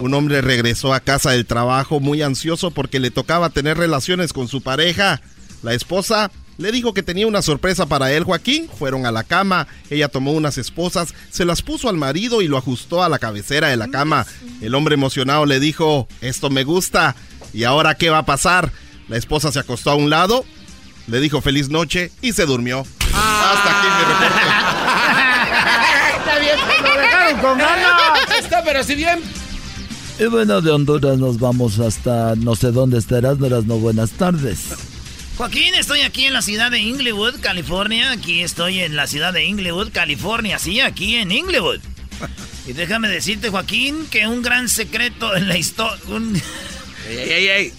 Un 0.01 0.13
hombre 0.13 0.41
regresó 0.41 0.93
a 0.93 0.99
casa 0.99 1.31
del 1.31 1.45
trabajo 1.45 1.99
muy 1.99 2.21
ansioso 2.21 2.71
porque 2.71 2.99
le 2.99 3.11
tocaba 3.11 3.49
tener 3.49 3.77
relaciones 3.77 4.33
con 4.33 4.47
su 4.47 4.61
pareja. 4.61 5.21
La 5.61 5.73
esposa 5.73 6.31
le 6.57 6.71
dijo 6.71 6.93
que 6.93 7.03
tenía 7.03 7.27
una 7.27 7.43
sorpresa 7.43 7.85
para 7.85 8.11
él, 8.11 8.23
Joaquín. 8.23 8.67
Fueron 8.77 9.05
a 9.05 9.11
la 9.11 9.23
cama, 9.23 9.67
ella 9.89 10.07
tomó 10.07 10.31
unas 10.31 10.57
esposas, 10.57 11.13
se 11.29 11.45
las 11.45 11.61
puso 11.61 11.89
al 11.89 11.97
marido 11.97 12.41
y 12.41 12.47
lo 12.47 12.57
ajustó 12.57 13.03
a 13.03 13.09
la 13.09 13.19
cabecera 13.19 13.67
de 13.67 13.77
la 13.77 13.87
cama. 13.87 14.25
El 14.61 14.73
hombre 14.73 14.95
emocionado 14.95 15.45
le 15.45 15.59
dijo, 15.59 16.07
esto 16.21 16.49
me 16.49 16.63
gusta. 16.63 17.15
¿Y 17.57 17.63
ahora 17.63 17.95
qué 17.95 18.11
va 18.11 18.19
a 18.19 18.25
pasar? 18.25 18.71
La 19.07 19.17
esposa 19.17 19.51
se 19.51 19.57
acostó 19.57 19.89
a 19.89 19.95
un 19.95 20.11
lado, 20.11 20.45
le 21.07 21.19
dijo 21.19 21.41
feliz 21.41 21.69
noche 21.69 22.11
y 22.21 22.33
se 22.33 22.45
durmió. 22.45 22.85
Hasta 23.11 23.79
aquí 23.79 23.87
mi 23.97 24.03
reporte. 24.13 24.43
Está 26.19 26.37
bien, 26.37 26.55
lo 26.83 27.01
dejaron 27.01 27.39
con 27.39 27.57
ganas. 27.57 27.91
Está, 28.39 28.63
pero 28.63 28.83
si 28.83 28.93
bien. 28.93 29.23
Y 30.19 30.25
bueno, 30.25 30.61
de 30.61 30.69
Honduras 30.69 31.17
nos 31.17 31.39
vamos 31.39 31.79
hasta 31.79 32.35
no 32.35 32.55
sé 32.55 32.71
dónde 32.71 32.99
estarás, 32.99 33.39
no 33.39 33.49
no 33.49 33.77
buenas 33.77 34.11
tardes. 34.11 34.59
Joaquín, 35.35 35.73
estoy 35.73 36.01
aquí 36.01 36.25
en 36.25 36.33
la 36.33 36.43
ciudad 36.43 36.69
de 36.69 36.77
Inglewood, 36.77 37.39
California. 37.41 38.11
Aquí 38.11 38.43
estoy 38.43 38.81
en 38.81 38.95
la 38.95 39.07
ciudad 39.07 39.33
de 39.33 39.45
Inglewood, 39.45 39.89
California. 39.91 40.59
Sí, 40.59 40.79
aquí 40.79 41.15
en 41.15 41.31
Inglewood. 41.31 41.79
Y 42.67 42.73
déjame 42.73 43.07
decirte, 43.07 43.49
Joaquín, 43.49 44.05
que 44.11 44.27
un 44.27 44.43
gran 44.43 44.69
secreto 44.69 45.35
en 45.35 45.47
la 45.47 45.57
historia... 45.57 45.97
¡Ey, 47.07 47.17
ey, 47.17 47.47
ey! 47.47 47.73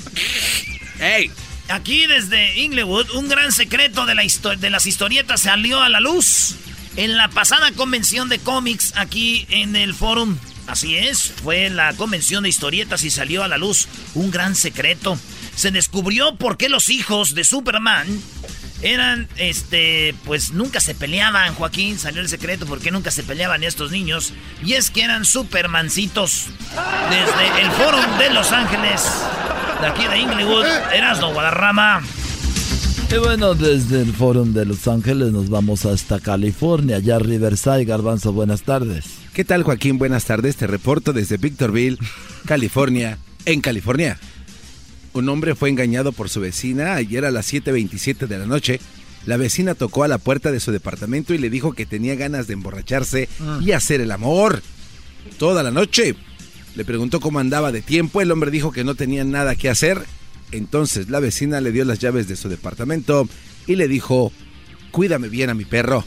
¡Ey! 1.01 1.31
Aquí 1.69 2.07
desde 2.07 2.61
Inglewood, 2.61 3.11
un 3.11 3.29
gran 3.29 3.53
secreto 3.53 4.07
de, 4.07 4.15
la 4.15 4.23
de 4.59 4.71
las 4.71 4.87
historietas 4.87 5.43
salió 5.43 5.83
a 5.83 5.91
la 5.91 6.01
luz. 6.01 6.55
En 6.97 7.17
la 7.17 7.29
pasada 7.29 7.71
convención 7.73 8.31
de 8.31 8.39
cómics 8.39 8.95
aquí 8.97 9.47
en 9.51 9.77
el 9.77 9.95
forum. 9.95 10.39
Así 10.67 10.97
es, 10.97 11.33
fue 11.43 11.69
la 11.69 11.93
convención 11.95 12.43
de 12.43 12.49
historietas 12.49 13.05
y 13.05 13.11
salió 13.11 13.45
a 13.45 13.49
la 13.49 13.59
luz 13.59 13.87
un 14.15 14.31
gran 14.31 14.55
secreto. 14.55 15.19
Se 15.55 15.71
descubrió 15.71 16.37
por 16.37 16.57
qué 16.57 16.71
los 16.71 16.89
hijos 16.89 17.35
de 17.35 17.45
Superman 17.45 18.07
eran, 18.83 19.29
este, 19.37 20.15
pues 20.25 20.53
nunca 20.53 20.81
se 20.81 20.95
peleaban, 20.95 21.55
Joaquín, 21.55 21.99
salió 21.99 22.21
el 22.21 22.29
secreto, 22.29 22.67
por 22.67 22.79
qué 22.81 22.91
nunca 22.91 23.11
se 23.11 23.23
peleaban 23.23 23.65
estos 23.65 23.91
niños. 23.91 24.33
Y 24.65 24.75
es 24.75 24.91
que 24.91 25.03
eran 25.03 25.25
Supermancitos 25.25 26.47
desde 27.11 27.63
el 27.63 27.71
Forum 27.73 28.19
de 28.19 28.31
Los 28.31 28.53
Ángeles, 28.53 29.03
de 29.81 29.87
aquí 29.87 30.07
de 30.07 30.19
Inglewood, 30.19 30.67
Erasno 30.93 31.33
Guadarrama. 31.33 32.03
Y 33.11 33.17
bueno, 33.17 33.55
desde 33.55 34.03
el 34.03 34.13
Forum 34.13 34.53
de 34.53 34.67
Los 34.67 34.87
Ángeles 34.87 35.33
nos 35.33 35.49
vamos 35.49 35.87
hasta 35.87 36.21
California, 36.21 36.99
ya 36.99 37.19
Riverside, 37.19 37.85
Garbanzo, 37.85 38.33
buenas 38.33 38.63
tardes. 38.63 39.07
¿Qué 39.33 39.45
tal 39.45 39.63
Joaquín? 39.63 39.99
Buenas 39.99 40.27
tardes, 40.27 40.57
te 40.57 40.67
reporto 40.67 41.13
desde 41.13 41.39
Victorville, 41.39 41.99
California, 42.45 43.19
en 43.47 43.61
California. 43.61 44.19
Un 45.12 45.28
hombre 45.28 45.55
fue 45.55 45.68
engañado 45.70 46.12
por 46.12 46.28
su 46.28 46.40
vecina 46.40 46.94
ayer 46.94 47.24
a 47.24 47.30
las 47.30 47.52
7.27 47.52 48.26
de 48.26 48.39
la 48.39 48.47
noche. 48.47 48.80
La 49.26 49.36
vecina 49.36 49.74
tocó 49.74 50.05
a 50.05 50.09
la 50.09 50.18
puerta 50.18 50.52
de 50.52 50.60
su 50.60 50.70
departamento 50.72 51.35
y 51.35 51.39
le 51.39 51.51
dijo 51.51 51.72
que 51.72 51.86
tenía 51.86 52.14
ganas 52.14 52.47
de 52.47 52.55
emborracharse 52.55 53.28
Ah. 53.40 53.59
y 53.60 53.72
hacer 53.72 54.01
el 54.01 54.10
amor. 54.12 54.62
Toda 55.39 55.62
la 55.62 55.70
noche. 55.70 56.14
Le 56.76 56.85
preguntó 56.85 57.20
cómo 57.20 57.39
andaba 57.40 57.72
de 57.72 57.82
tiempo. 57.82 58.20
El 58.20 58.30
hombre 58.30 58.51
dijo 58.51 58.70
que 58.72 58.85
no 58.85 58.94
tenía 58.94 59.24
nada 59.24 59.56
que 59.56 59.68
hacer. 59.68 60.05
Entonces 60.52 61.10
la 61.10 61.20
vecina 61.20 61.60
le 61.60 61.72
dio 61.72 61.85
las 61.85 61.98
llaves 61.98 62.28
de 62.28 62.36
su 62.36 62.48
departamento 62.48 63.28
y 63.66 63.76
le 63.76 63.89
dijo, 63.89 64.32
cuídame 64.93 65.28
bien 65.28 65.51
a 65.51 65.55
mi 65.55 65.64
perro. 65.64 66.05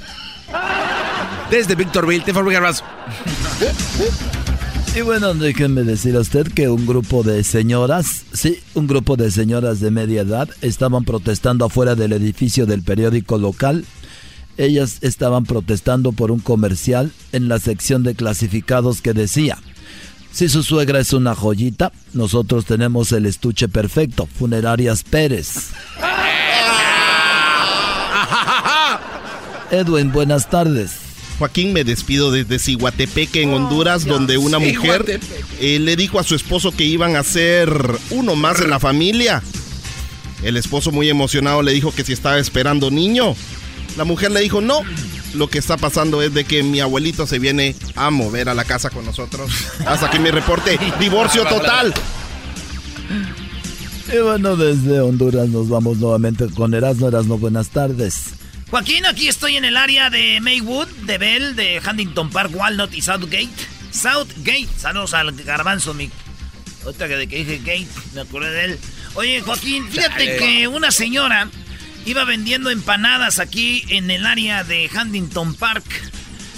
Desde 1.52 1.76
Victorville, 1.76 2.24
te 2.24 2.32
Garbanzo. 2.32 2.84
Y 4.94 5.02
bueno, 5.02 5.34
déjenme 5.34 5.84
decir 5.84 6.18
a 6.18 6.20
usted 6.20 6.48
que 6.48 6.68
un 6.68 6.86
grupo 6.86 7.24
de 7.24 7.46
señoras, 7.46 8.26
sí, 8.34 8.60
un 8.74 8.88
grupo 8.88 9.16
de 9.16 9.32
señoras 9.32 9.80
de 9.80 9.90
media 9.90 10.24
edad 10.24 10.50
estaban 10.62 11.06
protestando 11.06 11.64
afuera 11.64 11.96
del 11.96 12.12
edificio 12.12 12.66
del 12.66 12.84
periódico 12.84 13.38
local. 13.38 13.86
Ellas 14.58 14.98
estaban 15.00 15.46
protestando 15.46 16.12
por 16.12 16.30
un 16.30 16.40
comercial 16.40 17.14
en 17.32 17.48
la 17.48 17.60
sección 17.60 18.04
de 18.04 18.16
clasificados 18.16 19.02
que 19.02 19.14
decía, 19.14 19.58
si 20.34 20.50
su 20.50 20.62
suegra 20.62 21.00
es 21.00 21.14
una 21.14 21.36
joyita, 21.36 21.94
nosotros 22.14 22.66
tenemos 22.66 23.14
el 23.14 23.26
estuche 23.26 23.70
perfecto, 23.70 24.28
Funerarias 24.28 25.04
Pérez. 25.04 25.70
Edwin, 29.72 30.12
buenas 30.12 30.50
tardes. 30.50 31.01
Joaquín, 31.42 31.74
me 31.74 31.84
despido 31.84 32.30
desde 32.30 32.60
Ciguatepeque, 32.60 33.42
en 33.42 33.52
Honduras, 33.52 34.06
donde 34.06 34.38
una 34.38 34.60
mujer 34.60 35.20
eh, 35.60 35.80
le 35.80 35.96
dijo 35.96 36.20
a 36.20 36.24
su 36.24 36.36
esposo 36.36 36.72
que 36.72 36.84
iban 36.84 37.16
a 37.16 37.24
ser 37.24 37.98
uno 38.12 38.36
más 38.36 38.62
en 38.62 38.70
la 38.70 38.80
familia. 38.80 39.42
El 40.44 40.56
esposo, 40.56 40.92
muy 40.92 41.10
emocionado, 41.10 41.64
le 41.64 41.72
dijo 41.72 41.92
que 41.96 42.04
si 42.04 42.14
estaba 42.14 42.38
esperando 42.38 42.92
niño. 42.92 43.36
La 43.98 44.04
mujer 44.04 44.30
le 44.30 44.42
dijo, 44.42 44.62
no, 44.62 44.82
lo 45.34 45.50
que 45.50 45.58
está 45.58 45.78
pasando 45.78 46.22
es 46.22 46.32
de 46.32 46.44
que 46.44 46.62
mi 46.62 46.80
abuelito 46.80 47.26
se 47.26 47.40
viene 47.40 47.76
a 47.96 48.12
mover 48.12 48.48
a 48.48 48.54
la 48.54 48.64
casa 48.64 48.92
con 48.92 49.04
nosotros. 49.04 49.50
Hasta 49.88 50.12
que 50.12 50.20
mi 50.20 50.30
reporte, 50.30 50.78
divorcio 51.00 51.44
total. 51.46 51.92
Y 54.14 54.20
bueno, 54.20 54.56
desde 54.56 55.02
Honduras 55.02 55.50
nos 55.50 55.70
vamos 55.70 55.98
nuevamente 55.98 56.46
con 56.50 56.76
Erasmo. 56.76 57.08
Erasmo, 57.08 57.40
buenas 57.40 57.70
tardes. 57.70 58.36
Joaquín, 58.72 59.06
aquí 59.06 59.28
estoy 59.28 59.58
en 59.58 59.66
el 59.66 59.76
área 59.76 60.10
de 60.10 60.40
Maywood, 60.40 60.88
de 61.04 61.18
Bell, 61.18 61.58
de 61.58 61.82
Huntington 61.86 62.30
Park, 62.30 62.52
Walnut 62.56 62.94
y 62.94 63.02
Southgate. 63.02 63.50
Southgate, 63.92 64.70
saludos 64.78 65.14
al 65.14 65.34
garbanzo, 65.34 65.94
mi... 65.94 66.10
Ahorita 66.86 67.10
que 67.10 67.18
de 67.18 67.28
que 67.28 67.44
dije 67.44 67.58
Gate, 67.58 67.90
me 68.14 68.22
acordé 68.22 68.50
de 68.50 68.64
él. 68.64 68.80
Oye, 69.16 69.42
Joaquín, 69.42 69.90
fíjate 69.90 70.26
Dale. 70.26 70.38
que 70.38 70.68
una 70.70 70.92
señora 70.92 71.50
iba 72.06 72.24
vendiendo 72.24 72.70
empanadas 72.70 73.40
aquí 73.40 73.84
en 73.90 74.10
el 74.10 74.26
área 74.26 74.64
de 74.64 74.90
Huntington 74.90 75.54
Park. 75.56 75.84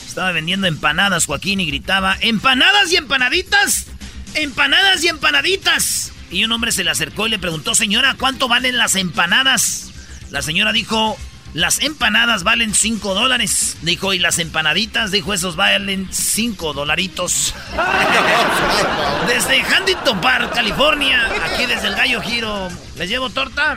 Estaba 0.05 0.31
vendiendo 0.33 0.67
empanadas, 0.67 1.25
Joaquín, 1.25 1.61
y 1.61 1.65
gritaba, 1.65 2.15
¡empanadas 2.21 2.91
y 2.91 2.97
empanaditas! 2.97 3.87
¡Empanadas 4.35 5.03
y 5.03 5.07
empanaditas! 5.07 6.11
Y 6.29 6.45
un 6.45 6.51
hombre 6.51 6.71
se 6.71 6.83
le 6.83 6.91
acercó 6.91 7.25
y 7.25 7.31
le 7.31 7.39
preguntó, 7.39 7.73
señora, 7.73 8.15
¿cuánto 8.19 8.47
valen 8.47 8.77
las 8.77 8.93
empanadas? 8.93 9.89
La 10.29 10.43
señora 10.43 10.71
dijo, 10.71 11.17
las 11.53 11.79
empanadas 11.81 12.43
valen 12.43 12.73
5 12.73 13.13
dólares. 13.13 13.77
Dijo, 13.81 14.13
y 14.13 14.19
las 14.19 14.39
empanaditas, 14.39 15.11
dijo, 15.11 15.33
esos 15.33 15.55
valen 15.55 16.07
5 16.11 16.73
dolaritos. 16.73 17.53
desde 19.27 19.63
Huntington 19.63 20.19
Park, 20.19 20.53
California, 20.53 21.29
aquí 21.45 21.65
desde 21.65 21.87
el 21.87 21.95
Gallo 21.95 22.21
Giro. 22.21 22.69
¿Les 22.97 23.09
llevo 23.09 23.29
torta? 23.29 23.75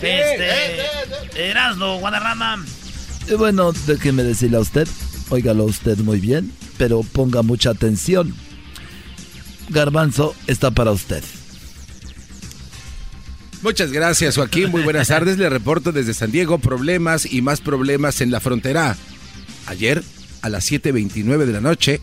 Este, 0.00 1.50
Erasmo, 1.50 1.98
Guadarrama. 1.98 2.64
Y 3.28 3.34
bueno, 3.34 3.72
déjeme 3.86 4.22
decirle 4.22 4.56
a 4.56 4.60
usted, 4.60 4.88
óigalo 5.28 5.64
usted 5.64 5.98
muy 5.98 6.20
bien, 6.20 6.52
pero 6.78 7.02
ponga 7.02 7.42
mucha 7.42 7.70
atención. 7.70 8.34
Garbanzo 9.68 10.34
está 10.46 10.70
para 10.70 10.92
usted. 10.92 11.22
Muchas 13.60 13.90
gracias, 13.90 14.36
Joaquín. 14.36 14.70
Muy 14.70 14.82
buenas 14.82 15.08
tardes. 15.08 15.36
Le 15.36 15.48
reporto 15.48 15.90
desde 15.90 16.14
San 16.14 16.30
Diego 16.30 16.58
problemas 16.58 17.26
y 17.30 17.42
más 17.42 17.60
problemas 17.60 18.20
en 18.20 18.30
la 18.30 18.40
frontera. 18.40 18.96
Ayer, 19.66 20.02
a 20.42 20.48
las 20.48 20.70
7.29 20.70 21.44
de 21.44 21.52
la 21.52 21.60
noche, 21.60 22.00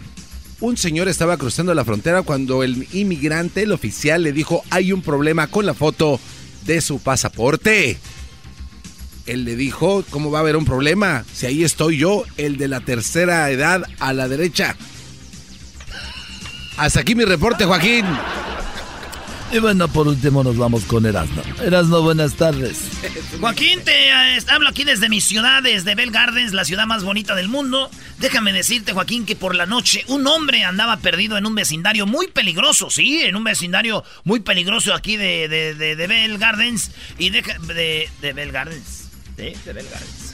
un 0.59 0.75
señor 0.75 1.07
estaba 1.07 1.37
cruzando 1.37 1.73
la 1.73 1.85
frontera 1.85 2.23
cuando 2.23 2.61
el 2.61 2.87
inmigrante, 2.91 3.63
el 3.63 3.71
oficial, 3.71 4.23
le 4.23 4.33
dijo 4.33 4.63
hay 4.69 4.91
un 4.91 5.01
problema 5.01 5.47
con 5.47 5.65
la 5.65 5.73
foto 5.73 6.19
de 6.65 6.81
su 6.81 6.99
pasaporte. 6.99 7.97
Él 9.25 9.45
le 9.45 9.55
dijo, 9.55 10.03
¿cómo 10.09 10.31
va 10.31 10.39
a 10.39 10.41
haber 10.41 10.57
un 10.57 10.65
problema? 10.65 11.25
Si 11.33 11.45
ahí 11.45 11.63
estoy 11.63 11.97
yo, 11.97 12.25
el 12.37 12.57
de 12.57 12.67
la 12.67 12.81
tercera 12.81 13.49
edad 13.49 13.83
a 13.99 14.13
la 14.13 14.27
derecha. 14.27 14.75
Hasta 16.77 16.99
aquí 16.99 17.15
mi 17.15 17.23
reporte, 17.23 17.65
Joaquín. 17.65 18.05
Y 19.51 19.59
bueno, 19.59 19.87
por 19.87 20.07
último 20.07 20.43
nos 20.43 20.57
vamos 20.57 20.83
con 20.85 21.05
Erasmo. 21.05 21.41
Erasmo, 21.61 22.01
buenas 22.01 22.33
tardes. 22.33 22.89
Joaquín, 23.39 23.79
te 23.83 24.09
eh, 24.09 24.39
hablo 24.49 24.69
aquí 24.69 24.83
desde 24.83 25.07
mi 25.07 25.21
ciudad, 25.21 25.61
desde 25.61 25.95
Bell 25.95 26.11
Gardens, 26.11 26.51
la 26.53 26.65
ciudad 26.65 26.85
más 26.87 27.03
bonita 27.03 27.35
del 27.35 27.47
mundo. 27.47 27.89
Déjame 28.17 28.51
decirte, 28.51 28.93
Joaquín, 28.93 29.25
que 29.25 29.35
por 29.35 29.55
la 29.55 29.65
noche 29.65 30.03
un 30.07 30.25
hombre 30.27 30.63
andaba 30.63 30.97
perdido 30.97 31.37
en 31.37 31.45
un 31.45 31.55
vecindario 31.55 32.05
muy 32.05 32.27
peligroso, 32.27 32.89
sí, 32.89 33.21
en 33.21 33.35
un 33.35 33.43
vecindario 33.43 34.03
muy 34.23 34.39
peligroso 34.39 34.93
aquí 34.93 35.15
de, 35.15 35.47
de, 35.47 35.75
de, 35.75 35.95
de 35.95 36.07
Bell 36.07 36.37
Gardens. 36.37 36.91
Y 37.17 37.29
de, 37.29 38.09
de 38.21 38.33
Bell 38.33 38.51
Gardens, 38.51 39.09
¿sí? 39.37 39.53
de 39.63 39.73
Bell 39.73 39.87
Gardens. 39.89 40.33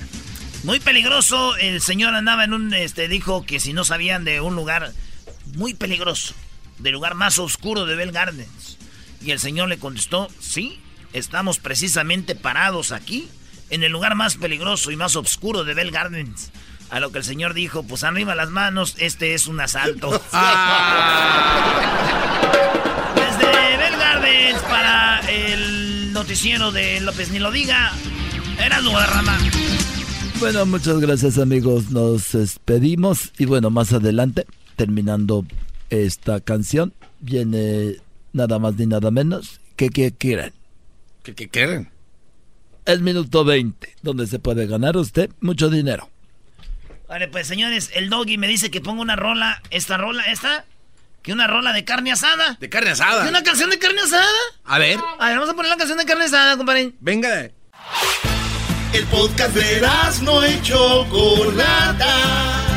Muy 0.63 0.79
peligroso, 0.79 1.55
el 1.57 1.81
señor 1.81 2.15
andaba 2.15 2.43
en 2.43 2.53
un, 2.53 2.73
este, 2.73 3.07
dijo 3.07 3.45
que 3.45 3.59
si 3.59 3.73
no 3.73 3.83
sabían 3.83 4.23
de 4.23 4.41
un 4.41 4.55
lugar 4.55 4.93
muy 5.55 5.73
peligroso, 5.73 6.33
del 6.79 6.93
lugar 6.93 7.15
más 7.15 7.39
oscuro 7.39 7.85
de 7.85 7.95
Bell 7.95 8.11
Gardens. 8.11 8.77
Y 9.23 9.31
el 9.31 9.39
señor 9.39 9.69
le 9.69 9.77
contestó, 9.77 10.27
sí, 10.39 10.79
estamos 11.13 11.59
precisamente 11.59 12.35
parados 12.35 12.91
aquí, 12.91 13.29
en 13.69 13.83
el 13.83 13.91
lugar 13.91 14.15
más 14.15 14.35
peligroso 14.35 14.91
y 14.91 14.95
más 14.95 15.15
oscuro 15.15 15.63
de 15.63 15.73
Bell 15.73 15.91
Gardens. 15.91 16.51
A 16.89 16.99
lo 16.99 17.11
que 17.11 17.19
el 17.19 17.23
señor 17.23 17.53
dijo, 17.53 17.83
pues 17.83 18.03
arriba 18.03 18.35
las 18.35 18.49
manos, 18.49 18.95
este 18.97 19.33
es 19.33 19.47
un 19.47 19.61
asalto. 19.61 20.09
Desde 23.15 23.77
Bell 23.77 23.97
Gardens 23.97 24.59
para 24.63 25.21
el 25.29 26.11
noticiero 26.11 26.71
de 26.71 26.99
López 26.99 27.31
Ni 27.31 27.39
lo 27.39 27.51
diga, 27.51 27.93
era 28.59 28.79
Rama. 28.79 29.37
Bueno, 30.39 30.65
muchas 30.65 30.99
gracias 30.99 31.37
amigos, 31.37 31.91
nos 31.91 32.31
despedimos 32.31 33.31
y 33.37 33.45
bueno, 33.45 33.69
más 33.69 33.93
adelante, 33.93 34.45
terminando 34.75 35.45
esta 35.89 36.41
canción, 36.41 36.93
viene 37.19 37.97
nada 38.33 38.59
más 38.59 38.75
ni 38.75 38.85
nada 38.85 39.11
menos 39.11 39.61
que 39.75 39.89
que 39.89 40.11
quieren. 40.11 40.53
¿Qué, 41.23 41.35
qué 41.35 41.49
quieren? 41.49 41.91
El 42.85 43.01
minuto 43.01 43.45
20, 43.45 43.95
donde 44.01 44.27
se 44.27 44.39
puede 44.39 44.67
ganar 44.67 44.97
usted 44.97 45.29
mucho 45.39 45.69
dinero. 45.69 46.09
Vale, 47.07 47.27
pues 47.27 47.45
señores, 47.45 47.91
el 47.93 48.09
doggy 48.09 48.37
me 48.37 48.47
dice 48.47 48.71
que 48.71 48.81
ponga 48.81 49.01
una 49.01 49.15
rola, 49.15 49.61
esta 49.69 49.97
rola, 49.97 50.23
esta, 50.23 50.65
que 51.21 51.33
una 51.33 51.45
rola 51.45 51.73
de 51.73 51.83
carne 51.83 52.11
asada. 52.11 52.57
De 52.59 52.69
carne 52.69 52.91
asada. 52.91 53.23
¿Que 53.23 53.29
¿Una 53.29 53.43
canción 53.43 53.69
de 53.69 53.77
carne 53.77 54.01
asada? 54.01 54.25
A 54.63 54.79
ver. 54.79 54.97
A 55.19 55.27
ver, 55.27 55.35
vamos 55.35 55.49
a 55.49 55.53
poner 55.53 55.69
la 55.69 55.77
canción 55.77 55.97
de 55.97 56.05
carne 56.05 56.25
asada, 56.25 56.57
compadre. 56.57 56.93
Venga. 56.99 57.51
El 58.93 59.05
podcast 59.07 59.55
de 59.55 59.81
no 60.23 60.47
y 60.47 60.61
Chocolata. 60.61 62.70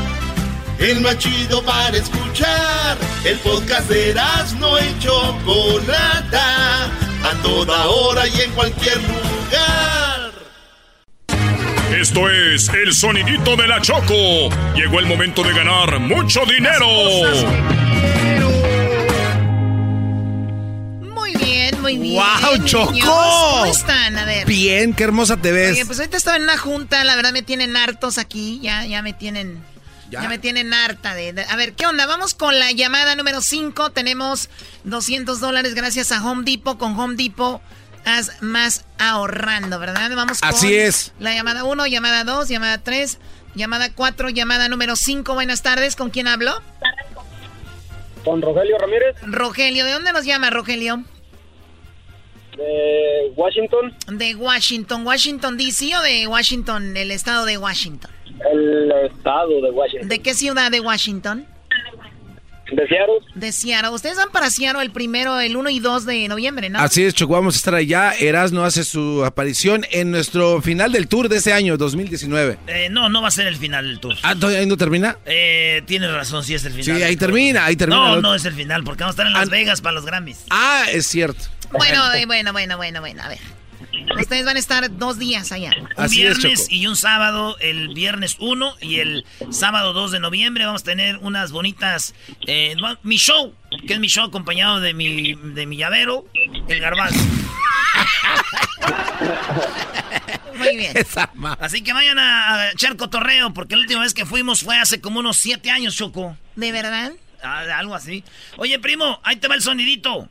El 0.84 1.00
más 1.00 1.16
chido 1.16 1.62
para 1.62 1.96
escuchar. 1.96 2.98
El 3.24 3.38
podcast 3.38 3.88
de 3.88 4.14
no 4.60 4.78
y 4.78 4.98
Chocolata. 4.98 6.84
A 7.24 7.42
toda 7.42 7.86
hora 7.86 8.28
y 8.28 8.42
en 8.42 8.50
cualquier 8.52 8.98
lugar. 8.98 10.32
Esto 11.90 12.28
es 12.28 12.68
el 12.68 12.92
sonidito 12.92 13.56
de 13.56 13.66
la 13.66 13.80
Choco. 13.80 14.50
Llegó 14.74 15.00
el 15.00 15.06
momento 15.06 15.42
de 15.42 15.54
ganar 15.54 16.00
mucho 16.00 16.44
dinero. 16.44 16.86
Muy 21.00 21.34
bien, 21.34 21.80
muy 21.80 21.96
bien. 21.96 22.22
¡Wow, 22.22 22.64
Choco! 22.66 22.92
niños. 22.92 23.08
¿Cómo 23.08 23.64
están? 23.64 24.18
A 24.18 24.26
ver. 24.26 24.46
Bien, 24.46 24.92
qué 24.92 25.04
hermosa 25.04 25.38
te 25.38 25.50
ves. 25.50 25.72
Oye, 25.72 25.86
pues 25.86 25.98
ahorita 25.98 26.18
estaba 26.18 26.36
en 26.36 26.42
una 26.42 26.58
junta, 26.58 27.02
la 27.04 27.16
verdad 27.16 27.32
me 27.32 27.40
tienen 27.40 27.74
hartos 27.74 28.18
aquí, 28.18 28.60
ya, 28.62 28.84
ya 28.84 29.00
me 29.00 29.14
tienen, 29.14 29.64
ya, 30.22 30.28
me 30.28 30.38
tienen 30.38 30.72
harta 30.74 31.14
de, 31.14 31.32
de- 31.32 31.44
A 31.44 31.56
ver, 31.56 31.72
¿qué 31.74 31.86
onda? 31.86 32.06
Vamos 32.06 32.34
con 32.34 32.58
la 32.58 32.72
llamada 32.72 33.14
número 33.16 33.40
5, 33.40 33.90
tenemos 33.90 34.48
200 34.84 35.40
dólares 35.40 35.74
gracias 35.74 36.12
a 36.12 36.24
Home 36.24 36.44
Depot, 36.44 36.78
con 36.78 36.98
Home 36.98 37.16
Depot 37.16 37.60
haz 38.06 38.42
más 38.42 38.84
ahorrando, 38.98 39.78
¿verdad? 39.78 40.10
Vamos 40.14 40.40
con 40.40 40.48
Así 40.50 40.74
es. 40.74 41.12
La 41.18 41.32
llamada 41.34 41.64
1, 41.64 41.86
llamada 41.86 42.24
2, 42.24 42.48
llamada 42.48 42.78
3, 42.78 43.18
llamada 43.54 43.90
4, 43.94 44.28
llamada 44.28 44.68
número 44.68 44.94
5, 44.96 45.32
buenas 45.34 45.62
tardes, 45.62 45.96
¿con 45.96 46.10
quién 46.10 46.28
hablo? 46.28 46.60
Con 48.24 48.40
Rogelio 48.42 48.78
Ramírez, 48.78 49.16
Rogelio, 49.22 49.84
¿de 49.84 49.92
dónde 49.92 50.12
nos 50.12 50.24
llama 50.24 50.50
Rogelio? 50.50 51.02
De 52.56 53.32
Washington. 53.36 53.94
De 54.08 54.34
Washington. 54.34 55.06
¿Washington 55.06 55.56
DC 55.56 55.96
o 55.96 56.02
de 56.02 56.26
Washington, 56.26 56.96
el 56.96 57.10
estado 57.10 57.44
de 57.46 57.58
Washington? 57.58 58.10
El 58.52 58.92
estado 59.10 59.60
de 59.60 59.70
Washington. 59.70 60.08
¿De 60.08 60.18
qué 60.20 60.34
ciudad 60.34 60.70
de 60.70 60.80
Washington? 60.80 61.46
De 62.72 62.88
Seattle. 62.88 63.14
De 63.34 63.52
Seattle. 63.52 63.90
Ustedes 63.90 64.16
van 64.16 64.30
para 64.32 64.50
Seattle 64.50 64.82
el 64.82 64.90
primero, 64.90 65.38
el 65.38 65.56
1 65.56 65.70
y 65.70 65.80
2 65.80 66.06
de 66.06 66.28
noviembre, 66.28 66.70
¿no? 66.70 66.78
Así 66.80 67.04
es, 67.04 67.14
Choco, 67.14 67.34
vamos 67.34 67.54
a 67.54 67.58
estar 67.58 67.74
allá. 67.74 68.12
Erasmo 68.18 68.64
hace 68.64 68.84
su 68.84 69.22
aparición 69.24 69.84
en 69.90 70.10
nuestro 70.10 70.62
final 70.62 70.90
del 70.90 71.06
tour 71.06 71.28
de 71.28 71.36
ese 71.36 71.52
año, 71.52 71.76
2019. 71.76 72.58
Eh, 72.66 72.88
no, 72.90 73.08
no 73.10 73.20
va 73.20 73.28
a 73.28 73.30
ser 73.30 73.46
el 73.48 73.56
final 73.56 73.86
del 73.86 74.00
tour. 74.00 74.16
Ah, 74.22 74.34
¿ahí 74.42 74.66
no 74.66 74.76
termina? 74.76 75.18
Eh, 75.26 75.82
tienes 75.86 76.10
razón, 76.10 76.42
sí 76.42 76.54
es 76.54 76.64
el 76.64 76.72
final. 76.72 76.96
Sí, 76.96 77.02
ahí 77.02 77.16
termina, 77.16 77.66
ahí 77.66 77.76
termina. 77.76 78.08
No, 78.08 78.20
no 78.22 78.34
es 78.34 78.44
el 78.46 78.54
final, 78.54 78.82
porque 78.82 79.02
vamos 79.02 79.12
a 79.12 79.22
estar 79.22 79.26
en 79.26 79.34
Las 79.34 79.50
Vegas 79.50 79.80
para 79.80 79.94
los 79.94 80.06
Grammys. 80.06 80.44
Ah, 80.50 80.84
es 80.90 81.06
cierto. 81.06 81.44
Bueno, 81.70 82.12
eh, 82.12 82.26
bueno, 82.26 82.52
bueno, 82.52 82.76
bueno, 82.76 83.00
bueno, 83.00 83.22
a 83.22 83.28
ver. 83.28 83.38
Ustedes 84.18 84.44
van 84.44 84.56
a 84.56 84.58
estar 84.58 84.96
dos 84.96 85.18
días 85.18 85.50
allá. 85.52 85.70
Un 85.96 86.08
viernes 86.08 86.66
y 86.70 86.86
un 86.86 86.96
sábado, 86.96 87.56
el 87.60 87.94
viernes 87.94 88.36
1 88.38 88.76
y 88.80 88.98
el 89.00 89.24
sábado 89.50 89.92
2 89.92 90.12
de 90.12 90.20
noviembre 90.20 90.66
vamos 90.66 90.82
a 90.82 90.84
tener 90.84 91.16
unas 91.18 91.52
bonitas... 91.52 92.14
Eh, 92.46 92.76
mi 93.02 93.16
show, 93.16 93.54
que 93.86 93.94
es 93.94 94.00
mi 94.00 94.08
show 94.08 94.24
acompañado 94.24 94.80
de 94.80 94.94
mi, 94.94 95.34
de 95.34 95.66
mi 95.66 95.76
llavero, 95.76 96.26
el 96.68 96.80
garbanzo. 96.80 97.18
Muy 100.56 100.76
bien. 100.76 100.92
Así 101.60 101.82
que 101.82 101.92
vayan 101.92 102.18
a 102.18 102.70
echar 102.72 102.96
cotorreo, 102.96 103.52
porque 103.52 103.74
la 103.76 103.82
última 103.82 104.02
vez 104.02 104.14
que 104.14 104.26
fuimos 104.26 104.62
fue 104.62 104.78
hace 104.78 105.00
como 105.00 105.20
unos 105.20 105.36
siete 105.36 105.70
años, 105.70 105.96
Choco. 105.96 106.36
¿De 106.56 106.72
verdad? 106.72 107.12
Ah, 107.42 107.64
algo 107.76 107.94
así. 107.94 108.24
Oye, 108.56 108.78
primo, 108.78 109.20
ahí 109.22 109.36
te 109.36 109.48
va 109.48 109.54
el 109.54 109.62
sonidito. 109.62 110.28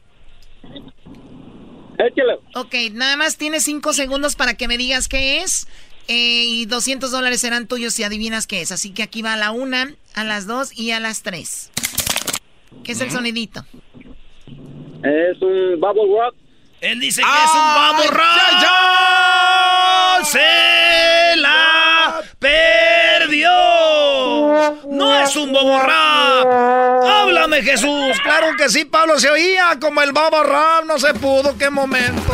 Échalo. 1.97 2.41
Ok, 2.55 2.75
nada 2.91 3.17
más 3.17 3.37
tienes 3.37 3.63
cinco 3.63 3.93
segundos 3.93 4.35
para 4.35 4.55
que 4.55 4.67
me 4.67 4.77
digas 4.77 5.07
qué 5.07 5.41
es. 5.41 5.67
Eh, 6.07 6.43
y 6.45 6.65
200 6.65 7.11
dólares 7.11 7.39
serán 7.39 7.67
tuyos 7.67 7.93
si 7.93 8.03
adivinas 8.03 8.45
qué 8.45 8.61
es. 8.61 8.71
Así 8.71 8.93
que 8.93 9.03
aquí 9.03 9.21
va 9.21 9.33
a 9.33 9.37
la 9.37 9.51
una, 9.51 9.93
a 10.15 10.23
las 10.23 10.47
dos 10.47 10.77
y 10.77 10.91
a 10.91 10.99
las 10.99 11.23
tres. 11.23 11.71
¿Qué 12.83 12.91
es 12.91 13.01
el 13.01 13.11
sonidito? 13.11 13.65
Es 15.03 15.41
un 15.41 15.79
bubble 15.79 16.11
rock. 16.17 16.35
Él 16.81 16.99
dice 16.99 17.21
que 17.21 17.27
es 17.27 17.51
un 17.53 17.61
bubble 17.73 18.11
rock. 18.11 18.61
¡Ya, 18.61 20.19
se 20.25 21.37
la 21.37 21.82
perdió! 22.43 23.49
¡No 24.89 25.23
es 25.23 25.35
un 25.35 25.53
bobo 25.53 25.79
¡Háblame, 25.79 27.61
Jesús! 27.63 28.19
Claro 28.21 28.55
que 28.57 28.69
sí, 28.69 28.85
Pablo. 28.85 29.19
Se 29.19 29.29
oía 29.29 29.77
como 29.79 30.01
el 30.01 30.11
babo 30.11 30.43
No 30.85 30.97
se 30.99 31.13
pudo. 31.13 31.57
¡Qué 31.57 31.69
momento! 31.69 32.33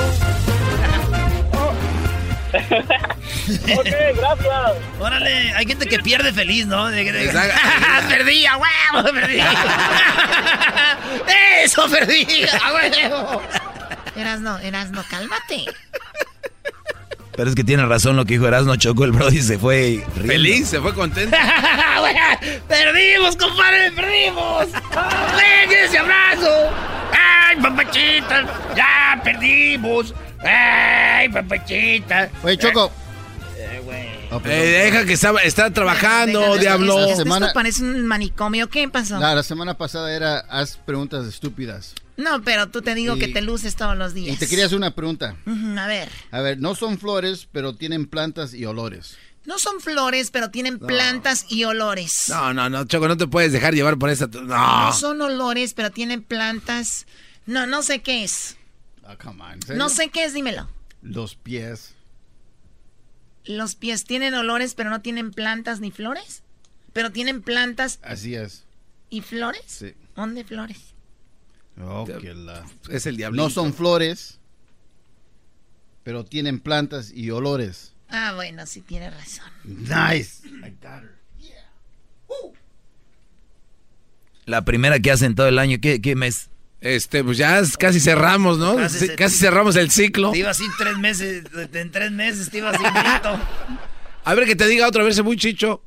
ok, 2.50 3.86
gracias. 4.16 4.72
Órale, 5.00 5.54
hay 5.54 5.68
gente 5.68 5.86
que 5.86 6.00
pierde 6.00 6.34
feliz, 6.34 6.66
¿no? 6.66 6.86
perdí, 8.10 8.48
a 8.48 8.58
huevo, 8.58 9.14
perdí. 9.14 9.40
Eso, 11.64 11.88
perdí, 11.88 12.26
a 12.62 12.74
huevo. 12.74 13.42
Eras 14.16 14.42
no, 14.42 14.58
eras 14.60 14.90
no, 14.90 15.04
cálmate. 15.10 15.66
Pero 17.40 17.52
es 17.52 17.56
que 17.56 17.64
tiene 17.64 17.86
razón 17.86 18.18
lo 18.18 18.26
que 18.26 18.34
dijo 18.34 18.50
Erasmo 18.50 18.76
Chocó, 18.76 19.06
el 19.06 19.14
Brody 19.14 19.42
se 19.42 19.58
fue 19.58 20.06
feliz, 20.28 20.68
se 20.68 20.82
fue 20.82 20.94
contento. 20.94 21.38
perdimos, 22.68 23.38
compadre, 23.38 23.94
perdimos. 23.94 24.66
¡Ven 24.66 25.72
ese 25.72 26.00
abrazo! 26.00 26.70
¡Ay, 27.14 27.56
papachita! 27.62 28.46
¡Ya 28.76 29.22
perdimos! 29.24 30.14
¡Ay, 30.44 31.30
papachita! 31.30 32.30
Oye, 32.44 32.58
Choco. 32.58 32.92
Eh, 33.56 33.84
eh, 33.90 34.30
eh 34.44 34.50
deja 34.84 35.06
que 35.06 35.14
está, 35.14 35.32
está 35.42 35.72
trabajando, 35.72 36.58
diablo. 36.58 37.06
Esto, 37.06 37.24
parece 37.54 37.84
un 37.84 38.06
manicomio. 38.06 38.68
¿Qué 38.68 38.90
pasó? 38.90 39.18
la 39.18 39.44
semana 39.44 39.78
pasada 39.78 40.14
era 40.14 40.40
haz 40.40 40.76
preguntas 40.76 41.26
estúpidas. 41.26 41.96
No, 42.20 42.42
pero 42.44 42.70
tú 42.70 42.82
te 42.82 42.96
digo 42.96 43.16
que 43.16 43.30
te 43.30 43.42
luces 43.42 43.78
todos 43.78 43.98
los 43.98 44.14
días. 44.14 44.36
Y 44.36 44.38
te 44.38 44.48
quería 44.48 44.66
hacer 44.66 44.78
una 44.78 44.94
pregunta. 44.94 45.38
a 45.46 45.88
ver. 45.88 46.10
A 46.32 46.42
ver, 46.42 46.60
no 46.60 46.76
son 46.76 47.00
flores, 47.00 47.48
pero 47.50 47.76
tienen 47.76 48.08
plantas 48.08 48.54
y 48.54 48.66
olores. 48.66 49.18
No 49.46 49.58
son 49.58 49.80
flores, 49.80 50.30
pero 50.30 50.52
tienen 50.52 50.80
plantas 50.80 51.46
y 51.50 51.64
olores. 51.64 52.26
No, 52.28 52.54
no, 52.54 52.70
no, 52.70 52.84
Choco, 52.84 53.08
no 53.08 53.16
te 53.16 53.26
puedes 53.26 53.54
dejar 53.54 53.74
llevar 53.74 53.98
por 53.98 54.10
esa. 54.10 54.28
No. 54.28 54.42
No 54.48 54.94
son 54.94 55.22
olores, 55.22 55.74
pero 55.74 55.92
tienen 55.92 56.22
plantas. 56.22 57.08
No, 57.46 57.66
no 57.66 57.82
sé 57.84 58.02
qué 58.02 58.26
es. 58.26 58.58
Ah, 59.06 59.16
come 59.16 59.42
on. 59.42 59.78
No 59.78 59.88
sé 59.88 60.10
qué 60.10 60.26
es, 60.26 60.34
dímelo. 60.34 60.70
Los 61.02 61.36
pies. 61.36 61.96
Los 63.46 63.76
pies 63.76 64.04
tienen 64.04 64.34
olores, 64.34 64.76
pero 64.76 64.90
no 64.90 65.02
tienen 65.02 65.32
plantas 65.32 65.80
ni 65.80 65.90
flores. 65.90 66.44
Pero 66.92 67.12
tienen 67.12 67.42
plantas. 67.42 68.00
Así 68.04 68.36
es. 68.36 68.66
¿Y 69.10 69.22
flores? 69.22 69.64
Sí. 69.66 69.94
¿Dónde 70.16 70.44
flores? 70.44 70.89
Oh, 71.82 72.06
la... 72.36 72.66
Es 72.90 73.06
el 73.06 73.18
diablo. 73.18 73.42
No 73.42 73.50
son 73.50 73.74
flores, 73.74 74.40
pero 76.04 76.26
tienen 76.26 76.60
plantas 76.60 77.12
y 77.12 77.32
olores. 77.32 77.94
Ah, 78.10 78.34
bueno, 78.36 78.66
sí 78.66 78.82
tiene 78.82 79.10
razón. 79.10 79.46
Nice. 79.64 80.42
La 84.46 84.66
primera 84.66 85.00
que 85.00 85.12
hacen 85.12 85.36
todo 85.36 85.48
el 85.48 85.60
año, 85.60 85.78
¿qué, 85.80 86.02
qué 86.02 86.16
mes? 86.16 86.50
Este, 86.82 87.24
pues 87.24 87.38
ya 87.38 87.62
casi 87.78 88.00
cerramos, 88.00 88.58
¿no? 88.58 88.78
Casi, 88.78 89.38
cerramos 89.38 89.76
el 89.76 89.92
ciclo. 89.92 90.32
Te 90.32 90.40
iba 90.40 90.50
así 90.50 90.64
tres 90.78 90.98
meses, 90.98 91.44
en 91.74 91.92
tres 91.92 92.12
meses 92.12 92.50
te 92.50 92.60
iba 92.60 92.70
así 92.72 92.84
A 94.24 94.34
ver 94.34 94.46
que 94.46 94.56
te 94.56 94.68
diga 94.68 94.88
otra 94.88 95.04
vez 95.04 95.22
muy 95.24 95.38
chicho. 95.38 95.84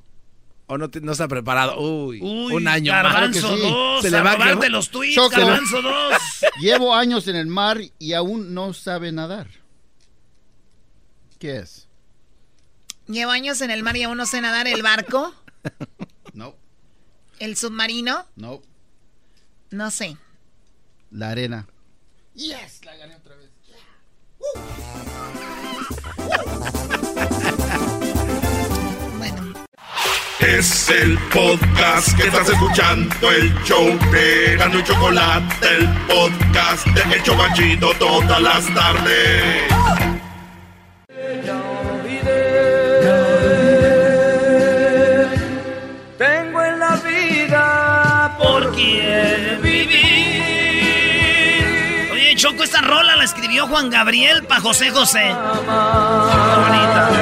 ¿O 0.72 0.78
no, 0.78 0.88
no 1.02 1.12
está 1.12 1.28
preparado? 1.28 1.78
Uy, 1.78 2.18
un 2.22 2.66
año 2.66 2.92
Garbanzo 2.92 3.50
más. 3.50 3.60
Dos, 3.60 4.02
Se 4.02 4.10
le 4.10 4.22
va 4.22 4.32
a 4.32 4.68
los 4.70 4.88
tweets, 4.90 5.28
Garbanzo 5.30 5.82
2. 5.82 6.14
Llevo 6.62 6.94
años 6.94 7.28
en 7.28 7.36
el 7.36 7.46
mar 7.46 7.78
y 7.98 8.14
aún 8.14 8.54
no 8.54 8.72
sabe 8.72 9.12
nadar. 9.12 9.48
¿Qué 11.38 11.58
es? 11.58 11.88
Llevo 13.06 13.32
años 13.32 13.60
en 13.60 13.70
el 13.70 13.82
mar 13.82 13.98
y 13.98 14.04
aún 14.04 14.16
no 14.16 14.24
sé 14.24 14.40
nadar. 14.40 14.66
¿El 14.66 14.82
barco? 14.82 15.34
No. 16.32 16.56
¿El 17.38 17.58
submarino? 17.58 18.24
No. 18.36 18.62
No 19.70 19.90
sé. 19.90 20.16
La 21.10 21.28
arena. 21.28 21.68
Yes, 22.34 22.82
la 22.86 22.96
gané 22.96 23.16
otra 23.16 23.36
vez. 23.36 23.50
Es 30.62 30.88
el 30.90 31.18
podcast 31.34 32.16
que 32.16 32.28
estás 32.28 32.48
escuchando, 32.48 33.32
el 33.32 33.52
show 33.64 33.98
de 34.12 34.56
Gano 34.56 34.78
y 34.78 34.84
Chocolate, 34.84 35.66
el 35.76 35.88
podcast 36.06 36.86
de 36.86 37.16
El 37.16 37.22
Chobachito 37.24 37.92
todas 37.94 38.40
las 38.40 38.72
tardes. 38.72 39.64
Tengo 46.16 46.62
en 46.62 46.78
la 46.78 46.94
vida 46.94 48.36
por 48.38 48.72
quien 48.72 49.60
vivir. 49.62 49.98
Oye, 52.12 52.36
Choco, 52.36 52.62
esta 52.62 52.82
rola 52.82 53.16
la 53.16 53.24
escribió 53.24 53.66
Juan 53.66 53.90
Gabriel 53.90 54.44
para 54.44 54.60
José 54.60 54.92
José. 54.92 55.34
bonita. 55.34 57.10
¿qué 57.10 57.18
va 57.18 57.21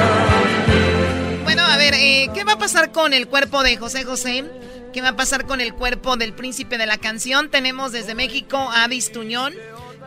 pasar 2.61 2.91
con 2.91 3.11
el 3.11 3.27
cuerpo 3.27 3.63
de 3.63 3.75
José 3.75 4.03
José? 4.03 4.45
¿Qué 4.93 5.01
va 5.01 5.09
a 5.09 5.15
pasar 5.15 5.47
con 5.47 5.61
el 5.61 5.73
cuerpo 5.73 6.15
del 6.15 6.33
príncipe 6.33 6.77
de 6.77 6.85
la 6.85 6.99
canción? 6.99 7.49
Tenemos 7.49 7.91
desde 7.91 8.13
México 8.13 8.55
a 8.55 8.83
Avis 8.83 9.11
Tuñón. 9.11 9.55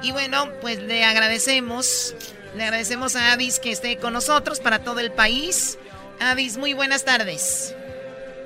Y 0.02 0.12
bueno, 0.12 0.46
pues 0.60 0.80
le 0.80 1.04
agradecemos, 1.04 2.14
le 2.54 2.62
agradecemos 2.62 3.16
a 3.16 3.32
Avis 3.32 3.58
que 3.58 3.72
esté 3.72 3.96
con 3.96 4.12
nosotros 4.12 4.60
para 4.60 4.84
todo 4.84 5.00
el 5.00 5.10
país. 5.10 5.80
Avis, 6.20 6.56
muy 6.56 6.74
buenas 6.74 7.04
tardes. 7.04 7.74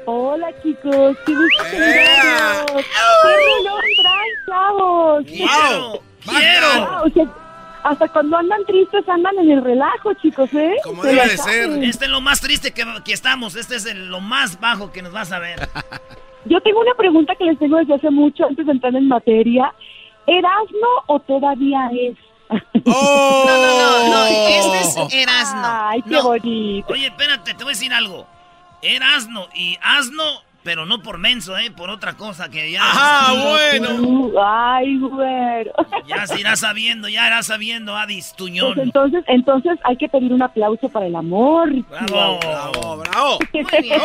Hola 0.06 0.54
chicos, 0.62 1.14
qué 1.26 1.34
gusto 1.34 1.64
¡Qué 1.70 2.84
chavos! 4.56 5.24
¡Quiero! 5.26 6.02
¡Quiero! 6.24 7.28
Hasta 7.82 8.08
cuando 8.08 8.36
andan 8.36 8.64
tristes 8.64 9.08
andan 9.08 9.38
en 9.38 9.50
el 9.50 9.64
relajo, 9.64 10.12
chicos, 10.14 10.52
¿eh? 10.54 10.76
Como 10.82 11.02
debe 11.02 11.28
de 11.28 11.36
ser. 11.36 11.70
Este 11.84 12.06
es 12.06 12.10
lo 12.10 12.20
más 12.20 12.40
triste 12.40 12.72
que, 12.72 12.84
estamos. 13.12 13.56
Este 13.56 13.76
es 13.76 13.94
lo 13.94 14.20
más 14.20 14.60
bajo 14.60 14.90
que 14.92 15.02
nos 15.02 15.12
vas 15.12 15.32
a 15.32 15.38
ver. 15.38 15.68
Yo 16.44 16.60
tengo 16.60 16.80
una 16.80 16.94
pregunta 16.94 17.34
que 17.36 17.44
les 17.44 17.58
tengo 17.58 17.76
desde 17.76 17.94
hace 17.94 18.10
mucho 18.10 18.46
antes 18.46 18.66
de 18.66 18.72
entrar 18.72 18.94
en 18.94 19.08
materia. 19.08 19.72
¿Erasno 20.26 20.88
o 21.06 21.20
todavía 21.20 21.90
es? 21.92 22.16
¡Oh! 22.84 23.44
No, 23.46 23.56
no, 23.56 23.78
no, 23.78 24.14
no. 24.14 24.26
Este 24.26 24.80
es 24.80 25.14
Erasno. 25.14 25.62
Ay, 25.64 26.02
qué 26.02 26.20
bonito. 26.20 26.92
Oye, 26.92 27.06
espérate, 27.06 27.54
te 27.54 27.64
voy 27.64 27.72
a 27.72 27.76
decir 27.76 27.92
algo. 27.92 28.26
Erasno 28.82 29.48
y 29.54 29.76
asno 29.82 30.47
pero 30.68 30.84
no 30.84 31.00
por 31.00 31.16
menso, 31.16 31.56
¿eh? 31.56 31.70
Por 31.70 31.88
otra 31.88 32.14
cosa 32.14 32.50
que 32.50 32.70
ya... 32.70 32.82
¡Ah, 32.82 33.32
bueno! 33.72 34.30
Ay, 34.38 34.98
güero. 34.98 35.72
Ya 36.06 36.26
se 36.26 36.40
irá 36.40 36.56
sabiendo, 36.56 37.08
ya 37.08 37.26
irá 37.26 37.42
sabiendo, 37.42 37.96
Adis 37.96 38.34
Tuñón. 38.36 38.74
Pues 38.74 38.86
entonces, 38.86 39.24
entonces 39.28 39.78
hay 39.84 39.96
que 39.96 40.10
pedir 40.10 40.30
un 40.30 40.42
aplauso 40.42 40.90
para 40.90 41.06
el 41.06 41.16
amor. 41.16 41.70
¡Bravo! 41.88 42.38
¡Bravo, 42.40 42.96
bravo! 42.98 43.38
Muy 43.54 43.64
bien. 43.80 44.00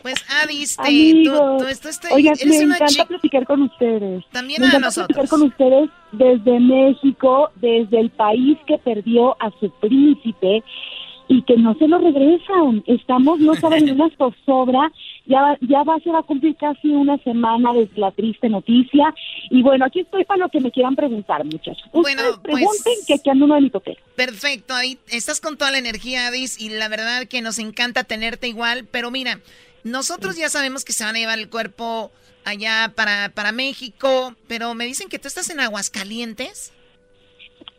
Pues 0.00 0.24
Adis, 0.42 0.78
te, 0.78 1.22
tú, 1.22 1.32
tú, 1.32 2.14
Oigan, 2.14 2.34
eres 2.40 2.60
me 2.60 2.64
una 2.64 2.76
encanta 2.76 3.04
platicar 3.04 3.44
con 3.44 3.60
ustedes. 3.60 4.24
También 4.32 4.62
me 4.62 4.68
a 4.68 4.70
encanta 4.70 4.86
nosotros. 4.86 5.08
platicar 5.08 5.28
con 5.28 5.42
ustedes 5.42 5.90
desde 6.12 6.60
México, 6.60 7.50
desde 7.56 8.00
el 8.00 8.08
país 8.08 8.56
que 8.66 8.78
perdió 8.78 9.36
a 9.38 9.50
su 9.60 9.70
príncipe 9.80 10.64
y 11.28 11.42
que 11.42 11.56
no 11.56 11.74
se 11.74 11.88
lo 11.88 11.98
regresan. 11.98 12.84
Estamos, 12.86 13.38
no 13.40 13.54
saben, 13.54 13.88
en 13.88 14.00
una 14.00 14.10
zozobra. 14.16 14.92
Ya, 15.26 15.58
ya 15.60 15.82
va, 15.82 15.98
se 16.00 16.10
va 16.10 16.20
a 16.20 16.22
cumplir 16.22 16.54
casi 16.56 16.88
una 16.88 17.18
semana 17.18 17.72
desde 17.72 18.00
la 18.00 18.12
triste 18.12 18.48
noticia. 18.48 19.12
Y 19.50 19.62
bueno, 19.62 19.84
aquí 19.84 20.00
estoy 20.00 20.24
para 20.24 20.44
lo 20.44 20.48
que 20.48 20.60
me 20.60 20.70
quieran 20.70 20.94
preguntar, 20.94 21.44
muchachos. 21.44 21.82
Bueno, 21.92 22.22
Ustedes 22.22 22.38
pues- 22.42 22.54
pregunten 22.54 22.94
que 23.06 23.14
aquí 23.14 23.30
ando 23.30 23.44
uno 23.46 23.54
de 23.56 23.60
mi 23.62 23.70
totero. 23.70 24.00
Perfecto, 24.14 24.74
ahí 24.74 24.98
estás 25.08 25.40
con 25.40 25.56
toda 25.56 25.70
la 25.72 25.78
energía, 25.78 26.28
Adis, 26.28 26.60
y 26.60 26.68
la 26.68 26.88
verdad 26.88 27.26
que 27.26 27.42
nos 27.42 27.58
encanta 27.58 28.04
tenerte 28.04 28.46
igual, 28.48 28.86
pero 28.90 29.10
mira, 29.10 29.40
nosotros 29.82 30.36
ya 30.36 30.48
sabemos 30.48 30.84
que 30.84 30.92
se 30.92 31.04
van 31.04 31.16
a 31.16 31.18
llevar 31.18 31.38
el 31.38 31.48
cuerpo 31.48 32.10
allá 32.44 32.92
para, 32.94 33.30
para 33.34 33.50
México, 33.50 34.34
pero 34.46 34.74
me 34.74 34.84
dicen 34.84 35.08
que 35.08 35.18
tú 35.18 35.26
estás 35.26 35.50
en 35.50 35.58
Aguascalientes. 35.60 36.72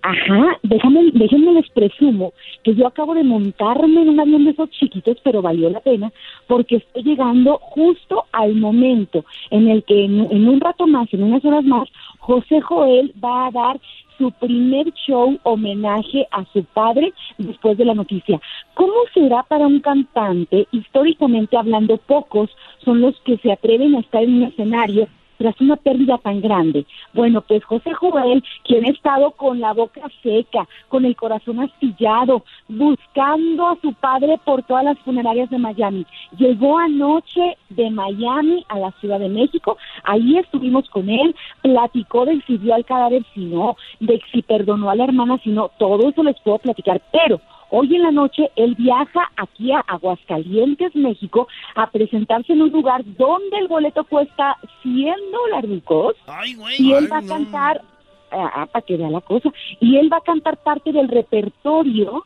Ajá, 0.09 0.57
déjame, 0.63 1.11
déjenme 1.11 1.51
les 1.51 1.69
presumo 1.71 2.31
que 2.63 2.73
yo 2.73 2.87
acabo 2.87 3.13
de 3.13 3.25
montarme 3.25 4.03
en 4.03 4.07
un 4.07 4.19
avión 4.21 4.45
de 4.45 4.51
esos 4.51 4.69
chiquitos, 4.69 5.17
pero 5.21 5.41
valió 5.41 5.69
la 5.69 5.81
pena, 5.81 6.13
porque 6.47 6.77
estoy 6.77 7.03
llegando 7.03 7.57
justo 7.57 8.23
al 8.31 8.55
momento 8.55 9.25
en 9.51 9.67
el 9.67 9.83
que 9.83 10.05
en, 10.05 10.31
en 10.31 10.47
un 10.47 10.61
rato 10.61 10.87
más, 10.87 11.13
en 11.13 11.23
unas 11.23 11.43
horas 11.43 11.65
más, 11.65 11.89
José 12.19 12.61
Joel 12.61 13.11
va 13.21 13.47
a 13.47 13.51
dar 13.51 13.79
su 14.17 14.31
primer 14.31 14.93
show 14.93 15.37
homenaje 15.43 16.25
a 16.31 16.45
su 16.53 16.63
padre 16.63 17.13
después 17.37 17.77
de 17.77 17.83
la 17.83 17.93
noticia. 17.93 18.39
¿Cómo 18.75 18.93
será 19.13 19.43
para 19.43 19.67
un 19.67 19.81
cantante? 19.81 20.69
Históricamente 20.71 21.57
hablando, 21.57 21.97
pocos 21.97 22.49
son 22.85 23.01
los 23.01 23.19
que 23.25 23.37
se 23.39 23.51
atreven 23.51 23.95
a 23.95 23.99
estar 23.99 24.23
en 24.23 24.35
un 24.35 24.43
escenario 24.43 25.09
tras 25.37 25.59
una 25.61 25.75
pérdida 25.75 26.17
tan 26.17 26.41
grande. 26.41 26.85
Bueno, 27.13 27.41
pues 27.41 27.63
José 27.63 27.93
Joel, 27.93 28.43
quien 28.63 28.85
ha 28.85 28.89
estado 28.89 29.31
con 29.31 29.59
la 29.59 29.73
boca 29.73 30.01
seca, 30.23 30.67
con 30.89 31.05
el 31.05 31.15
corazón 31.15 31.59
astillado, 31.59 32.43
buscando 32.67 33.67
a 33.67 33.77
su 33.81 33.93
padre 33.93 34.39
por 34.43 34.63
todas 34.63 34.83
las 34.83 34.99
funerarias 34.99 35.49
de 35.49 35.57
Miami, 35.57 36.05
llegó 36.37 36.77
anoche 36.77 37.57
de 37.69 37.89
Miami 37.89 38.65
a 38.69 38.79
la 38.79 38.91
Ciudad 38.99 39.19
de 39.19 39.29
México, 39.29 39.77
ahí 40.03 40.37
estuvimos 40.37 40.89
con 40.89 41.09
él, 41.09 41.35
platicó 41.61 42.25
de 42.25 42.41
si 42.47 42.57
vio 42.57 42.75
al 42.75 42.85
cadáver, 42.85 43.23
si 43.33 43.45
no, 43.45 43.75
de 43.99 44.21
si 44.31 44.41
perdonó 44.41 44.89
a 44.89 44.95
la 44.95 45.05
hermana, 45.05 45.37
si 45.43 45.49
no, 45.49 45.69
todo 45.77 46.09
eso 46.09 46.23
les 46.23 46.39
puedo 46.41 46.59
platicar, 46.59 47.01
pero 47.11 47.39
Hoy 47.69 47.95
en 47.95 48.03
la 48.03 48.11
noche 48.11 48.49
él 48.55 48.75
viaja 48.75 49.31
aquí 49.35 49.71
a 49.71 49.79
Aguascalientes, 49.79 50.95
México, 50.95 51.47
a 51.75 51.89
presentarse 51.89 52.53
en 52.53 52.61
un 52.61 52.71
lugar 52.71 53.03
donde 53.05 53.57
el 53.57 53.67
boleto 53.67 54.03
cuesta 54.05 54.57
100 54.83 55.15
dólares. 55.31 55.83
Y 56.77 56.93
él 56.93 57.11
va 57.11 57.17
a 57.17 57.25
cantar, 57.25 57.81
ah, 58.31 58.67
para 58.71 58.85
que 58.85 58.97
vea 58.97 59.09
la 59.09 59.21
cosa, 59.21 59.51
y 59.79 59.97
él 59.97 60.11
va 60.11 60.17
a 60.17 60.21
cantar 60.21 60.57
parte 60.57 60.91
del 60.91 61.09
repertorio 61.09 62.25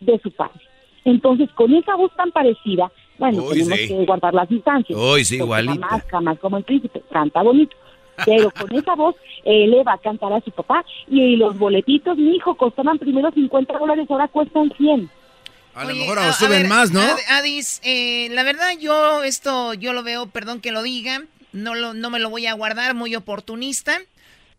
de 0.00 0.18
su 0.20 0.30
padre. 0.30 0.60
Entonces, 1.04 1.50
con 1.52 1.74
esa 1.74 1.96
voz 1.96 2.14
tan 2.14 2.30
parecida, 2.30 2.92
bueno, 3.18 3.42
Uy, 3.42 3.58
tenemos 3.58 3.78
sí. 3.78 3.88
que 3.88 4.06
guardar 4.06 4.34
las 4.34 4.48
distancias. 4.48 4.98
Uy, 4.98 5.24
sí, 5.24 5.36
igualita. 5.36 5.74
Jamás, 5.86 6.04
jamás 6.10 6.38
como 6.38 6.56
el 6.58 6.64
príncipe, 6.64 7.02
canta 7.10 7.42
bonito. 7.42 7.76
Pero 8.24 8.50
con 8.50 8.74
esa 8.74 8.94
voz, 8.94 9.14
él 9.44 9.70
le 9.70 9.82
va 9.82 9.94
a 9.94 9.98
cantar 9.98 10.32
a 10.32 10.40
su 10.40 10.50
papá. 10.50 10.84
Y 11.08 11.36
los 11.36 11.58
boletitos, 11.58 12.16
mi 12.16 12.36
hijo, 12.36 12.54
costaban 12.56 12.98
primero 12.98 13.30
50 13.32 13.78
dólares, 13.78 14.06
ahora 14.10 14.28
cuestan 14.28 14.72
100. 14.76 15.10
A 15.74 15.84
lo 15.84 15.90
Oye, 15.90 16.00
mejor 16.00 16.18
a- 16.18 16.28
a 16.28 16.32
suben 16.32 16.62
ver, 16.62 16.68
más, 16.68 16.90
¿no? 16.90 17.00
Ad- 17.00 17.18
Adis, 17.28 17.80
eh, 17.84 18.28
la 18.32 18.42
verdad 18.42 18.70
yo 18.80 19.22
esto, 19.22 19.72
yo 19.74 19.92
lo 19.92 20.02
veo, 20.02 20.26
perdón 20.26 20.60
que 20.60 20.72
lo 20.72 20.82
diga, 20.82 21.22
no, 21.52 21.74
lo, 21.74 21.94
no 21.94 22.10
me 22.10 22.18
lo 22.18 22.28
voy 22.28 22.46
a 22.46 22.52
guardar, 22.54 22.94
muy 22.94 23.14
oportunista. 23.14 23.98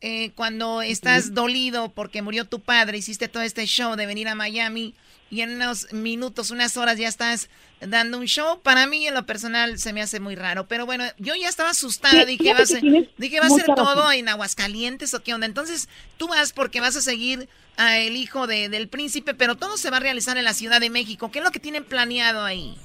Eh, 0.04 0.32
cuando 0.36 0.82
estás 0.82 1.34
dolido 1.36 1.90
porque 1.90 2.22
murió 2.24 2.46
tu 2.46 2.60
padre, 2.60 2.98
hiciste 2.98 3.28
todo 3.28 3.44
este 3.44 3.66
show 3.68 3.96
de 3.96 4.08
venir 4.08 4.28
a 4.30 4.36
Miami 4.36 4.96
y 5.32 5.42
en 5.42 5.56
unos 5.56 5.92
minutos, 5.94 6.52
unas 6.52 6.78
horas 6.78 6.98
ya 7.00 7.08
estás 7.08 7.50
dando 7.80 8.20
un 8.20 8.26
show. 8.26 8.60
Para 8.62 8.86
mí, 8.86 9.08
en 9.08 9.14
lo 9.16 9.26
personal, 9.26 9.80
se 9.80 9.94
me 9.94 10.02
hace 10.02 10.20
muy 10.20 10.36
raro. 10.36 10.68
Pero 10.68 10.86
bueno, 10.86 11.06
yo 11.18 11.34
ya 11.36 11.48
estaba 11.50 11.70
asustada. 11.72 12.26
Sí, 12.26 12.38
Dije, 12.38 12.54
va 12.54 12.60
a 12.60 12.66
ser, 12.66 12.84
dije, 13.18 13.40
va 13.40 13.48
a 13.48 13.50
ser 13.50 13.66
todo 13.66 13.96
razón. 13.96 14.14
en 14.14 14.30
Aguascalientes 14.30 15.14
o 15.16 15.24
qué 15.24 15.34
onda. 15.34 15.48
Entonces, 15.48 15.90
tú 16.18 16.28
vas 16.28 16.54
porque 16.54 16.82
vas 16.82 16.96
a 16.98 17.02
seguir 17.02 17.48
a 17.78 17.98
el 18.00 18.16
hijo 18.18 18.46
de- 18.46 18.68
del 18.70 18.90
príncipe, 18.90 19.34
pero 19.34 19.56
todo 19.56 19.78
se 19.78 19.90
va 19.90 19.98
a 19.98 20.02
realizar 20.02 20.38
en 20.38 20.44
la 20.44 20.54
Ciudad 20.54 20.80
de 20.82 20.90
México. 20.90 21.32
¿Qué 21.32 21.40
es 21.40 21.46
lo 21.46 21.52
que 21.52 21.60
tienen 21.60 21.86
planeado 21.86 22.44
ahí? 22.44 22.76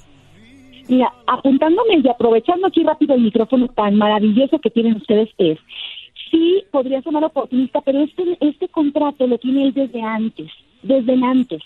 Mira, 0.89 1.13
apuntándome 1.27 1.99
y 2.03 2.09
aprovechando 2.09 2.69
aquí 2.69 2.85
rápido 2.85 3.15
el 3.17 3.23
micrófono 3.23 3.67
tan 3.69 3.97
maravilloso 3.97 4.61
que 4.61 4.71
tienen 4.71 4.95
ustedes 4.97 5.29
es, 5.39 5.59
sí 6.31 6.63
podría 6.71 7.03
sonar 7.03 7.25
oportunista, 7.25 7.81
pero 7.81 8.05
este, 8.05 8.23
este 8.41 8.69
contrato 8.69 9.27
lo 9.27 9.37
tiene 9.39 9.65
él 9.65 9.75
desde 9.75 10.01
antes, 10.01 10.49
desde 10.85 11.13
antes. 11.25 11.61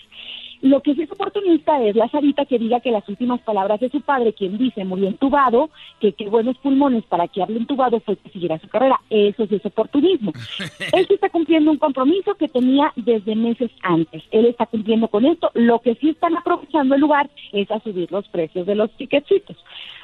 Lo 0.61 0.81
que 0.81 0.93
sí 0.93 1.01
es 1.01 1.11
oportunista 1.11 1.81
es 1.83 1.95
la 1.95 2.07
Sarita 2.09 2.45
que 2.45 2.59
diga 2.59 2.79
que 2.79 2.91
las 2.91 3.07
últimas 3.09 3.41
palabras 3.41 3.79
de 3.79 3.89
su 3.89 4.01
padre, 4.01 4.33
quien 4.33 4.57
dice 4.57 4.85
murió 4.85 5.07
entubado, 5.07 5.69
que 5.99 6.13
qué 6.13 6.29
buenos 6.29 6.57
pulmones 6.59 7.03
para 7.05 7.27
que 7.27 7.41
hable 7.41 7.57
entubado 7.57 7.99
fue 7.99 8.15
que 8.17 8.29
siguiera 8.29 8.59
su 8.59 8.67
carrera. 8.67 8.99
Eso 9.09 9.47
sí 9.47 9.55
es 9.55 9.65
oportunismo. 9.65 10.33
Él 10.93 11.05
sí 11.07 11.15
está 11.15 11.29
cumpliendo 11.29 11.71
un 11.71 11.77
compromiso 11.77 12.35
que 12.35 12.47
tenía 12.47 12.93
desde 12.95 13.35
meses 13.35 13.71
antes. 13.81 14.23
Él 14.31 14.45
está 14.45 14.67
cumpliendo 14.67 15.07
con 15.07 15.25
esto. 15.25 15.49
Lo 15.55 15.79
que 15.79 15.95
sí 15.95 16.09
están 16.09 16.37
aprovechando 16.37 16.95
el 16.95 17.01
lugar 17.01 17.29
es 17.51 17.69
a 17.71 17.79
subir 17.79 18.11
los 18.11 18.27
precios 18.27 18.67
de 18.67 18.75
los 18.75 18.91
ticketcitos. 18.97 19.57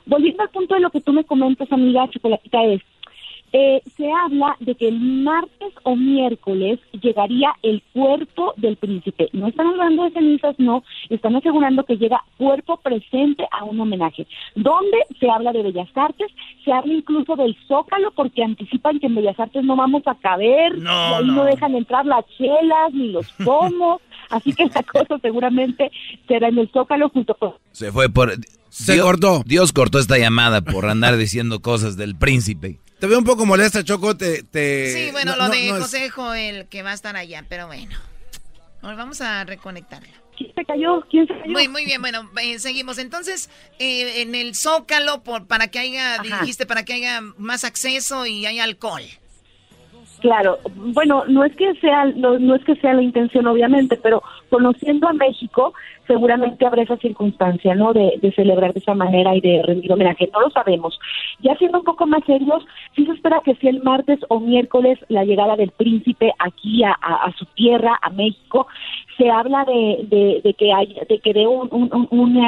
Volviendo 0.05 0.41
al 0.41 0.49
punto 0.49 0.73
de 0.73 0.81
lo 0.81 0.89
que 0.89 1.01
tú 1.01 1.13
me 1.13 1.23
comentas, 1.23 1.71
amiga 1.71 2.09
Chocolatita, 2.09 2.63
es 2.63 2.81
eh, 3.53 3.81
se 3.95 4.11
habla 4.11 4.55
de 4.59 4.75
que 4.75 4.87
el 4.89 4.99
martes 4.99 5.73
o 5.83 5.95
miércoles 5.95 6.79
llegaría 7.01 7.53
el 7.63 7.81
cuerpo 7.93 8.53
del 8.57 8.75
príncipe. 8.75 9.29
No 9.33 9.47
están 9.47 9.67
hablando 9.67 10.03
de 10.03 10.11
cenizas, 10.11 10.55
no, 10.57 10.83
están 11.09 11.35
asegurando 11.35 11.83
que 11.85 11.97
llega 11.97 12.23
cuerpo 12.37 12.77
presente 12.77 13.47
a 13.51 13.63
un 13.63 13.79
homenaje. 13.79 14.27
Donde 14.55 14.97
se 15.19 15.29
habla 15.29 15.53
de 15.53 15.63
Bellas 15.63 15.89
Artes, 15.95 16.31
se 16.65 16.71
habla 16.71 16.93
incluso 16.93 17.35
del 17.35 17.55
Zócalo, 17.67 18.11
porque 18.11 18.43
anticipan 18.43 18.99
que 18.99 19.07
en 19.07 19.15
Bellas 19.15 19.39
Artes 19.39 19.63
no 19.63 19.75
vamos 19.75 20.03
a 20.07 20.15
caber, 20.15 20.77
No, 20.77 20.91
y 20.91 21.13
ahí 21.13 21.25
no. 21.27 21.33
no. 21.35 21.43
dejan 21.45 21.75
entrar 21.75 22.05
las 22.05 22.25
chelas 22.37 22.93
ni 22.93 23.11
los 23.11 23.27
pomos, 23.45 24.01
así 24.29 24.53
que 24.53 24.65
la 24.65 24.83
cosa 24.83 25.17
seguramente 25.21 25.91
será 26.27 26.49
en 26.49 26.57
el 26.59 26.69
Zócalo 26.69 27.09
junto 27.09 27.33
con 27.35 27.53
Se 27.71 27.91
fue 27.91 28.09
por... 28.09 28.33
Se 28.69 28.99
cortó. 28.99 29.41
Dios 29.45 29.71
cortó 29.73 29.97
esta 29.97 30.19
llamada 30.19 30.61
por 30.61 30.85
andar 30.87 31.17
diciendo 31.17 31.61
cosas 31.61 31.97
del 31.97 32.15
príncipe. 32.15 32.79
Te 32.99 33.07
veo 33.07 33.19
un 33.19 33.25
poco 33.25 33.45
molesta, 33.45 33.83
Choco. 33.83 34.17
Te, 34.17 34.43
te- 34.43 34.93
Sí, 34.93 35.11
bueno, 35.11 35.31
no- 35.33 35.37
lo 35.37 35.43
no- 35.47 35.53
de 35.53 35.69
no 35.69 35.75
es- 35.77 35.81
José 35.83 36.09
Joel, 36.09 36.65
que 36.67 36.81
va 36.83 36.91
a 36.91 36.93
estar 36.95 37.15
allá, 37.15 37.43
pero 37.47 37.67
bueno. 37.67 37.95
Ahora 38.81 38.95
vamos 38.97 39.21
a 39.21 39.43
reconectarla. 39.43 40.09
¿Quién 40.37 40.53
se 40.53 40.65
cayó? 40.65 41.01
¿Quién 41.09 41.25
se 41.27 41.33
cayó? 41.33 41.51
Muy, 41.51 41.67
muy 41.67 41.85
bien, 41.85 41.99
bueno, 42.01 42.29
eh, 42.41 42.59
seguimos. 42.59 42.99
Entonces, 42.99 43.49
eh, 43.79 44.21
en 44.21 44.35
el 44.35 44.55
Zócalo, 44.55 45.23
por, 45.23 45.47
para 45.47 45.67
que 45.67 45.79
haya, 45.79 46.19
dijiste, 46.19 46.65
para 46.67 46.83
que 46.85 46.93
haya 46.93 47.21
más 47.37 47.63
acceso 47.63 48.25
y 48.27 48.45
haya 48.45 48.63
alcohol. 48.63 49.01
Claro, 50.21 50.59
bueno, 50.75 51.25
no 51.27 51.43
es 51.43 51.55
que 51.55 51.75
sea 51.79 52.05
no, 52.05 52.39
no 52.39 52.55
es 52.55 52.63
que 52.65 52.75
sea 52.77 52.93
la 52.93 53.03
intención 53.03 53.45
obviamente, 53.45 53.97
pero 53.97 54.23
conociendo 54.49 55.07
a 55.07 55.13
México, 55.13 55.73
seguramente 56.07 56.65
habrá 56.65 56.81
esa 56.83 56.97
circunstancia, 56.97 57.75
¿no? 57.75 57.93
De, 57.93 58.13
de 58.21 58.31
celebrar 58.31 58.73
de 58.73 58.79
esa 58.79 58.93
manera 58.93 59.35
y 59.35 59.41
de 59.41 59.61
rendir 59.63 59.91
homenaje, 59.91 60.29
no 60.33 60.41
lo 60.41 60.49
sabemos. 60.51 60.99
Ya 61.39 61.55
siendo 61.57 61.79
un 61.79 61.83
poco 61.83 62.05
más 62.07 62.23
serios, 62.25 62.65
sí 62.95 63.05
se 63.05 63.11
espera 63.11 63.41
que 63.43 63.55
sea 63.55 63.69
el 63.69 63.83
martes 63.83 64.19
o 64.29 64.39
miércoles 64.39 64.97
la 65.09 65.23
llegada 65.25 65.55
del 65.55 65.71
príncipe 65.71 66.31
aquí 66.39 66.83
a, 66.83 66.91
a- 67.01 67.25
a 67.25 67.31
su 67.33 67.45
tierra, 67.55 67.97
a 68.01 68.09
México. 68.09 68.67
Se 69.17 69.29
habla 69.29 69.65
de, 69.65 70.05
de, 70.09 70.41
de 70.43 70.53
que 70.53 70.71
hay, 70.71 70.95
de 71.07 71.19
que 71.19 71.33
dé 71.33 71.47
un, 71.47 71.67
un, 71.71 72.07
un 72.11 72.47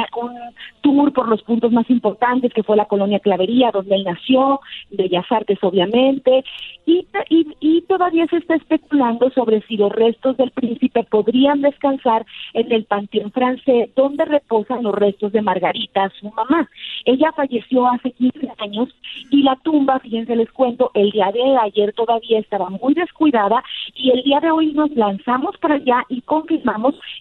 tour 0.82 1.12
por 1.12 1.28
los 1.28 1.42
puntos 1.42 1.72
más 1.72 1.88
importantes, 1.90 2.52
que 2.52 2.62
fue 2.62 2.76
la 2.76 2.84
colonia 2.84 3.18
Clavería, 3.18 3.70
donde 3.72 3.94
él 3.96 4.04
nació, 4.04 4.60
Bellas 4.90 5.26
Artes, 5.30 5.58
obviamente, 5.62 6.44
y, 6.86 7.06
y, 7.28 7.46
y 7.60 7.82
todavía 7.82 8.26
se 8.28 8.36
está 8.36 8.54
especulando 8.54 9.30
sobre 9.30 9.62
si 9.62 9.76
los 9.76 9.92
restos 9.92 10.36
del 10.36 10.50
príncipe 10.50 11.04
podrían 11.04 11.60
descansar 11.60 12.24
en 12.54 12.70
el 12.72 12.84
Panteón 12.84 13.32
francés, 13.32 13.90
donde 13.96 14.24
reposan 14.24 14.82
los 14.82 14.94
restos 14.94 15.32
de 15.32 15.42
Margarita, 15.42 16.10
su 16.20 16.30
mamá. 16.30 16.68
Ella 17.04 17.32
falleció 17.32 17.86
hace 17.86 18.12
15 18.12 18.48
años 18.58 18.88
y 19.30 19.42
la 19.42 19.56
tumba, 19.56 19.98
fíjense, 20.00 20.36
les 20.36 20.50
cuento, 20.52 20.90
el 20.94 21.10
día 21.10 21.30
de 21.32 21.56
ayer 21.58 21.92
todavía 21.92 22.38
estaba 22.38 22.70
muy 22.70 22.94
descuidada 22.94 23.62
y 23.94 24.10
el 24.10 24.22
día 24.22 24.40
de 24.40 24.50
hoy 24.50 24.72
nos 24.72 24.90
lanzamos 24.92 25.56
para 25.58 25.74
allá 25.74 26.04
y 26.08 26.20
confirmamos 26.22 26.59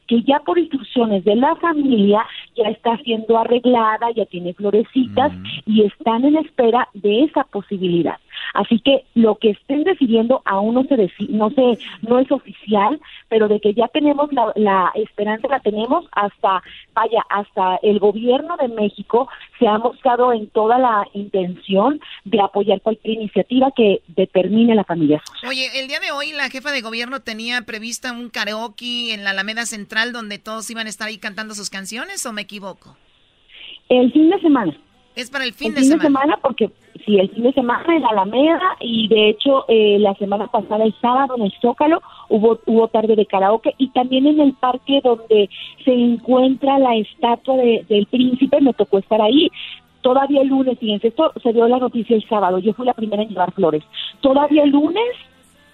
que 0.07 0.21
ya 0.23 0.39
por 0.39 0.57
instrucciones 0.57 1.23
de 1.23 1.35
la 1.35 1.55
familia 1.55 2.25
ya 2.55 2.69
está 2.69 2.97
siendo 2.97 3.37
arreglada, 3.37 4.11
ya 4.15 4.25
tiene 4.25 4.53
florecitas 4.53 5.31
y 5.65 5.83
están 5.83 6.25
en 6.25 6.37
espera 6.37 6.87
de 6.93 7.23
esa 7.23 7.43
posibilidad. 7.45 8.17
Así 8.53 8.79
que 8.79 9.05
lo 9.15 9.35
que 9.35 9.51
estén 9.51 9.83
decidiendo 9.83 10.41
aún 10.45 10.75
no 10.75 10.83
se 10.83 11.11
no 11.29 11.49
se 11.51 11.77
no 12.01 12.19
es 12.19 12.31
oficial, 12.31 12.99
pero 13.27 13.47
de 13.47 13.59
que 13.59 13.73
ya 13.73 13.87
tenemos 13.87 14.31
la, 14.33 14.51
la 14.55 14.91
esperanza 14.95 15.47
la 15.47 15.59
tenemos 15.59 16.05
hasta 16.11 16.61
vaya 16.93 17.23
hasta 17.29 17.77
el 17.83 17.99
gobierno 17.99 18.57
de 18.57 18.67
México 18.67 19.27
se 19.57 19.67
ha 19.67 19.77
mostrado 19.77 20.33
en 20.33 20.47
toda 20.47 20.77
la 20.77 21.05
intención 21.13 21.99
de 22.25 22.41
apoyar 22.41 22.81
cualquier 22.81 23.15
iniciativa 23.15 23.71
que 23.75 24.01
determine 24.07 24.75
la 24.75 24.83
familia. 24.83 25.21
Oye, 25.47 25.67
el 25.79 25.87
día 25.87 25.99
de 25.99 26.11
hoy 26.11 26.31
la 26.31 26.49
jefa 26.49 26.71
de 26.71 26.81
gobierno 26.81 27.21
tenía 27.21 27.61
prevista 27.63 28.11
un 28.11 28.29
karaoke 28.29 29.13
en 29.13 29.23
la 29.23 29.31
Alameda 29.31 29.65
Central 29.65 30.11
donde 30.11 30.39
todos 30.39 30.69
iban 30.69 30.87
a 30.87 30.89
estar 30.89 31.07
ahí 31.07 31.17
cantando 31.17 31.53
sus 31.53 31.69
canciones 31.69 32.25
o 32.25 32.33
me 32.33 32.41
equivoco? 32.41 32.97
El 33.89 34.11
fin 34.11 34.29
de 34.29 34.39
semana. 34.39 34.77
Es 35.19 35.29
para 35.29 35.43
el 35.43 35.53
fin, 35.53 35.73
de, 35.73 35.83
semana. 35.83 36.39
porque 36.41 36.69
sí, 37.05 37.19
el 37.19 37.29
fin 37.29 37.43
de 37.43 37.51
semana 37.51 37.93
en 37.93 38.05
Alameda 38.05 38.77
y 38.79 39.09
de 39.09 39.29
hecho 39.29 39.65
eh, 39.67 39.97
la 39.99 40.13
semana 40.15 40.47
pasada 40.47 40.85
el 40.85 40.95
sábado 41.01 41.35
en 41.35 41.43
el 41.43 41.53
Zócalo 41.61 42.01
hubo 42.29 42.57
hubo 42.65 42.87
tarde 42.87 43.17
de 43.17 43.25
karaoke 43.25 43.75
y 43.77 43.89
también 43.89 44.27
en 44.27 44.39
el 44.39 44.53
parque 44.53 45.01
donde 45.03 45.49
se 45.83 45.91
encuentra 45.91 46.79
la 46.79 46.95
estatua 46.95 47.57
del 47.57 48.07
príncipe 48.09 48.61
me 48.61 48.73
tocó 48.73 48.99
estar 48.99 49.21
ahí. 49.21 49.49
Todavía 49.99 50.41
el 50.41 50.47
lunes, 50.47 50.79
fíjense, 50.79 51.09
esto 51.09 51.33
se 51.43 51.51
dio 51.51 51.67
la 51.67 51.79
noticia 51.79 52.15
el 52.15 52.25
sábado, 52.29 52.59
yo 52.59 52.73
fui 52.73 52.85
la 52.85 52.93
primera 52.93 53.21
en 53.21 53.29
llevar 53.29 53.51
flores. 53.51 53.83
Todavía 54.21 54.63
el 54.63 54.69
lunes 54.69 55.03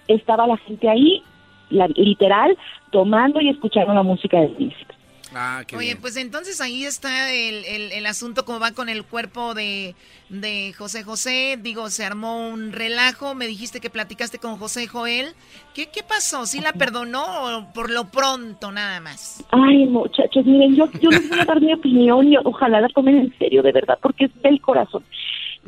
estaba 0.08 0.48
la 0.48 0.56
gente 0.56 0.88
ahí, 0.88 1.22
literal, 1.70 2.58
tomando 2.90 3.40
y 3.40 3.50
escuchando 3.50 3.94
la 3.94 4.02
música 4.02 4.40
del 4.40 4.50
príncipe. 4.50 4.95
Ah, 5.34 5.62
Oye, 5.76 5.96
pues 5.96 6.16
entonces 6.16 6.60
ahí 6.60 6.84
está 6.84 7.32
el, 7.32 7.64
el, 7.92 8.06
asunto, 8.06 8.44
como 8.44 8.60
va 8.60 8.72
con 8.72 8.88
el 8.88 9.04
cuerpo 9.04 9.54
de, 9.54 9.94
de, 10.28 10.72
José 10.76 11.02
José. 11.02 11.58
Digo, 11.60 11.90
se 11.90 12.04
armó 12.04 12.48
un 12.48 12.72
relajo. 12.72 13.34
Me 13.34 13.46
dijiste 13.46 13.80
que 13.80 13.90
platicaste 13.90 14.38
con 14.38 14.56
José 14.56 14.86
Joel. 14.86 15.34
¿Qué, 15.74 15.88
qué 15.92 16.02
pasó? 16.02 16.46
¿Sí 16.46 16.60
la 16.60 16.72
perdonó 16.72 17.24
o 17.24 17.72
por 17.72 17.90
lo 17.90 18.10
pronto 18.10 18.70
nada 18.70 19.00
más? 19.00 19.44
Ay, 19.50 19.86
muchachos, 19.86 20.46
miren, 20.46 20.76
yo, 20.76 20.88
yo 21.00 21.10
les 21.10 21.28
voy 21.28 21.40
a 21.40 21.44
dar 21.44 21.60
mi 21.60 21.72
opinión 21.72 22.32
y 22.32 22.36
ojalá 22.36 22.80
la 22.80 22.88
tomen 22.88 23.16
en 23.16 23.38
serio, 23.38 23.62
de 23.62 23.72
verdad, 23.72 23.98
porque 24.00 24.26
es 24.26 24.42
del 24.42 24.60
corazón. 24.60 25.04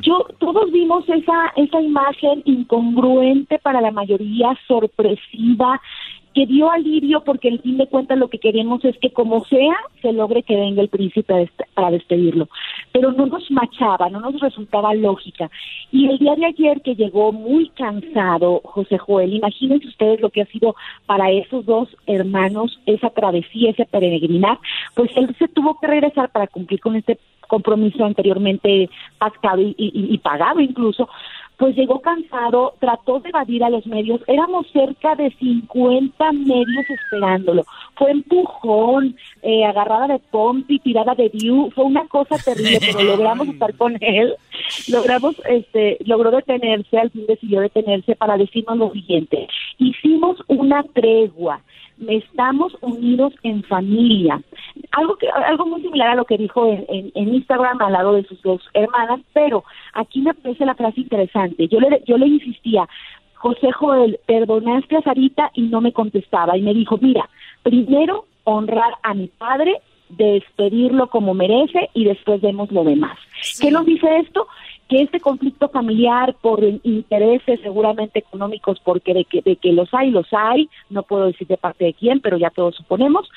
Yo, 0.01 0.25
todos 0.37 0.71
vimos 0.71 1.03
esa, 1.09 1.51
esa 1.57 1.81
imagen 1.81 2.41
incongruente 2.45 3.59
para 3.59 3.81
la 3.81 3.91
mayoría, 3.91 4.57
sorpresiva, 4.65 5.81
que 6.33 6.45
dio 6.45 6.69
alivio 6.69 7.23
porque 7.23 7.49
en 7.49 7.59
fin 7.59 7.77
de 7.77 7.87
cuentas 7.87 8.17
lo 8.17 8.29
que 8.29 8.39
queremos 8.39 8.83
es 8.85 8.97
que 8.99 9.11
como 9.11 9.43
sea 9.45 9.75
se 10.01 10.13
logre 10.13 10.43
que 10.43 10.55
venga 10.55 10.81
el 10.81 10.89
príncipe 10.89 11.49
para 11.73 11.91
despedirlo. 11.91 12.47
Pero 12.91 13.11
no 13.11 13.25
nos 13.25 13.49
machaba, 13.51 14.09
no 14.09 14.19
nos 14.19 14.39
resultaba 14.39 14.93
lógica. 14.93 15.49
Y 15.91 16.07
el 16.07 16.19
día 16.19 16.35
de 16.35 16.45
ayer 16.45 16.81
que 16.81 16.95
llegó 16.95 17.31
muy 17.31 17.69
cansado 17.69 18.61
José 18.63 18.97
Joel, 18.97 19.33
imagínense 19.33 19.87
ustedes 19.87 20.21
lo 20.21 20.29
que 20.29 20.41
ha 20.41 20.45
sido 20.45 20.75
para 21.05 21.31
esos 21.31 21.65
dos 21.65 21.89
hermanos 22.05 22.79
esa 22.85 23.09
travesía, 23.09 23.71
ese 23.71 23.85
peregrinar, 23.85 24.59
pues 24.95 25.11
él 25.15 25.35
se 25.37 25.47
tuvo 25.47 25.79
que 25.79 25.87
regresar 25.87 26.31
para 26.31 26.47
cumplir 26.47 26.79
con 26.79 26.95
este 26.95 27.19
compromiso 27.47 28.05
anteriormente 28.05 28.89
pactado 29.17 29.59
y 29.59 30.17
pagado 30.19 30.59
incluso, 30.59 31.09
pues 31.59 31.75
llegó 31.75 31.99
cansado, 31.99 32.73
trató 32.79 33.19
de 33.19 33.29
evadir 33.29 33.65
a 33.65 33.69
los 33.69 33.85
medios, 33.85 34.21
éramos 34.27 34.65
cerca 34.71 35.13
de 35.15 35.29
50 35.31 36.31
medios 36.31 36.89
esperándolo, 36.89 37.65
fue 37.95 38.11
empujón, 38.11 39.17
eh, 39.41 39.65
agarrada 39.65 40.07
de 40.07 40.19
pompi, 40.19 40.79
tirada 40.79 41.15
de 41.15 41.27
view, 41.27 41.69
fue 41.75 41.83
una 41.83 42.07
cosa 42.07 42.37
terrible, 42.37 42.79
pero 42.93 43.03
logramos 43.03 43.49
estar 43.49 43.75
con 43.75 43.97
él, 43.99 44.35
logramos, 44.87 45.35
este, 45.49 45.97
logró 46.05 46.31
detenerse, 46.31 46.97
al 46.97 47.11
fin 47.11 47.25
decidió 47.27 47.59
detenerse 47.59 48.15
para 48.15 48.37
decirnos 48.37 48.77
lo 48.77 48.91
siguiente, 48.91 49.49
hicimos 49.79 50.37
una 50.47 50.81
tregua, 50.83 51.61
estamos 52.07 52.75
unidos 52.81 53.33
en 53.43 53.63
familia. 53.63 54.41
Algo 54.91 55.17
que 55.17 55.27
algo 55.29 55.65
muy 55.65 55.81
similar 55.81 56.09
a 56.09 56.15
lo 56.15 56.25
que 56.25 56.37
dijo 56.37 56.65
en, 56.67 57.11
en, 57.13 57.33
Instagram 57.33 57.81
al 57.81 57.93
lado 57.93 58.13
de 58.13 58.23
sus 58.23 58.41
dos 58.41 58.61
hermanas, 58.73 59.19
pero 59.33 59.63
aquí 59.93 60.21
me 60.21 60.33
parece 60.33 60.65
la 60.65 60.75
frase 60.75 61.01
interesante. 61.01 61.48
Yo 61.57 61.79
le, 61.79 62.03
yo 62.05 62.17
le 62.17 62.27
insistía, 62.27 62.87
José 63.35 63.71
Joel, 63.71 64.19
perdonaste 64.25 64.97
a 64.97 65.01
Sarita 65.01 65.51
y 65.53 65.63
no 65.63 65.81
me 65.81 65.93
contestaba. 65.93 66.57
Y 66.57 66.61
me 66.61 66.73
dijo, 66.73 66.97
mira, 67.01 67.29
primero 67.63 68.25
honrar 68.43 68.93
a 69.03 69.13
mi 69.13 69.27
padre, 69.27 69.81
despedirlo 70.09 71.07
como 71.07 71.33
merece 71.33 71.89
y 71.93 72.05
después 72.05 72.41
vemos 72.41 72.71
lo 72.71 72.83
demás. 72.83 73.17
¿Qué 73.61 73.71
nos 73.71 73.85
dice 73.85 74.07
esto? 74.17 74.47
que 74.89 75.03
este 75.03 75.19
conflicto 75.19 75.69
familiar 75.69 76.35
por 76.41 76.63
intereses 76.63 77.59
seguramente 77.61 78.19
económicos, 78.19 78.79
porque 78.83 79.13
de 79.13 79.23
que, 79.23 79.43
de 79.43 79.55
que 79.55 79.71
los 79.71 79.93
hay, 79.93 80.09
los 80.09 80.27
hay, 80.33 80.67
no 80.89 81.03
puedo 81.03 81.27
decir 81.27 81.47
de 81.47 81.57
parte 81.57 81.85
de 81.85 81.93
quién, 81.93 82.19
pero 82.21 82.37
ya 82.37 82.49
todos 82.49 82.75
suponemos, 82.75 83.29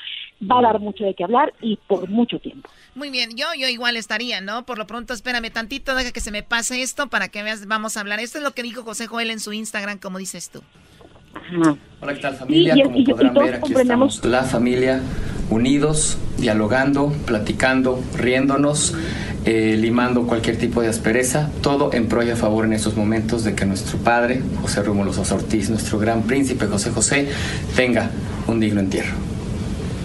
va 0.42 0.58
a 0.58 0.62
dar 0.62 0.80
mucho 0.80 1.04
de 1.04 1.14
qué 1.14 1.24
hablar 1.24 1.52
y 1.60 1.76
por 1.76 2.08
mucho 2.08 2.38
tiempo. 2.38 2.68
Muy 2.94 3.10
bien, 3.10 3.30
yo, 3.36 3.46
yo 3.58 3.68
igual 3.68 3.96
estaría, 3.96 4.40
¿no? 4.40 4.64
Por 4.64 4.78
lo 4.78 4.86
pronto, 4.86 5.14
espérame 5.14 5.50
tantito, 5.50 5.94
deja 5.94 6.12
que 6.12 6.20
se 6.20 6.30
me 6.30 6.42
pase 6.42 6.82
esto 6.82 7.08
para 7.08 7.28
que 7.28 7.42
veas, 7.42 7.66
vamos 7.66 7.96
a 7.96 8.00
hablar. 8.00 8.20
Esto 8.20 8.38
es 8.38 8.44
lo 8.44 8.52
que 8.52 8.62
dijo 8.62 8.82
José 8.82 9.06
Joel 9.06 9.30
en 9.30 9.40
su 9.40 9.52
Instagram, 9.52 9.98
como 9.98 10.18
dices 10.18 10.50
tú. 10.50 10.60
Hola, 12.00 12.14
¿qué 12.14 12.20
tal 12.20 12.34
familia? 12.34 12.74
Como 12.84 13.04
podrán 13.04 13.34
ver, 13.34 13.54
aquí 13.54 13.72
estamos 13.74 14.24
la 14.24 14.42
familia 14.44 15.00
unidos, 15.50 16.18
dialogando, 16.38 17.12
platicando, 17.26 18.02
riéndonos, 18.16 18.94
eh, 19.44 19.76
limando 19.78 20.26
cualquier 20.26 20.56
tipo 20.56 20.82
de 20.82 20.88
aspereza, 20.88 21.50
todo 21.62 21.92
en 21.92 22.08
pro 22.08 22.22
y 22.22 22.30
a 22.30 22.36
favor 22.36 22.64
en 22.64 22.72
estos 22.72 22.96
momentos 22.96 23.44
de 23.44 23.54
que 23.54 23.64
nuestro 23.64 23.98
padre, 23.98 24.42
José 24.60 24.82
Rómulo 24.82 25.12
Sosa 25.12 25.34
Ortiz, 25.34 25.70
nuestro 25.70 25.98
gran 25.98 26.22
príncipe 26.22 26.66
José 26.66 26.90
José, 26.90 27.28
tenga 27.74 28.10
un 28.46 28.60
digno 28.60 28.80
entierro. 28.80 29.31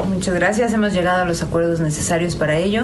Muchas 0.06 0.36
gracias, 0.36 0.74
hemos 0.74 0.94
llegado 0.94 1.24
a 1.24 1.26
los 1.26 1.42
acuerdos 1.42 1.80
necesarios 1.80 2.36
para 2.36 2.58
ello. 2.58 2.84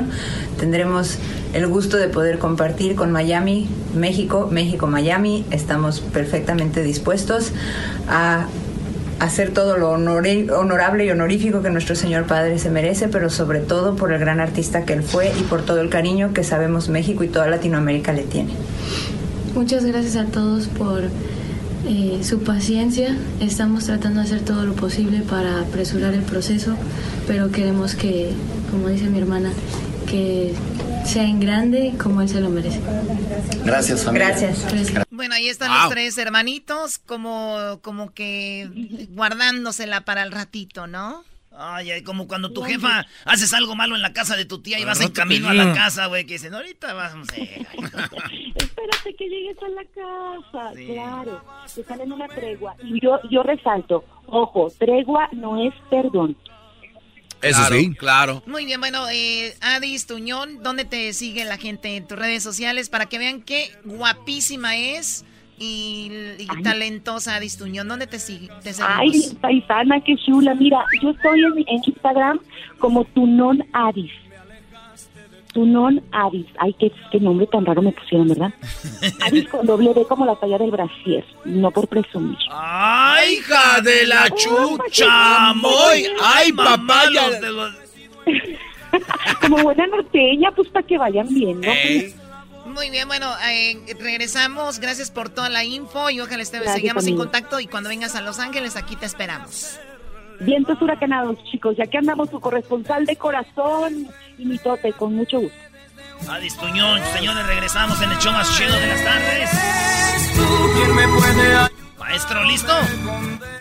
Tendremos 0.60 1.18
el 1.54 1.68
gusto 1.68 1.98
de 1.98 2.08
poder 2.08 2.40
compartir 2.40 2.96
con 2.96 3.12
Miami, 3.12 3.68
México, 3.96 4.50
México, 4.52 4.88
Miami. 4.88 5.46
Estamos 5.52 6.00
perfectamente 6.00 6.82
dispuestos 6.82 7.52
a 8.08 8.48
hacer 9.20 9.52
todo 9.52 9.78
lo 9.78 9.92
honorable 9.92 11.06
y 11.06 11.10
honorífico 11.10 11.62
que 11.62 11.70
nuestro 11.70 11.96
Señor 11.96 12.26
Padre 12.26 12.60
se 12.60 12.70
merece, 12.70 13.08
pero 13.08 13.30
sobre 13.30 13.60
todo 13.60 13.96
por 13.96 14.12
el 14.12 14.20
gran 14.20 14.40
artista 14.40 14.84
que 14.84 14.94
él 14.94 15.04
fue 15.04 15.32
y 15.40 15.44
por 15.44 15.62
todo 15.62 15.80
el 15.82 15.90
cariño 15.90 16.34
que 16.34 16.44
sabemos 16.44 16.90
México 16.90 17.24
y 17.24 17.30
toda 17.30 17.48
Latinoamérica 17.48 18.12
le 18.12 18.24
tiene. 18.24 18.54
Muchas 19.56 19.86
gracias 19.86 20.16
a 20.16 20.26
todos 20.26 20.68
por 20.68 21.04
eh, 21.86 22.22
su 22.24 22.44
paciencia. 22.44 23.18
Estamos 23.40 23.86
tratando 23.86 24.22
de 24.22 24.28
hacer 24.28 24.42
todo 24.42 24.66
lo 24.66 24.74
posible 24.74 25.22
para 25.22 25.62
apresurar 25.62 26.14
el 26.14 26.24
proceso, 26.24 26.78
pero 27.28 27.52
queremos 27.52 27.96
que, 27.96 28.32
como 28.72 28.90
dice 28.90 29.06
mi 29.06 29.20
hermana, 29.20 29.52
que 30.10 30.54
sea 31.06 31.24
en 31.24 31.40
grande 31.40 31.94
como 32.02 32.22
él 32.22 32.30
se 32.30 32.40
lo 32.40 32.50
merece. 32.50 32.80
Gracias, 33.66 34.04
familia. 34.04 34.30
Gracias. 34.30 35.06
Bueno, 35.10 35.36
ahí 35.36 35.50
están 35.50 35.74
los 35.74 35.90
tres 35.90 36.18
hermanitos, 36.18 36.98
como, 37.00 37.80
como 37.82 38.14
que 38.14 39.08
guardándosela 39.12 40.02
para 40.02 40.24
el 40.24 40.32
ratito, 40.32 40.88
¿no? 40.88 41.24
Ay, 41.56 42.02
como 42.04 42.28
cuando 42.28 42.52
tu 42.52 42.64
jefa 42.64 43.06
haces 43.26 43.54
algo 43.54 43.76
malo 43.76 43.96
en 43.96 44.02
la 44.02 44.14
casa 44.14 44.36
de 44.36 44.46
tu 44.46 44.62
tía 44.62 44.80
y 44.80 44.86
vas 44.86 45.02
en 45.02 45.12
camino 45.12 45.50
a 45.50 45.54
la 45.54 45.74
casa, 45.74 46.08
güey, 46.08 46.26
que 46.26 46.34
dicen, 46.34 46.54
ahorita 46.54 46.94
vamos 46.94 47.30
a... 47.30 47.36
Espérate 48.56 49.16
que 49.18 49.30
llegues 49.30 49.58
a 49.62 49.70
la 49.70 49.84
casa, 49.86 50.74
claro. 50.76 51.44
Están 51.66 52.02
en 52.02 52.12
una 52.12 52.28
tregua. 52.28 52.76
Y 52.84 53.00
yo, 53.00 53.20
yo 53.30 53.44
resalto, 53.44 54.04
ojo, 54.28 54.72
tregua 54.78 55.30
no 55.32 55.64
es 55.66 55.74
perdón. 55.90 56.36
Eso 57.42 57.66
sí, 57.66 57.94
claro. 57.96 58.42
Muy 58.46 58.66
bien, 58.66 58.80
bueno, 58.80 59.10
eh, 59.10 59.54
Adis 59.60 60.08
Tuñón, 60.08 60.64
¿dónde 60.64 60.86
te 60.86 61.12
sigue 61.12 61.44
la 61.44 61.58
gente 61.58 61.98
en 61.98 62.08
tus 62.08 62.18
redes 62.18 62.42
sociales 62.42 62.90
para 62.90 63.08
que 63.08 63.20
vean 63.20 63.42
qué 63.42 63.70
guapísima 63.84 64.78
es 64.78 65.26
y, 65.64 66.48
talentosa 66.64 67.36
Adis 67.36 67.58
Tuñón? 67.58 67.88
¿Dónde 67.88 68.08
te 68.08 68.20
sigue? 68.20 68.50
Ay, 68.82 69.38
paisana, 69.42 70.02
qué 70.02 70.16
chula. 70.18 70.56
Mira, 70.56 70.86
yo 71.02 71.12
estoy 71.12 71.44
en, 71.44 71.58
en 71.68 71.82
Instagram 71.86 72.40
como 72.80 73.06
Tunón 73.06 73.66
Adis. 73.74 74.12
Tunón 75.54 76.02
Avis. 76.12 76.48
Ay, 76.58 76.76
qué, 76.80 76.92
qué, 77.12 77.20
nombre 77.20 77.48
tan 77.48 77.66
raro 77.66 77.82
me 77.82 77.92
pusieron, 77.92 78.28
¿verdad? 78.28 78.54
Avis 79.22 79.48
con 79.48 79.66
doble 79.66 79.94
D 79.94 80.04
como 80.06 80.26
la 80.26 80.36
talla 80.36 80.58
del 80.58 80.72
brasier, 80.72 81.24
no 81.46 81.72
por 81.72 81.88
presumir. 81.88 82.38
¡Ay, 82.52 83.36
hija 83.36 83.80
de 83.82 84.08
la 84.08 84.30
chucha! 84.32 85.54
¡Muy! 85.54 86.08
¡Ay! 86.22 86.52
De 87.40 87.52
los... 87.52 87.74
como 89.42 89.58
buena 89.64 89.88
norteña, 89.88 90.52
pues 90.52 90.68
para 90.70 90.86
que 90.86 90.98
vayan 90.98 91.28
bien, 91.34 91.62
¿no? 91.62 91.72
Muy 92.66 92.90
bien, 92.90 93.08
bueno, 93.08 93.28
eh, 93.50 93.78
regresamos. 94.00 94.80
Gracias 94.80 95.12
por 95.12 95.30
toda 95.30 95.50
la 95.50 95.64
info 95.64 96.10
y 96.10 96.22
ojalá 96.22 96.44
estemos 96.44 96.74
sigamos 96.74 97.06
en 97.08 97.18
contacto 97.18 97.60
y 97.60 97.68
cuando 97.68 97.90
vengas 97.90 98.16
a 98.16 98.22
Los 98.22 98.40
Ángeles 98.40 98.76
aquí 98.76 98.96
te 98.96 99.06
esperamos. 99.06 99.80
Vientos 100.40 100.82
huracanados, 100.82 101.38
chicos. 101.52 101.76
Ya 101.78 101.86
que 101.86 101.98
andamos 101.98 102.30
su 102.30 102.40
corresponsal 102.40 103.06
de 103.06 103.16
corazón 103.16 104.08
y 104.38 104.46
mi 104.46 104.58
tote, 104.58 104.94
con 104.94 105.14
mucho 105.16 105.40
gusto. 105.40 105.58
Adis 106.30 106.56
Tuñón, 106.58 107.02
señores, 107.16 107.46
regresamos 107.48 108.02
en 108.02 108.12
el 108.12 108.18
show 108.18 108.32
más 108.32 108.56
chido 108.58 108.74
de 108.74 108.88
las 108.88 109.04
tardes. 109.04 109.50
Maestro, 112.00 112.44
¿listo? 112.44 112.74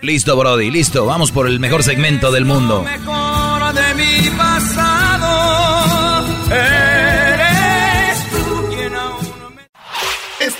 Listo, 0.00 0.36
Brody, 0.36 0.70
listo. 0.70 1.06
Vamos 1.06 1.32
por 1.32 1.48
el 1.48 1.58
mejor 1.60 1.82
segmento 1.82 2.30
del 2.30 2.44
mundo. 2.44 2.84
de 2.84 3.94
mi 3.94 4.30
pasado. 4.36 6.26
Eres 6.50 7.31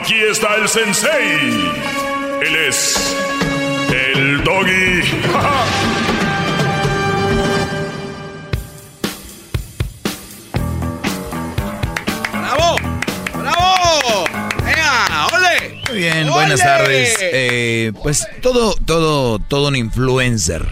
Aquí 0.00 0.14
está 0.30 0.56
el 0.56 0.68
sensei. 0.68 1.70
Él 2.42 2.56
es 2.68 3.16
el 3.90 4.42
doggy. 4.44 5.02
¡Bravo! 12.32 12.76
¡Bravo! 13.38 14.24
¡Ea! 14.66 15.26
¡Ole! 15.32 15.82
Muy 15.88 15.98
bien, 15.98 16.28
buenas 16.30 16.60
tardes. 16.60 17.16
Eh, 17.20 17.92
pues 18.02 18.26
todo, 18.42 18.74
todo, 18.84 19.38
todo 19.38 19.68
un 19.68 19.76
influencer. 19.76 20.66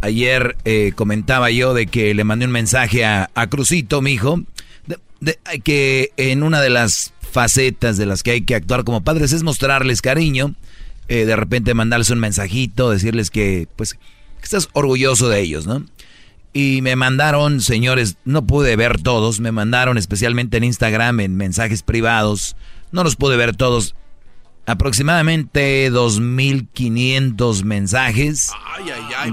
Ayer 0.00 0.56
eh, 0.64 0.92
comentaba 0.94 1.50
yo 1.50 1.74
de 1.74 1.86
que 1.86 2.14
le 2.14 2.24
mandé 2.24 2.46
un 2.46 2.52
mensaje 2.52 3.04
a, 3.04 3.30
a 3.34 3.46
Crucito, 3.48 4.00
mi 4.00 4.12
hijo, 4.12 4.40
de, 4.86 4.98
de- 5.20 5.38
que 5.64 6.12
en 6.16 6.42
una 6.44 6.60
de 6.60 6.70
las 6.70 7.12
facetas 7.30 7.96
de 7.96 8.06
las 8.06 8.22
que 8.22 8.32
hay 8.32 8.40
que 8.42 8.54
actuar 8.54 8.84
como 8.84 9.02
padres 9.02 9.32
es 9.32 9.42
mostrarles 9.42 10.02
cariño, 10.02 10.54
eh, 11.08 11.24
de 11.24 11.36
repente 11.36 11.74
mandarles 11.74 12.10
un 12.10 12.20
mensajito, 12.20 12.90
decirles 12.90 13.30
que, 13.30 13.68
pues, 13.76 13.94
que 13.94 14.44
estás 14.44 14.68
orgulloso 14.72 15.28
de 15.28 15.40
ellos, 15.40 15.66
¿no? 15.66 15.84
Y 16.52 16.80
me 16.82 16.96
mandaron, 16.96 17.60
señores, 17.60 18.16
no 18.24 18.46
pude 18.46 18.74
ver 18.76 19.00
todos, 19.00 19.40
me 19.40 19.52
mandaron 19.52 19.98
especialmente 19.98 20.56
en 20.56 20.64
Instagram, 20.64 21.20
en 21.20 21.36
mensajes 21.36 21.82
privados, 21.82 22.56
no 22.90 23.04
los 23.04 23.16
pude 23.16 23.36
ver 23.36 23.54
todos, 23.54 23.94
aproximadamente 24.68 25.90
2.500 25.90 27.64
mensajes 27.64 28.50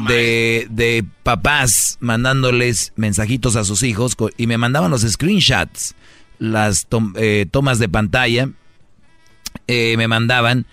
de, 0.07 0.67
de 0.69 1.05
papás 1.23 1.97
mandándoles 1.99 2.93
mensajitos 2.95 3.57
a 3.57 3.65
sus 3.65 3.83
hijos 3.83 4.15
y 4.37 4.47
me 4.47 4.57
mandaban 4.57 4.91
los 4.91 5.01
screenshots, 5.01 5.93
las 6.39 6.87
eh, 7.15 7.45
tomas 7.49 7.79
de 7.79 7.89
pantalla, 7.89 8.49
eh, 9.67 9.95
me 9.97 10.07
mandaban 10.07 10.65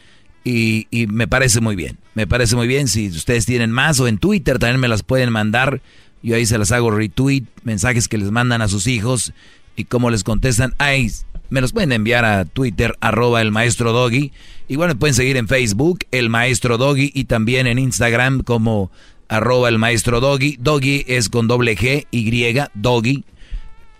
y, 0.44 0.86
y 0.90 1.06
me 1.06 1.28
parece 1.28 1.60
muy 1.60 1.76
bien, 1.76 1.98
me 2.14 2.26
parece 2.26 2.56
muy 2.56 2.66
bien, 2.66 2.88
si 2.88 3.08
ustedes 3.08 3.46
tienen 3.46 3.70
más 3.70 4.00
o 4.00 4.08
en 4.08 4.18
Twitter 4.18 4.58
también 4.58 4.80
me 4.80 4.88
las 4.88 5.02
pueden 5.02 5.30
mandar, 5.30 5.80
yo 6.22 6.36
ahí 6.36 6.46
se 6.46 6.58
las 6.58 6.72
hago 6.72 6.90
retweet, 6.90 7.44
mensajes 7.64 8.08
que 8.08 8.18
les 8.18 8.30
mandan 8.30 8.62
a 8.62 8.68
sus 8.68 8.86
hijos 8.86 9.32
y 9.76 9.84
cómo 9.84 10.10
les 10.10 10.24
contestan, 10.24 10.74
ay, 10.78 11.10
me 11.52 11.60
los 11.60 11.72
pueden 11.72 11.92
enviar 11.92 12.24
a 12.24 12.46
Twitter, 12.46 12.96
arroba 13.00 13.42
el 13.42 13.52
maestro 13.52 13.92
Doggy. 13.92 14.32
Igual 14.68 14.88
me 14.88 14.94
pueden 14.94 15.14
seguir 15.14 15.36
en 15.36 15.48
Facebook, 15.48 16.00
el 16.10 16.30
maestro 16.30 16.78
Doggy, 16.78 17.10
y 17.12 17.24
también 17.24 17.66
en 17.66 17.78
Instagram 17.78 18.42
como 18.42 18.90
arroba 19.28 19.68
el 19.68 19.78
maestro 19.78 20.20
Doggy. 20.20 20.56
Doggy 20.58 21.04
es 21.08 21.28
con 21.28 21.48
doble 21.48 21.76
G, 21.76 22.06
Y, 22.10 22.54
Doggy, 22.74 23.24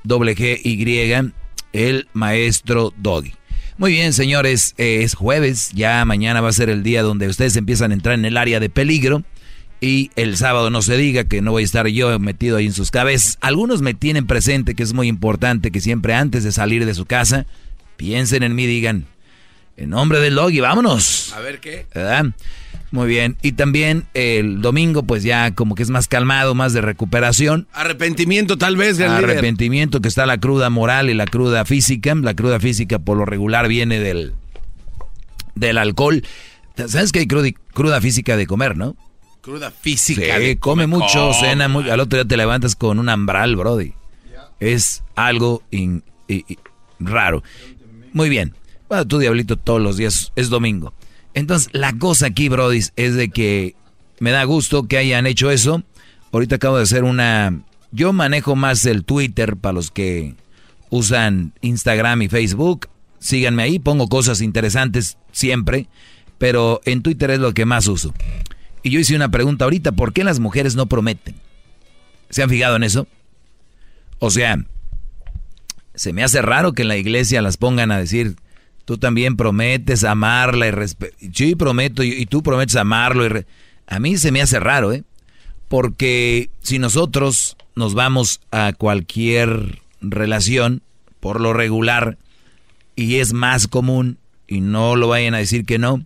doble 0.03 0.35
G, 0.35 0.61
Y, 0.65 1.33
el 1.73 2.09
maestro 2.13 2.93
Doggy. 2.97 3.35
Muy 3.79 3.93
bien, 3.93 4.13
señores, 4.13 4.75
eh, 4.79 5.01
es 5.03 5.15
jueves, 5.15 5.71
ya 5.75 6.05
mañana 6.05 6.41
va 6.41 6.51
a 6.51 6.53
ser 6.53 6.69
el 6.71 6.83
día 6.83 7.03
donde 7.03 7.27
ustedes 7.27 7.57
empiezan 7.57 7.91
a 7.91 7.95
entrar 7.95 8.15
en 8.15 8.25
el 8.25 8.37
área 8.37 8.61
de 8.61 8.71
peligro. 8.71 9.25
Y 9.81 10.13
el 10.15 10.37
sábado 10.37 10.71
no 10.71 10.81
se 10.81 10.97
diga 10.97 11.25
que 11.25 11.43
no 11.43 11.51
voy 11.51 11.63
a 11.63 11.65
estar 11.65 11.89
yo 11.89 12.17
metido 12.21 12.57
ahí 12.57 12.67
en 12.67 12.73
sus 12.73 12.93
cabezas. 12.93 13.37
Algunos 13.41 13.83
me 13.83 13.95
tienen 13.95 14.29
presente, 14.29 14.77
que 14.77 14.85
es 14.85 14.93
muy 14.93 15.09
importante, 15.09 15.73
que 15.73 15.81
siempre 15.81 16.15
antes 16.15 16.45
de 16.45 16.53
salir 16.53 16.87
de 16.87 16.95
su 16.95 17.05
casa, 17.05 17.47
piensen 17.97 18.45
en 18.45 18.55
mí, 18.55 18.67
digan, 18.67 19.07
en 19.77 19.91
nombre 19.91 20.21
del 20.21 20.37
Doggy, 20.37 20.61
vámonos. 20.61 21.33
A 21.33 21.41
ver 21.41 21.59
qué. 21.59 21.87
¿Verdad? 21.93 22.27
Muy 22.93 23.09
bien. 23.09 23.37
Y 23.43 23.53
también 23.53 24.05
el 24.15 24.61
domingo, 24.61 25.03
pues 25.03 25.23
ya 25.25 25.55
como 25.55 25.75
que 25.75 25.83
es 25.83 25.91
más 25.91 26.09
calmado, 26.09 26.55
más 26.55 26.73
de 26.75 26.83
recuperación. 26.83 27.67
Arrepentimiento 27.73 28.59
tal 28.59 28.77
vez 28.77 28.99
del 28.99 29.11
líder. 29.17 29.31
Arrepentimiento, 29.31 30.01
que 30.01 30.09
está 30.09 30.27
la 30.27 30.39
cruda 30.39 30.69
moral 30.71 31.09
y 31.11 31.15
la 31.15 31.25
cruda 31.25 31.65
física. 31.65 32.15
La 32.15 32.35
cruda 32.35 32.61
física 32.61 32.99
por 32.99 33.17
lo 33.17 33.25
regular 33.25 33.67
viene 33.67 33.99
del, 33.99 34.35
del 35.55 35.79
alcohol. 35.79 36.23
¿Sabes 36.87 37.13
que 37.13 37.21
hay 37.21 37.27
cruda, 37.27 37.49
cruda 37.73 38.01
física 38.01 38.37
de 38.37 38.47
comer, 38.47 38.77
no? 38.77 38.95
Cruda 39.41 39.71
física. 39.71 40.21
Sí, 40.39 40.43
de 40.45 40.59
come 40.59 40.85
comer. 40.85 40.89
mucho, 40.89 41.19
¿Cómo? 41.31 41.35
cena 41.41 41.69
mucho. 41.69 41.93
Al 41.93 42.01
otro 42.01 42.19
día 42.19 42.29
te 42.29 42.37
levantas 42.37 42.77
con 42.77 42.99
un 42.99 43.09
ambral, 43.09 43.57
brody. 43.57 43.95
Es 44.61 45.03
algo 45.17 45.63
in- 45.71 46.05
raro. 47.01 47.43
Muy 48.13 48.29
bien. 48.29 48.55
Bueno, 48.89 49.07
tu 49.07 49.19
diablito 49.19 49.57
todos 49.57 49.81
los 49.81 49.97
días 49.97 50.31
es 50.37 50.51
domingo. 50.51 50.93
Entonces, 51.35 51.69
la 51.73 51.93
cosa 51.95 52.27
aquí, 52.27 52.49
brody, 52.49 52.81
es 52.97 53.15
de 53.15 53.31
que 53.31 53.75
me 54.21 54.31
da 54.31 54.45
gusto 54.45 54.87
que 54.87 54.99
hayan 54.99 55.27
hecho 55.27 55.51
eso. 55.51 55.83
Ahorita 56.33 56.57
acabo 56.57 56.77
de 56.77 56.85
hacer 56.85 57.05
una... 57.05 57.63
Yo 57.91 58.13
manejo 58.13 58.57
más 58.57 58.87
el 58.87 59.05
Twitter 59.05 59.57
para 59.57 59.75
los 59.75 59.91
que 59.91 60.35
usan 60.91 61.53
Instagram 61.61 62.23
y 62.23 62.29
Facebook. 62.29 62.89
Síganme 63.19 63.63
ahí, 63.63 63.79
pongo 63.79 64.09
cosas 64.09 64.41
interesantes 64.41 65.19
siempre, 65.31 65.89
pero 66.39 66.81
en 66.85 67.03
Twitter 67.03 67.31
es 67.31 67.39
lo 67.39 67.53
que 67.55 67.67
más 67.67 67.87
uso. 67.87 68.15
Y 68.83 68.91
yo 68.91 69.01
hice 69.01 69.15
una 69.15 69.31
pregunta 69.31 69.65
ahorita, 69.65 69.93
¿por 69.93 70.13
qué 70.13 70.25
las 70.25 70.41
mujeres 70.41 70.75
no 70.75 70.87
prometen? 70.87 71.37
¿Se 72.31 72.43
han 72.43 72.51
fijado 72.51 72.77
en 72.77 72.83
eso? 72.83 73.07
O 74.19 74.31
sea, 74.31 74.57
se 75.95 76.13
me 76.13 76.25
hace 76.25 76.43
raro 76.43 76.73
que 76.73 76.83
en 76.83 76.89
la 76.89 76.97
iglesia 76.97 77.43
las 77.43 77.57
pongan 77.57 77.91
a 77.93 77.99
decir, 77.99 78.37
tú 78.85 78.99
también 78.99 79.37
prometes 79.37 80.05
amarla 80.05 80.67
y 80.67 80.71
respetar. 80.71 81.19
Sí, 81.33 81.55
prometo, 81.55 82.03
y, 82.03 82.13
y 82.13 82.27
tú 82.27 82.43
prometes 82.43 82.77
amarlo. 82.77 83.25
Y 83.25 83.29
re- 83.29 83.47
a 83.87 83.99
mí 83.99 84.17
se 84.17 84.33
me 84.33 84.43
hace 84.43 84.61
raro, 84.61 84.93
¿eh? 84.93 85.05
Porque 85.69 86.51
si 86.61 86.79
nosotros 86.79 87.57
nos 87.75 87.95
vamos 87.95 88.41
a 88.51 88.73
cualquier 88.73 89.81
relación, 90.01 90.83
por 91.21 91.41
lo 91.41 91.53
regular, 91.53 92.19
y 92.97 93.17
es 93.17 93.33
más 93.33 93.69
común, 93.69 94.19
y 94.47 94.61
no 94.61 94.97
lo 94.97 95.09
vayan 95.09 95.35
a 95.35 95.39
decir 95.39 95.65
que 95.65 95.79
no, 95.79 96.05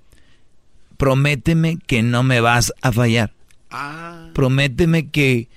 prométeme 0.97 1.79
que 1.87 2.03
no 2.03 2.23
me 2.23 2.41
vas 2.41 2.73
a 2.83 2.93
fallar. 2.93 3.33
Prométeme 4.35 5.09
que, 5.09 5.49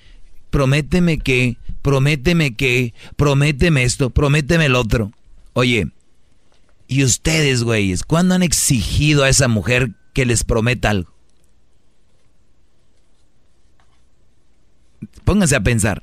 prométeme 0.50 1.18
que, 1.18 1.56
prométeme 1.82 2.56
que, 2.56 2.94
prométeme 3.16 3.84
esto, 3.84 4.10
prométeme 4.10 4.64
el 4.66 4.74
otro. 4.74 5.12
Oye, 5.52 5.86
¿y 6.90 7.04
ustedes, 7.04 7.62
güeyes, 7.62 8.02
cuándo 8.02 8.34
han 8.34 8.42
exigido 8.42 9.22
a 9.22 9.28
esa 9.28 9.46
mujer 9.48 9.92
que 10.12 10.26
les 10.26 10.42
prometa 10.44 10.90
algo? 10.90 11.14
Pónganse 15.24 15.56
a 15.56 15.60
pensar. 15.62 16.02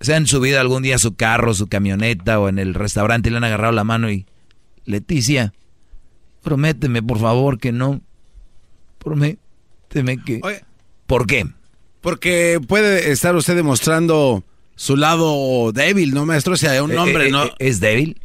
¿Se 0.00 0.14
han 0.14 0.26
subido 0.26 0.60
algún 0.60 0.82
día 0.82 0.96
a 0.96 0.98
su 0.98 1.14
carro, 1.14 1.54
su 1.54 1.68
camioneta 1.68 2.40
o 2.40 2.48
en 2.48 2.58
el 2.58 2.74
restaurante 2.74 3.28
y 3.28 3.32
le 3.32 3.38
han 3.38 3.44
agarrado 3.44 3.72
la 3.72 3.84
mano 3.84 4.10
y... 4.10 4.26
Leticia, 4.86 5.52
prométeme 6.42 7.02
por 7.02 7.20
favor 7.20 7.58
que 7.58 7.70
no. 7.70 8.00
Prométeme 8.98 10.16
que... 10.24 10.40
¿Por 11.06 11.26
qué? 11.26 11.46
Porque 12.00 12.58
puede 12.66 13.12
estar 13.12 13.36
usted 13.36 13.54
demostrando 13.54 14.42
su 14.74 14.96
lado 14.96 15.70
débil, 15.72 16.14
¿no, 16.14 16.24
maestro? 16.26 16.54
O 16.54 16.56
sea, 16.56 16.82
un 16.82 16.92
Eh, 16.92 16.98
hombre 16.98 17.28
eh, 17.28 17.30
no... 17.30 17.44
eh, 17.44 17.52
¿Es 17.58 17.78
débil? 17.78 18.20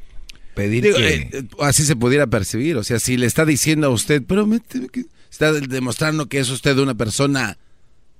Pedir 0.55 0.83
Digo, 0.83 0.97
que... 0.97 1.13
eh, 1.31 1.43
así 1.59 1.83
se 1.85 1.95
pudiera 1.95 2.27
percibir. 2.27 2.77
O 2.77 2.83
sea, 2.83 2.99
si 2.99 3.17
le 3.17 3.25
está 3.27 3.45
diciendo 3.45 3.87
a 3.87 3.89
usted, 3.91 4.23
prométeme 4.23 4.87
que... 4.89 5.05
Está 5.29 5.51
demostrando 5.51 6.27
que 6.27 6.39
es 6.39 6.49
usted 6.49 6.77
una 6.77 6.95
persona 6.95 7.57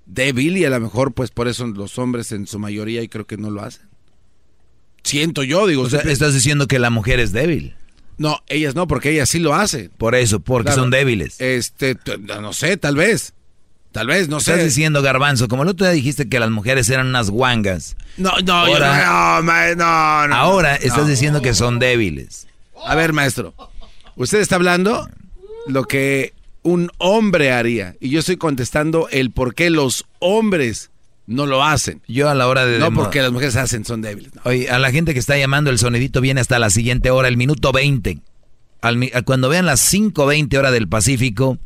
débil 0.06 0.57
y 0.57 0.66
a 0.66 0.70
lo 0.70 0.80
mejor 0.82 1.14
pues 1.14 1.32
por 1.32 1.48
eso 1.48 1.66
los 1.66 1.98
hombres 1.98 2.34
en 2.34 2.45
su 2.45 2.60
mayoría 2.60 3.02
y 3.02 3.07
creo 3.07 3.26
que 3.26 3.38
no 3.38 3.49
lo 3.49 3.62
hacen. 3.62 3.88
Siento 5.03 5.44
yo, 5.44 5.66
digo. 5.66 5.84
O 5.84 5.90
sea, 5.90 6.02
estás 6.02 6.34
diciendo 6.34 6.68
que 6.68 6.78
la 6.78 6.90
mujer 6.90 7.20
es 7.22 7.32
débil. 7.32 7.76
No, 8.18 8.40
ellas 8.48 8.76
no, 8.76 8.88
porque 8.88 9.12
ellas 9.12 9.30
sí 9.30 9.40
lo 9.40 9.53
hacen. 9.53 9.91
Por 9.98 10.14
eso, 10.16 10.40
porque 10.41 10.68
Claro. 10.68 10.82
son 10.82 10.90
débiles. 10.91 11.40
Este, 11.40 11.98
no 12.20 12.52
sé, 12.53 12.76
tal 12.78 12.95
vez. 12.98 13.34
Tal 13.96 14.08
vez, 14.08 14.28
no 14.28 14.42
sé. 14.42 14.52
Estás 14.52 14.66
diciendo, 14.66 15.02
Garbanzo, 15.02 15.48
como 15.48 15.64
el 15.64 15.70
otro 15.70 15.86
día 15.86 15.94
dijiste 15.94 16.28
que 16.28 16.38
las 16.38 16.50
mujeres 16.50 16.90
eran 16.90 17.08
unas 17.08 17.30
guangas. 17.30 17.96
No, 18.18 18.34
no, 18.44 18.52
ahora, 18.52 19.42
no, 19.42 19.74
no, 19.74 20.28
no, 20.28 20.36
Ahora 20.36 20.76
estás 20.76 21.08
diciendo 21.08 21.42
que 21.42 21.54
son 21.54 21.80
débiles. 21.80 22.46
A 22.86 22.94
ver, 22.96 23.14
maestro. 23.14 23.54
Usted 24.18 24.42
está 24.42 24.56
hablando 24.56 25.08
lo 25.68 25.86
que 25.86 26.34
un 26.62 26.92
hombre 26.98 27.54
haría. 27.54 27.96
Y 28.02 28.10
yo 28.10 28.20
estoy 28.20 28.36
contestando 28.36 29.08
el 29.12 29.32
por 29.32 29.56
qué 29.56 29.70
los 29.70 30.04
hombres 30.20 30.92
no 31.26 31.46
lo 31.46 31.64
hacen. 31.64 32.02
Yo 32.06 32.30
a 32.30 32.36
la 32.36 32.50
hora 32.50 32.66
de... 32.66 32.80
No 32.80 32.92
porque 32.92 33.22
las 33.22 33.32
mujeres 33.32 33.56
hacen, 33.56 33.86
son 33.86 34.02
débiles. 34.02 34.34
Oye, 34.44 34.70
a 34.70 34.78
la 34.78 34.92
gente 34.92 35.14
que 35.14 35.20
está 35.20 35.38
llamando, 35.38 35.70
el 35.70 35.80
sonidito 35.80 36.20
viene 36.20 36.42
hasta 36.42 36.60
la 36.60 36.70
siguiente 36.70 37.12
hora, 37.12 37.30
el 37.30 37.38
minuto 37.38 37.72
20. 37.72 38.20
cuando 39.24 39.48
vean 39.48 39.66
las 39.66 39.94
5.20 39.94 40.58
hora 40.58 40.72
del 40.72 40.90
Pacífico, 40.90 41.60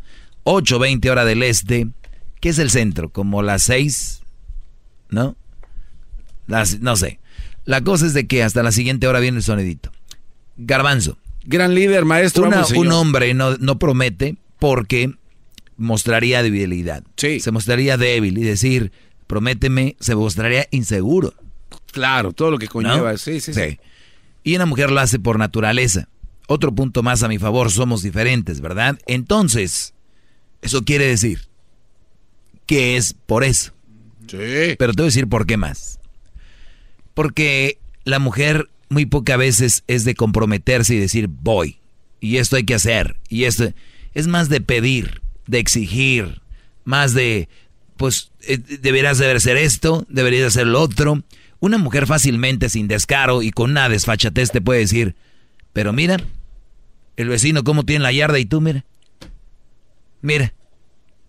8.20 0.43 1.09
hora 1.09 1.25
del 1.25 1.41
Este, 1.41 1.87
¿qué 2.39 2.49
es 2.49 2.59
el 2.59 2.69
centro? 2.69 3.09
Como 3.09 3.41
las 3.41 3.63
6, 3.63 4.21
¿no? 5.09 5.35
Las, 6.47 6.79
no 6.79 6.95
sé. 6.95 7.19
La 7.65 7.81
cosa 7.81 8.05
es 8.05 8.13
de 8.13 8.27
que 8.27 8.43
hasta 8.43 8.63
la 8.63 8.71
siguiente 8.71 9.07
hora 9.07 9.19
viene 9.19 9.37
el 9.37 9.43
sonidito. 9.43 9.91
Garbanzo. 10.57 11.17
Gran 11.43 11.75
líder, 11.75 12.05
maestro. 12.05 12.49
un 12.75 12.91
hombre 12.91 13.33
no, 13.33 13.57
no 13.57 13.79
promete 13.79 14.37
porque 14.59 15.13
mostraría 15.77 16.43
debilidad. 16.43 17.03
Sí. 17.15 17.39
Se 17.39 17.51
mostraría 17.51 17.97
débil 17.97 18.37
y 18.37 18.43
decir 18.43 18.91
prométeme, 19.29 19.95
se 19.99 20.15
mostraría 20.15 20.67
inseguro. 20.71 21.33
Claro, 21.91 22.33
todo 22.33 22.49
lo 22.49 22.57
que 22.57 22.67
conlleva. 22.67 23.15
Sí, 23.17 23.39
sí, 23.39 23.53
sí, 23.53 23.79
Y 24.43 24.55
una 24.55 24.65
mujer 24.65 24.91
lo 24.91 24.99
hace 24.99 25.19
por 25.19 25.37
naturaleza. 25.37 26.09
Otro 26.47 26.73
punto 26.73 27.03
más 27.03 27.21
a 27.21 27.27
mi 27.27 27.37
favor, 27.37 27.69
somos 27.69 28.01
diferentes, 28.01 28.59
¿verdad? 28.59 28.97
Entonces, 29.05 29.93
eso 30.63 30.83
quiere 30.83 31.05
decir 31.05 31.48
que 32.69 32.97
es 32.97 33.15
por 33.25 33.43
eso. 33.43 33.71
Sí. 34.27 34.75
Pero 34.77 34.93
te 34.93 35.01
voy 35.01 35.05
a 35.05 35.11
decir 35.11 35.27
por 35.27 35.47
qué 35.47 35.57
más. 35.57 35.99
Porque 37.15 37.79
la 38.03 38.19
mujer 38.19 38.69
muy 38.89 39.07
pocas 39.07 39.39
veces 39.39 39.83
es 39.87 40.05
de 40.05 40.13
comprometerse 40.13 40.93
y 40.93 40.99
decir 40.99 41.29
voy. 41.29 41.79
Y 42.19 42.37
esto 42.37 42.57
hay 42.57 42.65
que 42.65 42.75
hacer. 42.75 43.15
Y 43.27 43.45
esto 43.45 43.73
es 44.13 44.27
más 44.27 44.49
de 44.49 44.61
pedir, 44.61 45.23
de 45.47 45.57
exigir, 45.57 46.43
más 46.83 47.15
de 47.15 47.49
pues 47.97 48.31
eh, 48.41 48.59
deberías 48.59 49.17
de 49.17 49.31
hacer 49.31 49.57
esto, 49.57 50.05
deberías 50.07 50.49
hacer 50.49 50.67
lo 50.67 50.79
otro. 50.79 51.23
Una 51.59 51.79
mujer 51.79 52.05
fácilmente, 52.05 52.69
sin 52.69 52.87
descaro 52.87 53.41
y 53.41 53.49
con 53.49 53.71
una 53.71 53.89
desfachatez 53.89 54.51
te 54.51 54.61
puede 54.61 54.81
decir, 54.81 55.15
pero 55.73 55.91
mira, 55.91 56.17
el 57.17 57.29
vecino 57.29 57.63
cómo 57.63 57.83
tiene 57.83 58.03
la 58.03 58.11
yarda 58.11 58.37
y 58.37 58.45
tú 58.45 58.61
mira. 58.61 58.85
Mira, 60.21 60.53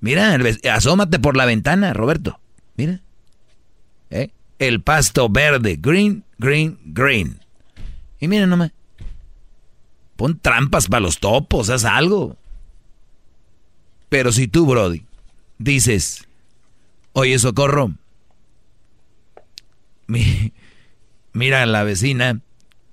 mira, 0.00 0.38
asómate 0.72 1.18
por 1.18 1.36
la 1.36 1.46
ventana, 1.46 1.92
Roberto. 1.92 2.38
Mira. 2.76 3.00
¿Eh? 4.10 4.30
El 4.58 4.82
pasto 4.82 5.28
verde, 5.28 5.78
green, 5.80 6.24
green, 6.38 6.78
green. 6.84 7.40
Y 8.18 8.28
mira 8.28 8.46
nomás. 8.46 8.72
Pon 10.16 10.38
trampas 10.38 10.88
para 10.88 11.00
los 11.00 11.18
topos, 11.18 11.70
haz 11.70 11.84
algo. 11.84 12.36
Pero 14.08 14.32
si 14.32 14.48
tú, 14.48 14.66
Brody, 14.66 15.04
dices, 15.58 16.26
Oye, 17.12 17.38
socorro. 17.38 17.92
mira 21.32 21.66
la 21.66 21.84
vecina. 21.84 22.40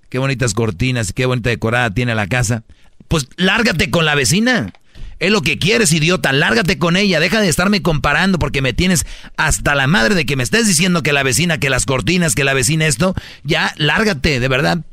Qué 0.09 0.19
bonitas 0.19 0.53
cortinas, 0.53 1.13
qué 1.13 1.25
bonita 1.25 1.49
decorada 1.49 1.93
tiene 1.93 2.15
la 2.15 2.27
casa. 2.27 2.63
Pues 3.07 3.27
lárgate 3.37 3.89
con 3.89 4.05
la 4.05 4.15
vecina. 4.15 4.73
Es 5.19 5.31
lo 5.31 5.41
que 5.41 5.57
quieres, 5.57 5.91
idiota. 5.91 6.31
Lárgate 6.31 6.77
con 6.77 6.95
ella. 6.95 7.19
Deja 7.19 7.41
de 7.41 7.49
estarme 7.49 7.81
comparando 7.81 8.39
porque 8.39 8.61
me 8.61 8.73
tienes 8.73 9.05
hasta 9.35 9.75
la 9.75 9.87
madre 9.87 10.15
de 10.15 10.25
que 10.25 10.35
me 10.35 10.43
estés 10.43 10.67
diciendo 10.67 11.01
que 11.01 11.13
la 11.13 11.23
vecina, 11.23 11.59
que 11.59 11.69
las 11.69 11.85
cortinas, 11.85 12.35
que 12.35 12.43
la 12.43 12.53
vecina 12.53 12.85
esto. 12.85 13.15
Ya, 13.43 13.73
lárgate, 13.77 14.39
de 14.39 14.47
verdad. 14.47 14.85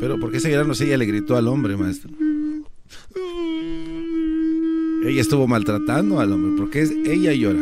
Pero 0.00 0.20
¿por 0.20 0.30
qué 0.30 0.38
ese 0.38 0.50
grano 0.50 0.72
ella 0.78 0.96
le 0.96 1.06
gritó 1.06 1.36
al 1.36 1.48
hombre, 1.48 1.76
maestro? 1.76 2.10
Ella 5.04 5.20
estuvo 5.20 5.46
maltratando 5.46 6.18
al 6.20 6.32
hombre. 6.32 6.56
¿Por 6.56 6.70
qué 6.70 6.82
ella 7.06 7.32
llora? 7.32 7.60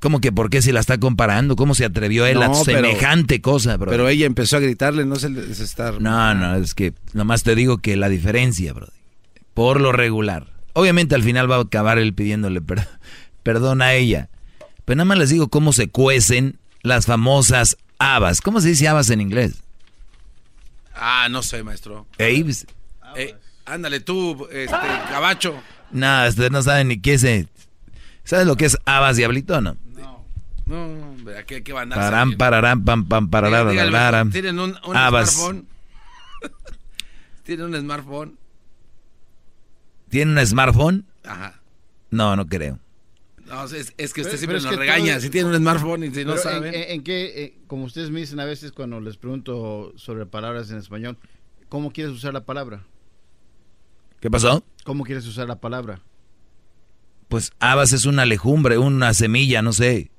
¿Cómo 0.00 0.20
que 0.20 0.32
por 0.32 0.50
qué 0.50 0.62
se 0.62 0.72
la 0.72 0.80
está 0.80 0.98
comparando? 0.98 1.56
¿Cómo 1.56 1.74
se 1.74 1.84
atrevió 1.84 2.26
él 2.26 2.42
a 2.42 2.52
semejante 2.54 3.40
cosa, 3.40 3.76
bro? 3.76 3.90
Pero 3.90 4.08
ella 4.08 4.26
empezó 4.26 4.56
a 4.56 4.60
gritarle, 4.60 5.04
no 5.04 5.16
se 5.16 5.30
les 5.30 5.60
está... 5.60 5.92
No, 5.92 6.34
no, 6.34 6.54
es 6.56 6.74
que 6.74 6.92
nomás 7.12 7.42
te 7.42 7.54
digo 7.54 7.78
que 7.78 7.96
la 7.96 8.08
diferencia, 8.08 8.72
bro. 8.72 8.88
Por 9.54 9.80
lo 9.80 9.92
regular. 9.92 10.52
Obviamente 10.74 11.14
al 11.14 11.22
final 11.22 11.50
va 11.50 11.56
a 11.56 11.62
acabar 11.62 11.98
él 11.98 12.12
pidiéndole 12.14 12.60
perdón 13.42 13.82
a 13.82 13.94
ella. 13.94 14.28
Pero 14.84 14.96
nada 14.96 15.06
más 15.06 15.18
les 15.18 15.30
digo 15.30 15.48
cómo 15.48 15.72
se 15.72 15.88
cuecen 15.88 16.58
las 16.82 17.06
famosas 17.06 17.76
habas. 17.98 18.40
¿Cómo 18.40 18.60
se 18.60 18.68
dice 18.68 18.88
habas 18.88 19.10
en 19.10 19.20
inglés? 19.20 19.62
Ah, 20.94 21.28
no 21.30 21.42
sé, 21.42 21.62
maestro. 21.62 22.06
Aves. 22.18 22.66
Eh, 23.16 23.34
ándale 23.64 24.00
tú, 24.00 24.46
este, 24.50 24.76
cabacho. 25.10 25.54
No, 25.90 26.26
usted 26.28 26.50
no 26.50 26.62
sabe 26.62 26.84
ni 26.84 26.98
qué 27.00 27.14
es. 27.14 27.46
¿Sabes 28.24 28.46
lo 28.46 28.56
que 28.56 28.66
es 28.66 28.76
habas 28.84 29.16
diablito 29.16 29.60
no? 29.60 29.76
No. 30.66 30.88
No, 30.88 31.14
¿qué, 31.46 31.62
qué 31.62 31.72
van 31.72 31.92
a 31.92 31.96
Pararán, 31.96 32.36
pararán, 32.36 32.84
pam, 32.84 33.06
pam, 33.06 33.30
pararán, 33.30 34.30
Tienen 34.30 34.58
un, 34.58 34.70
un 34.70 34.94
smartphone. 34.94 35.66
Tienen 37.44 37.66
un 37.66 37.80
smartphone. 37.80 38.38
¿Tienen 40.08 40.36
un 40.36 40.46
smartphone? 40.46 41.06
Ajá. 41.24 41.60
No, 42.10 42.34
no 42.34 42.46
creo. 42.46 42.80
No, 43.46 43.64
es, 43.64 43.94
es 43.96 44.12
que 44.12 44.22
usted 44.22 44.38
siempre 44.38 44.60
nos 44.60 44.74
regaña. 44.74 45.20
Si 45.20 45.30
tiene 45.30 45.50
un 45.50 45.56
smartphone 45.56 46.04
y 46.04 46.10
si 46.10 46.24
no 46.24 46.36
sabe. 46.36 46.92
En, 46.92 47.04
qué, 47.04 47.44
eh, 47.44 47.58
como 47.68 47.84
ustedes 47.84 48.10
me 48.10 48.20
dicen 48.20 48.40
a 48.40 48.44
veces 48.44 48.72
cuando 48.72 49.00
les 49.00 49.16
pregunto 49.16 49.92
sobre 49.96 50.26
palabras 50.26 50.70
en 50.70 50.78
español, 50.78 51.16
¿cómo 51.68 51.92
quieres 51.92 52.12
usar 52.12 52.34
la 52.34 52.44
palabra? 52.44 52.82
¿Qué 54.20 54.30
pasó? 54.30 54.64
¿Cómo 54.84 55.04
quieres 55.04 55.26
usar 55.26 55.46
la 55.46 55.60
palabra? 55.60 56.00
Pues 57.28 57.52
habas 57.60 57.92
es 57.92 58.04
una 58.04 58.24
legumbre, 58.24 58.78
una 58.78 59.14
semilla, 59.14 59.62
no 59.62 59.72
sé. 59.72 60.10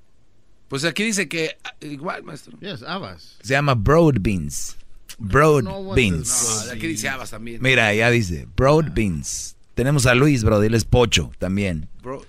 Pues 0.67 0.83
aquí 0.83 1.03
dice 1.03 1.27
que 1.27 1.57
ah, 1.63 1.73
igual, 1.81 2.23
maestro. 2.23 2.57
Yes, 2.59 2.83
habas. 2.83 3.37
Se 3.41 3.53
llama 3.53 3.73
broad 3.73 4.15
beans. 4.19 4.77
Broad 5.17 5.63
beans. 5.95 6.65
No, 6.65 6.71
aquí 6.73 6.87
dice 6.87 7.09
habas 7.09 7.31
también. 7.31 7.61
Mira, 7.61 7.93
ya 7.93 8.09
dice 8.09 8.47
broad 8.55 8.93
beans. 8.93 9.55
Tenemos 9.75 10.05
a 10.05 10.15
Luis, 10.15 10.43
bro, 10.43 10.61
él 10.61 10.73
es 10.73 10.85
pocho 10.85 11.31
también. 11.39 11.87
Bro, 12.01 12.25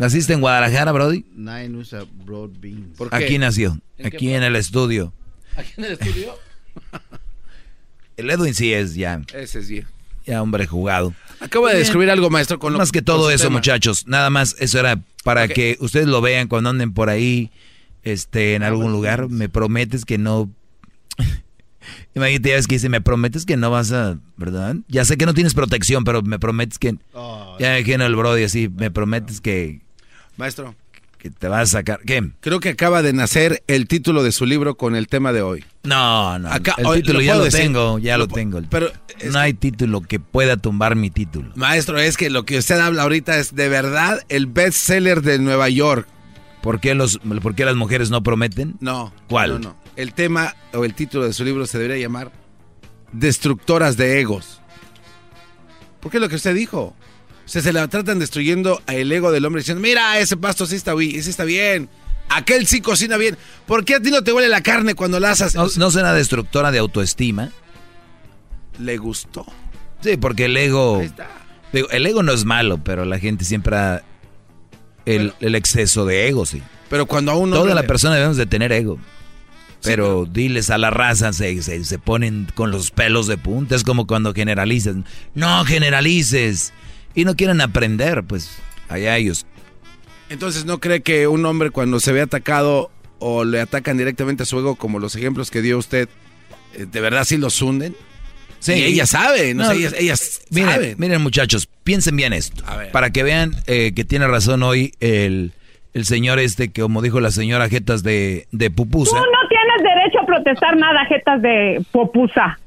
¿Naciste 0.00 0.32
en 0.32 0.40
Guadalajara, 0.40 0.92
Brody? 0.92 1.26
Nine 1.34 1.76
usa 1.76 2.06
broad 2.24 2.52
beans. 2.58 2.98
Aquí 3.10 3.36
nació, 3.36 3.78
aquí 4.02 4.32
en 4.32 4.42
el 4.42 4.56
estudio. 4.56 5.12
¿Aquí 5.56 5.72
en 5.76 5.84
el 5.84 5.92
estudio? 5.92 6.38
el 8.16 8.30
Edwin 8.30 8.54
sí 8.54 8.72
es 8.72 8.94
ya. 8.94 9.20
Ese 9.34 9.62
sí. 9.62 9.80
Ya 9.80 9.86
hombre 10.38 10.66
jugado. 10.66 11.14
Acabo 11.40 11.68
de 11.68 11.78
descubrir 11.78 12.10
algo, 12.10 12.30
maestro, 12.30 12.58
con 12.58 12.74
Más 12.74 12.92
que 12.92 13.02
todo 13.02 13.30
eso, 13.30 13.50
muchachos. 13.50 14.06
Nada 14.06 14.30
más, 14.30 14.56
eso 14.58 14.78
era 14.78 15.00
para 15.24 15.48
que 15.48 15.76
ustedes 15.80 16.06
lo 16.06 16.20
vean 16.20 16.48
cuando 16.48 16.70
anden 16.70 16.92
por 16.92 17.08
ahí, 17.08 17.50
este, 18.02 18.54
en 18.54 18.62
algún 18.62 18.92
lugar. 18.92 19.28
Me 19.28 19.48
prometes 19.48 20.04
que 20.04 20.18
no... 20.18 20.50
Imagínate, 22.14 22.50
ya 22.50 22.54
ves 22.56 22.66
que 22.66 22.74
dice, 22.74 22.88
me 22.88 23.00
prometes 23.00 23.46
que 23.46 23.56
no 23.56 23.70
vas 23.70 23.92
a, 23.92 24.18
¿verdad? 24.36 24.76
Ya 24.88 25.04
sé 25.04 25.16
que 25.16 25.26
no 25.26 25.34
tienes 25.34 25.54
protección, 25.54 26.04
pero 26.04 26.22
me 26.22 26.38
prometes 26.38 26.78
que... 26.78 26.96
ya 27.58 27.70
me 27.70 27.78
imagino 27.80 28.04
el 28.04 28.16
Brody 28.16 28.44
así, 28.44 28.68
me 28.68 28.90
prometes 28.90 29.40
que 29.40 29.80
Maestro. 30.40 30.74
Que 31.20 31.28
te 31.28 31.48
vas 31.48 31.60
a 31.60 31.78
sacar. 31.78 32.00
¿Qué? 32.06 32.30
Creo 32.40 32.60
que 32.60 32.70
acaba 32.70 33.02
de 33.02 33.12
nacer 33.12 33.62
el 33.66 33.88
título 33.88 34.22
de 34.22 34.32
su 34.32 34.46
libro 34.46 34.76
con 34.76 34.96
el 34.96 35.06
tema 35.06 35.34
de 35.34 35.42
hoy. 35.42 35.66
No, 35.82 36.38
no. 36.38 36.48
el 36.50 37.02
título 37.02 37.20
ya 37.20 37.34
lo 37.34 37.46
tengo, 37.50 37.98
ya 37.98 38.16
lo, 38.16 38.26
tengo. 38.26 38.62
Pero 38.70 38.90
no 39.30 39.38
hay 39.38 39.52
título 39.52 40.00
que 40.00 40.18
pueda 40.18 40.56
tumbar 40.56 40.96
mi 40.96 41.10
título. 41.10 41.52
Maestro, 41.56 41.98
es 41.98 42.16
que 42.16 42.30
lo 42.30 42.46
que 42.46 42.56
usted 42.56 42.80
habla 42.80 43.02
ahorita 43.02 43.38
es 43.38 43.54
de 43.54 43.68
verdad 43.68 44.22
el 44.30 44.46
bestseller 44.46 45.20
de 45.20 45.38
Nueva 45.38 45.68
York. 45.68 46.08
¿Por 46.62 46.80
qué, 46.80 46.94
los, 46.94 47.18
¿Por 47.18 47.54
qué 47.54 47.66
las 47.66 47.76
mujeres 47.76 48.08
no 48.08 48.22
prometen? 48.22 48.76
No. 48.80 49.12
¿Cuál? 49.28 49.52
No, 49.52 49.58
no. 49.58 49.76
El 49.96 50.14
tema 50.14 50.54
o 50.72 50.86
el 50.86 50.94
título 50.94 51.26
de 51.26 51.34
su 51.34 51.44
libro 51.44 51.66
se 51.66 51.78
debería 51.78 52.02
llamar 52.02 52.32
Destructoras 53.12 53.98
de 53.98 54.22
Egos. 54.22 54.62
¿Por 56.00 56.10
qué 56.10 56.18
lo 56.18 56.30
que 56.30 56.36
usted 56.36 56.54
dijo? 56.54 56.96
Se, 57.50 57.62
se 57.62 57.72
la 57.72 57.88
tratan 57.88 58.20
destruyendo 58.20 58.80
el 58.86 59.10
ego 59.10 59.32
del 59.32 59.44
hombre 59.44 59.62
diciendo, 59.62 59.82
mira, 59.82 60.20
ese 60.20 60.36
pasto 60.36 60.66
sí 60.66 60.76
está, 60.76 60.96
sí 60.96 61.18
está 61.18 61.42
bien. 61.42 61.88
Aquel 62.28 62.68
sí 62.68 62.80
cocina 62.80 63.16
bien. 63.16 63.36
¿Por 63.66 63.84
qué 63.84 63.96
a 63.96 64.00
ti 64.00 64.12
no 64.12 64.22
te 64.22 64.32
huele 64.32 64.48
la 64.48 64.60
carne 64.60 64.94
cuando 64.94 65.18
la 65.18 65.32
haces? 65.32 65.56
¿No, 65.56 65.66
¿no 65.76 65.90
será 65.90 66.14
destructora 66.14 66.70
de 66.70 66.78
autoestima? 66.78 67.50
Le 68.78 68.98
gustó. 68.98 69.44
Sí, 70.00 70.16
porque 70.16 70.44
el 70.44 70.56
ego... 70.56 71.02
el 71.72 72.06
ego 72.06 72.22
no 72.22 72.30
es 72.30 72.44
malo, 72.44 72.78
pero 72.84 73.04
la 73.04 73.18
gente 73.18 73.44
siempre 73.44 73.76
ha... 73.76 74.04
El, 75.04 75.34
el 75.40 75.56
exceso 75.56 76.06
de 76.06 76.28
ego, 76.28 76.46
sí. 76.46 76.62
Pero 76.88 77.06
cuando 77.06 77.32
a 77.32 77.34
uno... 77.34 77.56
Toda 77.56 77.74
la 77.74 77.82
persona 77.82 78.14
debemos 78.14 78.36
de 78.36 78.46
tener 78.46 78.70
ego. 78.70 78.96
Pero 79.82 80.24
diles 80.24 80.70
a 80.70 80.78
la 80.78 80.90
raza, 80.90 81.32
se, 81.32 81.60
se, 81.62 81.98
ponen 81.98 82.46
con 82.54 82.70
los 82.70 82.92
pelos 82.92 83.26
de 83.26 83.38
punta. 83.38 83.74
Es 83.74 83.82
como 83.82 84.06
cuando 84.06 84.34
generalizas. 84.34 84.94
No 85.34 85.64
generalices. 85.64 86.72
Y 87.14 87.24
no 87.24 87.34
quieren 87.34 87.60
aprender, 87.60 88.22
pues 88.24 88.60
allá 88.88 89.16
ellos. 89.16 89.46
Entonces, 90.28 90.64
¿no 90.64 90.78
cree 90.78 91.02
que 91.02 91.26
un 91.26 91.44
hombre 91.44 91.70
cuando 91.70 91.98
se 91.98 92.12
ve 92.12 92.20
atacado 92.20 92.90
o 93.18 93.44
le 93.44 93.60
atacan 93.60 93.98
directamente 93.98 94.44
a 94.44 94.46
su 94.46 94.58
ego, 94.58 94.76
como 94.76 94.98
los 94.98 95.16
ejemplos 95.16 95.50
que 95.50 95.60
dio 95.60 95.76
usted, 95.76 96.08
eh, 96.74 96.86
de 96.90 97.00
verdad 97.00 97.24
sí 97.24 97.36
los 97.36 97.60
hunden? 97.60 97.96
Sí, 98.60 98.74
ella 98.74 99.06
sabe, 99.06 99.54
no, 99.54 99.70
ellas, 99.72 100.42
miren, 100.50 100.94
Miren 100.98 101.22
muchachos, 101.22 101.66
piensen 101.82 102.14
bien 102.14 102.34
esto, 102.34 102.62
para 102.92 103.08
que 103.08 103.22
vean 103.22 103.52
eh, 103.66 103.92
que 103.96 104.04
tiene 104.04 104.28
razón 104.28 104.62
hoy 104.62 104.92
el, 105.00 105.54
señor 106.02 106.38
este, 106.38 106.70
que 106.70 106.82
como 106.82 107.00
dijo 107.00 107.20
la 107.20 107.30
señora 107.30 107.70
Jetas 107.70 108.02
de, 108.02 108.46
de 108.52 108.70
Pupusa. 108.70 109.16
Tú 109.16 109.22
no 109.22 109.48
tienes 109.48 109.94
derecho 109.94 110.20
a 110.20 110.26
protestar 110.26 110.76
nada, 110.76 111.06
Jetas 111.06 111.40
de 111.40 111.82
Pupusa. 111.90 112.58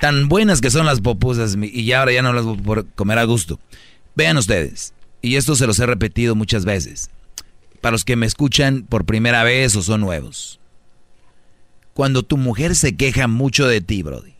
Tan 0.00 0.28
buenas 0.28 0.60
que 0.60 0.70
son 0.70 0.86
las 0.86 1.00
popusas 1.00 1.56
y 1.60 1.92
ahora 1.92 2.12
ya 2.12 2.22
no 2.22 2.32
las 2.32 2.44
voy 2.44 2.80
a 2.80 2.82
comer 2.94 3.18
a 3.18 3.24
gusto. 3.24 3.58
Vean 4.14 4.36
ustedes, 4.36 4.92
y 5.22 5.36
esto 5.36 5.54
se 5.56 5.66
los 5.66 5.78
he 5.78 5.86
repetido 5.86 6.34
muchas 6.34 6.64
veces, 6.64 7.10
para 7.80 7.92
los 7.92 8.04
que 8.04 8.16
me 8.16 8.26
escuchan 8.26 8.82
por 8.88 9.04
primera 9.04 9.42
vez 9.44 9.74
o 9.76 9.82
son 9.82 10.00
nuevos. 10.00 10.60
Cuando 11.94 12.22
tu 12.22 12.36
mujer 12.36 12.74
se 12.76 12.96
queja 12.96 13.28
mucho 13.28 13.66
de 13.66 13.80
ti, 13.80 14.02
Brody, 14.02 14.34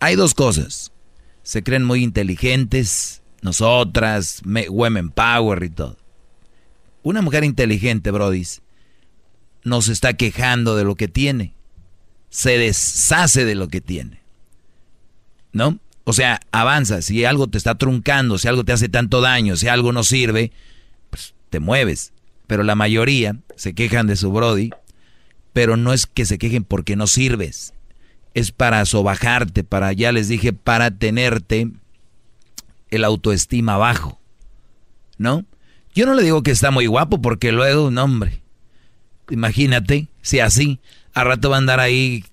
hay 0.00 0.16
dos 0.16 0.34
cosas. 0.34 0.92
Se 1.42 1.62
creen 1.62 1.84
muy 1.84 2.02
inteligentes, 2.02 3.22
nosotras, 3.42 4.42
women 4.68 5.10
power 5.10 5.62
y 5.62 5.70
todo. 5.70 5.98
Una 7.02 7.20
mujer 7.20 7.44
inteligente, 7.44 8.10
Brody, 8.10 8.44
no 9.62 9.82
se 9.82 9.92
está 9.92 10.14
quejando 10.14 10.76
de 10.76 10.84
lo 10.84 10.94
que 10.94 11.08
tiene. 11.08 11.54
Se 12.34 12.58
deshace 12.58 13.44
de 13.44 13.54
lo 13.54 13.68
que 13.68 13.80
tiene. 13.80 14.18
¿No? 15.52 15.78
O 16.02 16.12
sea, 16.12 16.40
avanza. 16.50 17.00
Si 17.00 17.24
algo 17.24 17.46
te 17.46 17.56
está 17.58 17.76
truncando, 17.76 18.38
si 18.38 18.48
algo 18.48 18.64
te 18.64 18.72
hace 18.72 18.88
tanto 18.88 19.20
daño, 19.20 19.54
si 19.54 19.68
algo 19.68 19.92
no 19.92 20.02
sirve, 20.02 20.50
pues 21.10 21.32
te 21.48 21.60
mueves. 21.60 22.12
Pero 22.48 22.64
la 22.64 22.74
mayoría 22.74 23.36
se 23.54 23.72
quejan 23.72 24.08
de 24.08 24.16
su 24.16 24.32
Brody, 24.32 24.70
pero 25.52 25.76
no 25.76 25.92
es 25.92 26.06
que 26.06 26.26
se 26.26 26.36
quejen 26.38 26.64
porque 26.64 26.96
no 26.96 27.06
sirves. 27.06 27.72
Es 28.34 28.50
para 28.50 28.84
sobajarte, 28.84 29.62
para, 29.62 29.92
ya 29.92 30.10
les 30.10 30.26
dije, 30.26 30.52
para 30.52 30.90
tenerte 30.90 31.70
el 32.90 33.04
autoestima 33.04 33.76
bajo. 33.76 34.18
¿No? 35.18 35.44
Yo 35.94 36.04
no 36.04 36.14
le 36.14 36.24
digo 36.24 36.42
que 36.42 36.50
está 36.50 36.72
muy 36.72 36.86
guapo 36.86 37.22
porque 37.22 37.52
luego, 37.52 37.86
un 37.86 37.98
hombre, 37.98 38.42
imagínate, 39.30 40.08
si 40.20 40.40
así, 40.40 40.80
a 41.14 41.24
rato 41.24 41.50
va 41.50 41.56
a 41.56 41.58
andar 41.58 41.80
ahí, 41.80 42.24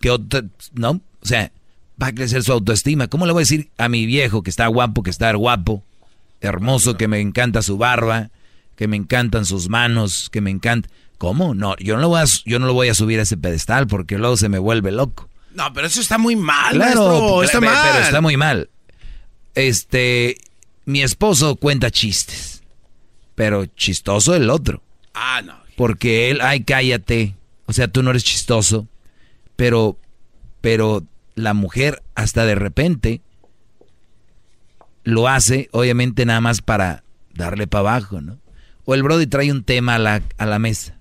que 0.00 0.10
otra, 0.10 0.42
¿no? 0.72 1.00
O 1.20 1.26
sea, 1.26 1.52
va 2.02 2.08
a 2.08 2.14
crecer 2.14 2.42
su 2.42 2.52
autoestima. 2.52 3.08
¿Cómo 3.08 3.26
le 3.26 3.32
voy 3.32 3.40
a 3.40 3.44
decir 3.46 3.70
a 3.78 3.88
mi 3.88 4.06
viejo 4.06 4.42
que 4.42 4.50
está 4.50 4.66
guapo, 4.66 5.02
que 5.02 5.10
está 5.10 5.32
guapo, 5.34 5.84
hermoso, 6.40 6.96
que 6.96 7.08
me 7.08 7.20
encanta 7.20 7.62
su 7.62 7.78
barba, 7.78 8.30
que 8.76 8.88
me 8.88 8.96
encantan 8.96 9.44
sus 9.44 9.68
manos, 9.68 10.28
que 10.30 10.40
me 10.40 10.50
encanta... 10.50 10.88
¿Cómo? 11.18 11.54
No, 11.54 11.76
yo 11.76 11.94
no, 11.94 12.00
lo 12.00 12.08
voy 12.08 12.20
a, 12.20 12.24
yo 12.46 12.58
no 12.58 12.66
lo 12.66 12.74
voy 12.74 12.88
a 12.88 12.94
subir 12.94 13.20
a 13.20 13.22
ese 13.22 13.36
pedestal 13.36 13.86
porque 13.86 14.18
luego 14.18 14.36
se 14.36 14.48
me 14.48 14.58
vuelve 14.58 14.90
loco. 14.90 15.28
No, 15.54 15.72
pero 15.72 15.86
eso 15.86 16.00
está 16.00 16.18
muy 16.18 16.34
mal, 16.34 16.74
claro, 16.74 17.44
está 17.44 17.60
mal. 17.60 17.90
Pero 17.92 18.04
está 18.04 18.20
muy 18.20 18.36
mal. 18.36 18.70
Este, 19.54 20.36
mi 20.84 21.00
esposo 21.00 21.54
cuenta 21.54 21.92
chistes, 21.92 22.64
pero 23.36 23.66
chistoso 23.66 24.34
el 24.34 24.50
otro. 24.50 24.82
Ah, 25.14 25.42
no. 25.44 25.54
Porque 25.76 26.30
él, 26.30 26.40
ay, 26.40 26.64
cállate. 26.64 27.36
O 27.66 27.72
sea, 27.72 27.88
tú 27.88 28.02
no 28.02 28.10
eres 28.10 28.24
chistoso, 28.24 28.88
pero, 29.56 29.98
pero 30.60 31.04
la 31.34 31.54
mujer 31.54 32.02
hasta 32.14 32.44
de 32.44 32.54
repente 32.54 33.20
lo 35.04 35.28
hace, 35.28 35.68
obviamente 35.72 36.24
nada 36.26 36.40
más 36.40 36.60
para 36.60 37.04
darle 37.34 37.66
para 37.66 37.80
abajo, 37.80 38.20
¿no? 38.20 38.38
O 38.84 38.94
el 38.94 39.02
Brody 39.02 39.26
trae 39.26 39.50
un 39.52 39.64
tema 39.64 39.94
a 39.94 39.98
la, 39.98 40.22
a 40.38 40.46
la 40.46 40.58
mesa. 40.58 40.98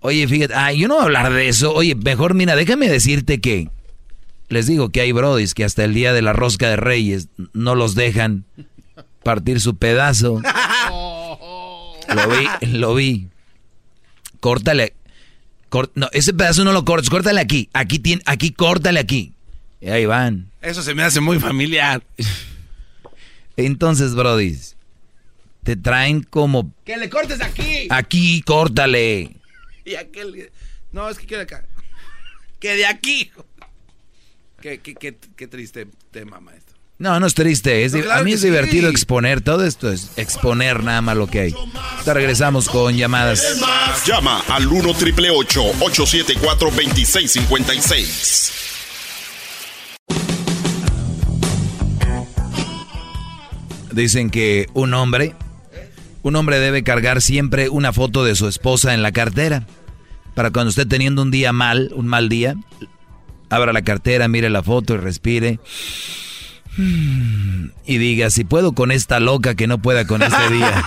Oye, 0.00 0.26
fíjate, 0.26 0.54
ay, 0.54 0.80
yo 0.80 0.88
no 0.88 0.94
voy 0.94 1.02
a 1.02 1.06
hablar 1.06 1.32
de 1.32 1.48
eso. 1.48 1.72
Oye, 1.72 1.94
mejor 1.94 2.34
mira, 2.34 2.56
déjame 2.56 2.88
decirte 2.88 3.40
que 3.40 3.70
les 4.48 4.66
digo 4.66 4.90
que 4.90 5.00
hay 5.00 5.12
Brodis 5.12 5.54
que 5.54 5.64
hasta 5.64 5.84
el 5.84 5.94
día 5.94 6.12
de 6.12 6.22
la 6.22 6.32
rosca 6.32 6.68
de 6.68 6.76
Reyes 6.76 7.28
no 7.54 7.74
los 7.74 7.94
dejan 7.94 8.44
partir 9.22 9.60
su 9.60 9.76
pedazo. 9.76 10.42
lo 12.14 12.28
vi, 12.28 12.66
lo 12.66 12.94
vi. 12.94 13.28
Córtale. 14.40 14.94
No, 15.94 16.08
ese 16.12 16.34
pedazo 16.34 16.64
no 16.64 16.72
lo 16.72 16.84
cortes, 16.84 17.10
córtale 17.10 17.40
aquí. 17.40 17.68
Aquí, 17.72 17.98
tiene, 17.98 18.22
aquí 18.26 18.52
córtale 18.52 19.00
aquí. 19.00 19.32
Y 19.80 19.88
ahí 19.88 20.06
van. 20.06 20.50
Eso 20.60 20.82
se 20.82 20.94
me 20.94 21.02
hace 21.02 21.20
muy 21.20 21.40
familiar. 21.40 22.02
Entonces, 23.56 24.14
Brody, 24.14 24.58
te 25.62 25.76
traen 25.76 26.22
como... 26.22 26.72
Que 26.84 26.96
le 26.96 27.10
cortes 27.10 27.40
aquí. 27.40 27.88
Aquí, 27.90 28.42
córtale. 28.42 29.36
Y 29.84 29.94
aquel... 29.94 30.50
No, 30.92 31.08
es 31.08 31.18
que 31.18 31.26
quiero 31.26 31.42
acá. 31.42 31.64
Que 32.60 32.76
de 32.76 32.86
aquí. 32.86 33.30
Qué, 34.60 34.78
qué, 34.78 34.94
qué, 34.94 35.46
triste 35.48 35.88
tema, 36.12 36.38
maestro. 36.38 36.71
No, 37.02 37.18
no 37.18 37.26
es 37.26 37.34
triste. 37.34 37.84
Es, 37.84 37.94
a 37.96 38.22
mí 38.22 38.32
es 38.32 38.42
divertido 38.42 38.88
exponer. 38.88 39.40
Todo 39.40 39.64
esto 39.64 39.90
es 39.90 40.12
exponer 40.16 40.84
nada 40.84 41.02
más 41.02 41.16
lo 41.16 41.26
que 41.26 41.40
hay. 41.40 41.54
Ahora 41.98 42.14
regresamos 42.14 42.68
con 42.68 42.96
llamadas. 42.96 43.60
Llama 44.06 44.40
al 44.46 44.68
1 44.68 44.94
triple 44.94 45.30
874 45.30 46.70
2656. 46.70 48.52
Dicen 53.90 54.30
que 54.30 54.68
un 54.72 54.94
hombre, 54.94 55.34
un 56.22 56.36
hombre 56.36 56.60
debe 56.60 56.84
cargar 56.84 57.20
siempre 57.20 57.68
una 57.68 57.92
foto 57.92 58.22
de 58.22 58.36
su 58.36 58.46
esposa 58.46 58.94
en 58.94 59.02
la 59.02 59.10
cartera. 59.10 59.66
Para 60.34 60.52
cuando 60.52 60.70
esté 60.70 60.86
teniendo 60.86 61.22
un 61.22 61.32
día 61.32 61.52
mal, 61.52 61.90
un 61.96 62.06
mal 62.06 62.28
día, 62.28 62.54
abra 63.50 63.72
la 63.72 63.82
cartera, 63.82 64.28
mire 64.28 64.50
la 64.50 64.62
foto 64.62 64.94
y 64.94 64.98
respire. 64.98 65.58
Y 66.78 67.98
diga, 67.98 68.30
si 68.30 68.44
puedo 68.44 68.72
con 68.72 68.90
esta 68.90 69.20
loca 69.20 69.54
que 69.54 69.66
no 69.66 69.78
pueda 69.78 70.06
con 70.06 70.22
este 70.22 70.50
día. 70.50 70.82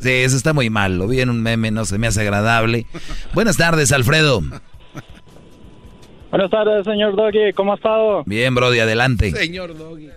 Sí, 0.00 0.10
eso 0.10 0.36
está 0.36 0.52
muy 0.52 0.70
mal. 0.70 0.98
Lo 0.98 1.08
vi 1.08 1.20
en 1.20 1.30
un 1.30 1.42
meme, 1.42 1.70
no 1.70 1.84
se 1.84 1.98
me 1.98 2.06
hace 2.06 2.20
agradable. 2.20 2.86
Buenas 3.32 3.56
tardes, 3.56 3.92
Alfredo. 3.92 4.40
Buenas 6.30 6.50
tardes, 6.50 6.84
señor 6.84 7.16
Doggy. 7.16 7.52
¿Cómo 7.54 7.72
ha 7.72 7.76
estado? 7.76 8.22
Bien, 8.26 8.54
Brody, 8.54 8.80
adelante. 8.80 9.30
Señor 9.30 9.76
Doggy. 9.76 10.10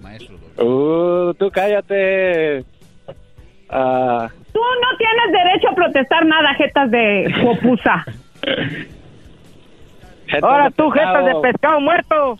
Maestro 0.00 0.36
Doggy. 0.56 0.68
Uh, 0.68 1.34
tú 1.34 1.50
cállate. 1.50 2.64
Ah. 3.68 4.30
Tú 4.52 4.60
no 4.60 4.96
tienes 4.98 5.32
derecho 5.32 5.68
a 5.70 5.74
protestar 5.74 6.26
nada, 6.26 6.54
jetas 6.54 6.90
de 6.90 7.34
Ahora 10.42 10.70
tú, 10.70 10.90
jetas 10.90 11.24
de 11.24 11.34
pescado 11.42 11.80
muerto. 11.80 12.38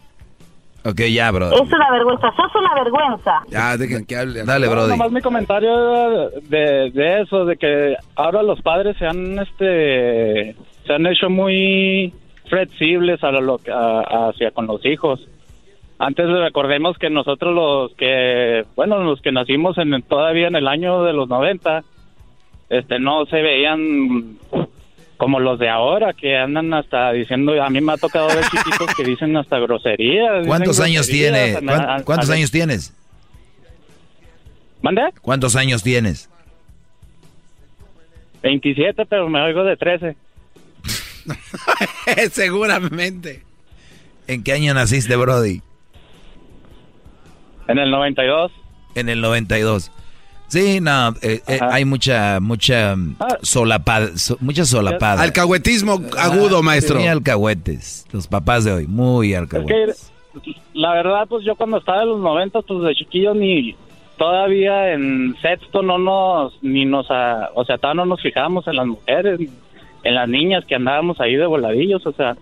Ok, 0.87 1.01
ya, 1.11 1.31
bro. 1.31 1.51
Es 1.51 1.73
una 1.73 1.91
vergüenza, 1.93 2.31
sos 2.37 2.55
una 2.55 2.75
vergüenza. 2.75 3.43
Ya, 3.49 3.77
dejen 3.77 4.05
que 4.05 4.17
hable. 4.17 4.45
Dale, 4.45 4.69
bro. 4.69 4.87
No, 4.87 5.11
mi 5.11 5.23
comentario 5.23 6.31
de, 6.43 6.91
de, 6.91 7.23
eso, 7.23 7.47
de 7.47 7.57
que 7.57 7.97
ahora 8.17 8.43
los 8.43 8.61
padres 8.61 8.95
se 8.99 9.07
han, 9.07 9.39
este, 9.39 10.55
se 10.87 10.93
han 10.93 11.07
hecho 11.07 11.31
muy 11.31 12.13
flexibles 12.51 13.25
a 13.25 13.31
lo, 13.31 13.59
hacia 13.67 14.51
con 14.51 14.67
los 14.67 14.85
hijos. 14.85 15.27
Antes 15.99 16.29
recordemos 16.29 16.99
que 16.99 17.09
nosotros 17.09 17.55
los 17.55 17.95
que, 17.95 18.65
bueno, 18.77 19.03
los 19.03 19.23
que 19.23 19.33
nacimos 19.33 19.79
en 19.79 20.03
todavía 20.03 20.49
en 20.49 20.57
el 20.57 20.69
año 20.69 21.03
de 21.03 21.15
los 21.15 21.29
90, 21.29 21.83
este, 22.69 22.99
no 22.99 23.25
se 23.27 23.41
veían 23.41 24.37
como 25.25 25.41
los 25.41 25.59
de 25.59 25.71
ahora 25.71 26.13
que 26.13 26.37
andan 26.37 26.75
hasta 26.75 27.11
diciendo, 27.13 27.55
a 27.63 27.71
mí 27.71 27.81
me 27.81 27.95
ha 27.95 27.97
tocado 27.97 28.27
ver 28.27 28.45
chiquitos 28.45 28.95
que 28.95 29.05
dicen 29.05 29.35
hasta 29.39 29.59
groserías. 29.59 30.47
¿Cuántos 30.47 30.81
años 30.81 31.07
tiene? 31.07 31.57
¿Cuántos 32.05 32.29
años 32.29 32.51
tienes? 32.51 32.93
¿Mande? 34.83 35.01
¿Cuántos 35.23 35.57
años 35.57 35.83
tienes? 35.83 36.29
27, 38.43 39.07
pero 39.07 39.31
me 39.31 39.41
oigo 39.41 39.65
de 39.65 39.79
13. 39.79 40.15
Seguramente. 42.31 43.45
¿En 44.27 44.43
qué 44.43 44.53
año 44.53 44.75
naciste, 44.75 45.17
Brody? 45.17 45.63
En 47.67 47.79
el 47.79 47.91
92. 47.91 48.53
En 48.95 49.09
el 49.09 49.23
92. 49.23 49.91
Sí, 50.49 50.81
no, 50.81 51.11
eh, 51.23 51.41
eh, 51.47 51.59
hay 51.61 51.85
mucha, 51.85 52.39
mucha 52.41 52.95
mm, 52.95 53.17
ah. 53.19 53.39
solapada, 53.43 54.11
mucha 54.41 54.65
solapada. 54.65 55.23
Alcahuetismo 55.23 56.01
agudo, 56.19 56.63
maestro. 56.63 56.99
Muy 56.99 57.09
alcahuetes, 57.09 58.07
los 58.13 58.27
papás 58.29 58.65
de 58.65 58.73
hoy, 58.73 58.87
muy 58.87 59.35
alcahuetes. 59.35 60.13
la 60.73 60.93
verdad, 60.93 61.27
pues 61.29 61.45
yo 61.45 61.57
cuando 61.57 61.79
estaba 61.79 62.03
en 62.03 62.11
los 62.11 62.21
90, 62.21 62.63
pues 62.63 62.83
de 62.83 62.95
chiquillo 62.95 63.35
ni, 63.35 63.75
todavía 64.17 64.93
en 64.93 65.37
sexto 65.41 65.83
no 65.83 65.99
nos, 65.99 66.63
ni 66.63 66.85
nos, 66.85 67.07
o 67.11 67.65
sea, 67.65 67.79
todavía 67.79 68.05
no 68.05 68.07
nos 68.07 68.23
fijamos 68.23 68.67
en 68.69 68.77
las 68.77 68.87
mujeres, 68.87 69.41
en 70.03 70.15
las 70.15 70.29
niñas 70.29 70.65
que 70.67 70.75
andábamos 70.75 71.21
ahí 71.21 71.37
de 71.37 71.47
voladillos, 71.47 72.07
o 72.07 72.13
sea, 72.13 72.37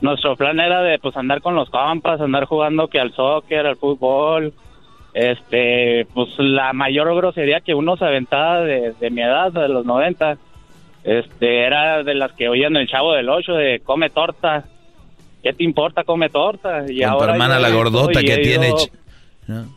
nuestro 0.00 0.36
plan 0.36 0.60
era 0.60 0.82
de 0.82 0.98
pues 0.98 1.16
andar 1.16 1.40
con 1.40 1.54
los 1.54 1.70
compas, 1.70 2.20
andar 2.20 2.44
jugando 2.44 2.88
que 2.88 3.00
al 3.00 3.14
soccer, 3.14 3.66
al 3.66 3.76
fútbol, 3.76 4.52
este, 5.16 6.06
pues 6.12 6.28
la 6.36 6.74
mayor 6.74 7.16
grosería 7.16 7.62
que 7.62 7.74
uno 7.74 7.96
se 7.96 8.04
aventaba 8.04 8.60
de, 8.60 9.10
mi 9.10 9.22
edad, 9.22 9.50
de 9.50 9.66
los 9.66 9.86
90, 9.86 10.36
este, 11.04 11.66
era 11.66 12.02
de 12.02 12.14
las 12.14 12.32
que 12.32 12.50
oían 12.50 12.76
el 12.76 12.86
chavo 12.86 13.14
del 13.14 13.30
8 13.30 13.52
de 13.54 13.80
come 13.82 14.10
torta, 14.10 14.64
¿qué 15.42 15.54
te 15.54 15.64
importa 15.64 16.04
come 16.04 16.28
torta? 16.28 16.84
Y 16.86 17.00
con 17.00 17.08
ahora 17.08 17.28
tu 17.28 17.32
hermana 17.32 17.58
la 17.58 17.70
gordota 17.70 18.20
que 18.20 18.36
tiene... 18.38 18.74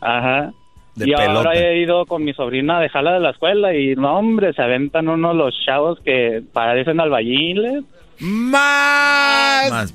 Ajá. 0.02 0.52
y 0.96 1.14
ahora 1.14 1.54
he 1.54 1.78
ido 1.78 2.04
con 2.04 2.22
mi 2.22 2.34
sobrina 2.34 2.76
a 2.76 2.80
dejarla 2.82 3.14
de 3.14 3.20
la 3.20 3.30
escuela 3.30 3.74
y 3.74 3.96
no, 3.96 4.18
hombre, 4.18 4.52
se 4.52 4.60
aventan 4.60 5.08
unos 5.08 5.34
los 5.34 5.54
chavos 5.64 6.00
que 6.00 6.42
parecen 6.52 7.00
albañiles. 7.00 7.82
Más. 8.18 9.94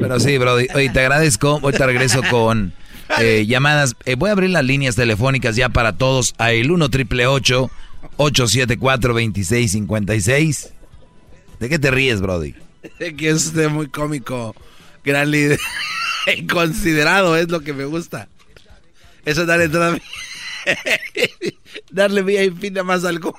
Pero 0.00 0.20
sí, 0.20 0.38
bro, 0.38 0.54
hoy 0.54 0.88
te 0.92 1.00
agradezco. 1.00 1.58
Hoy 1.62 1.72
te 1.72 1.84
regreso 1.84 2.20
con 2.30 2.72
eh, 3.20 3.46
llamadas. 3.46 3.96
Eh, 4.04 4.14
voy 4.16 4.28
a 4.30 4.32
abrir 4.32 4.50
las 4.50 4.64
líneas 4.64 4.96
telefónicas 4.96 5.56
ya 5.56 5.68
para 5.68 5.96
todos 5.96 6.34
a 6.38 6.52
el 6.52 6.70
1 6.70 6.88
triple 6.90 7.26
874 7.26 9.12
2656. 9.12 10.72
¿De 11.60 11.68
qué 11.68 11.78
te 11.78 11.90
ríes, 11.90 12.20
Brody? 12.20 12.54
De 12.98 13.16
que 13.16 13.30
es 13.30 13.52
muy 13.70 13.88
cómico. 13.88 14.54
Gran 15.04 15.30
líder. 15.30 15.58
Considerado 16.50 17.36
es 17.36 17.48
lo 17.48 17.60
que 17.60 17.72
me 17.72 17.84
gusta. 17.84 18.28
Eso 19.24 19.46
darle 19.46 19.64
entrada. 19.64 19.98
Darle 21.90 22.22
VIP 22.22 22.72
nada 22.72 22.84
más 22.84 23.04
algo. 23.04 23.36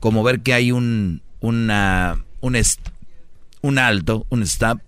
como 0.02 0.22
ver 0.24 0.42
que 0.42 0.54
hay 0.54 0.74
un, 0.74 1.22
un, 1.40 1.72
un 2.42 3.80
alto, 3.80 4.26
un 4.30 4.44
stop, 4.44 4.82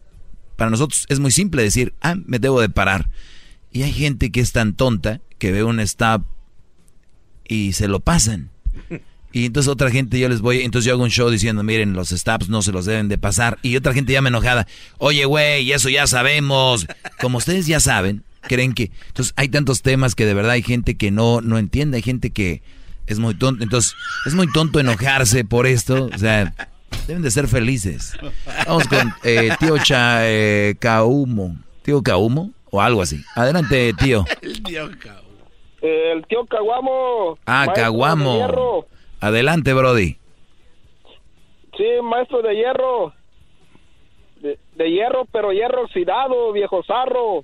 para 0.58 0.72
nosotros 0.72 1.06
es 1.08 1.20
muy 1.20 1.32
simple 1.32 1.62
decir, 1.62 1.94
ah, 2.02 2.16
me 2.26 2.40
debo 2.40 2.60
de 2.60 2.70
parar. 2.70 3.08
Y 3.78 3.84
hay 3.84 3.94
gente 3.94 4.32
que 4.32 4.40
es 4.40 4.54
tan 4.54 4.74
tonta 4.74 5.22
que 5.38 5.52
ve 5.52 5.64
un 5.64 5.80
stop 5.82 6.24
y 7.48 7.74
se 7.74 7.88
lo 7.88 8.00
pasan. 8.00 8.50
Y 9.32 9.46
entonces 9.46 9.70
otra 9.70 9.92
gente 9.92 10.18
yo 10.18 10.28
les 10.30 10.42
voy, 10.42 10.62
entonces 10.62 10.88
yo 10.88 10.94
hago 10.94 11.04
un 11.04 11.12
show 11.12 11.30
diciendo, 11.30 11.62
miren, 11.62 11.94
los 11.94 12.10
stops 12.10 12.50
no 12.50 12.64
se 12.64 12.72
los 12.72 12.86
deben 12.86 13.08
de 13.08 13.20
pasar. 13.20 13.60
Y 13.62 13.76
otra 13.76 13.94
gente 13.94 14.14
ya 14.14 14.22
me 14.24 14.30
enojada, 14.30 14.66
oye, 14.98 15.26
güey, 15.26 15.72
eso 15.72 15.90
ya 15.90 16.08
sabemos. 16.08 16.88
Como 17.22 17.38
ustedes 17.38 17.68
ya 17.68 17.80
saben, 17.80 18.24
creen 18.42 18.74
que... 18.74 18.90
Entonces 19.10 19.36
hay 19.38 19.48
tantos 19.48 19.84
temas 19.84 20.16
que 20.16 20.26
de 20.26 20.34
verdad 20.34 20.54
hay 20.54 20.64
gente 20.64 20.98
que 20.98 21.12
no, 21.12 21.42
no 21.42 21.60
entiende, 21.60 21.98
hay 21.98 22.04
gente 22.04 22.32
que 22.32 22.64
es 23.06 23.20
muy 23.20 23.36
tonto. 23.36 23.64
Entonces 23.64 23.94
es 24.26 24.34
muy 24.34 24.52
tonto 24.52 24.80
enojarse 24.80 25.46
por 25.46 25.68
esto. 25.68 26.10
O 26.12 26.18
sea, 26.18 26.52
deben 27.06 27.22
de 27.22 27.30
ser 27.30 27.48
felices. 27.48 28.14
Vamos 28.66 28.88
con 28.88 29.14
eh, 29.24 29.52
tío 29.60 29.78
Cha, 29.78 30.28
eh, 30.28 30.78
Caumo. 30.80 31.56
Tío 31.84 32.02
Caumo 32.02 32.57
o 32.72 32.82
algo 32.82 33.02
así. 33.02 33.24
Adelante, 33.36 33.94
tío. 33.94 34.26
El 34.42 34.64
tío 34.64 34.90
Caguamo. 35.00 35.28
El 35.82 36.26
tío 36.28 36.46
Caguamo. 36.46 37.38
Ah, 37.46 37.68
Caguamo. 37.74 38.86
Adelante, 39.20 39.74
Brody. 39.74 40.18
Sí, 41.78 41.86
maestro 42.04 42.42
de 42.42 42.56
hierro. 42.56 43.14
De, 44.42 44.92
hierro, 44.92 45.26
pero 45.32 45.52
hierro 45.52 45.84
oxidado, 45.84 46.52
viejo 46.52 46.84
zarro. 46.84 47.44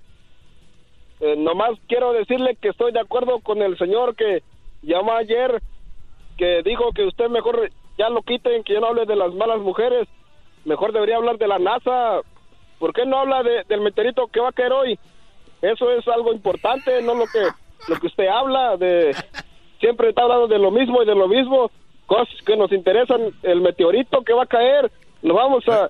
Eh, 1.19 1.35
nomás 1.37 1.71
quiero 1.87 2.13
decirle 2.13 2.57
que 2.59 2.69
estoy 2.69 2.91
de 2.91 2.99
acuerdo 2.99 3.39
con 3.39 3.61
el 3.61 3.77
señor 3.77 4.15
que 4.15 4.43
llamó 4.81 5.13
ayer, 5.13 5.61
que 6.37 6.61
dijo 6.63 6.91
que 6.93 7.05
usted 7.05 7.29
mejor 7.29 7.69
ya 7.97 8.09
lo 8.09 8.21
quiten, 8.23 8.63
que 8.63 8.73
ya 8.73 8.79
no 8.79 8.87
hable 8.87 9.05
de 9.05 9.15
las 9.15 9.33
malas 9.33 9.59
mujeres. 9.59 10.07
Mejor 10.65 10.93
debería 10.93 11.17
hablar 11.17 11.37
de 11.37 11.47
la 11.47 11.59
NASA. 11.59 12.21
¿Por 12.79 12.93
qué 12.93 13.05
no 13.05 13.19
habla 13.19 13.43
del 13.43 13.81
meteorito 13.81 14.27
que 14.27 14.39
va 14.39 14.49
a 14.49 14.53
caer 14.53 14.73
hoy? 14.73 14.99
Eso 15.63 15.89
es 15.91 16.05
algo 16.09 16.33
importante, 16.33 17.01
no 17.01 17.15
lo 17.15 17.25
que 17.25 17.39
lo 17.87 17.99
que 17.99 18.07
usted 18.07 18.27
habla 18.27 18.75
de 18.77 19.15
siempre 19.79 20.09
está 20.09 20.23
hablando 20.23 20.47
de 20.47 20.59
lo 20.59 20.71
mismo 20.71 21.01
y 21.01 21.05
de 21.05 21.15
lo 21.15 21.29
mismo, 21.29 21.71
cosas 22.05 22.35
que 22.45 22.57
nos 22.57 22.71
interesan, 22.73 23.33
el 23.43 23.61
meteorito 23.61 24.23
que 24.23 24.33
va 24.33 24.43
a 24.43 24.47
caer, 24.47 24.91
lo 25.21 25.33
vamos 25.35 25.63
a, 25.67 25.89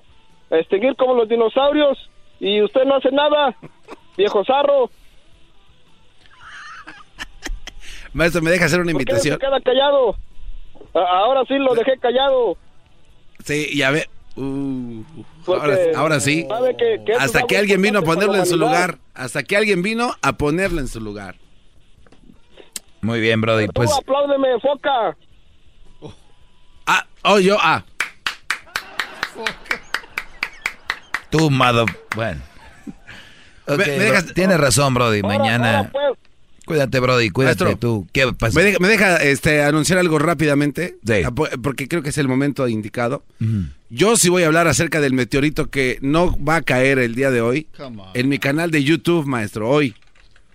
extinguir 0.50 0.94
como 0.94 1.14
los 1.14 1.28
dinosaurios 1.28 1.98
y 2.38 2.62
usted 2.62 2.84
no 2.84 2.94
hace 2.96 3.10
nada, 3.10 3.56
viejo 4.16 4.44
zarro. 4.44 4.90
Maestro, 8.12 8.42
¿me 8.42 8.52
deja 8.52 8.66
hacer 8.66 8.80
una 8.80 8.92
invitación? 8.92 9.38
qué 9.38 9.46
se 9.46 9.50
queda 9.50 9.60
callado? 9.60 10.14
ahora 10.92 11.42
sí 11.48 11.54
lo 11.58 11.74
dejé 11.74 11.98
callado. 11.98 12.56
Sí, 13.44 13.76
ya 13.76 13.90
ve. 13.90 14.06
Uh, 14.36 15.04
ahora, 15.94 16.18
sí. 16.18 16.46
Hasta 17.18 17.42
que 17.42 17.56
alguien 17.56 17.80
vino 17.80 18.00
a 18.00 18.02
ponerlo 18.02 18.36
en 18.36 18.46
su 18.46 18.56
lugar. 18.56 18.98
Hasta 19.14 19.42
que 19.42 19.56
alguien 19.56 19.82
vino 19.82 20.14
a 20.22 20.32
ponerlo 20.32 20.80
en 20.80 20.88
su 20.88 21.00
lugar. 21.00 21.36
Muy 23.00 23.20
bien, 23.20 23.40
Brody. 23.40 23.68
Pues. 23.68 23.92
apláudeme, 23.92 24.58
foca. 24.60 25.16
Ah, 26.86 27.06
oh, 27.22 27.38
yo, 27.38 27.56
ah. 27.60 27.84
Tú, 31.30 31.50
mother. 31.50 31.86
Bueno. 32.14 32.40
Tienes 34.34 34.58
razón, 34.58 34.94
Brody. 34.94 35.22
Mañana. 35.22 35.90
Pues. 35.92 36.23
Cuídate, 36.66 36.98
Brody, 36.98 37.30
cuídate 37.30 37.76
tú. 37.76 38.06
¿Qué 38.12 38.32
pasa? 38.32 38.58
¿Me 38.58 38.88
deja, 38.88 39.16
este, 39.16 39.62
anunciar 39.62 39.98
algo 39.98 40.18
rápidamente? 40.18 40.96
Ah, 41.24 41.30
porque 41.62 41.88
creo 41.88 42.02
que 42.02 42.08
es 42.08 42.18
el 42.18 42.28
momento 42.28 42.66
indicado. 42.68 43.24
Yo 43.90 44.16
sí 44.16 44.28
voy 44.28 44.42
a 44.42 44.46
hablar 44.46 44.66
acerca 44.66 45.00
del 45.00 45.12
meteorito 45.12 45.70
que 45.70 45.98
no 46.00 46.36
va 46.42 46.56
a 46.56 46.62
caer 46.62 46.98
el 46.98 47.14
día 47.14 47.30
de 47.30 47.40
hoy 47.40 47.68
en 48.14 48.28
mi 48.28 48.38
canal 48.38 48.70
de 48.70 48.82
YouTube, 48.82 49.26
maestro, 49.26 49.68
hoy. 49.68 49.94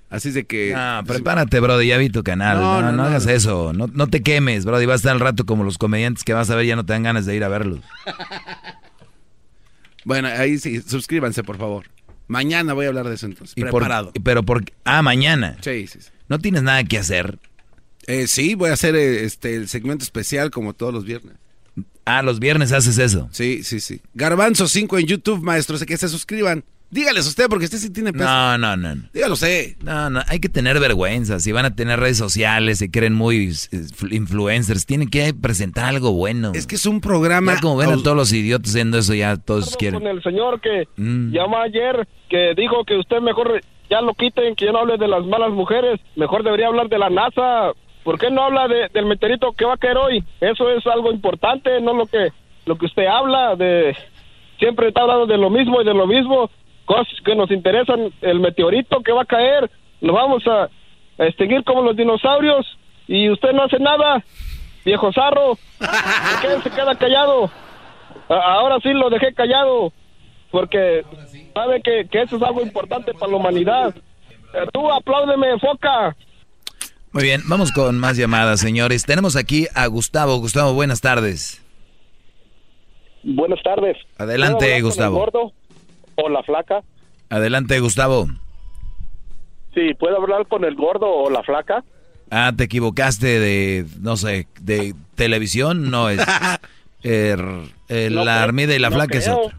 Así 0.10 0.32
de 0.32 0.46
que... 0.46 0.74
Ah, 0.76 1.04
prepárate, 1.06 1.60
Brody, 1.60 1.88
ya 1.88 1.98
vi 1.98 2.10
tu 2.10 2.24
canal. 2.24 2.60
No, 2.60 2.92
no, 2.92 3.04
hagas 3.04 3.28
eso. 3.28 3.74
No, 3.74 3.86
no 3.86 4.08
te 4.08 4.24
quemes, 4.24 4.66
Brody. 4.66 4.88
Vas 4.88 4.94
a 4.94 4.96
estar 4.96 5.12
al 5.12 5.20
rato 5.20 5.46
como 5.46 5.64
los 5.64 5.78
comediantes 5.78 6.24
que 6.24 6.34
vas 6.34 6.50
a 6.50 6.56
ver, 6.56 6.66
ya 6.66 6.76
no 6.76 6.84
te 6.84 6.94
dan 6.94 7.04
ganas 7.04 7.28
de 7.28 7.36
ir 7.36 7.44
a 7.44 7.48
verlos. 7.48 7.82
bueno, 10.06 10.28
ahí 10.30 10.58
sí, 10.58 10.82
suscríbanse, 10.82 11.44
por 11.44 11.60
favor. 11.60 11.86
Mañana 12.30 12.74
voy 12.74 12.86
a 12.86 12.90
hablar 12.90 13.10
de 13.10 13.16
eso 13.16 13.26
entonces. 13.26 13.56
preparado. 13.56 14.14
pero 14.24 14.44
por 14.44 14.64
ah, 14.86 15.02
mañana. 15.02 15.58
Sí, 15.62 15.88
sí, 15.88 16.00
sí. 16.00 16.10
¿No 16.30 16.38
tienes 16.38 16.62
nada 16.62 16.84
que 16.84 17.00
hacer? 17.00 17.40
Eh, 18.06 18.28
sí, 18.28 18.54
voy 18.54 18.70
a 18.70 18.74
hacer 18.74 18.96
eh, 18.96 19.26
este 19.26 19.56
el 19.56 19.68
segmento 19.68 20.04
especial 20.04 20.52
como 20.52 20.74
todos 20.74 20.94
los 20.94 21.06
viernes. 21.06 21.36
Ah, 22.06 22.22
los 22.22 22.40
viernes 22.40 22.72
haces 22.72 23.00
eso. 23.00 23.30
Sí, 23.32 23.64
sí, 23.64 23.80
sí. 23.80 24.02
Garbanzo 24.14 24.68
5 24.68 25.00
en 25.00 25.08
YouTube, 25.08 25.44
maestros, 25.44 25.84
que 25.84 25.98
se 25.98 26.08
suscriban. 26.08 26.64
Dígales 26.92 27.28
usted, 27.28 27.46
porque 27.50 27.66
usted 27.66 27.78
sí 27.78 27.94
tiene 27.94 28.12
peso. 28.12 28.26
No, 28.26 28.58
no, 28.58 28.76
no. 28.76 28.96
Dígalo 29.14 29.34
usted. 29.34 29.78
No, 29.84 30.10
no, 30.10 30.22
hay 30.28 30.40
que 30.40 30.50
tener 30.50 30.80
vergüenza. 30.80 31.40
Si 31.40 31.52
van 31.52 31.66
a 31.66 31.76
tener 31.76 32.00
redes 32.00 32.18
sociales, 32.18 32.80
se 32.80 32.90
creen 32.90 33.14
muy 33.14 33.52
influencers, 34.10 34.88
tienen 34.88 35.10
que 35.10 35.34
presentar 35.34 35.86
algo 35.86 36.14
bueno. 36.14 36.52
Es 36.56 36.66
que 36.66 36.76
es 36.76 36.86
un 36.88 37.00
programa... 37.00 37.56
Ya 37.56 37.62
como 37.62 37.78
ven 37.78 37.92
a 37.92 37.98
todos 37.98 38.18
los 38.18 38.34
idiotas 38.34 38.72
haciendo 38.72 38.98
eso, 38.98 39.14
ya 39.14 39.38
todos 39.38 39.78
quieren. 39.78 40.00
Con 40.00 40.10
el 40.10 40.24
señor 40.24 40.62
que 40.62 40.88
mm. 40.98 41.32
llamó 41.32 41.60
ayer, 41.60 42.08
que 42.28 42.54
dijo 42.58 42.84
que 42.86 42.96
usted 42.96 43.20
mejor 43.22 43.62
ya 43.90 44.02
lo 44.02 44.16
quiten, 44.16 44.56
que 44.56 44.66
ya 44.66 44.72
no 44.72 44.80
hable 44.80 44.98
de 44.98 45.08
las 45.08 45.24
malas 45.26 45.52
mujeres. 45.52 46.00
Mejor 46.16 46.44
debería 46.44 46.68
hablar 46.68 46.90
de 46.90 46.98
la 46.98 47.12
NASA. 47.12 47.72
¿Por 48.04 48.18
qué 48.18 48.32
no 48.32 48.46
habla 48.46 48.68
del 48.68 49.06
meteorito 49.06 49.52
que 49.54 49.66
va 49.66 49.76
a 49.76 49.78
caer 49.78 49.98
hoy? 49.98 50.24
Eso 50.42 50.72
es 50.72 50.86
algo 50.88 51.12
importante, 51.12 51.80
no 51.82 51.94
lo 51.94 52.08
que, 52.08 52.30
lo 52.66 52.78
que 52.78 52.86
usted 52.88 53.06
habla 53.06 53.56
de... 53.56 53.96
Siempre 54.58 54.90
está 54.90 55.02
hablando 55.02 55.26
de 55.26 55.38
lo 55.38 55.50
mismo 55.50 55.82
y 55.82 55.86
de 55.86 55.94
lo 55.94 56.06
mismo 56.06 56.50
cosas 56.90 57.14
que 57.24 57.36
nos 57.36 57.52
interesan, 57.52 58.12
el 58.22 58.40
meteorito 58.40 59.02
que 59.04 59.12
va 59.12 59.22
a 59.22 59.26
caer, 59.26 59.70
nos 60.02 60.16
vamos 60.16 60.44
a, 60.48 60.70
extinguir 61.24 61.64
como 61.64 61.84
los 61.84 61.96
dinosaurios 61.96 62.66
y 63.08 63.30
usted 63.30 63.52
no 63.52 63.64
hace 63.64 63.78
nada, 63.78 64.24
viejo 64.86 65.12
zarro. 65.14 65.58
¿Por 65.78 66.42
qué 66.42 66.62
se 66.64 66.70
queda 66.72 66.96
callado? 66.96 67.52
ahora 68.28 68.78
sí 68.82 68.90
lo 68.94 69.10
dejé 69.10 69.34
callado 69.34 69.92
porque 70.52 71.04
sabe 71.54 71.82
que, 71.82 72.08
que 72.10 72.22
eso 72.22 72.38
es 72.38 72.42
algo 72.42 72.62
importante 72.62 73.14
para 73.14 73.32
la 73.32 73.38
humanidad. 73.38 73.94
Eh, 74.54 74.66
tú 74.74 74.92
apláudeme, 74.92 75.60
foca. 75.60 76.16
Muy 77.12 77.24
bien, 77.24 77.42
vamos 77.48 77.72
con 77.72 78.00
más 78.00 78.18
llamadas, 78.18 78.62
señores. 78.62 79.04
Tenemos 79.04 79.36
aquí 79.36 79.68
a 79.76 79.86
Gustavo. 79.88 80.38
Gustavo, 80.38 80.74
buenas 80.74 81.02
tardes. 81.02 81.64
Buenas 83.24 83.62
tardes. 83.62 83.98
Adelante, 84.18 84.82
Gustavo. 84.82 85.52
O 86.24 86.30
la 86.30 86.44
flaca? 86.44 86.82
Adelante, 87.30 87.80
Gustavo. 87.80 88.28
Sí, 89.74 89.94
¿puedo 89.94 90.18
hablar 90.18 90.48
con 90.48 90.66
el 90.66 90.76
gordo 90.76 91.08
o 91.08 91.30
la 91.30 91.44
flaca? 91.44 91.84
Ah, 92.32 92.52
te 92.56 92.66
equivocaste 92.66 93.40
de, 93.40 93.86
no 94.00 94.18
sé, 94.18 94.48
de 94.62 94.94
televisión, 95.16 95.90
no 95.90 96.10
es. 96.10 96.20
Er, 97.02 97.40
la 97.88 98.44
armida 98.44 98.76
y 98.76 98.80
la 98.80 98.92
flaca 98.92 99.18
es 99.18 99.30
otro. 99.30 99.58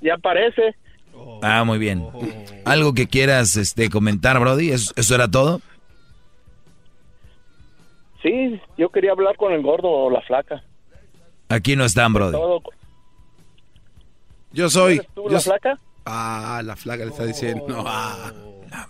Ya 0.00 0.16
parece. 0.18 0.76
Ah, 1.42 1.64
muy 1.64 1.78
bien. 1.78 2.06
¿Algo 2.64 2.94
que 2.94 3.08
quieras 3.08 3.56
este, 3.56 3.90
comentar, 3.90 4.38
Brody? 4.38 4.70
¿Eso, 4.70 5.14
era 5.14 5.28
todo? 5.28 5.60
Sí, 8.22 8.60
yo 8.76 8.90
quería 8.90 9.12
hablar 9.12 9.36
con 9.36 9.52
el 9.52 9.62
gordo 9.62 9.88
o 9.88 10.10
la 10.10 10.20
flaca. 10.22 10.62
Aquí 11.48 11.74
no 11.74 11.84
están, 11.84 12.12
Brody. 12.12 12.38
Yo 14.58 14.68
soy. 14.68 15.00
tú 15.14 15.28
la 15.28 15.38
flaca? 15.38 15.78
Ah, 16.04 16.62
la 16.64 16.74
flaca 16.74 17.04
le 17.04 17.10
está 17.12 17.24
diciendo. 17.24 17.84
Ah. 18.70 18.86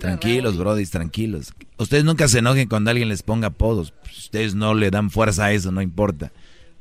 Tranquilos, 0.00 0.56
Brody, 0.56 0.86
tranquilos. 0.86 1.52
Ustedes 1.76 2.04
nunca 2.04 2.26
se 2.26 2.38
enojen 2.40 2.68
cuando 2.68 2.90
alguien 2.90 3.08
les 3.08 3.22
ponga 3.22 3.48
apodos. 3.48 3.92
Ustedes 4.04 4.54
no 4.54 4.74
le 4.74 4.90
dan 4.90 5.10
fuerza 5.10 5.46
a 5.46 5.52
eso, 5.52 5.70
no 5.70 5.82
importa. 5.82 6.32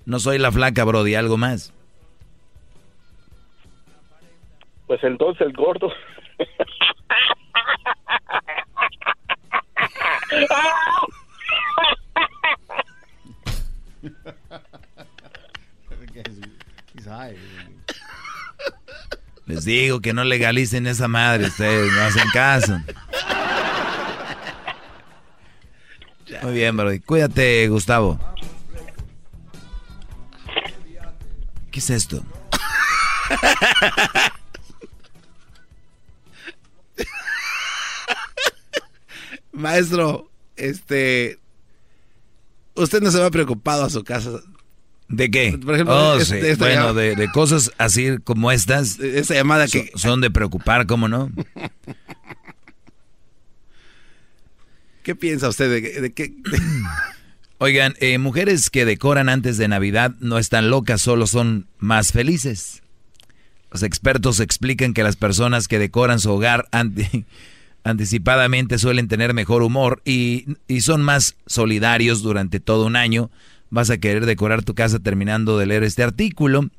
No 0.06 0.20
soy 0.20 0.40
la 0.40 0.52
flaca, 0.52 0.84
Brody, 0.84 1.16
algo 1.16 1.38
más. 1.38 1.74
Pues 4.88 5.04
entonces 5.04 5.46
el 5.46 5.54
gordo. 5.54 5.92
Les 19.46 19.66
digo 19.66 20.00
que 20.00 20.14
no 20.14 20.24
legalicen 20.24 20.88
esa 20.88 21.08
madre, 21.08 21.48
ustedes 21.48 21.92
no 21.92 22.02
hacen 22.02 22.30
caso. 22.34 22.80
Muy 26.42 26.54
bien, 26.54 26.76
Brody. 26.76 27.00
Cuídate, 27.00 27.68
Gustavo. 27.68 28.20
¿Qué 31.72 31.80
es 31.80 31.90
esto? 31.90 32.24
Maestro, 39.52 40.30
este. 40.56 41.40
Usted 42.76 43.02
no 43.02 43.12
se 43.12 43.20
va 43.20 43.32
preocupado 43.32 43.86
a 43.86 43.90
su 43.90 44.04
casa. 44.04 44.42
¿De 45.14 45.30
qué? 45.30 45.60
Por 45.64 45.76
ejemplo, 45.76 45.96
oh, 45.96 46.18
bueno, 46.58 46.94
de, 46.94 47.30
cosas 47.32 47.72
así 47.78 48.18
como 48.24 48.52
estas. 48.52 49.00
Esa 49.00 49.36
llamada 49.36 49.68
que. 49.68 49.92
Son 49.96 50.22
de 50.22 50.32
preocupar, 50.32 50.88
¿cómo 50.88 51.08
no? 51.08 51.32
¿Qué 55.04 55.16
piensa 55.16 55.50
usted 55.50 55.70
de, 55.70 56.02
de 56.02 56.14
qué? 56.14 56.34
Oigan, 57.60 57.94
eh, 58.00 58.18
mujeres 58.18 58.70
que 58.70 58.86
decoran 58.86 59.30
antes 59.30 59.58
de 59.58 59.68
Navidad 59.68 60.16
no 60.20 60.38
están 60.38 60.70
locas, 60.70 61.02
solo 61.02 61.28
son 61.28 61.68
más 61.78 62.12
felices. 62.12 62.82
Los 63.72 63.84
expertos 63.84 64.40
explican 64.40 64.94
que 64.94 65.04
las 65.04 65.16
personas 65.16 65.68
que 65.68 65.80
decoran 65.80 66.20
su 66.20 66.32
hogar 66.32 66.68
anticipadamente 67.84 68.78
suelen 68.80 69.08
tener 69.08 69.34
mejor 69.34 69.62
humor 69.62 70.02
y, 70.06 70.46
son 70.82 71.04
más 71.04 71.36
solidarios 71.46 72.22
durante 72.22 72.60
todo 72.60 72.86
un 72.86 72.96
año. 72.96 73.30
Vas 73.74 73.90
a 73.90 73.98
querer 73.98 74.28
decorar 74.28 74.64
tu 74.64 74.76
casa 74.76 75.00
terminando 75.00 75.58
de 75.58 75.66
leer 75.66 75.84
este 75.84 76.04
artículo. 76.04 76.70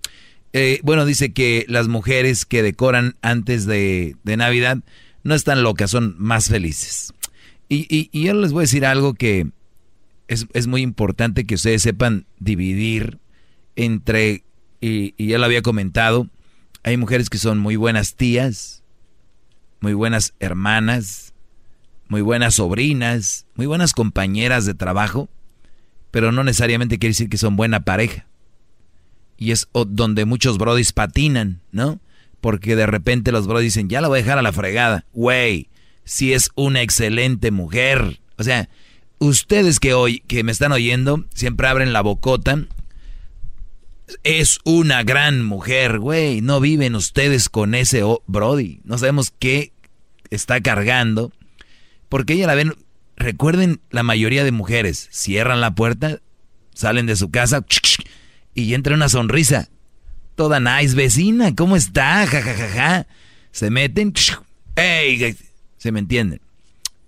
Eh, 0.53 0.79
bueno, 0.85 1.05
dice 1.05 1.33
que 1.33 1.67
las 1.69 1.89
mujeres 1.89 2.47
que 2.47 2.63
decoran 2.63 3.17
antes 3.21 3.67
de, 3.67 4.17
Navidad 4.23 4.79
no 5.25 5.35
están 5.35 5.65
locas, 5.65 5.91
son 5.91 6.15
más 6.19 6.49
felices. 6.49 7.13
Y, 7.69 8.09
y 8.13 8.23
yo 8.23 8.35
les 8.35 8.53
voy 8.53 8.61
a 8.61 8.69
decir 8.69 8.87
algo 8.87 9.15
que 9.15 9.49
es, 10.29 10.67
muy 10.69 10.83
importante 10.83 11.47
que 11.47 11.57
ustedes 11.57 11.83
sepan 11.83 12.27
dividir 12.39 13.19
entre, 13.75 14.45
y, 14.81 15.15
y 15.17 15.27
ya 15.27 15.39
lo 15.39 15.45
había 15.47 15.63
comentado, 15.63 16.29
hay 16.85 16.97
mujeres 16.97 17.29
que 17.29 17.39
son 17.39 17.59
muy 17.59 17.75
buenas 17.77 18.15
tías, 18.15 18.85
muy 19.81 19.95
buenas 19.95 20.35
hermanas, 20.39 21.35
muy 22.09 22.23
buenas 22.23 22.55
sobrinas, 22.55 23.47
muy 23.57 23.67
buenas 23.67 23.93
compañeras 23.93 24.65
de 24.67 24.75
trabajo, 24.75 25.29
pero 26.15 26.31
no 26.31 26.45
necesariamente 26.45 27.01
quiere 27.01 27.11
decir 27.11 27.29
que 27.29 27.39
son 27.39 27.57
buena 27.57 27.81
pareja. 27.81 28.25
Y 29.37 29.51
es 29.51 29.67
donde 29.73 30.25
muchos 30.27 30.59
brodis 30.59 30.93
patinan, 30.93 31.61
¿no? 31.73 31.99
Porque 32.41 32.77
de 32.77 32.87
repente 32.87 33.33
los 33.33 33.49
brodis 33.49 33.75
dicen, 33.75 33.89
ya 33.89 34.01
la 34.01 34.07
voy 34.07 34.21
a 34.21 34.23
dejar 34.23 34.39
a 34.39 34.43
la 34.43 34.53
fregada. 34.53 35.07
Güey, 35.13 35.71
si 36.05 36.33
es 36.33 36.53
una 36.55 36.83
excelente 36.83 37.51
mujer. 37.51 38.21
O 38.37 38.45
sea, 38.45 38.69
ustedes 39.19 39.81
que 39.81 39.93
hoy, 39.93 40.21
que 40.29 40.45
me 40.45 40.53
están 40.53 40.71
oyendo, 40.71 41.25
siempre 41.35 41.67
abren 41.67 41.93
la 41.93 42.03
bocota. 42.03 42.65
Es 44.23 44.61
una 44.63 45.03
gran 45.03 45.45
mujer, 45.45 45.99
güey. 45.99 46.43
No 46.43 46.61
viven 46.61 46.95
ustedes 46.95 47.49
con 47.49 47.75
ese 47.75 48.05
Brody. 48.29 48.83
No 48.85 48.99
sabemos 48.99 49.33
qué 49.37 49.73
está 50.31 50.61
cargando. 50.61 51.33
Porque 52.09 52.35
ella 52.35 52.47
la 52.47 52.55
ven. 52.55 52.73
Recuerden, 53.17 53.81
la 53.91 54.03
mayoría 54.03 54.45
de 54.45 54.53
mujeres 54.53 55.09
cierran 55.11 55.61
la 55.61 55.75
puerta, 55.75 56.21
salen 56.75 57.07
de 57.07 57.17
su 57.17 57.31
casa 57.31 57.65
y 58.55 58.75
entra 58.75 58.95
una 58.95 59.09
sonrisa. 59.09 59.69
Toda 60.35 60.59
nice, 60.59 60.97
vecina, 60.97 61.55
¿cómo 61.55 61.77
está? 61.77 62.27
Ja, 62.27 62.43
ja, 62.43 62.55
ja, 62.55 62.69
ja. 62.69 63.07
Se 63.53 63.71
meten. 63.71 64.13
¡Ey! 64.75 65.37
Se 65.77 65.93
me 65.93 66.01
entienden. 66.01 66.41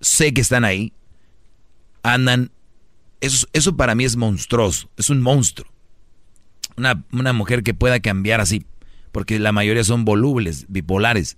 Sé 0.00 0.32
que 0.32 0.40
están 0.40 0.64
ahí 0.64 0.92
andan... 2.14 2.50
Eso, 3.20 3.46
eso 3.52 3.76
para 3.76 3.94
mí 3.94 4.04
es 4.04 4.16
monstruoso, 4.16 4.90
es 4.96 5.10
un 5.10 5.22
monstruo. 5.22 5.70
Una, 6.76 7.02
una 7.12 7.32
mujer 7.32 7.62
que 7.62 7.72
pueda 7.72 7.98
cambiar 8.00 8.40
así, 8.40 8.66
porque 9.10 9.38
la 9.38 9.52
mayoría 9.52 9.82
son 9.84 10.04
volubles, 10.04 10.66
bipolares. 10.68 11.36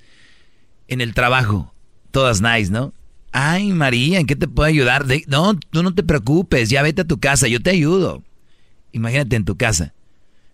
En 0.89 1.01
el 1.01 1.15
trabajo, 1.15 1.73
todas 2.11 2.41
nice, 2.41 2.73
¿no? 2.73 2.93
Ay, 3.33 3.73
María, 3.73 4.21
¿en 4.21 4.27
qué 4.27 4.37
te 4.37 4.49
puedo 4.49 4.69
ayudar? 4.69 5.05
no, 5.27 5.55
tú 5.59 5.83
no 5.83 5.95
te 5.95 6.03
preocupes, 6.03 6.71
ya 6.71 6.83
vete 6.83 7.03
a 7.03 7.07
tu 7.07 7.19
casa, 7.19 7.49
yo 7.49 7.61
te 7.61 7.71
ayudo. 7.71 8.23
Imagínate 8.93 9.37
en 9.37 9.45
tu 9.45 9.57
casa. 9.57 9.95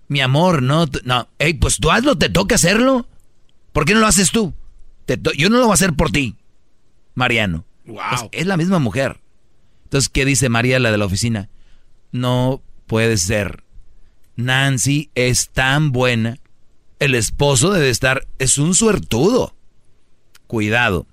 Mi 0.08 0.20
amor, 0.20 0.62
no, 0.62 0.86
no, 1.04 1.28
hey, 1.38 1.54
pues 1.54 1.78
tú 1.78 1.90
hazlo, 1.90 2.18
te 2.18 2.28
toca 2.28 2.56
hacerlo. 2.56 3.06
¿Por 3.72 3.84
qué 3.84 3.94
no 3.94 4.00
lo 4.00 4.06
haces 4.06 4.30
tú? 4.30 4.54
yo 5.36 5.50
no 5.50 5.56
lo 5.58 5.64
voy 5.64 5.72
a 5.72 5.74
hacer 5.74 5.92
por 5.92 6.10
ti, 6.10 6.36
Mariano. 7.14 7.64
Wow. 7.86 8.30
es 8.32 8.46
la 8.46 8.56
misma 8.56 8.78
mujer. 8.78 9.20
Entonces, 9.84 10.08
¿qué 10.08 10.24
dice 10.24 10.48
María, 10.48 10.80
la 10.80 10.90
de 10.90 10.98
la 10.98 11.04
oficina? 11.04 11.50
No 12.10 12.62
puede 12.86 13.16
ser. 13.16 13.64
Nancy 14.36 15.10
es 15.14 15.50
tan 15.50 15.92
buena. 15.92 16.38
El 16.98 17.14
esposo 17.14 17.70
debe 17.70 17.90
estar, 17.90 18.26
es 18.38 18.58
un 18.58 18.74
suertudo. 18.74 19.54
Cuidado. 20.46 21.06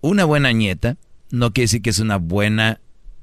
Una 0.00 0.24
buena 0.24 0.52
nieta 0.52 0.96
no 1.30 1.52
quiere 1.52 1.64
decir 1.64 1.82
que 1.82 1.90
es 1.90 1.98
una 1.98 2.16
buena 2.16 2.80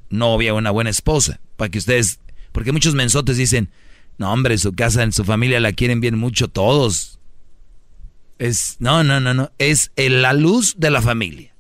novia 0.10 0.54
o 0.54 0.58
una 0.58 0.72
buena 0.72 0.90
esposa. 0.90 1.40
Para 1.56 1.70
que 1.70 1.78
ustedes, 1.78 2.20
porque 2.52 2.72
muchos 2.72 2.96
mensotes 2.96 3.38
dicen, 3.38 3.70
no 4.18 4.32
hombre, 4.32 4.58
su 4.58 4.74
casa, 4.74 5.04
en 5.04 5.12
su 5.12 5.24
familia 5.24 5.60
la 5.60 5.74
quieren 5.74 6.02
bien 6.02 6.18
mucho 6.18 6.48
todos. 6.48 7.20
Es, 8.38 8.76
no, 8.80 9.04
no, 9.04 9.20
no, 9.20 9.34
no, 9.34 9.52
es 9.58 9.92
la 9.96 10.34
luz 10.34 10.76
de 10.78 10.90
la 10.90 11.02
familia. 11.02 11.54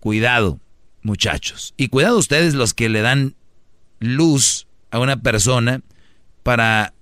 Cuidado 0.00 0.60
muchachos. 1.02 1.74
Y 1.76 1.88
cuidado 1.88 2.18
ustedes 2.18 2.54
los 2.54 2.74
que 2.74 2.88
le 2.88 3.00
dan 3.00 3.34
luz 4.00 4.66
a 4.90 4.98
una 4.98 5.20
persona 5.20 5.82
para 6.42 6.94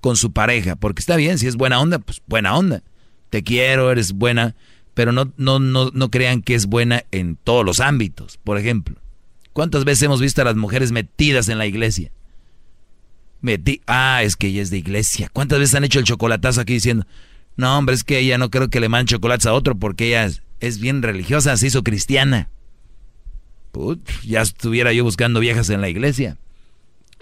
con 0.00 0.16
su 0.16 0.32
pareja, 0.32 0.76
porque 0.76 1.00
está 1.00 1.16
bien, 1.16 1.38
si 1.38 1.48
es 1.48 1.56
buena 1.56 1.80
onda, 1.80 1.98
pues 1.98 2.22
buena 2.26 2.56
onda. 2.56 2.82
Te 3.30 3.42
quiero, 3.42 3.90
eres 3.90 4.12
buena, 4.12 4.54
pero 4.98 5.12
no, 5.12 5.32
no, 5.36 5.60
no, 5.60 5.92
no 5.94 6.10
crean 6.10 6.42
que 6.42 6.56
es 6.56 6.66
buena 6.66 7.04
en 7.12 7.36
todos 7.36 7.64
los 7.64 7.78
ámbitos. 7.78 8.36
Por 8.42 8.58
ejemplo, 8.58 8.96
¿cuántas 9.52 9.84
veces 9.84 10.02
hemos 10.02 10.20
visto 10.20 10.42
a 10.42 10.44
las 10.44 10.56
mujeres 10.56 10.90
metidas 10.90 11.48
en 11.48 11.58
la 11.58 11.66
iglesia? 11.66 12.10
Metí, 13.40 13.80
ah, 13.86 14.24
es 14.24 14.34
que 14.34 14.48
ella 14.48 14.60
es 14.60 14.70
de 14.70 14.78
iglesia. 14.78 15.30
¿Cuántas 15.32 15.60
veces 15.60 15.76
han 15.76 15.84
hecho 15.84 16.00
el 16.00 16.04
chocolatazo 16.04 16.60
aquí 16.60 16.72
diciendo, 16.72 17.06
No, 17.54 17.78
hombre, 17.78 17.94
es 17.94 18.02
que 18.02 18.18
ella 18.18 18.38
no 18.38 18.50
creo 18.50 18.70
que 18.70 18.80
le 18.80 18.88
mande 18.88 19.10
chocolates 19.10 19.46
a 19.46 19.52
otro 19.52 19.78
porque 19.78 20.08
ella 20.08 20.28
es, 20.58 20.80
bien 20.80 21.00
religiosa, 21.00 21.56
se 21.56 21.68
hizo 21.68 21.84
cristiana. 21.84 22.50
ya 24.24 24.42
estuviera 24.42 24.92
yo 24.92 25.04
buscando 25.04 25.38
viejas 25.38 25.70
en 25.70 25.80
la 25.80 25.88
iglesia. 25.88 26.38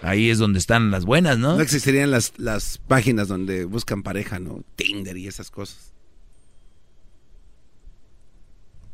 Ahí 0.01 0.31
es 0.31 0.39
donde 0.39 0.57
están 0.57 0.89
las 0.89 1.05
buenas, 1.05 1.37
¿no? 1.37 1.57
No 1.57 1.61
existirían 1.61 2.09
las, 2.09 2.33
las 2.37 2.79
páginas 2.79 3.27
donde 3.27 3.65
buscan 3.65 4.01
pareja, 4.01 4.39
¿no? 4.39 4.63
Tinder 4.75 5.15
y 5.15 5.27
esas 5.27 5.51
cosas. 5.51 5.93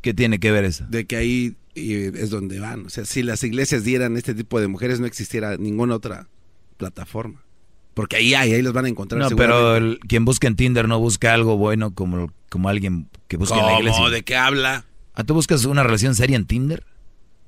¿Qué 0.04 0.12
tiene 0.12 0.38
que 0.38 0.52
ver 0.52 0.66
eso? 0.66 0.84
De 0.86 1.06
que 1.06 1.16
ahí 1.16 1.56
es 1.74 2.28
donde 2.28 2.60
van. 2.60 2.84
O 2.84 2.90
sea, 2.90 3.06
si 3.06 3.22
las 3.22 3.42
iglesias 3.42 3.84
dieran 3.84 4.18
este 4.18 4.34
tipo 4.34 4.60
de 4.60 4.68
mujeres, 4.68 5.00
no 5.00 5.06
existiera 5.06 5.56
ninguna 5.56 5.94
otra 5.94 6.28
plataforma. 6.76 7.42
Porque 7.94 8.16
ahí 8.16 8.34
hay, 8.34 8.52
ahí 8.52 8.60
los 8.60 8.74
van 8.74 8.84
a 8.84 8.90
encontrar. 8.90 9.22
No, 9.22 9.34
pero 9.34 9.96
quien 10.06 10.26
busca 10.26 10.46
en 10.46 10.56
Tinder 10.56 10.86
no 10.88 10.98
busca 10.98 11.32
algo 11.32 11.56
bueno 11.56 11.94
como, 11.94 12.30
como 12.50 12.68
alguien 12.68 13.08
que 13.28 13.38
busca 13.38 13.58
en 13.58 13.64
la 13.64 13.78
iglesia. 13.78 14.10
¿De 14.10 14.22
qué 14.22 14.36
habla? 14.36 14.84
¿Ah, 15.14 15.24
tú 15.24 15.32
buscas 15.32 15.64
una 15.64 15.82
relación 15.82 16.14
seria 16.14 16.36
en 16.36 16.44
Tinder? 16.44 16.84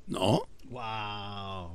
No. 0.07 0.41
Wow. 0.71 0.81
¿A 0.81 1.69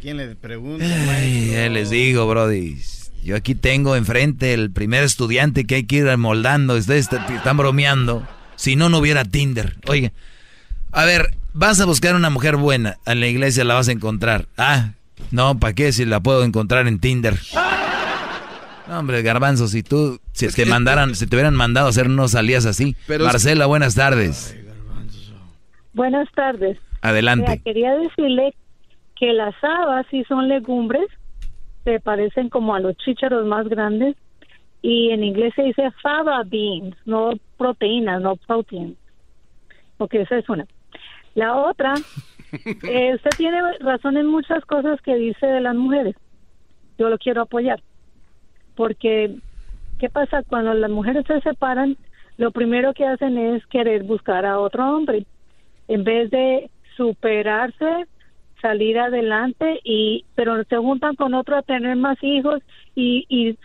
quién 0.00 0.18
le 0.18 0.36
pregunto? 0.36 0.84
les 0.84 1.90
digo, 1.90 2.28
Brody. 2.28 2.80
Yo 3.24 3.34
aquí 3.34 3.56
tengo 3.56 3.96
enfrente 3.96 4.54
el 4.54 4.70
primer 4.70 5.02
estudiante 5.02 5.64
que 5.64 5.74
hay 5.74 5.84
que 5.84 5.96
ir 5.96 6.16
moldando. 6.16 6.76
Ustedes 6.76 7.08
están 7.10 7.56
bromeando. 7.56 8.24
Si 8.56 8.76
no, 8.76 8.88
no 8.88 8.98
hubiera 8.98 9.24
Tinder. 9.24 9.76
Oye, 9.86 10.12
a 10.92 11.04
ver, 11.04 11.34
vas 11.52 11.80
a 11.80 11.86
buscar 11.86 12.14
una 12.14 12.30
mujer 12.30 12.56
buena. 12.56 12.96
En 13.06 13.20
la 13.20 13.26
iglesia 13.26 13.64
la 13.64 13.74
vas 13.74 13.88
a 13.88 13.92
encontrar. 13.92 14.46
Ah, 14.56 14.90
no, 15.30 15.58
¿para 15.58 15.74
qué 15.74 15.92
si 15.92 16.04
la 16.04 16.20
puedo 16.20 16.44
encontrar 16.44 16.86
en 16.88 16.98
Tinder? 16.98 17.38
No, 18.88 19.00
hombre, 19.00 19.22
garbanzo, 19.22 19.66
si 19.66 19.82
tú, 19.82 20.20
si 20.32 20.48
te 20.48 20.64
mandaran, 20.64 21.14
si 21.14 21.26
te 21.26 21.34
hubieran 21.36 21.54
mandado 21.54 21.88
a 21.88 21.90
hacer, 21.90 22.08
no 22.08 22.28
salías 22.28 22.66
así. 22.66 22.96
Marcela, 23.08 23.66
buenas 23.66 23.94
tardes. 23.94 24.56
Buenas 25.92 26.28
tardes. 26.34 26.78
Adelante. 27.00 27.60
quería 27.64 27.94
decirle 27.94 28.54
que 29.16 29.32
las 29.32 29.54
habas 29.62 30.06
sí 30.10 30.24
son 30.28 30.48
legumbres, 30.48 31.06
se 31.84 32.00
parecen 32.00 32.48
como 32.48 32.74
a 32.74 32.80
los 32.80 32.96
chícharos 32.98 33.46
más 33.46 33.68
grandes, 33.68 34.14
y 34.86 35.10
en 35.10 35.24
inglés 35.24 35.52
se 35.56 35.62
dice 35.62 35.90
fava 36.00 36.44
beans, 36.44 36.96
no 37.06 37.32
proteínas, 37.56 38.22
no 38.22 38.36
protein. 38.36 38.96
Ok, 39.98 40.14
esa 40.14 40.38
es 40.38 40.48
una. 40.48 40.64
La 41.34 41.56
otra 41.56 41.94
Eh, 42.88 43.14
usted 43.16 43.34
tiene 43.36 43.60
razón 43.80 44.16
en 44.16 44.26
muchas 44.26 44.64
cosas 44.64 45.00
que 45.02 45.16
dice 45.16 45.44
de 45.44 45.60
las 45.60 45.74
mujeres. 45.74 46.14
Yo 46.96 47.08
lo 47.08 47.18
quiero 47.18 47.42
apoyar. 47.42 47.82
Porque, 48.76 49.34
¿qué 49.98 50.08
pasa? 50.08 50.44
Cuando 50.44 50.72
las 50.72 50.90
mujeres 50.90 51.24
se 51.26 51.40
separan, 51.40 51.96
lo 52.36 52.52
primero 52.52 52.94
que 52.94 53.04
hacen 53.04 53.36
es 53.36 53.66
querer 53.66 54.04
buscar 54.04 54.46
a 54.46 54.60
otro 54.60 54.96
hombre. 54.96 55.26
En 55.88 56.04
vez 56.04 56.30
de 56.30 56.70
superarse, 56.96 58.06
salir 58.62 58.98
adelante, 58.98 59.80
y 59.82 60.24
pero 60.36 60.62
se 60.64 60.76
juntan 60.76 61.16
con 61.16 61.34
otro 61.34 61.56
a 61.56 61.62
tener 61.62 61.96
más 61.96 62.22
hijos 62.22 62.62
y, 62.94 63.26
y, 63.28 63.58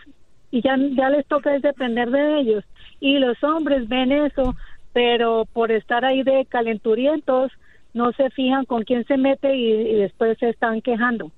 y 0.52 0.62
ya, 0.62 0.76
ya 0.76 1.08
les 1.08 1.26
toca 1.26 1.56
es 1.56 1.62
depender 1.62 2.10
de 2.10 2.40
ellos. 2.40 2.64
Y 3.00 3.18
los 3.18 3.42
hombres 3.42 3.88
ven 3.88 4.12
eso, 4.12 4.54
pero 4.92 5.48
por 5.52 5.72
estar 5.72 6.04
ahí 6.04 6.22
de 6.22 6.46
calenturientos, 6.48 7.50
no 7.94 8.12
se 8.12 8.30
fijan 8.30 8.66
con 8.66 8.84
quién 8.84 9.04
se 9.06 9.16
mete 9.16 9.56
y, 9.56 9.94
después 9.94 10.38
se 10.38 10.50
están 10.50 10.82
quejando. 10.82 11.32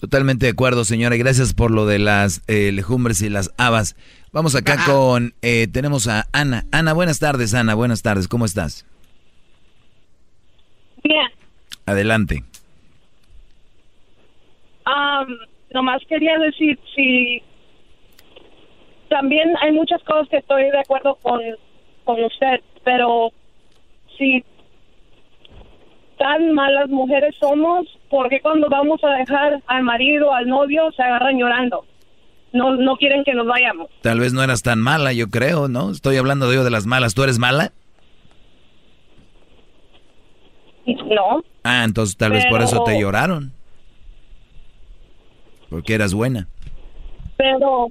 Totalmente 0.00 0.46
de 0.46 0.52
acuerdo, 0.52 0.84
señora. 0.84 1.14
Y 1.14 1.18
gracias 1.18 1.54
por 1.54 1.70
lo 1.70 1.86
de 1.86 1.98
las 1.98 2.42
eh, 2.48 2.72
legumbres 2.72 3.20
y 3.20 3.28
las 3.28 3.52
habas. 3.56 3.96
Vamos 4.32 4.54
acá 4.54 4.84
con, 4.86 5.34
eh, 5.42 5.68
tenemos 5.70 6.08
a 6.08 6.26
Ana. 6.32 6.64
Ana, 6.72 6.92
buenas 6.92 7.18
tardes, 7.18 7.52
Ana. 7.54 7.74
Buenas 7.74 8.02
tardes. 8.02 8.26
¿Cómo 8.26 8.44
estás? 8.44 8.86
Bien. 11.04 11.28
Adelante. 11.86 12.44
Um, 14.86 15.51
nomás 15.72 16.02
quería 16.08 16.38
decir, 16.38 16.78
si 16.94 17.42
también 19.08 19.54
hay 19.60 19.72
muchas 19.72 20.02
cosas 20.04 20.28
que 20.28 20.38
estoy 20.38 20.64
de 20.70 20.78
acuerdo 20.78 21.16
con, 21.22 21.40
con 22.04 22.22
usted, 22.24 22.60
pero 22.84 23.30
si 24.16 24.44
tan 26.18 26.52
malas 26.52 26.88
mujeres 26.88 27.34
somos, 27.40 27.86
¿por 28.08 28.28
qué 28.28 28.40
cuando 28.40 28.68
vamos 28.68 29.02
a 29.04 29.10
dejar 29.18 29.60
al 29.66 29.82
marido, 29.82 30.32
al 30.32 30.46
novio, 30.48 30.90
se 30.92 31.02
agarran 31.02 31.38
llorando? 31.38 31.84
No, 32.52 32.76
no 32.76 32.96
quieren 32.96 33.24
que 33.24 33.34
nos 33.34 33.46
vayamos. 33.46 33.88
Tal 34.02 34.20
vez 34.20 34.32
no 34.32 34.42
eras 34.42 34.62
tan 34.62 34.78
mala, 34.78 35.12
yo 35.12 35.28
creo, 35.28 35.68
¿no? 35.68 35.90
Estoy 35.90 36.16
hablando 36.16 36.48
de 36.48 36.56
yo 36.56 36.64
de 36.64 36.70
las 36.70 36.86
malas. 36.86 37.14
¿Tú 37.14 37.22
eres 37.22 37.38
mala? 37.38 37.72
No. 40.86 41.42
Ah, 41.64 41.84
entonces 41.84 42.16
tal 42.16 42.32
vez 42.32 42.44
por 42.46 42.60
eso 42.60 42.82
te 42.84 43.00
lloraron. 43.00 43.52
Porque 45.72 45.94
eras 45.94 46.12
buena. 46.12 46.48
Pero 47.38 47.88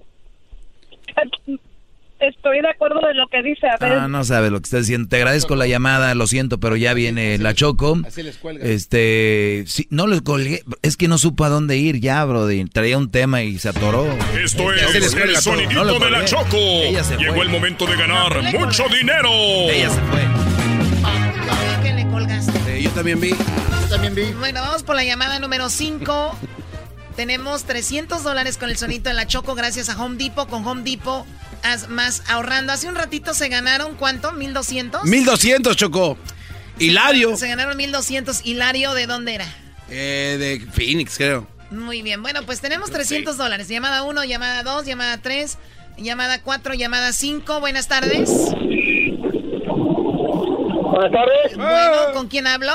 estoy 2.19 2.61
de 2.61 2.69
acuerdo 2.69 2.99
de 3.07 3.15
lo 3.15 3.27
que 3.27 3.41
dice. 3.41 3.67
A 3.67 3.77
ver. 3.77 3.93
Ah, 3.93 4.07
no 4.07 4.23
sabe 4.23 4.51
lo 4.51 4.59
que 4.59 4.65
está 4.65 4.77
diciendo. 4.77 5.09
Te 5.09 5.15
agradezco 5.15 5.55
la 5.55 5.65
llamada, 5.65 6.13
lo 6.13 6.27
siento, 6.27 6.59
pero 6.59 6.75
ya 6.75 6.93
viene 6.93 7.39
la 7.39 7.55
Choco. 7.55 7.97
Así 8.05 8.21
les 8.21 8.37
cuelga. 8.37 8.63
Este, 8.63 9.63
sí, 9.65 9.87
no 9.89 10.05
les 10.05 10.21
colgué. 10.21 10.61
Es 10.83 10.95
que 10.95 11.07
no 11.07 11.17
supo 11.17 11.43
a 11.43 11.49
dónde 11.49 11.77
ir 11.77 11.99
ya, 11.99 12.23
brody. 12.23 12.65
Traía 12.65 12.99
un 12.99 13.09
tema 13.09 13.41
y 13.41 13.57
se 13.57 13.69
atoró. 13.69 14.05
Esto 14.39 14.71
es 14.71 15.15
el 15.15 15.35
sonidito 15.37 15.99
de 15.99 16.11
la 16.11 16.23
Choco. 16.23 16.57
Llegó 17.17 17.41
el 17.41 17.49
momento 17.49 17.87
de 17.87 17.95
ganar 17.95 18.43
mucho 18.53 18.83
dinero. 18.89 19.31
Ella 19.31 19.89
se 19.89 20.01
fue. 20.01 20.21
¿Qué 21.81 21.93
le 21.93 22.07
colgaste? 22.07 22.83
yo 22.83 22.91
también 22.91 23.19
vi. 23.19 23.31
Yo 23.31 23.87
también 23.89 24.13
vi. 24.13 24.31
Bueno, 24.37 24.61
vamos 24.61 24.83
por 24.83 24.95
la 24.95 25.03
llamada 25.03 25.39
número 25.39 25.67
5. 25.67 26.37
Tenemos 27.15 27.63
300 27.65 28.23
dólares 28.23 28.57
con 28.57 28.69
el 28.69 28.77
sonito 28.77 29.09
de 29.09 29.15
la 29.15 29.27
Choco 29.27 29.55
gracias 29.55 29.89
a 29.89 30.01
Home 30.01 30.17
Depot. 30.17 30.49
Con 30.49 30.65
Home 30.65 30.83
Depot 30.83 31.25
más 31.89 32.23
ahorrando. 32.29 32.73
Hace 32.73 32.87
un 32.87 32.95
ratito 32.95 33.33
se 33.33 33.49
ganaron, 33.49 33.95
¿cuánto? 33.95 34.31
¿1200? 34.31 35.03
1200, 35.03 35.75
Choco. 35.75 36.17
Hilario. 36.79 37.35
Se 37.37 37.47
ganaron 37.47 37.77
1200. 37.77 38.45
¿Hilario 38.45 38.93
de 38.93 39.07
dónde 39.07 39.35
era? 39.35 39.45
Eh, 39.89 40.37
de 40.39 40.65
Phoenix, 40.71 41.17
creo. 41.17 41.47
Muy 41.69 42.01
bien. 42.01 42.21
Bueno, 42.21 42.43
pues 42.43 42.61
tenemos 42.61 42.91
300 42.91 43.37
dólares. 43.37 43.67
Llamada 43.67 44.03
1, 44.03 44.23
llamada 44.25 44.63
2, 44.63 44.85
llamada 44.85 45.17
3, 45.21 45.57
llamada 45.97 46.41
4, 46.41 46.73
llamada 46.73 47.13
5. 47.13 47.59
Buenas 47.59 47.87
tardes. 47.87 48.29
Buenas 50.91 51.11
tardes. 51.11 51.57
Bueno, 51.57 52.13
¿con 52.13 52.27
quién 52.27 52.47
hablo? 52.47 52.73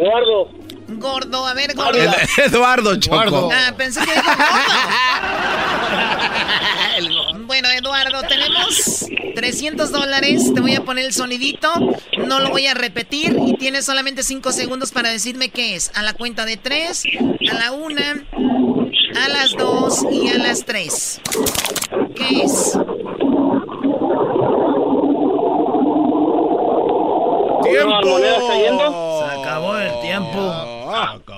Eduardo. 0.00 0.65
Gordo, 0.88 1.46
a 1.46 1.54
ver, 1.54 1.74
gordo. 1.74 1.98
Eduardo 2.44 2.96
Choco. 2.96 3.50
Ah, 3.52 3.72
pensé 3.76 4.00
que 4.00 4.06
gordo. 7.02 7.44
bueno, 7.46 7.68
Eduardo, 7.70 8.22
tenemos 8.28 9.06
300 9.34 9.90
dólares. 9.90 10.52
Te 10.54 10.60
voy 10.60 10.74
a 10.76 10.84
poner 10.84 11.06
el 11.06 11.12
sonidito. 11.12 11.68
No 12.18 12.40
lo 12.40 12.50
voy 12.50 12.66
a 12.66 12.74
repetir. 12.74 13.36
Y 13.46 13.54
tienes 13.56 13.84
solamente 13.84 14.22
5 14.22 14.52
segundos 14.52 14.92
para 14.92 15.10
decirme 15.10 15.48
qué 15.50 15.74
es. 15.74 15.90
A 15.94 16.02
la 16.02 16.14
cuenta 16.14 16.44
de 16.44 16.56
3, 16.56 17.02
a 17.50 17.54
la 17.54 17.72
1, 17.72 18.00
a 19.24 19.28
las 19.28 19.52
2 19.56 20.06
y 20.12 20.28
a 20.28 20.38
las 20.38 20.64
3. 20.64 21.20
¿Qué 22.14 22.42
es? 22.42 22.78
¡Tiempo! 27.62 28.18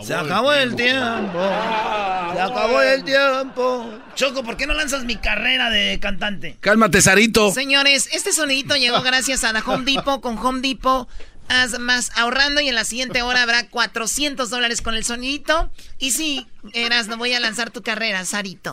Se 0.03 0.15
acabó 0.15 0.53
el 0.53 0.75
tiempo. 0.75 1.39
Se 2.33 2.41
acabó 2.41 2.83
el 2.83 3.05
tiempo. 3.05 3.91
Choco, 4.15 4.43
¿por 4.43 4.57
qué 4.57 4.66
no 4.66 4.75
lanzas 4.75 5.05
mi 5.05 5.16
carrera 5.16 5.70
de 5.70 5.99
cantante? 6.01 6.57
Cálmate, 6.61 7.01
Sarito. 7.03 7.51
Señores, 7.53 8.09
este 8.12 8.33
sonidito 8.33 8.77
llegó 8.77 9.01
gracias 9.03 9.45
a 9.45 9.53
la 9.53 9.61
Home 9.61 9.85
Depot. 9.85 10.20
Con 10.20 10.39
Home 10.39 10.61
Depot 10.61 11.09
haz 11.49 11.79
más 11.79 12.12
ahorrando 12.16 12.61
y 12.61 12.69
en 12.69 12.75
la 12.75 12.85
siguiente 12.85 13.23
hora 13.23 13.43
habrá 13.43 13.69
400 13.69 14.51
dólares 14.51 14.83
con 14.83 14.95
el 14.95 15.05
sonidito. 15.05 15.70
Y 15.99 16.12
sí, 16.12 16.47
Eras, 16.75 17.09
no 17.09 17.16
voy 17.16 17.33
a 17.35 17.41
lanzar 17.41 17.70
tu 17.70 17.83
carrera, 17.83 18.25
Sarito. 18.25 18.73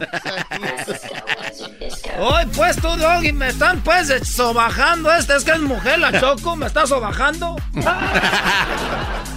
Hoy 2.19 2.45
pues 2.55 2.75
tú, 2.77 2.89
Doggy, 2.89 3.31
me 3.31 3.49
están 3.49 3.81
pues 3.81 4.11
sobajando 4.27 5.13
este. 5.13 5.35
Es 5.35 5.43
que 5.43 5.51
es 5.51 5.59
mujer 5.59 5.99
la 5.99 6.19
Choco, 6.19 6.55
me 6.55 6.67
está 6.67 6.85
sobajando. 6.85 7.55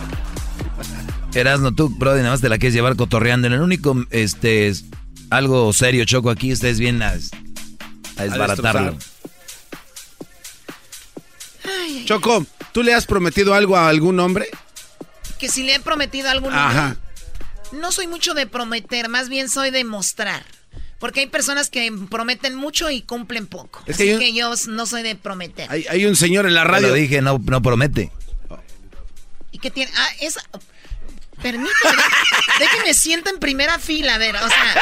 Erasno, 1.34 1.74
tú, 1.74 1.88
Brody, 1.90 2.18
nada 2.18 2.32
más 2.32 2.40
te 2.40 2.48
la 2.48 2.59
quieres 2.59 2.74
llevar 2.74 2.96
cotorreando. 2.96 3.46
En 3.46 3.52
el 3.52 3.60
único, 3.60 3.96
este, 4.10 4.72
algo 5.30 5.72
serio, 5.72 6.05
Choco, 6.05 6.30
aquí 6.30 6.50
estés 6.50 6.78
bien 6.78 7.02
a, 7.02 7.14
desbaratarlo. 8.16 8.96
Choco, 12.05 12.46
¿tú 12.72 12.82
le 12.82 12.94
has 12.94 13.06
prometido 13.06 13.55
algo 13.55 13.76
a 13.76 13.88
algún 13.88 14.18
hombre? 14.20 14.48
Que 15.38 15.48
si 15.48 15.62
le 15.62 15.74
he 15.74 15.80
prometido 15.80 16.28
a 16.28 16.32
algún 16.32 16.52
hombre. 16.52 16.78
Ajá. 16.78 16.96
No 17.72 17.92
soy 17.92 18.06
mucho 18.06 18.34
de 18.34 18.46
prometer, 18.46 19.09
más 19.09 19.28
bien 19.28 19.48
soy 19.48 19.70
de 19.70 19.84
mostrar. 19.84 20.44
Porque 20.98 21.20
hay 21.20 21.26
personas 21.26 21.70
que 21.70 21.92
prometen 22.10 22.56
mucho 22.56 22.90
y 22.90 23.02
cumplen 23.02 23.46
poco. 23.46 23.82
Es 23.86 23.96
Así 23.96 24.18
que, 24.18 24.32
yo 24.34 24.52
no 24.68 24.86
soy 24.86 25.02
de 25.02 25.14
prometer. 25.14 25.70
Hay, 25.70 26.06
un 26.06 26.16
señor 26.16 26.46
en 26.46 26.55
la 26.55 26.64
radio. 26.64 26.88
Lo 26.88 26.94
dije, 26.94 27.22
no, 27.22 27.38
no 27.38 27.62
promete. 27.62 28.10
¿Y 29.52 29.59
qué 29.59 29.70
tiene? 29.70 29.92
Ah, 29.96 30.09
es... 30.20 30.38
Permíteme, 31.43 32.02
déjeme 32.59 32.94
siento 32.94 33.31
en 33.31 33.39
primera 33.39 33.78
fila, 33.78 34.16
a 34.16 34.19
ver, 34.19 34.36
o 34.36 34.48
sea, 34.48 34.74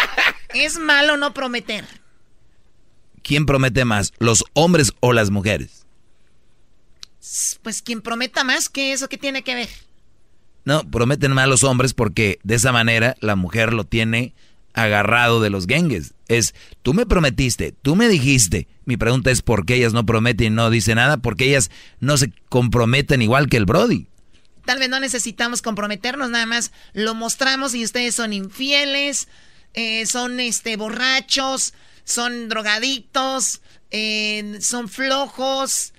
es 0.55 0.79
malo 0.79 1.17
no 1.17 1.35
prometer. 1.35 1.85
¿Quién 3.23 3.45
promete 3.45 3.85
más, 3.85 4.13
los 4.19 4.45
hombres 4.55 4.93
o 5.01 5.13
las 5.13 5.31
mujeres? 5.31 5.87
Pues 7.63 7.83
quien 7.83 8.01
prometa 8.01 8.45
más, 8.45 8.69
¿qué 8.69 8.93
eso 8.93 9.09
qué 9.09 9.19
tiene 9.19 9.43
que 9.43 9.55
ver? 9.55 9.69
No, 10.65 10.83
prometen 10.89 11.33
más 11.33 11.49
los 11.49 11.65
hombres 11.65 11.93
porque 11.95 12.39
de 12.43 12.55
esa 12.55 12.73
manera 12.73 13.17
la 13.21 13.37
mujer 13.37 13.73
lo 13.73 13.85
tiene 13.85 14.35
agarrado 14.75 15.41
de 15.41 15.51
los 15.51 15.67
gengues. 15.67 16.15
Es, 16.29 16.55
tú 16.83 16.95
me 16.95 17.07
prometiste, 17.07 17.73
tú 17.83 17.97
me 17.97 18.09
dijiste. 18.09 18.69
Mi 18.85 18.97
pregunta 18.97 19.31
es 19.31 19.43
por 19.43 19.65
qué 19.65 19.75
ellas 19.75 19.93
no 19.93 20.07
prometen 20.07 20.53
y 20.53 20.57
no 20.57 20.71
dicen 20.71 20.97
nada, 20.97 21.17
porque 21.17 21.49
ellas 21.49 21.71
no 21.99 22.17
se 22.17 22.33
comprometen 22.49 23.23
igual 23.23 23.49
que 23.49 23.57
el 23.57 23.65
Brody. 23.65 24.07
Tal 24.67 24.79
vez 24.79 24.91
no 24.91 25.01
necesitamos 25.01 25.63
comprometernos, 25.63 26.29
nada 26.29 26.45
más 26.45 26.73
lo 26.93 27.15
mostramos 27.15 27.75
y 27.75 27.85
ustedes 27.85 28.15
son 28.15 28.33
infieles, 28.33 29.29
eh, 29.73 30.05
son 30.07 30.41
este 30.41 30.77
borrachos, 30.77 31.73
son 32.05 32.49
drogadictos, 32.49 33.63
eh, 33.91 34.59
son 34.61 34.89
flojos. 34.89 35.95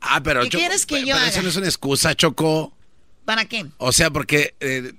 Ah, 0.00 0.22
pero 0.22 0.42
¿Qué 0.42 0.50
quieres 0.50 0.86
que 0.86 1.04
yo 1.04 1.16
haga? 1.16 1.28
Eso 1.28 1.42
no 1.42 1.48
es 1.48 1.56
una 1.56 1.66
excusa, 1.66 2.14
Choco. 2.14 2.76
¿Para 3.24 3.46
qué? 3.46 3.66
O 3.78 3.90
sea, 3.90 4.10
porque 4.10 4.54
eh, 4.60 4.92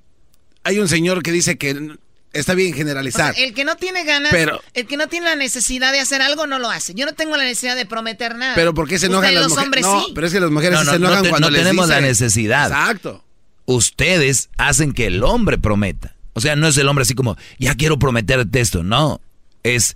hay 0.63 0.79
un 0.79 0.87
señor 0.87 1.21
que 1.21 1.31
dice 1.31 1.57
que 1.57 1.97
está 2.35 2.53
bien 2.53 2.73
generalizar. 2.73 3.33
el 3.37 3.53
que 3.53 3.65
no 3.65 3.75
tiene 3.75 4.03
ganas, 4.03 4.31
pero, 4.31 4.61
el 4.73 4.85
que 4.85 4.97
no 4.97 5.07
tiene 5.07 5.27
la 5.27 5.35
necesidad 5.35 5.91
de 5.91 5.99
hacer 5.99 6.21
algo 6.21 6.45
no 6.47 6.59
lo 6.59 6.69
hace. 6.69 6.93
Yo 6.93 7.05
no 7.05 7.13
tengo 7.13 7.37
la 7.37 7.43
necesidad 7.43 7.75
de 7.75 7.85
prometer 7.85 8.35
nada. 8.35 8.55
Pero 8.55 8.73
¿por 8.73 8.87
qué 8.87 8.99
se 8.99 9.07
enojan 9.07 9.33
las 9.33 9.49
mujeres? 9.49 9.81
No, 9.85 10.05
pero 10.13 10.27
es 10.27 10.33
que 10.33 10.39
las 10.39 10.51
mujeres 10.51 10.79
se 10.79 10.95
enojan 10.95 11.23
no 11.23 11.29
cuando 11.29 11.49
no 11.49 11.57
tenemos 11.57 11.89
la 11.89 12.01
necesidad. 12.01 12.67
Exacto. 12.67 13.23
Ustedes 13.65 14.49
hacen 14.57 14.93
que 14.93 15.07
el 15.07 15.23
hombre 15.23 15.57
prometa. 15.57 16.15
O 16.33 16.41
sea, 16.41 16.55
no 16.55 16.67
es 16.67 16.77
el 16.77 16.87
hombre 16.87 17.03
así 17.03 17.15
como, 17.15 17.37
ya 17.57 17.75
quiero 17.75 17.97
prometerte 17.97 18.59
esto. 18.59 18.83
No, 18.83 19.21
es 19.63 19.95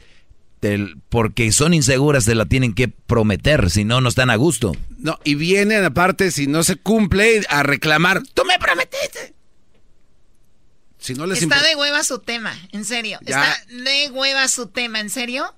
porque 1.10 1.52
son 1.52 1.74
inseguras 1.74 2.26
se 2.26 2.36
la 2.36 2.46
tienen 2.46 2.74
que 2.74 2.90
prometer, 2.90 3.70
si 3.70 3.86
no, 3.86 4.02
no 4.02 4.10
están 4.10 4.30
a 4.30 4.36
gusto. 4.36 4.76
No, 4.98 5.18
y 5.24 5.36
vienen 5.36 5.86
aparte, 5.86 6.32
si 6.32 6.48
no 6.48 6.64
se 6.64 6.76
cumple, 6.76 7.46
a 7.50 7.64
reclamar, 7.64 8.22
tú 8.34 8.44
me 8.46 8.60
prometiste. 8.60 8.89
Está 11.00 11.64
de 11.64 11.76
hueva 11.76 12.04
su 12.04 12.20
tema, 12.20 12.54
en 12.72 12.86
serio. 12.86 13.20
Está 13.26 13.58
de 13.68 14.10
hueva 14.12 14.48
su 14.48 14.68
tema, 14.68 15.00
¿en 15.00 15.10
serio? 15.10 15.54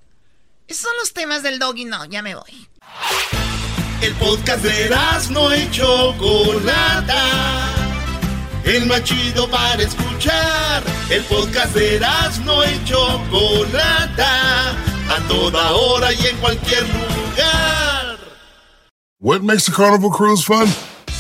Esos 0.68 0.84
son 0.84 0.94
los 1.00 1.14
temas 1.14 1.44
del 1.44 1.60
doggy, 1.60 1.86
no, 1.86 2.06
ya 2.06 2.22
me 2.22 2.36
voy. 2.36 2.68
El 4.02 4.14
podcast 4.16 4.64
de 4.64 4.90
no 5.32 5.56
y 5.56 5.70
Chocolata. 5.72 7.24
El 8.64 8.86
más 8.86 9.04
chido 9.04 9.50
para 9.50 9.82
escuchar. 9.82 10.84
El 11.10 11.24
podcast 11.24 11.74
de 11.76 12.00
no 12.46 12.64
y 12.64 12.84
Chocolata. 12.86 14.72
A 15.10 15.28
toda 15.28 15.72
hora 15.74 16.14
y 16.14 16.28
en 16.28 16.38
cualquier 16.38 16.84
lugar. 16.84 18.18
What 19.20 19.42
makes 19.42 19.66
the 19.66 19.72
Carnival 19.72 20.10
Cruise 20.10 20.44
fun? 20.44 20.68